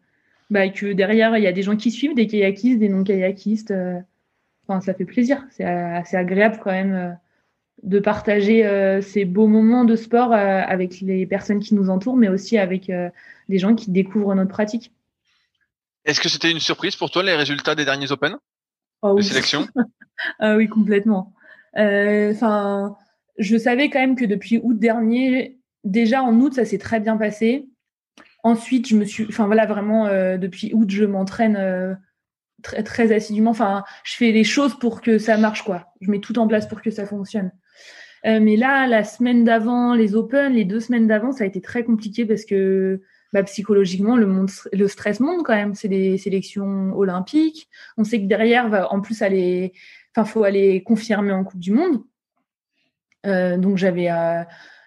bah, 0.48 0.68
que 0.68 0.92
derrière, 0.92 1.36
il 1.36 1.44
y 1.44 1.46
a 1.46 1.52
des 1.52 1.62
gens 1.62 1.76
qui 1.76 1.90
suivent, 1.90 2.14
des 2.14 2.26
kayakistes, 2.26 2.78
des 2.78 2.88
non-kayakistes. 2.88 3.74
Enfin, 4.66 4.80
ça 4.80 4.94
fait 4.94 5.04
plaisir. 5.04 5.44
C'est 5.50 5.64
assez 5.64 6.16
agréable 6.16 6.58
quand 6.62 6.72
même 6.72 7.18
de 7.82 7.98
partager 7.98 8.62
ces 9.02 9.24
beaux 9.24 9.46
moments 9.46 9.84
de 9.84 9.96
sport 9.96 10.32
avec 10.32 11.00
les 11.00 11.26
personnes 11.26 11.60
qui 11.60 11.74
nous 11.74 11.90
entourent, 11.90 12.16
mais 12.16 12.28
aussi 12.28 12.56
avec 12.56 12.90
des 13.48 13.58
gens 13.58 13.74
qui 13.74 13.90
découvrent 13.90 14.34
notre 14.34 14.50
pratique. 14.50 14.92
Est-ce 16.04 16.20
que 16.20 16.28
c'était 16.28 16.50
une 16.50 16.60
surprise 16.60 16.96
pour 16.96 17.10
toi 17.10 17.22
les 17.22 17.34
résultats 17.34 17.74
des 17.74 17.84
derniers 17.84 18.12
Open? 18.12 18.36
Oh, 19.02 19.16
de 19.16 19.22
sélection? 19.22 19.66
Ah 20.38 20.56
oui, 20.56 20.68
complètement. 20.68 21.32
Euh, 21.78 22.32
enfin, 22.32 22.96
je 23.38 23.56
savais 23.56 23.90
quand 23.90 24.00
même 24.00 24.16
que 24.16 24.24
depuis 24.24 24.60
août 24.62 24.78
dernier, 24.78 25.58
déjà 25.84 26.22
en 26.22 26.38
août, 26.40 26.54
ça 26.54 26.64
s'est 26.64 26.78
très 26.78 27.00
bien 27.00 27.16
passé. 27.16 27.66
Ensuite, 28.42 28.88
je 28.88 28.96
me 28.96 29.04
suis, 29.04 29.26
enfin 29.28 29.46
voilà, 29.46 29.66
vraiment 29.66 30.06
euh, 30.06 30.36
depuis 30.36 30.72
août, 30.74 30.90
je 30.90 31.04
m'entraîne 31.04 31.56
euh, 31.56 31.94
très 32.62 32.82
très 32.82 33.12
assidûment. 33.12 33.50
Enfin, 33.50 33.84
je 34.04 34.16
fais 34.16 34.32
les 34.32 34.44
choses 34.44 34.78
pour 34.78 35.00
que 35.00 35.18
ça 35.18 35.36
marche 35.36 35.62
quoi. 35.62 35.86
Je 36.00 36.10
mets 36.10 36.20
tout 36.20 36.38
en 36.38 36.46
place 36.46 36.68
pour 36.68 36.82
que 36.82 36.90
ça 36.90 37.06
fonctionne. 37.06 37.50
mais 38.24 38.56
là, 38.56 38.86
la 38.86 39.04
semaine 39.04 39.44
d'avant, 39.44 39.94
les 39.94 40.14
Open, 40.14 40.52
les 40.52 40.64
deux 40.64 40.80
semaines 40.80 41.06
d'avant, 41.06 41.32
ça 41.32 41.44
a 41.44 41.46
été 41.46 41.60
très 41.60 41.84
compliqué 41.84 42.26
parce 42.26 42.44
que 42.44 43.00
bah, 43.32 43.42
psychologiquement, 43.44 44.16
le, 44.16 44.26
monde, 44.26 44.50
le 44.72 44.88
stress 44.88 45.20
monte 45.20 45.44
quand 45.44 45.54
même. 45.54 45.74
C'est 45.74 45.88
des 45.88 46.18
sélections 46.18 46.92
olympiques. 46.96 47.68
On 47.96 48.04
sait 48.04 48.20
que 48.20 48.26
derrière, 48.26 48.68
va 48.68 48.92
en 48.92 49.00
plus 49.00 49.22
aller, 49.22 49.72
faut 50.24 50.44
aller 50.44 50.82
confirmer 50.82 51.32
en 51.32 51.44
Coupe 51.44 51.60
du 51.60 51.72
Monde. 51.72 52.02
Euh, 53.26 53.58
donc 53.58 53.76
j'avais 53.76 54.10
euh, 54.10 54.42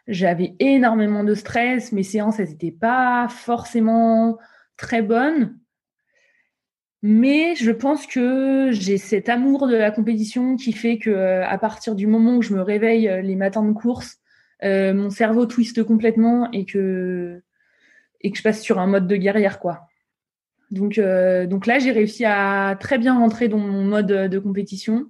j'avais 0.07 0.55
énormément 0.59 1.23
de 1.23 1.33
stress. 1.35 1.91
Mes 1.91 2.03
séances, 2.03 2.39
elles 2.39 2.49
n'étaient 2.49 2.71
pas 2.71 3.27
forcément 3.29 4.37
très 4.77 5.01
bonnes. 5.01 5.57
Mais 7.01 7.55
je 7.55 7.71
pense 7.71 8.07
que 8.07 8.69
j'ai 8.71 8.97
cet 8.97 9.27
amour 9.27 9.67
de 9.67 9.75
la 9.75 9.91
compétition 9.91 10.55
qui 10.55 10.71
fait 10.71 10.97
que 10.97 11.09
euh, 11.09 11.45
à 11.45 11.57
partir 11.57 11.95
du 11.95 12.07
moment 12.07 12.37
où 12.37 12.41
je 12.41 12.53
me 12.53 12.61
réveille 12.61 13.09
les 13.23 13.35
matins 13.35 13.63
de 13.63 13.73
course, 13.73 14.17
mon 14.63 15.09
cerveau 15.09 15.45
twiste 15.45 15.83
complètement 15.83 16.49
et 16.51 16.63
que 16.63 17.43
et 18.23 18.31
que 18.31 18.37
je 18.37 18.43
passe 18.43 18.61
sur 18.61 18.79
un 18.79 18.87
mode 18.87 19.07
de 19.07 19.15
guerrière, 19.15 19.59
quoi. 19.59 19.87
Donc, 20.73 20.97
euh, 20.97 21.45
donc 21.45 21.67
là, 21.67 21.77
j'ai 21.77 21.91
réussi 21.91 22.25
à 22.25 22.75
très 22.79 22.97
bien 22.97 23.17
rentrer 23.17 23.47
dans 23.47 23.59
mon 23.59 23.83
mode 23.83 24.07
de 24.07 24.39
compétition 24.39 25.07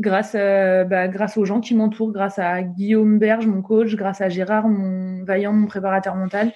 grâce, 0.00 0.32
euh, 0.34 0.84
bah, 0.84 1.08
grâce 1.08 1.38
aux 1.38 1.46
gens 1.46 1.60
qui 1.60 1.74
m'entourent, 1.74 2.12
grâce 2.12 2.38
à 2.38 2.62
Guillaume 2.62 3.18
Berge, 3.18 3.46
mon 3.46 3.62
coach, 3.62 3.94
grâce 3.96 4.20
à 4.20 4.28
Gérard, 4.28 4.68
mon 4.68 5.24
vaillant, 5.24 5.54
mon 5.54 5.66
préparateur 5.66 6.14
mental, 6.14 6.52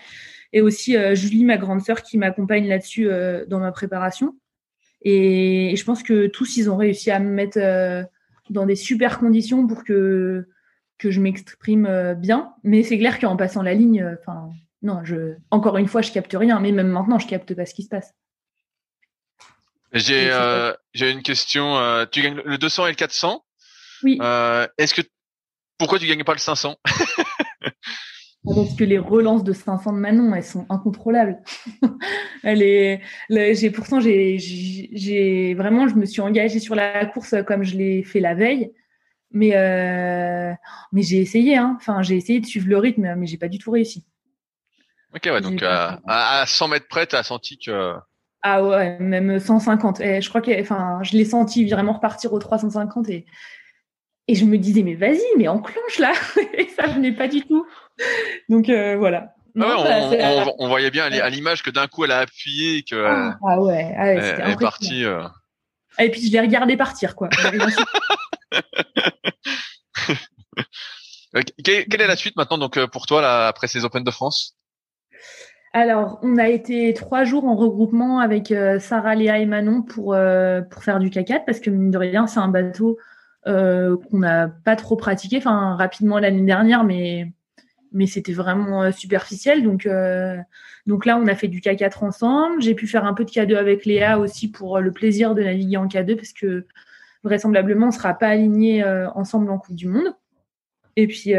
et 0.53 0.61
aussi 0.61 0.97
euh, 0.97 1.15
Julie, 1.15 1.45
ma 1.45 1.57
grande 1.57 1.81
sœur, 1.81 2.03
qui 2.03 2.19
m'accompagne 2.19 2.69
là-dessus 2.69 3.09
dans 3.49 3.59
ma 3.59 3.73
préparation. 3.73 4.37
Et, 5.01 5.75
je 5.75 5.85
pense 5.85 6.03
que 6.03 6.27
tous, 6.27 6.59
ils 6.59 6.71
ont 6.71 6.77
réussi 6.77 7.11
à 7.11 7.19
me 7.21 7.31
mettre 7.31 7.59
dans 8.51 8.67
des 8.67 8.77
super 8.77 9.19
conditions 9.19 9.67
pour 9.67 9.83
que 9.83 10.47
que 10.99 11.11
je 11.11 11.21
m'exprime 11.21 12.15
bien. 12.17 12.53
Mais 12.63 12.85
c'est 12.85 12.99
clair 12.99 13.19
qu'en 13.19 13.37
passant 13.37 13.63
la 13.63 13.75
ligne, 13.75 14.07
enfin 14.21 14.51
non, 14.83 15.05
je, 15.05 15.37
encore 15.51 15.77
une 15.79 15.87
fois, 15.87 16.03
je 16.03 16.11
capte 16.11 16.35
rien, 16.37 16.59
mais 16.61 16.73
même 16.73 16.89
maintenant, 16.89 17.19
je 17.19 17.27
capte 17.27 17.55
pas 17.55 17.67
ce 17.67 17.75
qui 17.75 17.85
se 17.85 17.89
passe. 17.89 18.13
J'ai 19.93 20.31
euh, 20.31 20.73
j'ai 20.95 21.11
une 21.11 21.23
question. 21.23 21.77
Euh, 21.77 22.07
tu 22.11 22.23
gagnes 22.23 22.41
le 22.45 22.59
200 22.59 22.87
et 22.87 22.91
le 22.91 22.97
400. 22.97 23.45
Oui. 24.03 24.19
Euh, 24.23 24.67
Est-ce 24.79 24.95
que 24.95 25.03
pourquoi 25.79 25.99
tu 25.99 26.07
gagnes 26.07 26.25
pas 26.25 26.33
le 26.33 26.39
500 26.39 26.77
Parce 28.45 28.75
que 28.75 28.85
les 28.85 28.99
relances 28.99 29.45
de 29.45 29.53
500 29.53 29.93
de 29.93 29.99
Manon, 29.99 30.35
elles 30.35 30.43
sont 30.45 30.67
incontrôlables. 30.69 31.41
Elle 32.43 32.63
est, 32.63 33.03
j'ai 33.29 33.71
pourtant 33.71 34.01
j'ai 34.01 34.39
j'ai 34.39 35.55
vraiment, 35.55 35.87
je 35.87 35.95
me 35.95 36.07
suis 36.07 36.23
engagée 36.23 36.59
sur 36.59 36.75
la 36.75 37.07
course 37.07 37.37
comme 37.47 37.63
je 37.63 37.77
l'ai 37.77 38.03
fait 38.03 38.21
la 38.21 38.35
veille. 38.35 38.73
Mais 39.31 39.57
euh, 39.57 40.53
mais 40.93 41.03
j'ai 41.03 41.19
essayé, 41.19 41.57
hein. 41.57 41.77
Enfin, 41.79 42.03
j'ai 42.03 42.17
essayé 42.17 42.41
de 42.41 42.47
suivre 42.47 42.69
le 42.69 42.79
rythme, 42.79 43.15
mais 43.17 43.27
j'ai 43.27 43.39
pas 43.39 43.49
du 43.49 43.59
tout 43.59 43.71
réussi. 43.71 44.05
Ok, 45.15 45.23
ouais, 45.27 45.41
donc 45.41 45.63
à, 45.63 46.01
à, 46.07 46.47
100 46.47 46.69
mètres 46.69 46.89
près, 46.89 47.07
tu 47.07 47.17
as 47.17 47.23
senti 47.23 47.59
que. 47.59 47.95
Ah 48.43 48.63
ouais, 48.63 48.99
même 48.99 49.39
150. 49.39 50.01
Et 50.01 50.21
je 50.21 50.29
crois 50.29 50.41
que, 50.41 50.61
enfin, 50.61 50.99
je 51.03 51.17
l'ai 51.17 51.25
senti 51.25 51.69
vraiment 51.69 51.93
repartir 51.93 52.33
aux 52.33 52.39
350 52.39 53.09
et, 53.11 53.27
et 54.27 54.35
je 54.35 54.45
me 54.45 54.59
disais, 54.59 54.83
mais 54.83 54.95
vas-y, 54.95 55.23
mais 55.37 55.49
enclenche 55.49 55.99
là. 55.99 56.13
et 56.55 56.69
ça 56.69 56.87
venait 56.89 57.13
pas 57.13 57.29
du 57.29 57.43
tout. 57.43 57.67
Donc 58.49 58.69
euh, 58.69 58.97
voilà. 58.97 59.35
Ah 59.61 60.09
ouais, 60.09 60.19
on, 60.23 60.55
on, 60.65 60.69
voyait 60.69 60.91
bien 60.91 61.05
à 61.05 61.29
l'image 61.29 61.63
que 61.63 61.69
d'un 61.69 61.87
coup 61.87 62.05
elle 62.05 62.11
a 62.13 62.21
appuyé 62.21 62.79
et 62.79 62.83
que 62.83 63.05
ah, 63.05 63.37
ah 63.47 63.61
ouais, 63.61 63.95
ah 63.99 64.05
ouais 64.05 64.17
elle, 64.17 64.51
est 64.51 64.57
partie. 64.59 65.05
Euh... 65.05 65.29
Et 65.99 66.11
puis 66.11 66.27
je 66.27 66.33
l'ai 66.33 66.41
regardé 66.41 66.79
partir 66.79 67.15
quoi. 67.15 67.29
quelle 71.63 72.01
est 72.01 72.07
la 72.07 72.17
suite 72.17 72.35
maintenant 72.37 72.57
donc 72.57 72.79
euh, 72.79 72.87
pour 72.87 73.05
toi 73.07 73.21
là, 73.21 73.47
après 73.49 73.69
ces 73.69 73.85
Open 73.85 74.03
de 74.05 74.11
France? 74.11 74.57
Alors, 75.75 76.19
on 76.23 76.37
a 76.37 76.49
été 76.49 76.93
trois 76.93 77.25
jours 77.25 77.47
en 77.47 77.57
regroupement 77.57 78.21
avec 78.21 78.53
euh, 78.53 78.79
Sarah, 78.79 79.15
Léa 79.15 79.39
et 79.39 79.47
Manon 79.47 79.83
pour, 79.83 80.13
euh, 80.13 80.61
pour 80.61 80.85
faire 80.85 80.99
du 80.99 81.09
K4 81.09 81.45
parce 81.47 81.61
que 81.61 81.71
mine 81.71 81.91
de 81.91 81.97
rien, 81.97 82.27
c'est 82.27 82.41
un 82.41 82.49
bateau 82.49 82.99
euh, 83.47 83.97
qu'on 83.97 84.19
n'a 84.19 84.49
pas 84.49 84.77
trop 84.77 84.97
pratiqué, 84.97 85.39
enfin 85.39 85.75
rapidement 85.77 86.19
l'année 86.19 86.43
dernière, 86.43 86.85
mais, 86.85 87.33
mais 87.91 88.07
c'était 88.07 88.35
vraiment 88.35 88.93
superficiel. 88.93 89.63
Donc, 89.63 89.89
donc 90.87 91.07
là, 91.07 91.17
on 91.17 91.27
a 91.27 91.35
fait 91.35 91.49
du 91.49 91.61
K4 91.61 92.05
ensemble. 92.05 92.61
J'ai 92.61 92.75
pu 92.75 92.87
faire 92.87 93.07
un 93.07 93.15
peu 93.15 93.25
de 93.25 93.31
K2 93.31 93.57
avec 93.57 93.87
Léa 93.87 94.19
aussi 94.19 94.51
pour 94.51 94.79
le 94.79 94.93
plaisir 94.93 95.35
de 95.35 95.43
naviguer 95.43 95.79
en 95.79 95.87
K2 95.87 96.17
parce 96.17 96.35
que 96.35 96.67
vraisemblablement, 97.25 97.87
on 97.87 97.91
ne 97.91 97.95
sera 97.95 98.13
pas 98.13 98.29
alignés 98.29 98.85
ensemble 99.15 99.51
en 99.51 99.59
Coupe 99.59 99.77
du 99.77 99.89
Monde. 99.89 100.15
Et 100.97 101.07
puis, 101.07 101.33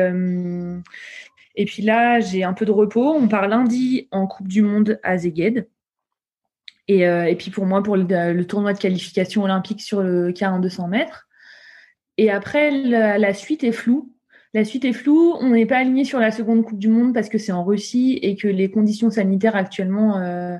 et 1.55 1.65
puis 1.65 1.83
là, 1.83 2.19
j'ai 2.19 2.43
un 2.43 2.53
peu 2.53 2.65
de 2.65 2.71
repos. 2.71 3.13
On 3.13 3.27
part 3.27 3.47
lundi 3.47 4.07
en 4.11 4.27
Coupe 4.27 4.47
du 4.47 4.61
Monde 4.61 4.99
à 5.03 5.17
Zeged. 5.17 5.67
Et, 6.87 7.07
euh, 7.07 7.25
et 7.25 7.35
puis 7.35 7.51
pour 7.51 7.65
moi, 7.65 7.83
pour 7.83 7.95
le, 7.95 8.43
tournoi 8.43 8.73
de 8.73 8.79
qualification 8.79 9.43
olympique 9.43 9.81
sur 9.81 10.01
le 10.01 10.31
K1 10.31 10.61
200 10.61 10.87
mètres. 10.87 11.27
Et 12.17 12.31
après, 12.31 12.71
la, 12.71 13.33
suite 13.33 13.63
est 13.63 13.71
floue. 13.71 14.11
La 14.53 14.65
suite 14.65 14.85
est 14.85 14.93
floue. 14.93 15.35
On 15.39 15.49
n'est 15.49 15.65
pas 15.65 15.77
aligné 15.77 16.05
sur 16.05 16.19
la 16.19 16.31
seconde 16.31 16.63
Coupe 16.63 16.79
du 16.79 16.89
Monde 16.89 17.13
parce 17.13 17.29
que 17.29 17.37
c'est 17.37 17.51
en 17.51 17.63
Russie 17.63 18.19
et 18.21 18.35
que 18.35 18.47
les 18.47 18.69
conditions 18.69 19.09
sanitaires 19.09 19.55
actuellement 19.55 20.17
euh, 20.17 20.57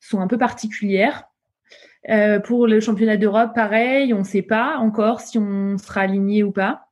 sont 0.00 0.20
un 0.20 0.26
peu 0.26 0.38
particulières. 0.38 1.24
Euh, 2.08 2.40
pour 2.40 2.66
le 2.66 2.80
championnat 2.80 3.16
d'Europe, 3.16 3.54
pareil, 3.54 4.14
on 4.14 4.20
ne 4.20 4.24
sait 4.24 4.42
pas 4.42 4.78
encore 4.78 5.20
si 5.20 5.38
on 5.38 5.76
sera 5.76 6.02
aligné 6.02 6.42
ou 6.42 6.50
pas. 6.50 6.86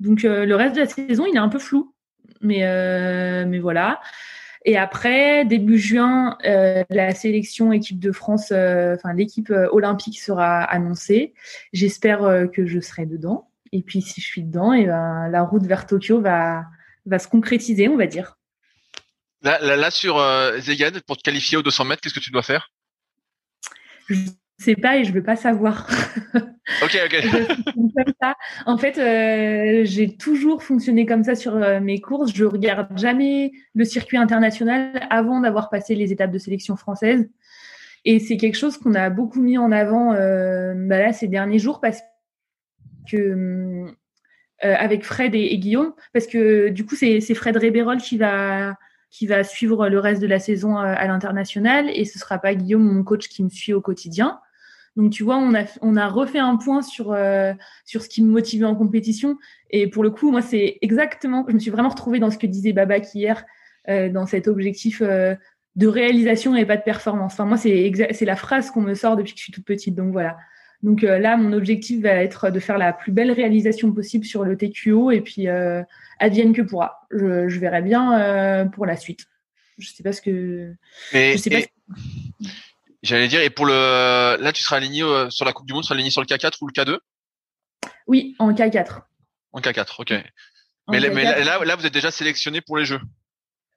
Donc 0.00 0.22
le 0.22 0.54
reste 0.54 0.74
de 0.74 0.80
la 0.80 0.86
saison, 0.86 1.26
il 1.26 1.36
est 1.36 1.40
un 1.40 1.48
peu 1.48 1.58
flou 1.58 1.93
mais, 2.44 2.64
euh, 2.64 3.44
mais 3.46 3.58
voilà. 3.58 4.00
Et 4.64 4.78
après, 4.78 5.44
début 5.44 5.78
juin, 5.78 6.38
euh, 6.44 6.84
la 6.88 7.14
sélection 7.14 7.72
équipe 7.72 7.98
de 7.98 8.12
France, 8.12 8.50
euh, 8.50 8.94
enfin 8.94 9.12
l'équipe 9.12 9.52
olympique 9.72 10.18
sera 10.18 10.62
annoncée. 10.62 11.34
J'espère 11.72 12.48
que 12.52 12.66
je 12.66 12.80
serai 12.80 13.06
dedans. 13.06 13.50
Et 13.72 13.82
puis 13.82 14.00
si 14.00 14.20
je 14.20 14.26
suis 14.26 14.42
dedans, 14.42 14.72
et 14.72 14.86
ben 14.86 15.28
la 15.28 15.42
route 15.42 15.64
vers 15.64 15.86
Tokyo 15.86 16.20
va 16.20 16.64
va 17.06 17.18
se 17.18 17.28
concrétiser, 17.28 17.88
on 17.88 17.96
va 17.96 18.06
dire. 18.06 18.38
Là, 19.42 19.58
là, 19.60 19.76
là 19.76 19.90
sur 19.90 20.16
Zegad, 20.60 21.00
pour 21.02 21.18
te 21.18 21.22
qualifier 21.22 21.58
aux 21.58 21.62
200 21.62 21.84
mètres, 21.84 22.00
qu'est-ce 22.00 22.14
que 22.14 22.20
tu 22.20 22.30
dois 22.30 22.42
faire? 22.42 22.70
Je 24.08 24.16
sais 24.64 24.76
pas 24.76 24.96
et 24.96 25.04
je 25.04 25.12
veux 25.12 25.22
pas 25.22 25.36
savoir. 25.36 25.88
Ok, 26.82 26.98
ok. 27.04 27.26
En 28.64 28.78
fait, 28.78 28.98
euh, 28.98 29.82
j'ai 29.84 30.16
toujours 30.16 30.62
fonctionné 30.62 31.04
comme 31.04 31.22
ça 31.22 31.34
sur 31.34 31.56
euh, 31.56 31.78
mes 31.78 32.00
courses. 32.00 32.32
Je 32.34 32.44
regarde 32.44 32.88
jamais 32.96 33.52
le 33.74 33.84
circuit 33.84 34.16
international 34.16 35.06
avant 35.10 35.40
d'avoir 35.40 35.68
passé 35.68 35.94
les 35.94 36.10
étapes 36.10 36.30
de 36.30 36.38
sélection 36.38 36.76
française. 36.76 37.28
Et 38.06 38.18
c'est 38.18 38.38
quelque 38.38 38.56
chose 38.56 38.78
qu'on 38.78 38.94
a 38.94 39.10
beaucoup 39.10 39.42
mis 39.42 39.58
en 39.58 39.72
avant 39.72 40.14
euh, 40.14 40.72
bah 40.74 40.98
là, 40.98 41.12
ces 41.12 41.28
derniers 41.28 41.58
jours 41.58 41.80
parce 41.80 42.00
que 43.10 43.84
avec 44.62 45.04
Fred 45.04 45.34
et, 45.34 45.58
Guillaume, 45.58 45.92
parce 46.14 46.26
que 46.26 46.70
du 46.70 46.86
coup, 46.86 46.96
c'est 46.96 47.20
Fred 47.34 47.58
Rébérol 47.58 47.98
qui 47.98 48.16
va 48.16 48.74
qui 49.10 49.26
va 49.26 49.44
suivre 49.44 49.90
le 49.90 49.98
reste 49.98 50.22
de 50.22 50.26
la 50.26 50.38
saison 50.38 50.78
à 50.78 51.06
l'international 51.06 51.90
et 51.90 52.06
ce 52.06 52.18
sera 52.18 52.38
pas 52.38 52.54
Guillaume, 52.54 52.82
mon 52.82 53.04
coach, 53.04 53.28
qui 53.28 53.44
me 53.44 53.50
suit 53.50 53.74
au 53.74 53.82
quotidien. 53.82 54.40
Donc 54.96 55.10
tu 55.10 55.24
vois, 55.24 55.36
on 55.36 55.54
a 55.54 55.64
on 55.82 55.96
a 55.96 56.08
refait 56.08 56.38
un 56.38 56.56
point 56.56 56.82
sur 56.82 57.12
euh, 57.12 57.52
sur 57.84 58.02
ce 58.02 58.08
qui 58.08 58.22
me 58.22 58.30
motivait 58.30 58.64
en 58.64 58.76
compétition 58.76 59.38
et 59.70 59.88
pour 59.88 60.04
le 60.04 60.10
coup, 60.10 60.30
moi 60.30 60.40
c'est 60.40 60.78
exactement, 60.82 61.44
je 61.48 61.54
me 61.54 61.58
suis 61.58 61.70
vraiment 61.70 61.88
retrouvée 61.88 62.20
dans 62.20 62.30
ce 62.30 62.38
que 62.38 62.46
disait 62.46 62.72
Babak 62.72 63.12
hier, 63.14 63.44
euh, 63.88 64.08
dans 64.08 64.26
cet 64.26 64.46
objectif 64.46 65.02
euh, 65.02 65.34
de 65.74 65.88
réalisation 65.88 66.54
et 66.54 66.64
pas 66.64 66.76
de 66.76 66.82
performance. 66.82 67.32
Enfin 67.32 67.44
moi 67.44 67.56
c'est 67.56 67.90
c'est 68.12 68.24
la 68.24 68.36
phrase 68.36 68.70
qu'on 68.70 68.82
me 68.82 68.94
sort 68.94 69.16
depuis 69.16 69.32
que 69.32 69.38
je 69.38 69.44
suis 69.44 69.52
toute 69.52 69.64
petite. 69.64 69.96
Donc 69.96 70.12
voilà. 70.12 70.36
Donc 70.82 71.00
là, 71.00 71.38
mon 71.38 71.54
objectif 71.54 72.02
va 72.02 72.10
être 72.10 72.50
de 72.50 72.60
faire 72.60 72.76
la 72.76 72.92
plus 72.92 73.10
belle 73.10 73.32
réalisation 73.32 73.90
possible 73.90 74.26
sur 74.26 74.44
le 74.44 74.54
TQO 74.54 75.12
et 75.12 75.22
puis 75.22 75.48
advienne 76.18 76.52
que 76.52 76.60
pourra. 76.60 77.06
Je, 77.10 77.48
je 77.48 77.58
verrai 77.58 77.80
bien 77.80 78.68
pour 78.70 78.84
la 78.84 78.96
suite. 78.96 79.24
Je 79.78 79.88
sais 79.88 80.02
pas 80.02 80.12
ce 80.12 80.20
que. 80.20 80.74
je 81.14 81.38
sais 81.38 81.48
pas. 81.48 81.60
J'allais 83.04 83.28
dire, 83.28 83.42
et 83.42 83.50
pour 83.50 83.66
le, 83.66 84.38
là, 84.40 84.52
tu 84.52 84.62
seras 84.62 84.76
aligné 84.76 85.02
euh, 85.02 85.28
sur 85.28 85.44
la 85.44 85.52
Coupe 85.52 85.66
du 85.66 85.74
Monde, 85.74 85.82
tu 85.82 85.88
seras 85.88 85.94
aligné 85.94 86.10
sur 86.10 86.22
le 86.22 86.26
K4 86.26 86.54
ou 86.62 86.66
le 86.66 86.72
K2 86.72 86.98
Oui, 88.06 88.34
en 88.38 88.50
K4. 88.52 89.02
En 89.52 89.60
K4, 89.60 89.96
ok. 89.98 90.14
mais, 90.88 91.00
là, 91.00 91.62
là, 91.62 91.76
vous 91.76 91.84
êtes 91.84 91.92
déjà 91.92 92.10
sélectionné 92.10 92.62
pour 92.62 92.78
les 92.78 92.86
Jeux 92.86 93.00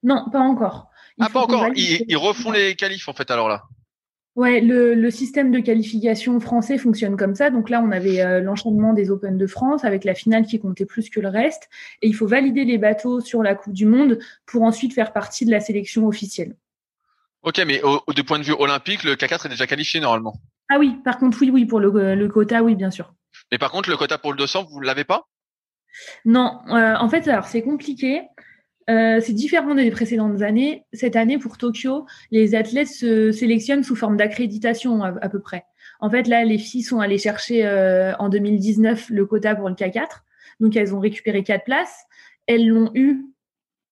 Non, 0.01 0.29
pas 0.31 0.39
encore. 0.39 0.89
ah, 1.19 1.27
pas 1.27 1.41
encore. 1.41 1.67
Ils, 1.75 2.15
refont 2.15 2.51
les 2.51 2.75
qualifs 2.75 3.09
en 3.09 3.13
fait 3.13 3.29
alors 3.29 3.49
là. 3.49 3.63
Ouais, 4.37 4.61
le, 4.61 4.93
le, 4.93 5.11
système 5.11 5.51
de 5.51 5.59
qualification 5.59 6.39
français 6.39 6.77
fonctionne 6.77 7.17
comme 7.17 7.35
ça. 7.35 7.49
Donc 7.49 7.69
là, 7.69 7.81
on 7.83 7.91
avait 7.91 8.21
euh, 8.21 8.39
l'enchaînement 8.39 8.93
des 8.93 9.09
Open 9.09 9.37
de 9.37 9.47
France 9.47 9.83
avec 9.83 10.05
la 10.05 10.13
finale 10.13 10.45
qui 10.45 10.59
comptait 10.59 10.85
plus 10.85 11.09
que 11.09 11.19
le 11.19 11.27
reste. 11.27 11.67
Et 12.01 12.07
il 12.07 12.13
faut 12.13 12.27
valider 12.27 12.63
les 12.63 12.77
bateaux 12.77 13.19
sur 13.19 13.43
la 13.43 13.55
Coupe 13.55 13.73
du 13.73 13.87
Monde 13.87 14.19
pour 14.45 14.61
ensuite 14.61 14.93
faire 14.93 15.11
partie 15.11 15.45
de 15.45 15.51
la 15.51 15.59
sélection 15.59 16.07
officielle. 16.07 16.55
Ok, 17.43 17.61
mais 17.65 17.81
au, 17.83 18.01
de 18.13 18.21
point 18.21 18.39
de 18.39 18.43
vue 18.43 18.55
olympique, 18.57 19.03
le 19.03 19.15
K4 19.15 19.45
est 19.45 19.49
déjà 19.49 19.67
qualifié 19.67 19.99
normalement. 19.99 20.35
Ah 20.69 20.79
oui, 20.79 20.97
par 21.03 21.17
contre, 21.17 21.37
oui, 21.41 21.49
oui, 21.49 21.65
pour 21.65 21.79
le, 21.79 22.15
le 22.15 22.27
quota, 22.27 22.63
oui, 22.63 22.75
bien 22.75 22.91
sûr. 22.91 23.13
Mais 23.51 23.57
par 23.57 23.71
contre, 23.71 23.89
le 23.89 23.97
quota 23.97 24.17
pour 24.17 24.31
le 24.31 24.37
200, 24.37 24.65
vous 24.69 24.81
l'avez 24.81 25.03
pas? 25.03 25.27
Non, 26.25 26.59
euh, 26.69 26.95
en 26.95 27.09
fait, 27.09 27.27
alors 27.27 27.45
c'est 27.45 27.61
compliqué. 27.61 28.21
Euh, 28.89 29.19
c'est 29.21 29.33
différent 29.33 29.75
des 29.75 29.91
précédentes 29.91 30.41
années. 30.41 30.85
Cette 30.93 31.15
année, 31.15 31.37
pour 31.37 31.57
Tokyo, 31.57 32.05
les 32.31 32.55
athlètes 32.55 32.87
se 32.87 33.31
sélectionnent 33.31 33.83
sous 33.83 33.95
forme 33.95 34.15
d'accréditation 34.15 35.03
à, 35.03 35.29
peu 35.29 35.41
près. 35.41 35.65
En 35.99 36.09
fait, 36.09 36.27
là, 36.27 36.45
les 36.45 36.57
filles 36.57 36.83
sont 36.83 36.99
allées 36.99 37.17
chercher 37.17 37.65
euh, 37.65 38.15
en 38.17 38.29
2019 38.29 39.09
le 39.09 39.25
quota 39.25 39.55
pour 39.55 39.67
le 39.67 39.75
K4. 39.75 40.07
Donc, 40.59 40.75
elles 40.75 40.95
ont 40.95 40.99
récupéré 40.99 41.43
quatre 41.43 41.65
places. 41.65 42.05
Elles 42.47 42.67
l'ont 42.67 42.91
eu 42.93 43.25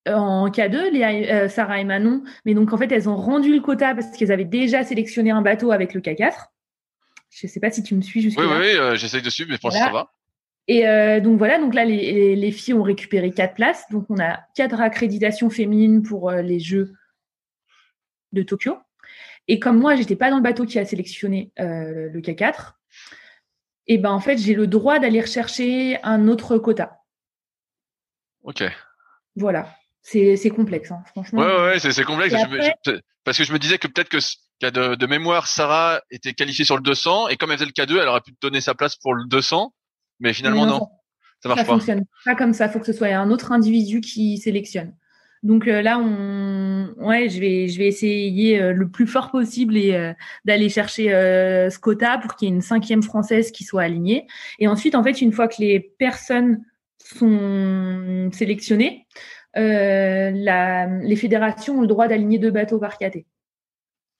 en 0.07 0.49
K2, 0.49 0.91
les, 0.91 1.03
euh, 1.03 1.49
Sarah 1.49 1.79
et 1.79 1.83
Manon. 1.83 2.23
Mais 2.45 2.53
donc, 2.53 2.73
en 2.73 2.77
fait, 2.77 2.91
elles 2.91 3.09
ont 3.09 3.15
rendu 3.15 3.53
le 3.53 3.61
quota 3.61 3.95
parce 3.95 4.15
qu'elles 4.15 4.31
avaient 4.31 4.45
déjà 4.45 4.83
sélectionné 4.83 5.31
un 5.31 5.41
bateau 5.41 5.71
avec 5.71 5.93
le 5.93 6.01
K4. 6.01 6.33
Je 7.31 7.47
ne 7.47 7.51
sais 7.51 7.59
pas 7.59 7.71
si 7.71 7.83
tu 7.83 7.95
me 7.95 8.01
suis 8.01 8.21
jusqu'à 8.21 8.41
Oui, 8.41 8.47
oui, 8.49 8.57
oui 8.59 8.77
euh, 8.77 8.95
j'essaye 8.95 9.21
de 9.21 9.29
suivre, 9.29 9.49
mais 9.51 9.57
pour 9.57 9.71
ça 9.71 9.89
va. 9.89 10.11
Et 10.67 10.87
euh, 10.87 11.19
donc 11.19 11.37
voilà, 11.37 11.59
donc 11.59 11.75
là, 11.75 11.85
les, 11.85 12.35
les, 12.35 12.51
filles 12.51 12.73
ont 12.73 12.81
récupéré 12.81 13.31
quatre 13.31 13.53
places. 13.53 13.85
Donc, 13.91 14.05
on 14.09 14.19
a 14.19 14.39
quatre 14.55 14.81
accréditations 14.81 15.49
féminines 15.49 16.01
pour 16.01 16.31
les 16.31 16.59
Jeux 16.59 16.93
de 18.31 18.41
Tokyo. 18.41 18.77
Et 19.47 19.59
comme 19.59 19.77
moi, 19.77 19.95
j'étais 19.95 20.15
pas 20.15 20.31
dans 20.31 20.37
le 20.37 20.43
bateau 20.43 20.65
qui 20.65 20.79
a 20.79 20.85
sélectionné 20.85 21.51
le 21.57 22.19
K4, 22.19 22.73
et 23.87 23.99
ben 23.99 24.09
en 24.09 24.19
fait, 24.19 24.39
j'ai 24.39 24.55
le 24.55 24.65
droit 24.65 24.97
d'aller 24.97 25.21
rechercher 25.21 25.99
un 26.01 26.27
autre 26.27 26.57
quota. 26.57 27.01
Ok. 28.43 28.63
Voilà 29.35 29.75
c'est 30.05 30.49
complexe, 30.49 30.91
hein, 30.91 31.03
franchement. 31.07 31.41
Ouais, 31.41 31.71
ouais, 31.73 31.79
c'est 31.79 32.03
complexe. 32.03 32.35
parce 33.23 33.37
que 33.37 33.43
je 33.43 33.51
me 33.51 33.59
disais 33.59 33.77
que 33.77 33.87
peut-être 33.87 34.09
que 34.09 34.19
de, 34.61 34.95
de, 34.95 35.07
mémoire, 35.07 35.47
Sarah 35.47 36.01
était 36.11 36.33
qualifiée 36.33 36.63
sur 36.63 36.77
le 36.77 36.83
200 36.83 37.29
et 37.29 37.37
comme 37.37 37.51
elle 37.51 37.57
faisait 37.57 37.71
le 37.75 37.83
K2, 37.83 38.01
elle 38.01 38.07
aurait 38.07 38.21
pu 38.21 38.33
te 38.33 38.39
donner 38.41 38.61
sa 38.61 38.75
place 38.75 38.95
pour 38.95 39.13
le 39.15 39.25
200, 39.25 39.73
mais 40.19 40.33
finalement 40.33 40.65
non, 40.65 40.87
ça, 41.41 41.49
marche 41.49 41.61
pas. 41.61 41.65
fonctionne 41.65 42.05
pas 42.23 42.35
comme 42.35 42.53
ça. 42.53 42.67
Il 42.67 42.71
faut 42.71 42.79
que 42.79 42.85
ce 42.85 42.93
soit 42.93 43.07
un 43.07 43.31
autre 43.31 43.51
individu 43.51 44.01
qui 44.01 44.37
sélectionne. 44.37 44.93
Donc 45.43 45.67
euh, 45.67 45.81
là, 45.81 45.99
on, 45.99 46.93
ouais, 46.97 47.29
je 47.29 47.39
vais, 47.39 47.67
je 47.67 47.77
vais 47.77 47.87
essayer 47.87 48.59
euh, 48.59 48.73
le 48.73 48.89
plus 48.89 49.05
fort 49.05 49.29
possible 49.29 49.77
et 49.77 49.93
euh, 49.93 50.13
d'aller 50.43 50.69
chercher 50.69 51.09
ce 51.09 51.77
quota 51.77 52.17
pour 52.17 52.35
qu'il 52.35 52.49
y 52.49 52.51
ait 52.51 52.55
une 52.55 52.61
cinquième 52.61 53.03
française 53.03 53.51
qui 53.51 53.63
soit 53.63 53.83
alignée. 53.83 54.25
Et 54.59 54.67
ensuite, 54.67 54.95
en 54.95 55.03
fait, 55.03 55.21
une 55.21 55.31
fois 55.31 55.47
que 55.47 55.57
les 55.59 55.79
personnes 55.79 56.63
sont 56.97 58.29
sélectionnées, 58.33 59.05
la, 59.55 60.85
les 60.87 61.15
fédérations 61.15 61.77
ont 61.77 61.81
le 61.81 61.87
droit 61.87 62.07
d'aligner 62.07 62.39
deux 62.39 62.51
bateaux 62.51 62.79
par 62.79 62.97
KT. 62.97 63.25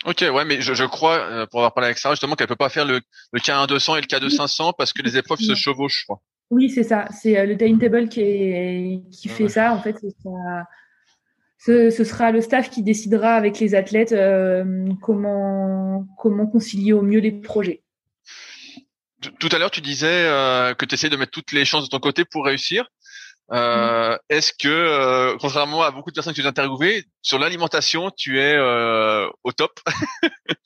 Ok, 0.06 0.22
ouais, 0.22 0.46
mais 0.46 0.62
je, 0.62 0.74
je 0.76 0.84
crois, 0.84 1.18
euh, 1.18 1.46
pour 1.48 1.62
avoir 1.62 1.74
parlé 1.74 1.88
avec 1.88 1.98
Sarah, 1.98 2.14
justement, 2.14 2.36
qu'elle 2.36 2.48
peut 2.48 2.56
pas 2.56 2.70
faire 2.70 2.86
le, 2.86 3.02
le 3.32 3.40
K1 3.40 3.68
200 3.68 3.96
et 3.96 4.02
le 4.02 4.06
K2 4.06 4.30
500 4.30 4.74
parce 4.78 4.94
que 4.94 5.02
les 5.02 5.18
épreuves 5.18 5.40
se 5.40 5.56
chevauchent, 5.56 6.02
je 6.02 6.06
crois. 6.06 6.22
Oui, 6.52 6.70
c'est 6.70 6.84
ça. 6.84 7.08
C'est 7.10 7.40
euh, 7.40 7.46
le 7.48 7.58
timetable 7.58 8.08
qui, 8.08 8.22
est, 8.22 9.02
qui 9.12 9.30
fait 9.30 9.50
ça. 9.50 9.74
En 9.74 9.82
fait, 9.82 9.98
ce, 11.58 11.90
ce, 11.90 12.04
sera 12.04 12.32
le 12.32 12.42
staff 12.42 12.70
qui 12.70 12.84
décidera 12.84 13.34
avec 13.34 13.60
les 13.60 13.74
athlètes 13.74 14.12
euh, 14.12 14.64
comment, 15.02 16.06
comment 16.20 16.46
concilier 16.46 16.94
au 16.94 17.02
mieux 17.02 17.20
les 17.20 17.32
projets. 17.32 17.82
Tout 19.40 19.50
à 19.52 19.58
l'heure, 19.58 19.72
tu 19.72 19.82
disais 19.82 20.28
euh, 20.28 20.76
que 20.76 20.86
tu 20.86 20.94
essaies 20.94 21.10
de 21.10 21.18
mettre 21.18 21.32
toutes 21.32 21.52
les 21.52 21.66
chances 21.66 21.86
de 21.86 21.90
ton 21.90 22.00
côté 22.00 22.26
pour 22.26 22.46
réussir. 22.46 22.88
Euh, 23.52 24.18
Est-ce 24.30 24.52
que, 24.54 24.68
euh, 24.68 25.38
contrairement 25.40 25.84
à 25.84 25.92
beaucoup 25.92 26.10
de 26.10 26.16
personnes 26.16 26.34
que 26.34 26.42
j'ai 26.42 26.48
interviewées, 26.48 27.06
sur 27.22 27.40
l'alimentation, 27.40 28.12
tu 28.16 28.40
es 28.40 28.56
euh, 28.56 29.28
au 29.44 29.52
top? 29.52 29.80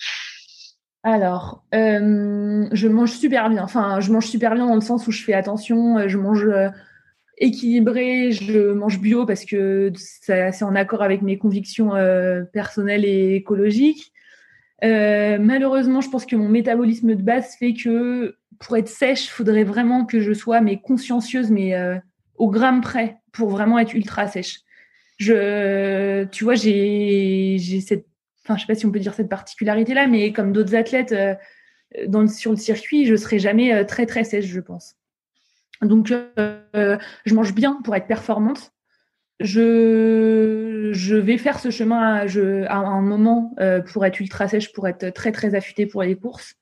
Alors, 1.03 1.63
je 1.71 2.87
mange 2.87 3.11
super 3.11 3.49
bien. 3.49 3.63
Enfin, 3.63 3.99
je 3.99 4.11
mange 4.11 4.27
super 4.27 4.53
bien 4.55 4.67
dans 4.67 4.75
le 4.75 4.81
sens 4.81 5.07
où 5.07 5.11
je 5.11 5.23
fais 5.23 5.33
attention. 5.33 6.07
Je 6.09 6.17
mange 6.17 6.45
équilibré, 7.37 8.33
je 8.33 8.73
mange 8.73 8.99
bio 8.99 9.25
parce 9.25 9.45
que 9.45 9.93
c'est 9.95 10.63
en 10.63 10.75
accord 10.75 11.01
avec 11.01 11.21
mes 11.21 11.37
convictions 11.37 11.91
personnelles 12.51 13.05
et 13.05 13.35
écologiques. 13.35 14.11
malheureusement, 14.81 16.01
je 16.01 16.09
pense 16.09 16.25
que 16.25 16.35
mon 16.35 16.49
métabolisme 16.49 17.15
de 17.15 17.23
base 17.23 17.55
fait 17.57 17.73
que 17.73 18.35
pour 18.59 18.75
être 18.75 18.89
sèche, 18.89 19.23
il 19.23 19.29
faudrait 19.29 19.63
vraiment 19.63 20.05
que 20.05 20.19
je 20.19 20.33
sois 20.33 20.59
mais 20.59 20.81
consciencieuse, 20.81 21.49
mais 21.49 22.01
au 22.39 22.49
gramme 22.49 22.81
près 22.81 23.17
pour 23.31 23.49
vraiment 23.49 23.77
être 23.77 23.93
ultra 23.93 24.27
sèche. 24.27 24.61
Je, 25.17 26.23
tu 26.25 26.45
vois, 26.45 26.55
j'ai, 26.55 27.59
cette, 27.85 28.07
enfin, 28.43 28.55
je 28.55 28.61
sais 28.61 28.67
pas 28.67 28.75
si 28.75 28.85
on 28.85 28.91
peut 28.91 28.99
dire 28.99 29.13
cette 29.13 29.29
particularité 29.29 29.93
là, 29.93 30.07
mais 30.07 30.31
comme 30.31 30.53
d'autres 30.53 30.75
athlètes 30.75 31.11
euh, 31.11 31.35
dans 32.07 32.25
sur 32.27 32.51
le 32.51 32.57
circuit, 32.57 33.05
je 33.05 33.15
serai 33.15 33.37
jamais 33.37 33.73
euh, 33.73 33.83
très 33.83 34.05
très 34.05 34.23
sèche, 34.23 34.45
je 34.45 34.61
pense. 34.61 34.95
Donc, 35.81 36.11
euh, 36.11 36.97
je 37.25 37.35
mange 37.35 37.53
bien 37.53 37.79
pour 37.83 37.95
être 37.95 38.07
performante. 38.07 38.71
Je, 39.39 40.89
je 40.91 41.15
vais 41.15 41.37
faire 41.37 41.59
ce 41.59 41.69
chemin 41.69 42.15
à, 42.15 42.27
je, 42.27 42.65
à 42.65 42.75
un 42.75 43.01
moment 43.01 43.55
pour 43.93 44.05
être 44.05 44.19
ultra 44.19 44.49
sèche, 44.49 44.73
pour 44.73 44.87
être 44.89 45.09
très 45.11 45.31
très 45.31 45.55
affûtée 45.55 45.85
pour 45.85 46.03
les 46.03 46.15
courses. 46.15 46.55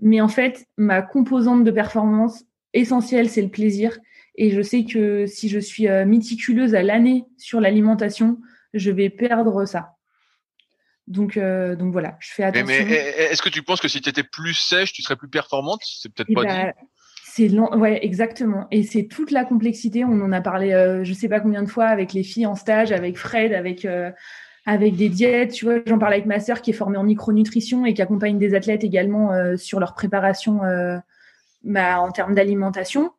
Mais 0.00 0.22
en 0.22 0.28
fait, 0.28 0.66
ma 0.78 1.02
composante 1.02 1.64
de 1.64 1.70
performance 1.70 2.44
essentielle, 2.72 3.28
c'est 3.28 3.42
le 3.42 3.50
plaisir. 3.50 3.98
Et 4.36 4.50
je 4.50 4.62
sais 4.62 4.84
que 4.84 5.26
si 5.26 5.48
je 5.48 5.58
suis 5.58 5.88
euh, 5.88 6.04
méticuleuse 6.04 6.74
à 6.74 6.82
l'année 6.82 7.24
sur 7.38 7.60
l'alimentation, 7.60 8.38
je 8.72 8.90
vais 8.90 9.10
perdre 9.10 9.64
ça. 9.64 9.90
Donc, 11.06 11.36
euh, 11.36 11.76
donc 11.76 11.92
voilà, 11.92 12.16
je 12.20 12.32
fais 12.32 12.44
attention. 12.44 12.66
Mais, 12.66 12.82
est-ce 12.82 13.42
que 13.42 13.50
tu 13.50 13.62
penses 13.62 13.80
que 13.80 13.88
si 13.88 14.00
tu 14.00 14.08
étais 14.08 14.22
plus 14.22 14.54
sèche, 14.54 14.92
tu 14.92 15.02
serais 15.02 15.16
plus 15.16 15.28
performante? 15.28 15.80
C'est 15.84 16.12
peut-être 16.12 16.34
pas 16.34 16.44
bah, 16.44 16.64
dit. 16.64 16.86
C'est 17.24 17.50
ouais, 17.50 18.04
exactement. 18.04 18.66
Et 18.70 18.84
c'est 18.84 19.04
toute 19.04 19.30
la 19.30 19.44
complexité. 19.44 20.04
On 20.04 20.20
en 20.20 20.32
a 20.32 20.40
parlé, 20.40 20.72
euh, 20.72 21.04
je 21.04 21.12
sais 21.12 21.28
pas 21.28 21.40
combien 21.40 21.62
de 21.62 21.68
fois 21.68 21.86
avec 21.86 22.12
les 22.12 22.22
filles 22.22 22.46
en 22.46 22.54
stage, 22.54 22.92
avec 22.92 23.18
Fred, 23.18 23.52
avec 23.52 23.86
avec 24.66 24.96
des 24.96 25.08
diètes. 25.08 25.52
Tu 25.52 25.64
vois, 25.64 25.80
j'en 25.86 25.98
parle 25.98 26.14
avec 26.14 26.26
ma 26.26 26.40
sœur 26.40 26.62
qui 26.62 26.70
est 26.70 26.74
formée 26.74 26.96
en 26.96 27.04
micronutrition 27.04 27.84
et 27.84 27.92
qui 27.94 28.02
accompagne 28.02 28.38
des 28.38 28.54
athlètes 28.54 28.84
également 28.84 29.32
euh, 29.32 29.56
sur 29.56 29.80
leur 29.80 29.94
préparation 29.94 30.60
bah, 31.64 32.00
en 32.00 32.10
termes 32.12 32.34
d'alimentation. 32.34 33.10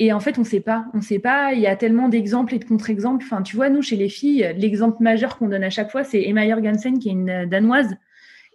Et 0.00 0.12
en 0.12 0.20
fait, 0.20 0.38
on 0.38 0.42
ne 0.42 0.46
sait 0.46 0.60
pas. 0.60 0.86
On 0.92 0.98
ne 0.98 1.02
sait 1.02 1.18
pas. 1.18 1.52
Il 1.52 1.60
y 1.60 1.66
a 1.66 1.76
tellement 1.76 2.08
d'exemples 2.08 2.54
et 2.54 2.58
de 2.58 2.64
contre-exemples. 2.64 3.24
Enfin, 3.24 3.42
tu 3.42 3.56
vois, 3.56 3.68
nous, 3.68 3.82
chez 3.82 3.96
les 3.96 4.08
filles, 4.08 4.52
l'exemple 4.56 5.02
majeur 5.02 5.38
qu'on 5.38 5.48
donne 5.48 5.64
à 5.64 5.70
chaque 5.70 5.90
fois, 5.90 6.04
c'est 6.04 6.22
Emma 6.22 6.48
Jorgensen, 6.48 6.98
qui 6.98 7.08
est 7.08 7.12
une 7.12 7.46
Danoise, 7.46 7.96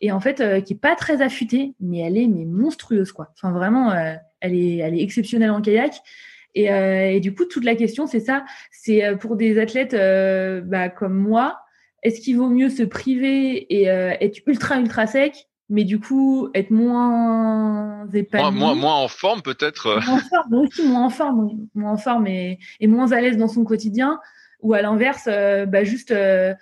et 0.01 0.11
en 0.11 0.19
fait, 0.19 0.63
qui 0.63 0.73
est 0.73 0.79
pas 0.79 0.95
très 0.95 1.21
affûtée, 1.21 1.73
mais 1.79 1.99
elle 1.99 2.17
est 2.17 2.27
mais 2.27 2.45
monstrueuse, 2.45 3.11
quoi. 3.11 3.31
Enfin, 3.35 3.51
vraiment, 3.51 3.93
elle, 4.41 4.55
est, 4.55 4.77
elle 4.77 4.95
est 4.95 5.01
exceptionnelle 5.01 5.51
en 5.51 5.61
kayak. 5.61 5.93
Et, 6.55 6.65
et, 6.65 7.19
du 7.19 7.33
coup, 7.33 7.45
toute 7.45 7.65
la 7.65 7.75
question, 7.75 8.07
c'est 8.07 8.19
ça. 8.19 8.45
C'est 8.71 9.03
pour 9.19 9.35
des 9.35 9.59
athlètes 9.59 9.95
bah, 10.65 10.89
comme 10.89 11.15
moi, 11.15 11.59
est-ce 12.03 12.21
qu'il 12.21 12.37
vaut 12.37 12.49
mieux 12.49 12.69
se 12.69 12.83
priver 12.83 13.73
et 13.73 13.85
être 13.85 14.39
ultra, 14.45 14.79
ultra 14.79 15.07
sec 15.07 15.48
mais 15.69 15.83
du 15.83 15.99
coup 15.99 16.49
être 16.53 16.71
moins 16.71 18.07
épanoui. 18.11 18.57
Moins, 18.57 18.75
moins, 18.75 18.95
en 18.95 19.07
forme 19.07 19.41
peut-être. 19.41 19.99
Moins 20.05 20.15
en 20.15 20.19
forme, 20.19 20.53
aussi 20.55 20.87
moins 20.87 21.05
en 21.05 21.09
forme, 21.09 21.49
moins 21.75 21.91
en 21.91 21.97
forme 21.97 22.27
et, 22.27 22.59
et 22.79 22.87
moins 22.87 23.11
à 23.11 23.21
l'aise 23.21 23.37
dans 23.37 23.47
son 23.47 23.63
quotidien. 23.63 24.19
Ou 24.61 24.73
à 24.73 24.81
l'inverse, 24.81 25.27
euh, 25.27 25.65
bah 25.65 25.83
juste, 25.83 26.11
euh, 26.11 26.53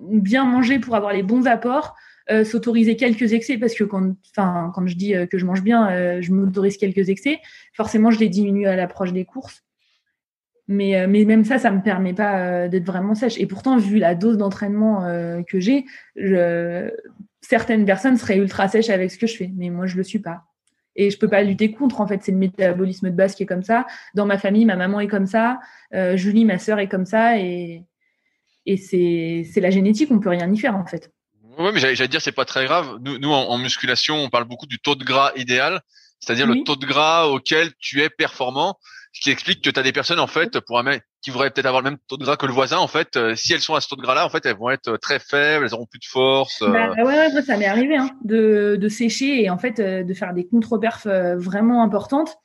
bien 0.00 0.44
manger 0.44 0.78
pour 0.78 0.96
avoir 0.96 1.12
les 1.12 1.22
bons 1.22 1.46
apports, 1.46 1.94
euh, 2.30 2.44
s'autoriser 2.44 2.96
quelques 2.96 3.32
excès 3.32 3.58
parce 3.58 3.74
que 3.74 3.84
quand, 3.84 4.14
enfin, 4.30 4.72
quand 4.74 4.86
je 4.86 4.96
dis 4.96 5.14
que 5.30 5.38
je 5.38 5.46
mange 5.46 5.62
bien, 5.62 6.20
je 6.20 6.32
m'autorise 6.32 6.76
quelques 6.78 7.08
excès. 7.08 7.38
Forcément, 7.74 8.10
je 8.10 8.18
les 8.18 8.28
diminue 8.28 8.66
à 8.66 8.76
l'approche 8.76 9.12
des 9.12 9.24
courses. 9.24 9.62
Mais, 10.68 11.06
mais 11.08 11.24
même 11.24 11.44
ça, 11.44 11.58
ça 11.58 11.72
me 11.72 11.82
permet 11.82 12.14
pas 12.14 12.68
d'être 12.68 12.86
vraiment 12.86 13.16
sèche. 13.16 13.38
Et 13.38 13.46
pourtant, 13.46 13.76
vu 13.76 13.98
la 13.98 14.14
dose 14.14 14.36
d'entraînement 14.36 15.04
que 15.48 15.58
j'ai, 15.58 15.84
je, 16.14 16.90
certaines 17.50 17.84
personnes 17.84 18.16
seraient 18.16 18.36
ultra 18.36 18.68
sèches 18.68 18.90
avec 18.90 19.10
ce 19.10 19.18
que 19.18 19.26
je 19.26 19.36
fais, 19.36 19.50
mais 19.56 19.70
moi 19.70 19.86
je 19.86 19.96
le 19.96 20.04
suis 20.04 20.20
pas. 20.20 20.44
Et 20.94 21.10
je 21.10 21.18
peux 21.18 21.28
pas 21.28 21.42
lutter 21.42 21.72
contre. 21.72 22.00
En 22.00 22.06
fait, 22.06 22.20
c'est 22.22 22.30
le 22.30 22.38
métabolisme 22.38 23.10
de 23.10 23.14
base 23.14 23.34
qui 23.34 23.42
est 23.42 23.46
comme 23.46 23.64
ça. 23.64 23.86
Dans 24.14 24.24
ma 24.24 24.38
famille, 24.38 24.64
ma 24.64 24.76
maman 24.76 25.00
est 25.00 25.08
comme 25.08 25.26
ça, 25.26 25.58
euh, 25.92 26.16
Julie, 26.16 26.44
ma 26.44 26.60
sœur 26.60 26.78
est 26.78 26.88
comme 26.88 27.06
ça, 27.06 27.38
et 27.38 27.82
et 28.66 28.76
c'est 28.76 29.60
la 29.60 29.70
génétique. 29.70 30.12
On 30.12 30.20
peut 30.20 30.28
rien 30.28 30.48
y 30.52 30.58
faire 30.58 30.76
en 30.76 30.86
fait. 30.86 31.10
Oui, 31.58 31.70
mais 31.74 31.80
j'allais 31.80 32.06
dire 32.06 32.22
c'est 32.22 32.30
pas 32.30 32.44
très 32.44 32.66
grave. 32.66 32.98
Nous, 33.00 33.18
nous 33.18 33.30
en, 33.30 33.58
musculation, 33.58 34.14
on 34.16 34.30
parle 34.30 34.44
beaucoup 34.44 34.66
du 34.66 34.78
taux 34.78 34.94
de 34.94 35.02
gras 35.02 35.32
idéal, 35.34 35.80
c'est-à-dire 36.20 36.46
le 36.46 36.62
taux 36.62 36.76
de 36.76 36.86
gras 36.86 37.26
auquel 37.26 37.72
tu 37.80 38.00
es 38.00 38.10
performant 38.10 38.78
ce 39.12 39.20
qui 39.20 39.30
explique 39.30 39.62
que 39.62 39.70
tu 39.70 39.78
as 39.78 39.82
des 39.82 39.92
personnes 39.92 40.20
en 40.20 40.26
fait 40.26 40.60
pour 40.60 40.78
un 40.78 40.82
mec 40.82 41.02
qui 41.22 41.30
voudraient 41.30 41.50
peut-être 41.50 41.66
avoir 41.66 41.82
le 41.82 41.90
même 41.90 41.98
taux 42.08 42.16
de 42.16 42.24
gras 42.24 42.36
que 42.36 42.46
le 42.46 42.52
voisin 42.52 42.78
en 42.78 42.86
fait 42.86 43.16
euh, 43.16 43.34
si 43.34 43.52
elles 43.52 43.60
sont 43.60 43.74
à 43.74 43.80
ce 43.80 43.88
taux 43.88 43.96
de 43.96 44.02
gras 44.02 44.14
là 44.14 44.24
en 44.24 44.30
fait 44.30 44.46
elles 44.46 44.56
vont 44.56 44.70
être 44.70 44.96
très 44.96 45.18
faibles 45.18 45.64
elles 45.64 45.74
auront 45.74 45.86
plus 45.86 45.98
de 45.98 46.04
force 46.04 46.62
euh. 46.62 46.68
bah, 46.68 46.90
ouais, 46.92 47.02
ouais 47.02 47.42
ça 47.42 47.56
m'est 47.56 47.66
arrivé 47.66 47.96
hein, 47.96 48.10
de, 48.24 48.76
de 48.80 48.88
sécher 48.88 49.42
et 49.42 49.50
en 49.50 49.58
fait 49.58 49.80
euh, 49.80 50.04
de 50.04 50.14
faire 50.14 50.32
des 50.32 50.46
contre-perfs 50.46 51.08
vraiment 51.36 51.82
importantes 51.82 52.36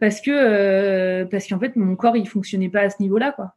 parce 0.00 0.20
que 0.20 1.24
parce 1.24 1.46
qu'en 1.46 1.58
fait 1.58 1.76
mon 1.76 1.94
corps 1.96 2.16
il 2.16 2.28
fonctionnait 2.28 2.70
pas 2.70 2.80
à 2.80 2.90
ce 2.90 3.02
niveau 3.02 3.18
là 3.18 3.32
quoi 3.32 3.54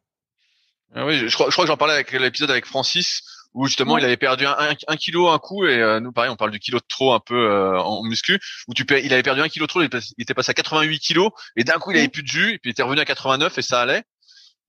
ah 0.93 1.05
oui 1.05 1.17
je 1.29 1.33
crois, 1.33 1.47
je 1.47 1.53
crois 1.53 1.63
que 1.63 1.69
j'en 1.69 1.77
parlais 1.77 1.93
avec 1.93 2.11
l'épisode 2.11 2.51
avec 2.51 2.65
Francis 2.65 3.23
où 3.53 3.65
justement 3.67 3.97
il 3.97 4.05
avait 4.05 4.17
perdu 4.17 4.45
un, 4.45 4.55
un, 4.87 4.95
kilo 4.95 5.27
un 5.27 5.39
coup 5.39 5.65
et 5.65 5.77
euh, 5.77 5.99
nous 5.99 6.11
pareil 6.11 6.31
on 6.31 6.35
parle 6.35 6.51
du 6.51 6.59
kilo 6.59 6.79
de 6.79 6.85
trop 6.87 7.13
un 7.13 7.19
peu 7.19 7.35
euh, 7.35 7.79
en 7.79 8.03
muscu 8.03 8.39
où 8.67 8.73
tu 8.73 8.85
il 9.03 9.13
avait 9.13 9.23
perdu 9.23 9.41
un 9.41 9.49
kilo 9.49 9.65
de 9.65 9.69
trop 9.69 9.81
il 9.81 9.89
était 10.19 10.33
passé 10.33 10.51
à 10.51 10.53
88 10.53 10.99
kilos 10.99 11.31
et 11.55 11.63
d'un 11.63 11.73
coup 11.73 11.91
il 11.91 11.97
avait 11.97 12.07
plus 12.07 12.23
de 12.23 12.27
jus 12.27 12.53
et 12.53 12.59
puis 12.59 12.69
il 12.69 12.71
était 12.71 12.83
revenu 12.83 13.01
à 13.01 13.05
89 13.05 13.57
et 13.57 13.61
ça 13.61 13.81
allait 13.81 14.03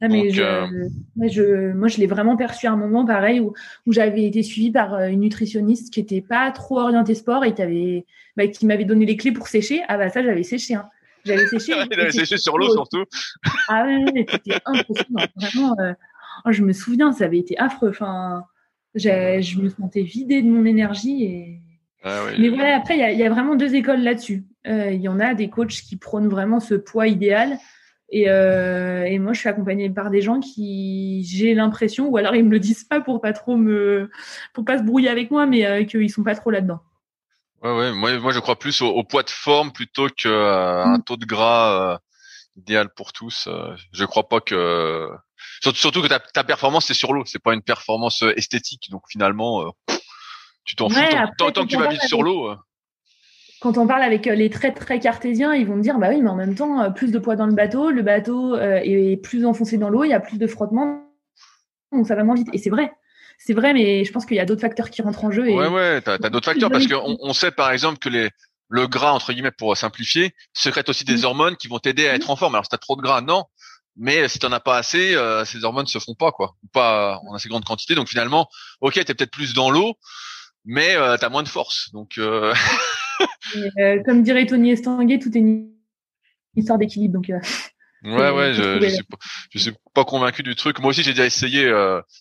ah, 0.05 0.09
mais 0.09 0.31
je, 0.33 0.43
euh, 0.43 0.67
je, 1.31 1.73
moi, 1.75 1.87
je 1.87 1.99
l'ai 1.99 2.09
vraiment 2.09 2.37
perçu 2.37 2.67
à 2.67 2.73
un 2.73 2.77
moment 2.77 3.07
pareil 3.07 3.39
où, 3.39 3.55
où 3.87 3.93
j'avais 3.93 4.25
été 4.25 4.43
suivie 4.43 4.73
par 4.73 4.99
une 5.05 5.21
nutritionniste 5.21 5.95
qui 5.95 6.01
était 6.01 6.21
pas 6.21 6.51
trop 6.51 6.81
orientée 6.81 7.15
sport 7.15 7.45
et 7.45 7.55
qui 7.55 7.63
avait, 7.63 8.05
bah, 8.37 8.49
qui 8.49 8.67
m'avait 8.67 8.85
donné 8.85 9.07
les 9.07 9.17
clés 9.17 9.31
pour 9.31 9.47
sécher. 9.47 9.81
Ah 9.87 9.99
bah 9.99 10.09
ça, 10.09 10.25
j'avais 10.25 10.43
séché. 10.43 10.75
Hein. 10.75 10.89
J'avais 11.25 11.47
séché. 11.47 11.73
il 11.93 12.01
avait 12.01 12.11
séché 12.11 12.37
sur 12.37 12.59
l'eau 12.59 12.73
surtout. 12.73 13.05
Ah 13.69 13.85
ouais, 13.85 14.27
c'était 14.29 14.59
impressionnant. 14.65 15.27
Vraiment, 15.37 15.77
oh, 16.47 16.51
je 16.51 16.63
me 16.63 16.73
souviens, 16.73 17.13
ça 17.13 17.27
avait 17.27 17.39
été 17.39 17.57
affreux. 17.61 17.91
Enfin, 17.91 18.43
je 18.95 19.61
me 19.61 19.69
sentais 19.69 20.03
vidée 20.03 20.43
de 20.43 20.49
mon 20.49 20.65
énergie. 20.65 21.25
Et... 21.25 21.61
Ah 22.05 22.27
Mais 22.39 22.49
voilà, 22.49 22.77
après, 22.77 22.97
il 22.97 23.19
y, 23.19 23.25
a 23.25 23.31
vraiment 23.31 23.55
deux 23.55 23.75
écoles 23.75 24.03
là-dessus. 24.03 24.45
Euh, 24.67 24.91
il 24.91 25.01
y 25.01 25.09
en 25.09 25.21
a 25.21 25.35
des 25.35 25.49
coachs 25.49 25.71
qui 25.71 25.97
prônent 25.97 26.29
vraiment 26.29 26.61
ce 26.61 26.75
poids 26.75 27.07
idéal. 27.07 27.59
Et, 28.11 28.29
euh, 28.29 29.05
et, 29.05 29.19
moi, 29.19 29.33
je 29.33 29.41
suis 29.41 29.49
accompagnée 29.49 29.89
par 29.89 30.11
des 30.11 30.21
gens 30.21 30.39
qui, 30.41 31.25
j'ai 31.25 31.55
l'impression, 31.55 32.09
ou 32.09 32.17
alors 32.19 32.35
ils 32.35 32.45
me 32.45 32.51
le 32.51 32.59
disent 32.59 32.85
pas 32.85 33.01
pour 33.01 33.23
pas 33.23 33.33
trop 33.33 33.57
me, 33.57 34.11
pour 34.53 34.65
pas 34.65 34.79
se 34.79 34.83
brouiller 34.83 35.09
avec 35.09 35.31
moi, 35.31 35.47
mais 35.47 35.65
euh, 35.65 35.85
qu'ils 35.85 36.11
sont 36.11 36.23
pas 36.23 36.35
trop 36.35 36.51
là-dedans. 36.51 36.81
Ouais, 37.63 37.75
ouais. 37.75 37.93
Moi, 37.93 38.19
moi, 38.19 38.33
je 38.33 38.41
crois 38.41 38.59
plus 38.59 38.83
au, 38.83 39.03
poids 39.05 39.23
de 39.23 39.31
forme 39.31 39.73
plutôt 39.73 40.09
qu'à 40.09 40.85
un 40.85 40.99
mm. 40.99 41.05
taux 41.05 41.17
de 41.17 41.25
gras 41.25 42.01
idéal 42.57 42.91
pour 42.95 43.15
tous. 43.15 43.49
je 43.93 44.05
crois 44.05 44.29
pas 44.29 44.41
que 44.41 45.09
Surtout, 45.61 46.03
que 46.03 46.09
ta, 46.09 46.21
ta 46.21 46.45
performance 46.45 46.87
c'est 46.87 46.95
sur 46.95 47.13
l'eau, 47.13 47.25
c'est 47.27 47.43
pas 47.43 47.55
une 47.55 47.63
performance 47.63 48.23
euh, 48.23 48.33
esthétique. 48.37 48.89
Donc 48.91 49.03
finalement, 49.09 49.63
euh, 49.63 49.95
tu 50.65 50.77
t'en 50.77 50.89
fous 50.89 51.01
tant, 51.39 51.51
que 51.53 51.67
tu 51.67 51.77
vas 51.77 51.89
vite 51.89 52.03
sur 52.03 52.23
l'eau. 52.23 52.51
Euh. 52.51 52.57
Quand 53.61 53.79
on 53.79 53.87
parle 53.87 54.03
avec 54.03 54.27
les 54.27 54.51
très 54.51 54.73
très 54.73 54.99
cartésiens, 54.99 55.55
ils 55.55 55.67
vont 55.67 55.77
me 55.77 55.83
dire 55.83 55.99
bah 55.99 56.09
oui, 56.11 56.21
mais 56.21 56.31
en 56.31 56.35
même 56.35 56.55
temps, 56.55 56.91
plus 56.93 57.13
de 57.13 57.19
poids 57.19 57.37
dans 57.37 57.47
le 57.47 57.55
bateau, 57.55 57.91
le 57.91 58.03
bateau 58.03 58.57
est 58.57 59.23
plus 59.23 59.47
enfoncé 59.47 59.79
dans 59.79 59.89
l'eau, 59.89 60.03
il 60.03 60.11
y 60.11 60.15
a 60.15 60.21
plus 60.21 60.39
de 60.39 60.49
frottement, 60.49 61.13
donc 61.93 62.09
ça 62.09 62.17
va 62.17 62.25
moins 62.25 62.35
vite. 62.35 62.49
Et 62.53 62.59
c'est 62.59 62.71
vrai. 62.71 62.93
C'est 63.39 63.55
vrai, 63.55 63.73
mais 63.73 64.05
je 64.05 64.13
pense 64.13 64.25
qu'il 64.25 64.37
y 64.37 64.41
a 64.41 64.45
d'autres 64.45 64.61
facteurs 64.61 64.91
qui 64.91 65.03
rentrent 65.03 65.25
en 65.25 65.31
jeu. 65.31 65.49
Et... 65.49 65.55
Ouais, 65.55 65.69
ouais, 65.69 66.01
t'as 66.01 66.15
as, 66.15 66.31
d'autres 66.31 66.47
facteurs 66.47 66.71
parce 66.71 66.87
qu'on 66.87 67.17
on 67.21 67.33
sait 67.33 67.51
par 67.51 67.73
exemple 67.73 67.99
que 67.99 68.09
les, 68.09 68.31
le 68.69 68.87
gras 68.87 69.13
entre 69.13 69.33
guillemets 69.33 69.51
pour 69.51 69.77
simplifier 69.77 70.35
secrète 70.53 70.89
aussi 70.89 71.05
des 71.05 71.25
hormones 71.25 71.57
qui 71.57 71.69
vont 71.69 71.79
t'aider 71.79 72.09
à 72.09 72.15
être 72.15 72.31
en 72.31 72.37
forme. 72.37 72.55
Alors 72.55 72.65
si 72.65 72.71
t'as 72.71 72.79
trop 72.79 72.97
de 72.97 73.03
gras, 73.03 73.21
non, 73.21 73.45
mais 73.97 74.29
si 74.29 74.39
t'en 74.39 74.53
as 74.53 74.61
pas 74.61 74.77
assez, 74.77 75.15
euh, 75.15 75.45
ces 75.45 75.65
hormones 75.65 75.87
se 75.87 75.99
font 75.99 76.15
pas 76.15 76.33
quoi, 76.33 76.57
ou 76.63 76.69
pas 76.69 77.21
en 77.27 77.35
assez 77.35 77.49
grande 77.49 77.65
quantité. 77.65 77.95
Donc 77.95 78.09
finalement, 78.09 78.49
ok, 78.81 78.95
t'es 78.95 79.15
peut-être 79.15 79.31
plus 79.31 79.55
dans 79.55 79.71
l'eau, 79.71 79.95
mais 80.65 80.95
euh, 80.97 81.17
t'as 81.17 81.29
moins 81.29 81.43
de 81.43 81.49
force. 81.49 81.91
Donc 81.93 82.19
euh... 82.19 82.55
euh 83.79 84.03
comme 84.05 84.23
dirait 84.23 84.47
Tony 84.47 84.71
Estanguet, 84.71 85.19
tout 85.19 85.37
est 85.37 85.41
une 85.41 85.73
histoire 86.57 86.79
d'équilibre. 86.79 87.15
Donc 87.15 87.27
ouais, 88.05 88.31
ouais, 88.31 88.55
je, 88.55 88.81
je, 88.81 88.89
suis 88.89 89.05
pas, 89.05 89.17
je 89.51 89.59
suis 89.59 89.73
pas 89.95 90.05
convaincu 90.05 90.43
du 90.43 90.57
truc. 90.57 90.79
Moi 90.79 90.91
aussi, 90.91 91.03
j'ai 91.03 91.13
déjà 91.13 91.27
essayé 91.27 91.71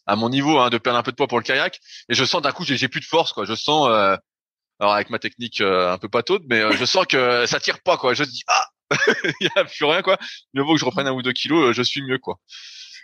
à 0.05 0.15
mon 0.15 0.29
niveau 0.29 0.59
hein, 0.59 0.69
de 0.69 0.77
perdre 0.77 0.99
un 0.99 1.03
peu 1.03 1.11
de 1.11 1.15
poids 1.15 1.27
pour 1.27 1.39
le 1.39 1.43
kayak, 1.43 1.79
et 2.09 2.13
je 2.13 2.25
sens 2.25 2.41
d'un 2.41 2.51
coup 2.51 2.65
j'ai 2.65 2.87
plus 2.87 3.01
de 3.01 3.05
force 3.05 3.31
quoi. 3.31 3.45
Je 3.45 3.55
sens 3.55 3.87
alors 3.87 4.93
avec 4.93 5.09
ma 5.09 5.19
technique 5.19 5.61
un 5.61 5.97
peu 5.97 6.09
pataude, 6.09 6.43
mais 6.49 6.61
je 6.73 6.85
sens 6.85 7.05
que 7.05 7.45
ça 7.45 7.59
tire 7.59 7.81
pas 7.81 7.95
quoi. 7.97 8.13
Je 8.13 8.23
dis 8.25 8.43
ah 8.47 8.70
il 9.41 9.47
n'y 9.47 9.61
a 9.61 9.65
plus 9.65 9.85
rien 9.85 10.01
quoi. 10.01 10.17
Mieux 10.53 10.63
vaut 10.63 10.73
que 10.73 10.79
je 10.79 10.85
reprenne 10.85 11.07
un 11.07 11.13
ou 11.13 11.21
deux 11.21 11.33
kilos, 11.33 11.69
euh, 11.69 11.73
je 11.73 11.81
suis 11.81 12.01
mieux 12.01 12.17
quoi. 12.17 12.39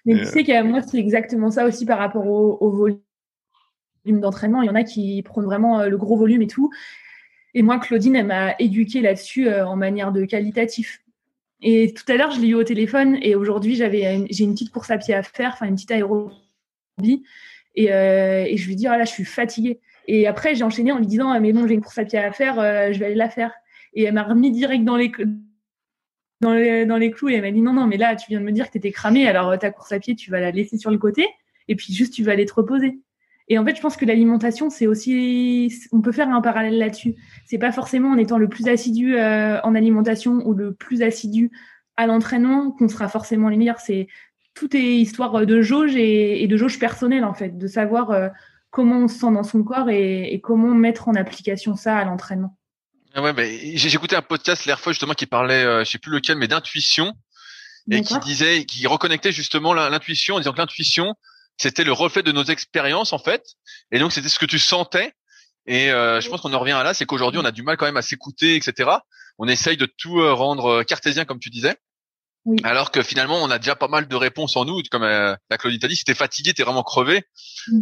Mais 0.05 0.19
tu 0.19 0.25
sais 0.25 0.43
que 0.43 0.63
moi 0.63 0.81
c'est 0.81 0.97
exactement 0.97 1.51
ça 1.51 1.65
aussi 1.65 1.85
par 1.85 1.99
rapport 1.99 2.25
au, 2.25 2.71
volume 2.71 3.01
d'entraînement. 4.05 4.61
Il 4.61 4.67
y 4.67 4.69
en 4.69 4.75
a 4.75 4.83
qui 4.83 5.21
prennent 5.23 5.45
vraiment 5.45 5.81
euh, 5.81 5.89
le 5.89 5.97
gros 5.97 6.15
volume 6.15 6.41
et 6.41 6.47
tout. 6.47 6.71
Et 7.53 7.61
moi, 7.61 7.79
Claudine, 7.79 8.15
elle 8.15 8.27
m'a 8.27 8.55
éduquée 8.59 9.01
là-dessus 9.01 9.47
euh, 9.47 9.65
en 9.65 9.75
manière 9.75 10.11
de 10.11 10.25
qualitatif. 10.25 11.01
Et 11.61 11.93
tout 11.93 12.09
à 12.11 12.15
l'heure, 12.15 12.31
je 12.31 12.39
l'ai 12.39 12.49
eu 12.49 12.53
au 12.53 12.63
téléphone 12.63 13.17
et 13.21 13.35
aujourd'hui, 13.35 13.75
j'avais 13.75 14.27
j'ai 14.29 14.43
une 14.43 14.53
petite 14.53 14.71
course 14.71 14.91
à 14.91 14.97
pied 14.97 15.15
à 15.15 15.23
faire, 15.23 15.51
enfin 15.53 15.65
une 15.65 15.75
petite 15.75 15.91
aérobie. 15.91 17.23
Et, 17.75 17.85
et 17.85 18.57
je 18.57 18.67
lui 18.67 18.75
dis, 18.75 18.87
oh 18.87 18.91
là, 18.91 19.05
je 19.05 19.09
suis 19.09 19.25
fatiguée. 19.25 19.79
Et 20.07 20.27
après, 20.27 20.53
j'ai 20.53 20.63
enchaîné 20.63 20.91
en 20.91 20.99
lui 20.99 21.07
disant, 21.07 21.31
ah, 21.31 21.39
mais 21.39 21.53
non, 21.53 21.67
j'ai 21.67 21.73
une 21.73 21.81
course 21.81 21.97
à 21.97 22.05
pied 22.05 22.19
à 22.19 22.31
faire, 22.31 22.55
je 22.93 22.99
vais 22.99 23.07
aller 23.07 23.15
la 23.15 23.29
faire. 23.29 23.51
Et 23.93 24.03
elle 24.03 24.13
m'a 24.13 24.23
remis 24.23 24.51
direct 24.51 24.83
dans 24.83 24.95
les, 24.95 25.11
dans 26.41 26.53
les, 26.53 26.85
dans 26.85 26.97
les 26.97 27.11
clous 27.11 27.29
et 27.29 27.35
elle 27.35 27.41
m'a 27.41 27.51
dit 27.51 27.61
non, 27.61 27.73
non, 27.73 27.87
mais 27.87 27.97
là, 27.97 28.15
tu 28.15 28.27
viens 28.29 28.39
de 28.39 28.45
me 28.45 28.51
dire 28.51 28.67
que 28.67 28.73
tu 28.73 28.77
étais 28.77 28.91
cramé, 28.91 29.27
alors 29.27 29.49
euh, 29.49 29.57
ta 29.57 29.71
course 29.71 29.91
à 29.91 29.99
pied, 29.99 30.15
tu 30.15 30.31
vas 30.31 30.39
la 30.39 30.51
laisser 30.51 30.77
sur 30.77 30.91
le 30.91 30.97
côté 30.97 31.27
et 31.67 31.75
puis 31.75 31.93
juste 31.93 32.13
tu 32.13 32.23
vas 32.23 32.33
aller 32.33 32.45
te 32.45 32.53
reposer. 32.53 32.99
Et 33.49 33.57
en 33.57 33.65
fait, 33.65 33.75
je 33.75 33.81
pense 33.81 33.95
que 33.95 34.05
l'alimentation, 34.05 34.69
c'est 34.69 34.87
aussi, 34.87 35.73
on 35.93 36.01
peut 36.01 36.11
faire 36.11 36.29
un 36.29 36.41
parallèle 36.41 36.77
là-dessus. 36.77 37.15
C'est 37.45 37.57
pas 37.57 37.71
forcément 37.71 38.09
en 38.09 38.17
étant 38.17 38.37
le 38.37 38.49
plus 38.49 38.67
assidu 38.67 39.15
euh, 39.15 39.61
en 39.61 39.73
alimentation 39.73 40.45
ou 40.45 40.53
le 40.53 40.73
plus 40.73 41.01
assidu 41.01 41.49
à 41.95 42.07
l'entraînement 42.07 42.71
qu'on 42.71 42.89
sera 42.89 43.07
forcément 43.07 43.47
les 43.47 43.55
meilleurs. 43.55 43.79
C'est 43.79 44.07
tout 44.53 44.75
est 44.75 44.97
histoire 44.97 45.45
de 45.45 45.61
jauge 45.61 45.95
et, 45.95 46.45
de 46.45 46.57
jauge 46.57 46.77
personnelle 46.77 47.23
en 47.23 47.33
fait, 47.33 47.57
de 47.57 47.67
savoir 47.67 48.11
euh, 48.11 48.27
comment 48.69 48.97
on 48.97 49.07
se 49.07 49.19
sent 49.19 49.31
dans 49.31 49.43
son 49.43 49.63
corps 49.63 49.89
et, 49.89 50.33
et 50.33 50.41
comment 50.41 50.73
mettre 50.73 51.07
en 51.07 51.15
application 51.15 51.75
ça 51.75 51.97
à 51.97 52.03
l'entraînement. 52.03 52.56
Ah 53.17 53.23
ouais, 53.23 53.73
j'ai 53.73 53.95
écouté 53.95 54.15
un 54.15 54.21
podcast 54.21 54.65
l'air 54.65 54.79
fois 54.79 54.93
justement 54.93 55.13
qui 55.15 55.25
parlait, 55.25 55.63
euh, 55.63 55.83
je 55.83 55.89
sais 55.89 55.97
plus 55.97 56.11
lequel, 56.11 56.37
mais 56.37 56.47
d'intuition 56.47 57.13
et 57.89 58.03
qui 58.03 58.19
disait, 58.19 58.63
qui 58.65 58.85
reconnectait 58.85 59.31
justement 59.31 59.73
l'intuition 59.73 60.35
en 60.35 60.37
disant 60.37 60.53
que 60.53 60.59
l'intuition 60.59 61.15
c'était 61.57 61.83
le 61.83 61.93
reflet 61.93 62.21
de 62.21 62.31
nos 62.31 62.43
expériences 62.43 63.13
en 63.13 63.17
fait, 63.17 63.55
et 63.91 63.97
donc 63.97 64.11
c'était 64.13 64.29
ce 64.29 64.37
que 64.37 64.45
tu 64.45 64.59
sentais. 64.59 65.13
Et 65.65 65.89
euh, 65.89 66.21
je 66.21 66.29
pense 66.29 66.41
qu'on 66.41 66.53
en 66.53 66.59
revient 66.59 66.73
à 66.73 66.83
là, 66.83 66.93
c'est 66.93 67.07
qu'aujourd'hui 67.07 67.41
on 67.41 67.45
a 67.45 67.51
du 67.51 67.63
mal 67.63 67.75
quand 67.75 67.87
même 67.87 67.97
à 67.97 68.03
s'écouter, 68.03 68.55
etc. 68.55 68.91
On 69.39 69.47
essaye 69.47 69.77
de 69.77 69.87
tout 69.87 70.19
euh, 70.19 70.33
rendre 70.33 70.83
cartésien 70.83 71.25
comme 71.25 71.39
tu 71.39 71.49
disais. 71.49 71.75
Alors 72.63 72.91
que 72.91 73.03
finalement, 73.03 73.37
on 73.41 73.49
a 73.49 73.57
déjà 73.57 73.75
pas 73.75 73.87
mal 73.87 74.07
de 74.07 74.15
réponses 74.15 74.55
en 74.55 74.65
nous, 74.65 74.81
comme 74.89 75.03
euh, 75.03 75.35
la 75.49 75.57
Claudie 75.57 75.79
t'a 75.79 75.87
dit, 75.87 75.95
si 75.95 76.05
t'es 76.05 76.13
fatigué, 76.13 76.53
t'es 76.53 76.63
vraiment 76.63 76.83
crevé, 76.83 77.23
mm. 77.67 77.81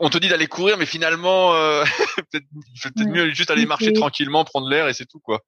on 0.00 0.10
te 0.10 0.18
dit 0.18 0.28
d'aller 0.28 0.46
courir, 0.46 0.76
mais 0.76 0.86
finalement, 0.86 1.54
euh, 1.54 1.84
peut-être 2.30 2.46
peut 2.94 3.04
mieux 3.04 3.30
juste 3.32 3.50
aller 3.50 3.64
marcher 3.64 3.92
tranquillement, 3.92 4.44
prendre 4.44 4.68
l'air 4.68 4.88
et 4.88 4.92
c'est 4.92 5.06
tout 5.06 5.20
quoi. 5.20 5.42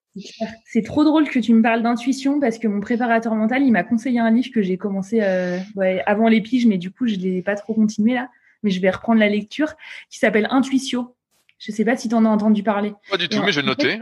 C'est 0.65 0.83
trop 0.83 1.05
drôle 1.05 1.29
que 1.29 1.39
tu 1.39 1.53
me 1.53 1.63
parles 1.63 1.83
d'intuition 1.83 2.41
parce 2.41 2.59
que 2.59 2.69
mon 2.69 2.81
préparateur 2.81 3.35
mental, 3.35 3.63
il 3.63 3.73
m'a 3.73 3.85
conseillé 3.85 4.21
un 4.21 4.31
livre 4.31 4.51
que 4.53 4.63
j'ai 4.63 4.79
commencé 4.79 5.21
euh, 5.23 5.59
avant 6.07 6.29
les 6.29 6.41
piges, 6.41 6.67
mais 6.67 6.79
du 6.79 6.91
coup, 6.91 7.07
je 7.07 7.17
l'ai 7.17 7.43
pas 7.43 7.57
trop 7.57 7.75
continué 7.75 8.15
là, 8.15 8.29
mais 8.63 8.71
je 8.71 8.81
vais 8.81 8.91
reprendre 8.91 9.21
la 9.21 9.29
lecture, 9.29 9.75
qui 10.11 10.19
s'appelle 10.19 10.49
Intuitio. 10.51 11.15
Je 11.59 11.71
sais 11.71 11.85
pas 11.85 11.97
si 11.97 12.09
tu 12.09 12.15
en 12.15 12.25
as 12.25 12.29
entendu 12.29 12.63
parler. 12.63 12.93
Pas 13.11 13.17
du 13.17 13.29
tout, 13.29 13.43
mais 13.43 13.53
je 13.53 13.61
vais 13.61 13.67
noter. 13.67 14.01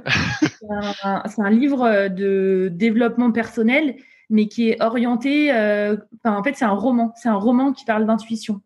C'est 1.27 1.43
un 1.43 1.51
livre 1.51 2.09
de 2.09 2.69
développement 2.73 3.31
personnel 3.31 3.97
mais 4.31 4.49
qui 4.49 4.71
est 4.71 4.83
orienté. 4.83 5.53
Euh, 5.53 5.97
en 6.25 6.43
fait, 6.43 6.55
c'est 6.57 6.65
un 6.65 6.71
roman. 6.71 7.13
C'est 7.17 7.29
un 7.29 7.37
roman 7.37 7.73
qui 7.73 7.85
parle 7.85 8.07
d'intuition 8.07 8.61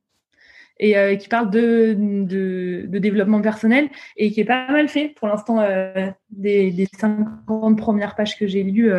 et 0.79 0.99
euh, 0.99 1.17
qui 1.17 1.29
parle 1.29 1.51
de, 1.51 1.95
développement 2.99 3.41
personnel 3.41 3.89
et 4.17 4.31
qui 4.31 4.41
est 4.41 4.45
pas 4.45 4.71
mal 4.71 4.89
fait 4.89 5.15
pour 5.17 5.29
l'instant 5.29 5.61
euh, 5.61 6.11
des, 6.31 6.71
des 6.71 6.87
50 6.99 7.79
premières 7.79 8.15
pages 8.15 8.39
que 8.39 8.47
j'ai 8.47 8.63
lues 8.63 8.91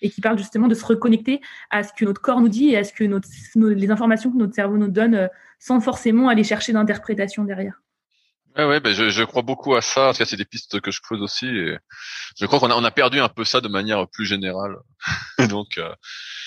et 0.00 0.10
qui 0.10 0.20
parle 0.20 0.38
justement 0.38 0.68
de 0.68 0.74
se 0.74 0.84
reconnecter 0.84 1.40
à 1.70 1.82
ce 1.82 1.92
que 1.92 2.04
notre 2.04 2.22
corps 2.22 2.40
nous 2.40 2.48
dit 2.48 2.70
et 2.70 2.78
à 2.78 2.84
ce 2.84 2.92
que 2.92 3.04
les 3.04 3.90
informations 3.90 4.30
que 4.30 4.38
notre 4.38 4.54
cerveau 4.54 4.78
nous 4.78 4.88
donne 4.88 5.28
sans 5.58 5.80
forcément 5.80 6.28
aller 6.28 6.44
chercher 6.44 6.72
d'interprétation 6.72 7.44
derrière. 7.44 7.82
Ouais, 8.58 8.64
ouais, 8.64 8.80
ben 8.80 8.92
je, 8.92 9.08
je, 9.08 9.22
crois 9.22 9.42
beaucoup 9.42 9.76
à 9.76 9.80
ça. 9.80 10.08
En 10.08 10.12
tout 10.12 10.18
cas, 10.18 10.24
c'est 10.24 10.36
des 10.36 10.44
pistes 10.44 10.80
que 10.80 10.90
je 10.90 11.00
creuse 11.00 11.22
aussi. 11.22 11.46
Et 11.46 11.76
je 12.36 12.44
crois 12.46 12.58
qu'on 12.58 12.70
a, 12.70 12.74
on 12.74 12.82
a 12.82 12.90
perdu 12.90 13.20
un 13.20 13.28
peu 13.28 13.44
ça 13.44 13.60
de 13.60 13.68
manière 13.68 14.08
plus 14.08 14.24
générale. 14.24 14.76
Donc. 15.48 15.78
Euh... 15.78 15.92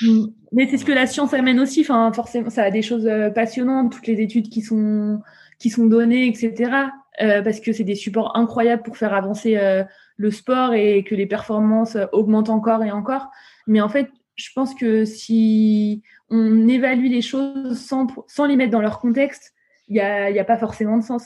Mm. 0.02 0.26
Mais 0.52 0.68
c'est 0.68 0.78
ce 0.78 0.84
que 0.84 0.92
la 0.92 1.08
science 1.08 1.34
amène 1.34 1.62
aussi. 1.62 1.82
Enfin, 1.82 2.12
forcément, 2.12 2.50
ça 2.50 2.64
a 2.64 2.72
des 2.72 2.82
choses 2.82 3.08
euh, 3.08 3.30
passionnantes, 3.30 3.94
toutes 3.94 4.08
les 4.08 4.20
études 4.20 4.50
qui 4.50 4.62
sont 4.62 5.22
qui 5.58 5.70
sont 5.70 5.86
données, 5.86 6.28
etc. 6.28 6.90
Euh, 7.22 7.42
parce 7.44 7.62
que 7.62 7.72
c'est 7.72 7.86
des 7.86 7.96
supports 7.96 8.36
incroyables 8.36 8.84
pour 8.84 8.98
faire 8.98 9.14
avancer 9.14 9.56
euh, 9.56 9.84
le 10.18 10.32
sport 10.32 10.74
et 10.74 11.06
que 11.06 11.16
les 11.16 11.28
performances 11.28 11.96
augmentent 12.12 12.50
encore 12.50 12.84
et 12.84 12.92
encore. 12.92 13.30
Mais 13.68 13.80
en 13.80 13.88
fait, 13.88 14.10
je 14.36 14.50
pense 14.54 14.76
que 14.76 15.06
si 15.06 16.02
on 16.30 16.68
évalue 16.68 17.10
les 17.10 17.22
choses 17.22 17.80
sans 17.80 18.08
sans 18.28 18.46
les 18.46 18.58
mettre 18.58 18.72
dans 18.72 18.82
leur 18.82 19.00
contexte, 19.00 19.54
il 19.88 19.96
y 19.96 20.02
a, 20.02 20.30
y 20.30 20.40
a 20.40 20.44
pas 20.44 20.58
forcément 20.58 20.98
de 20.98 21.04
sens 21.04 21.24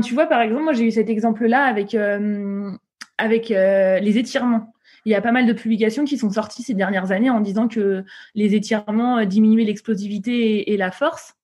tu 0.00 0.14
vois, 0.14 0.26
par 0.26 0.40
exemple, 0.40 0.62
moi, 0.62 0.72
j'ai 0.72 0.86
eu 0.86 0.90
cet 0.90 1.08
exemple-là 1.08 1.64
avec, 1.64 1.94
euh, 1.94 2.70
avec 3.18 3.50
euh, 3.50 3.98
les 3.98 4.18
étirements. 4.18 4.72
Il 5.04 5.12
y 5.12 5.14
a 5.14 5.20
pas 5.20 5.32
mal 5.32 5.46
de 5.46 5.52
publications 5.52 6.04
qui 6.04 6.16
sont 6.16 6.30
sorties 6.30 6.62
ces 6.62 6.74
dernières 6.74 7.10
années 7.10 7.30
en 7.30 7.40
disant 7.40 7.68
que 7.68 8.04
les 8.34 8.54
étirements 8.54 9.18
euh, 9.18 9.24
diminuaient 9.24 9.64
l'explosivité 9.64 10.72
et, 10.72 10.76
la 10.76 10.90
force. 10.90 11.34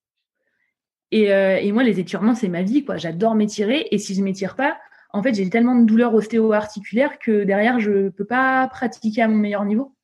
Et, 1.11 1.73
moi, 1.73 1.83
les 1.83 2.01
étirements, 2.01 2.35
c'est 2.35 2.49
ma 2.49 2.63
vie, 2.63 2.85
quoi. 2.85 2.97
J'adore 2.97 3.35
m'étirer. 3.35 3.89
Et 3.91 3.99
si 3.99 4.15
je 4.15 4.23
m'étire 4.23 4.55
pas, 4.55 4.79
en 5.11 5.23
fait, 5.23 5.35
j'ai 5.35 5.49
tellement 5.49 5.75
de 5.75 5.87
douleurs 5.87 6.15
ostéo-articulaires 6.15 7.19
que 7.19 7.45
derrière, 7.45 7.81
je 7.81 8.11
peux 8.11 8.27
pas 8.27 8.69
pratiquer 8.69 9.23
à 9.23 9.29
mon 9.29 9.37
meilleur 9.37 9.65
niveau. 9.65 9.95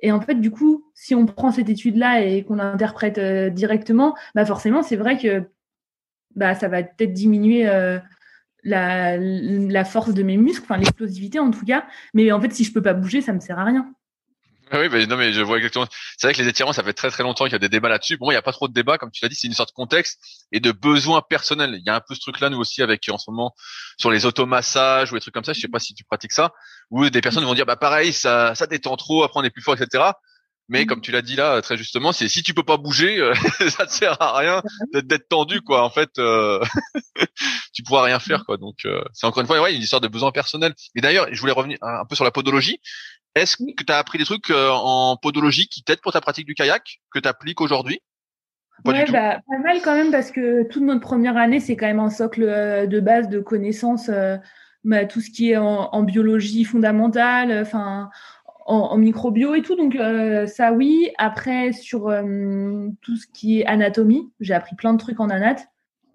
Et 0.00 0.12
en 0.12 0.20
fait, 0.20 0.36
du 0.36 0.50
coup, 0.50 0.90
si 0.94 1.14
on 1.14 1.26
prend 1.26 1.52
cette 1.52 1.68
étude-là 1.68 2.22
et 2.22 2.44
qu'on 2.44 2.56
l'interprète 2.56 3.20
directement, 3.54 4.14
bah 4.34 4.44
forcément, 4.44 4.82
c'est 4.82 4.96
vrai 4.96 5.18
que 5.18 5.44
bah, 6.34 6.54
ça 6.54 6.68
va 6.68 6.82
peut-être 6.82 7.12
diminuer 7.12 7.68
euh, 7.68 7.98
la, 8.64 9.16
la, 9.16 9.84
force 9.84 10.12
de 10.12 10.22
mes 10.22 10.36
muscles, 10.36 10.64
enfin 10.64 10.76
l'explosivité 10.76 11.38
en 11.38 11.50
tout 11.50 11.64
cas. 11.64 11.86
Mais 12.14 12.32
en 12.32 12.40
fait, 12.40 12.52
si 12.52 12.64
je 12.64 12.72
peux 12.72 12.82
pas 12.82 12.94
bouger, 12.94 13.20
ça 13.20 13.32
me 13.32 13.40
sert 13.40 13.58
à 13.58 13.64
rien. 13.64 13.92
Ah 14.72 14.80
oui, 14.80 14.88
mais 14.90 15.06
non, 15.06 15.16
mais 15.16 15.32
je 15.32 15.42
vois 15.42 15.58
exactement. 15.58 15.86
C'est 16.18 16.26
vrai 16.26 16.34
que 16.34 16.42
les 16.42 16.48
étirements, 16.48 16.72
ça 16.72 16.82
fait 16.82 16.92
très 16.92 17.08
très 17.10 17.22
longtemps 17.22 17.44
qu'il 17.44 17.52
y 17.52 17.56
a 17.56 17.60
des 17.60 17.68
débats 17.68 17.88
là-dessus. 17.88 18.16
Moi, 18.20 18.32
il 18.32 18.34
n'y 18.34 18.38
a 18.38 18.42
pas 18.42 18.52
trop 18.52 18.66
de 18.66 18.72
débats, 18.72 18.98
comme 18.98 19.12
tu 19.12 19.24
l'as 19.24 19.28
dit, 19.28 19.36
c'est 19.36 19.46
une 19.46 19.54
sorte 19.54 19.68
de 19.68 19.74
contexte 19.74 20.20
et 20.50 20.58
de 20.58 20.72
besoin 20.72 21.22
personnel. 21.22 21.76
Il 21.78 21.86
y 21.86 21.90
a 21.90 21.94
un 21.94 22.00
peu 22.00 22.16
ce 22.16 22.20
truc-là, 22.20 22.50
nous 22.50 22.58
aussi, 22.58 22.82
avec 22.82 23.08
en 23.08 23.16
ce 23.16 23.30
moment 23.30 23.54
sur 23.96 24.10
les 24.10 24.26
automassages 24.26 25.12
ou 25.12 25.14
des 25.14 25.20
trucs 25.20 25.34
comme 25.34 25.44
ça. 25.44 25.52
Je 25.52 25.60
sais 25.60 25.68
pas 25.68 25.78
si 25.78 25.94
tu 25.94 26.02
pratiques 26.02 26.32
ça, 26.32 26.52
où 26.90 27.08
des 27.08 27.20
personnes 27.20 27.44
vont 27.44 27.54
dire, 27.54 27.64
bah 27.66 27.76
pareil, 27.76 28.12
ça, 28.12 28.56
ça 28.56 28.66
détend 28.66 28.96
trop, 28.96 29.22
après 29.22 29.38
on 29.38 29.44
est 29.44 29.50
plus 29.50 29.62
fort, 29.62 29.80
etc. 29.80 30.02
Mais 30.68 30.84
mm. 30.84 30.86
comme 30.86 31.00
tu 31.00 31.12
l'as 31.12 31.22
dit 31.22 31.36
là 31.36 31.60
très 31.62 31.76
justement, 31.76 32.12
c'est 32.12 32.28
si 32.28 32.42
tu 32.42 32.54
peux 32.54 32.62
pas 32.62 32.76
bouger, 32.76 33.18
euh, 33.18 33.34
ça 33.68 33.86
te 33.86 33.92
sert 33.92 34.20
à 34.20 34.36
rien 34.36 34.62
d'être 34.92 35.28
tendu 35.28 35.60
quoi. 35.60 35.84
En 35.84 35.90
fait, 35.90 36.10
euh, 36.18 36.60
tu 37.72 37.82
pourras 37.82 38.02
rien 38.02 38.18
faire 38.18 38.44
quoi. 38.44 38.56
Donc 38.56 38.76
euh, 38.84 39.02
c'est 39.12 39.26
encore 39.26 39.40
une 39.40 39.46
fois 39.46 39.60
ouais, 39.60 39.74
une 39.74 39.82
histoire 39.82 40.00
de 40.00 40.08
besoin 40.08 40.32
personnel. 40.32 40.74
Et 40.94 41.00
d'ailleurs, 41.00 41.28
je 41.30 41.40
voulais 41.40 41.52
revenir 41.52 41.78
un 41.82 42.04
peu 42.04 42.14
sur 42.14 42.24
la 42.24 42.30
podologie. 42.30 42.80
Est-ce 43.34 43.56
que 43.56 43.84
tu 43.84 43.92
as 43.92 43.98
appris 43.98 44.18
des 44.18 44.24
trucs 44.24 44.50
en 44.50 45.16
podologie 45.20 45.68
qui 45.68 45.82
t'aident 45.82 46.00
pour 46.00 46.12
ta 46.12 46.22
pratique 46.22 46.46
du 46.46 46.54
kayak 46.54 47.00
que 47.12 47.18
tu 47.18 47.28
appliques 47.28 47.60
aujourd'hui 47.60 48.00
Ouais, 48.84 49.04
bah, 49.10 49.38
pas 49.48 49.58
mal 49.62 49.80
quand 49.82 49.94
même 49.94 50.10
parce 50.10 50.30
que 50.30 50.66
toute 50.68 50.82
notre 50.82 51.00
première 51.00 51.36
année, 51.36 51.60
c'est 51.60 51.76
quand 51.76 51.86
même 51.86 52.00
un 52.00 52.10
socle 52.10 52.42
de 52.42 53.00
base 53.00 53.28
de 53.28 53.40
connaissances, 53.40 54.10
bah, 54.84 55.04
tout 55.04 55.20
ce 55.20 55.30
qui 55.30 55.50
est 55.50 55.56
en, 55.58 55.90
en 55.92 56.02
biologie 56.02 56.64
fondamentale, 56.64 57.60
enfin 57.60 58.10
en, 58.66 58.96
microbio 58.98 59.54
et 59.54 59.62
tout. 59.62 59.76
Donc 59.76 59.96
euh, 59.96 60.46
ça 60.46 60.72
oui. 60.72 61.10
Après 61.18 61.72
sur 61.72 62.08
euh, 62.08 62.88
tout 63.00 63.16
ce 63.16 63.26
qui 63.26 63.60
est 63.60 63.66
anatomie, 63.66 64.30
j'ai 64.40 64.54
appris 64.54 64.76
plein 64.76 64.92
de 64.92 64.98
trucs 64.98 65.20
en 65.20 65.30
anat. 65.30 65.56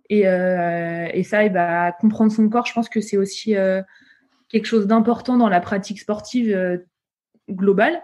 Et, 0.09 0.27
euh, 0.27 1.23
ça, 1.23 1.45
et 1.45 1.49
bah, 1.49 1.93
comprendre 1.93 2.33
son 2.33 2.49
corps, 2.49 2.65
je 2.65 2.73
pense 2.73 2.89
que 2.89 2.99
c'est 2.99 3.15
aussi 3.15 3.55
quelque 4.49 4.65
chose 4.65 4.85
d'important 4.85 5.37
dans 5.37 5.47
la 5.47 5.61
pratique 5.61 6.01
sportive 6.01 6.83
globale. 7.49 8.03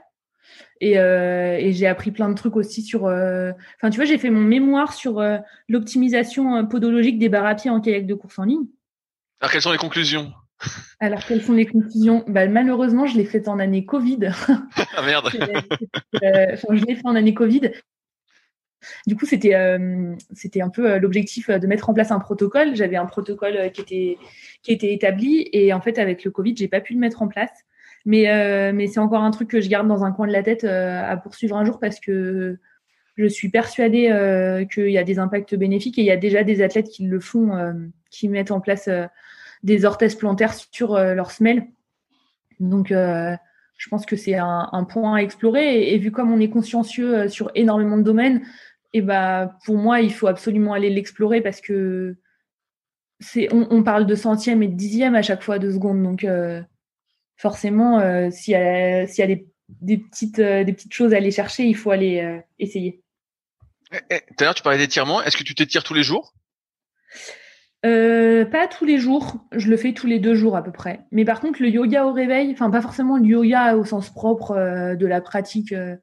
Et, 0.79 0.93
et 0.93 1.73
j'ai 1.73 1.85
appris 1.85 2.11
plein 2.11 2.29
de 2.29 2.33
trucs 2.33 2.55
aussi 2.55 2.81
sur. 2.81 3.03
Enfin, 3.03 3.89
tu 3.89 3.97
vois, 3.97 4.05
j'ai 4.05 4.17
fait 4.17 4.29
mon 4.29 4.39
mémoire 4.39 4.93
sur 4.93 5.21
l'optimisation 5.67 6.65
podologique 6.65 7.19
des 7.19 7.27
barres 7.27 7.57
en 7.67 7.81
kayak 7.81 8.07
de 8.07 8.13
course 8.13 8.39
en 8.39 8.45
ligne. 8.45 8.67
Alors, 9.41 9.51
quelles 9.51 9.61
sont 9.61 9.73
les 9.73 9.77
conclusions? 9.77 10.31
Alors, 10.99 11.23
quelles 11.25 11.43
sont 11.43 11.53
les 11.53 11.65
conclusions? 11.65 12.23
Bah, 12.27 12.47
Malheureusement, 12.47 13.05
je 13.05 13.17
l'ai 13.17 13.25
fait 13.25 13.47
en 13.47 13.59
année 13.59 13.85
Covid. 13.85 14.19
ah 14.95 15.05
merde 15.05 15.29
euh, 16.23 16.55
Je 16.71 16.85
l'ai 16.85 16.95
fait 16.95 17.05
en 17.05 17.15
année 17.15 17.33
Covid. 17.33 17.71
Du 19.05 19.15
coup, 19.15 19.25
c'était 19.25 19.55
euh, 19.55 20.15
c'était 20.33 20.61
un 20.61 20.69
peu 20.69 20.91
euh, 20.91 20.99
l'objectif 20.99 21.49
de 21.49 21.67
mettre 21.67 21.89
en 21.89 21.93
place 21.93 22.11
un 22.11 22.19
protocole. 22.19 22.75
J'avais 22.75 22.95
un 22.95 23.05
protocole 23.05 23.71
qui 23.71 23.81
était 23.81 24.17
qui 24.63 24.71
était 24.71 24.93
établi 24.93 25.49
et 25.51 25.73
en 25.73 25.81
fait, 25.81 25.99
avec 25.99 26.23
le 26.23 26.31
Covid, 26.31 26.55
j'ai 26.55 26.67
pas 26.67 26.81
pu 26.81 26.93
le 26.93 26.99
mettre 26.99 27.21
en 27.21 27.27
place. 27.27 27.51
Mais 28.05 28.71
mais 28.71 28.87
c'est 28.87 28.99
encore 28.99 29.23
un 29.23 29.31
truc 29.31 29.49
que 29.49 29.59
je 29.59 29.67
garde 29.67 29.87
dans 29.87 30.05
un 30.05 30.11
coin 30.11 30.27
de 30.27 30.31
la 30.31 30.41
tête 30.41 30.63
à 30.63 31.17
poursuivre 31.17 31.57
un 31.57 31.65
jour 31.65 31.77
parce 31.79 31.99
que 31.99 32.57
je 33.17 33.25
suis 33.25 33.49
persuadée 33.49 34.65
qu'il 34.73 34.91
y 34.91 34.97
a 34.97 35.03
des 35.03 35.19
impacts 35.19 35.55
bénéfiques 35.55 35.99
et 35.99 36.03
il 36.03 36.07
y 36.07 36.11
a 36.11 36.17
déjà 36.17 36.43
des 36.43 36.61
athlètes 36.61 36.87
qui 36.87 37.05
le 37.05 37.19
font, 37.19 37.51
qui 38.09 38.29
mettent 38.29 38.51
en 38.51 38.61
place 38.61 38.87
des 39.63 39.85
orthèses 39.85 40.15
plantaires 40.15 40.53
sur 40.71 40.95
euh, 40.95 41.13
leur 41.13 41.31
semelle. 41.31 41.67
Donc, 42.59 42.91
euh, 42.91 43.35
je 43.77 43.89
pense 43.89 44.05
que 44.05 44.15
c'est 44.15 44.35
un, 44.35 44.87
point 44.89 45.15
à 45.15 45.21
explorer. 45.21 45.93
Et, 45.93 45.97
vu 45.97 46.11
comme 46.11 46.31
on 46.31 46.39
est 46.39 46.49
consciencieux 46.49 47.15
euh, 47.15 47.29
sur 47.29 47.51
énormément 47.55 47.97
de 47.97 48.03
domaines, 48.03 48.41
et 48.93 48.99
eh 48.99 49.01
bah, 49.01 49.57
pour 49.65 49.77
moi, 49.77 50.01
il 50.01 50.13
faut 50.13 50.27
absolument 50.27 50.73
aller 50.73 50.89
l'explorer 50.89 51.41
parce 51.41 51.59
que 51.59 52.15
c'est, 53.19 53.49
on, 53.51 53.83
parle 53.83 54.05
de 54.05 54.15
centième 54.15 54.63
et 54.63 54.67
de 54.67 54.75
dixième 54.75 55.13
à 55.13 55.21
chaque 55.21 55.43
fois 55.43 55.59
de 55.59 55.69
seconde. 55.71 56.01
Donc, 56.01 56.25
forcément, 57.35 58.31
s'il 58.31 58.53
y 58.53 58.55
a, 58.55 59.05
des 59.81 59.97
petites 59.97 60.93
choses 60.93 61.13
à 61.13 61.17
aller 61.17 61.31
chercher, 61.31 61.65
il 61.65 61.75
faut 61.75 61.91
aller 61.91 62.41
essayer. 62.59 63.03
Eh, 63.91 63.97
eh, 64.09 64.19
tout 64.19 64.35
à 64.39 64.43
l'heure, 64.45 64.55
tu 64.55 64.63
parlais 64.63 64.77
d'étirement. 64.77 65.21
Est-ce 65.21 65.37
que 65.37 65.43
tu 65.43 65.53
t'étires 65.53 65.83
tous 65.83 65.93
les 65.93 66.03
jours? 66.03 66.33
Euh, 67.85 68.45
pas 68.45 68.67
tous 68.67 68.85
les 68.85 68.97
jours, 68.97 69.45
je 69.51 69.69
le 69.69 69.77
fais 69.77 69.93
tous 69.93 70.07
les 70.07 70.19
deux 70.19 70.33
jours 70.33 70.57
à 70.57 70.63
peu 70.63 70.71
près. 70.71 71.05
Mais 71.11 71.25
par 71.25 71.39
contre, 71.39 71.61
le 71.61 71.69
yoga 71.69 72.05
au 72.05 72.13
réveil, 72.13 72.51
enfin 72.51 72.69
pas 72.71 72.81
forcément 72.81 73.17
le 73.17 73.25
yoga 73.25 73.75
au 73.75 73.85
sens 73.85 74.09
propre 74.09 74.51
euh, 74.51 74.95
de 74.95 75.05
la 75.05 75.21
pratique 75.21 75.73
euh, 75.73 75.95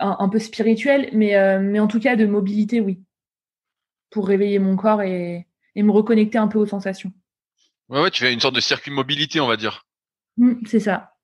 un, 0.00 0.28
peu 0.28 0.38
spirituelle, 0.38 1.10
mais, 1.12 1.34
mais 1.60 1.80
en 1.80 1.88
tout 1.88 1.98
cas 1.98 2.14
de 2.14 2.24
mobilité, 2.24 2.80
oui. 2.80 3.02
Pour 4.10 4.28
réveiller 4.28 4.60
mon 4.60 4.76
corps 4.76 5.02
et, 5.02 5.48
et, 5.74 5.82
me 5.82 5.90
reconnecter 5.90 6.38
un 6.38 6.46
peu 6.46 6.58
aux 6.58 6.66
sensations. 6.66 7.12
Ouais, 7.88 8.00
ouais, 8.00 8.10
tu 8.10 8.22
fais 8.22 8.32
une 8.32 8.40
sorte 8.40 8.54
de 8.54 8.60
circuit 8.60 8.92
mobilité, 8.92 9.40
on 9.40 9.48
va 9.48 9.56
dire. 9.56 9.86
Mmh, 10.36 10.52
c'est 10.66 10.80
ça. 10.80 11.14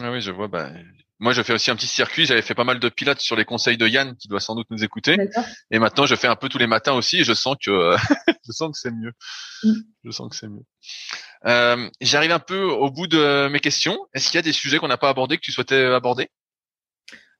Ah 0.00 0.10
oui, 0.10 0.20
je 0.20 0.32
vois. 0.32 0.48
Bah, 0.48 0.72
moi, 1.22 1.32
je 1.32 1.40
fais 1.42 1.52
aussi 1.52 1.70
un 1.70 1.76
petit 1.76 1.86
circuit. 1.86 2.26
J'avais 2.26 2.42
fait 2.42 2.56
pas 2.56 2.64
mal 2.64 2.80
de 2.80 2.88
pilates 2.88 3.20
sur 3.20 3.36
les 3.36 3.44
conseils 3.44 3.76
de 3.76 3.86
Yann, 3.86 4.16
qui 4.16 4.26
doit 4.26 4.40
sans 4.40 4.56
doute 4.56 4.66
nous 4.70 4.82
écouter. 4.82 5.16
Et 5.70 5.78
maintenant, 5.78 6.04
je 6.04 6.16
fais 6.16 6.26
un 6.26 6.34
peu 6.34 6.48
tous 6.48 6.58
les 6.58 6.66
matins 6.66 6.94
aussi. 6.94 7.20
Et 7.20 7.24
je 7.24 7.32
sens 7.32 7.54
que 7.64 7.94
je 8.44 8.52
sens 8.52 8.72
que 8.72 8.78
c'est 8.78 8.90
mieux. 8.90 9.12
Mm. 9.62 9.72
Je 10.04 10.10
sens 10.10 10.28
que 10.28 10.34
c'est 10.34 10.48
mieux. 10.48 10.64
Euh, 11.46 11.88
J'arrive 12.00 12.32
un 12.32 12.40
peu 12.40 12.64
au 12.64 12.90
bout 12.90 13.06
de 13.06 13.48
mes 13.52 13.60
questions. 13.60 13.96
Est-ce 14.12 14.26
qu'il 14.26 14.38
y 14.38 14.40
a 14.40 14.42
des 14.42 14.52
sujets 14.52 14.78
qu'on 14.78 14.88
n'a 14.88 14.98
pas 14.98 15.10
abordés 15.10 15.36
que 15.36 15.42
tu 15.42 15.52
souhaitais 15.52 15.84
aborder? 15.84 16.28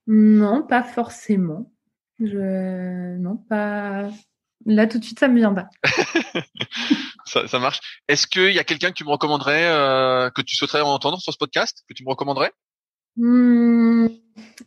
Non, 0.06 0.62
pas 0.62 0.84
forcément. 0.84 1.72
Je 2.20 3.16
non 3.18 3.36
pas 3.36 4.10
là 4.64 4.86
tout 4.86 5.00
de 5.00 5.04
suite 5.04 5.18
ça 5.18 5.26
me 5.26 5.38
vient 5.38 5.54
pas. 5.54 5.68
ça, 7.26 7.48
ça, 7.48 7.58
marche. 7.58 7.80
Est-ce 8.06 8.28
qu'il 8.28 8.52
y 8.52 8.60
a 8.60 8.64
quelqu'un 8.64 8.90
que 8.90 8.94
tu 8.94 9.04
me 9.04 9.10
recommanderais, 9.10 9.66
euh, 9.66 10.30
que 10.30 10.40
tu 10.40 10.54
souhaiterais 10.54 10.82
entendre 10.82 11.20
sur 11.20 11.32
ce 11.32 11.38
podcast, 11.38 11.82
que 11.88 11.94
tu 11.94 12.04
me 12.04 12.10
recommanderais? 12.10 12.52
Hmm, 13.16 14.06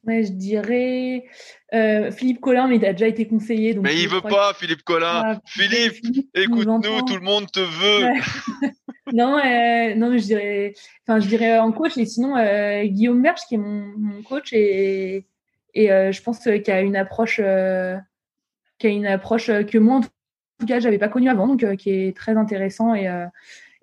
Ouais, 0.06 0.24
je 0.24 0.32
dirais 0.32 1.26
euh, 1.74 2.12
Philippe 2.12 2.40
Collin, 2.40 2.68
mais 2.68 2.76
il 2.78 2.86
a 2.86 2.94
déjà 2.94 3.08
été 3.08 3.28
conseillé. 3.28 3.74
Donc 3.74 3.84
mais 3.84 3.96
il 3.96 4.08
veut 4.08 4.22
pas, 4.22 4.54
Philippe 4.54 4.84
Collin. 4.84 5.22
Ah, 5.26 5.40
Philippe, 5.46 5.96
écoute-nous, 6.34 7.02
tout 7.02 7.16
le 7.16 7.22
monde 7.22 7.52
te 7.52 7.60
veut. 7.60 8.70
non, 9.14 9.38
euh, 9.38 9.96
non, 9.96 10.18
je 10.18 10.24
dirais, 10.24 10.74
enfin, 11.08 11.20
je 11.20 11.28
dirais 11.28 11.58
en 11.58 11.72
coach. 11.72 11.98
Et 11.98 12.06
sinon, 12.06 12.38
euh, 12.38 12.84
Guillaume 12.86 13.22
Berge, 13.22 13.42
qui 13.48 13.56
est 13.56 13.60
mon, 13.60 14.22
coach, 14.24 14.54
et, 14.54 15.26
et 15.74 15.88
je 15.88 16.22
pense 16.22 16.40
qu'il 16.40 16.72
a 16.72 16.82
une 16.82 16.96
approche, 16.96 17.38
qui 17.38 18.88
a 18.88 18.90
une 18.90 19.08
approche 19.08 19.48
que 19.48 19.78
moi, 19.78 19.98
en 19.98 20.02
tout 20.02 20.66
cas, 20.68 20.80
j'avais 20.80 21.00
pas 21.00 21.10
connue 21.10 21.30
avant, 21.30 21.48
donc 21.48 21.76
qui 21.78 21.90
est 21.90 22.16
très 22.16 22.38
intéressant 22.38 22.94
et, 22.94 23.10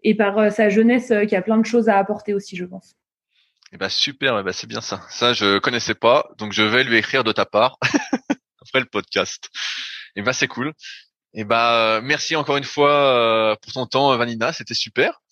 et 0.04 0.14
par 0.14 0.52
sa 0.52 0.68
jeunesse, 0.68 1.12
qui 1.28 1.34
a 1.34 1.42
plein 1.42 1.58
de 1.58 1.66
choses 1.66 1.88
à 1.88 1.98
apporter 1.98 2.32
aussi, 2.32 2.56
je 2.56 2.64
pense. 2.64 2.96
Eh 3.74 3.78
ben 3.78 3.88
super, 3.88 4.38
eh 4.38 4.42
ben 4.42 4.52
c'est 4.52 4.66
bien 4.66 4.82
ça. 4.82 5.00
Ça 5.08 5.32
je 5.32 5.58
connaissais 5.58 5.94
pas, 5.94 6.28
donc 6.36 6.52
je 6.52 6.62
vais 6.62 6.84
lui 6.84 6.98
écrire 6.98 7.24
de 7.24 7.32
ta 7.32 7.46
part 7.46 7.78
après 8.60 8.80
le 8.80 8.84
podcast. 8.84 9.48
Eh 10.14 10.20
ben 10.20 10.34
c'est 10.34 10.46
cool. 10.46 10.68
Et 11.34 11.40
eh 11.40 11.44
ben 11.44 12.02
merci 12.02 12.36
encore 12.36 12.58
une 12.58 12.64
fois 12.64 12.92
euh, 12.92 13.56
pour 13.62 13.72
ton 13.72 13.86
temps, 13.86 14.14
Vanina, 14.18 14.52
c'était 14.52 14.74
super. 14.74 15.22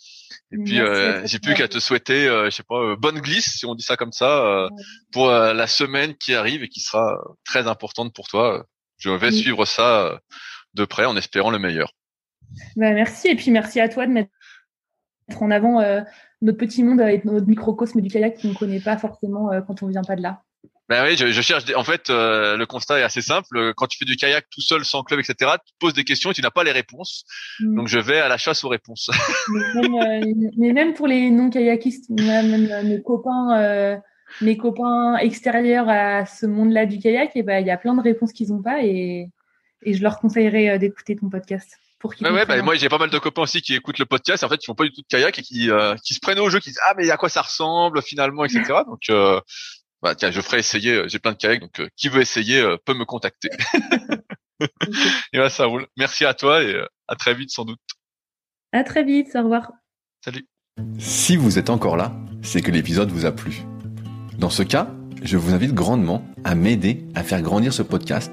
Et 0.52 0.56
puis 0.56 0.80
euh, 0.80 1.20
j'ai 1.26 1.38
plus 1.38 1.52
qu'à 1.52 1.68
te 1.68 1.78
souhaiter, 1.78 2.26
euh, 2.26 2.46
je 2.46 2.50
sais 2.56 2.62
pas, 2.62 2.96
bonne 2.96 3.20
glisse 3.20 3.58
si 3.58 3.66
on 3.66 3.74
dit 3.74 3.84
ça 3.84 3.98
comme 3.98 4.12
ça, 4.12 4.68
pour 5.12 5.30
la 5.30 5.66
semaine 5.66 6.16
qui 6.16 6.34
arrive 6.34 6.62
et 6.62 6.68
qui 6.68 6.80
sera 6.80 7.18
très 7.44 7.66
importante 7.66 8.14
pour 8.14 8.28
toi. 8.28 8.64
Je 8.96 9.10
vais 9.10 9.32
suivre 9.32 9.66
ça 9.66 10.18
de 10.72 10.86
près 10.86 11.04
en 11.04 11.16
espérant 11.16 11.50
le 11.50 11.58
meilleur. 11.58 11.92
Ben, 12.76 12.94
merci 12.94 13.28
et 13.28 13.36
puis 13.36 13.50
merci 13.50 13.80
à 13.80 13.90
toi 13.90 14.06
de 14.06 14.12
mettre 14.12 14.30
en 15.36 15.50
avant 15.50 15.82
notre 16.42 16.58
petit 16.58 16.82
monde 16.82 17.00
avec 17.00 17.24
notre 17.24 17.46
microcosme 17.46 18.00
du 18.00 18.10
kayak 18.10 18.40
qu'on 18.40 18.48
ne 18.48 18.54
connaît 18.54 18.80
pas 18.80 18.96
forcément 18.96 19.52
euh, 19.52 19.60
quand 19.60 19.82
on 19.82 19.88
vient 19.88 20.02
pas 20.02 20.16
de 20.16 20.22
là. 20.22 20.42
Ben 20.88 21.04
oui, 21.04 21.16
je, 21.16 21.40
cherche. 21.40 21.72
en 21.76 21.84
fait, 21.84 22.10
euh, 22.10 22.56
le 22.56 22.66
constat 22.66 22.98
est 22.98 23.04
assez 23.04 23.22
simple. 23.22 23.74
Quand 23.76 23.86
tu 23.86 23.96
fais 23.96 24.04
du 24.04 24.16
kayak 24.16 24.46
tout 24.50 24.60
seul, 24.60 24.84
sans 24.84 25.04
club, 25.04 25.20
etc., 25.20 25.52
tu 25.64 25.72
poses 25.78 25.94
des 25.94 26.02
questions 26.02 26.32
et 26.32 26.34
tu 26.34 26.42
n'as 26.42 26.50
pas 26.50 26.64
les 26.64 26.72
réponses. 26.72 27.24
Mm. 27.60 27.76
Donc, 27.76 27.86
je 27.86 28.00
vais 28.00 28.18
à 28.18 28.26
la 28.26 28.38
chasse 28.38 28.64
aux 28.64 28.68
réponses. 28.68 29.08
Euh, 29.50 30.20
mais, 30.56 30.72
même, 30.72 30.94
pour 30.94 31.06
les 31.06 31.30
non-kayakistes, 31.30 32.10
même, 32.10 32.68
mes 32.84 33.02
copains, 33.02 34.00
mes 34.40 34.56
copains 34.56 35.16
extérieurs 35.18 35.88
à 35.88 36.26
ce 36.26 36.46
monde-là 36.46 36.86
du 36.86 36.98
kayak, 36.98 37.32
et 37.36 37.42
ben, 37.42 37.60
il 37.60 37.66
y 37.66 37.70
a 37.70 37.76
plein 37.76 37.94
de 37.94 38.00
réponses 38.00 38.32
qu'ils 38.32 38.48
n'ont 38.48 38.62
pas 38.62 38.82
et, 38.82 39.30
et 39.82 39.94
je 39.94 40.02
leur 40.02 40.18
conseillerais 40.18 40.78
d'écouter 40.78 41.16
ton 41.16 41.28
podcast 41.28 41.78
ouais, 42.04 42.46
bah, 42.46 42.62
moi 42.62 42.74
j'ai 42.74 42.88
pas 42.88 42.98
mal 42.98 43.10
de 43.10 43.18
copains 43.18 43.42
aussi 43.42 43.62
qui 43.62 43.74
écoutent 43.74 43.98
le 43.98 44.06
podcast, 44.06 44.42
en 44.44 44.48
fait, 44.48 44.62
ils 44.62 44.66
font 44.66 44.74
pas 44.74 44.84
du 44.84 44.92
tout 44.92 45.02
de 45.02 45.06
kayak 45.06 45.38
et 45.38 45.42
qui 45.42 45.70
euh, 45.70 45.94
qui 46.04 46.14
se 46.14 46.20
prennent 46.20 46.38
au 46.38 46.50
jeu, 46.50 46.60
qui 46.60 46.70
disent 46.70 46.80
ah 46.88 46.94
mais 46.96 47.10
à 47.10 47.16
quoi 47.16 47.28
ça 47.28 47.42
ressemble 47.42 48.02
finalement, 48.02 48.44
etc. 48.44 48.62
donc 48.86 49.02
euh, 49.10 49.40
bah, 50.02 50.14
tiens, 50.14 50.30
je 50.30 50.40
ferai 50.40 50.58
essayer. 50.58 50.92
Euh, 50.92 51.08
j'ai 51.08 51.18
plein 51.18 51.32
de 51.32 51.36
kayak, 51.36 51.60
donc 51.60 51.82
qui 51.96 52.08
veut 52.08 52.20
essayer 52.20 52.64
peut 52.84 52.94
me 52.94 53.04
contacter. 53.04 53.50
et 55.32 55.38
bah, 55.38 55.50
ça 55.50 55.66
roule. 55.66 55.86
Merci 55.96 56.24
à 56.24 56.34
toi 56.34 56.62
et 56.62 56.82
à 57.08 57.16
très 57.16 57.34
vite 57.34 57.50
sans 57.50 57.64
doute. 57.64 57.80
À 58.72 58.84
très 58.84 59.04
vite. 59.04 59.28
Au 59.34 59.42
revoir. 59.42 59.70
Salut. 60.24 60.46
Si 60.98 61.36
vous 61.36 61.58
êtes 61.58 61.70
encore 61.70 61.96
là, 61.96 62.12
c'est 62.42 62.62
que 62.62 62.70
l'épisode 62.70 63.10
vous 63.10 63.26
a 63.26 63.32
plu. 63.32 63.62
Dans 64.38 64.50
ce 64.50 64.62
cas, 64.62 64.88
je 65.22 65.36
vous 65.36 65.52
invite 65.52 65.74
grandement 65.74 66.24
à 66.44 66.54
m'aider 66.54 67.04
à 67.14 67.22
faire 67.22 67.42
grandir 67.42 67.72
ce 67.72 67.82
podcast 67.82 68.32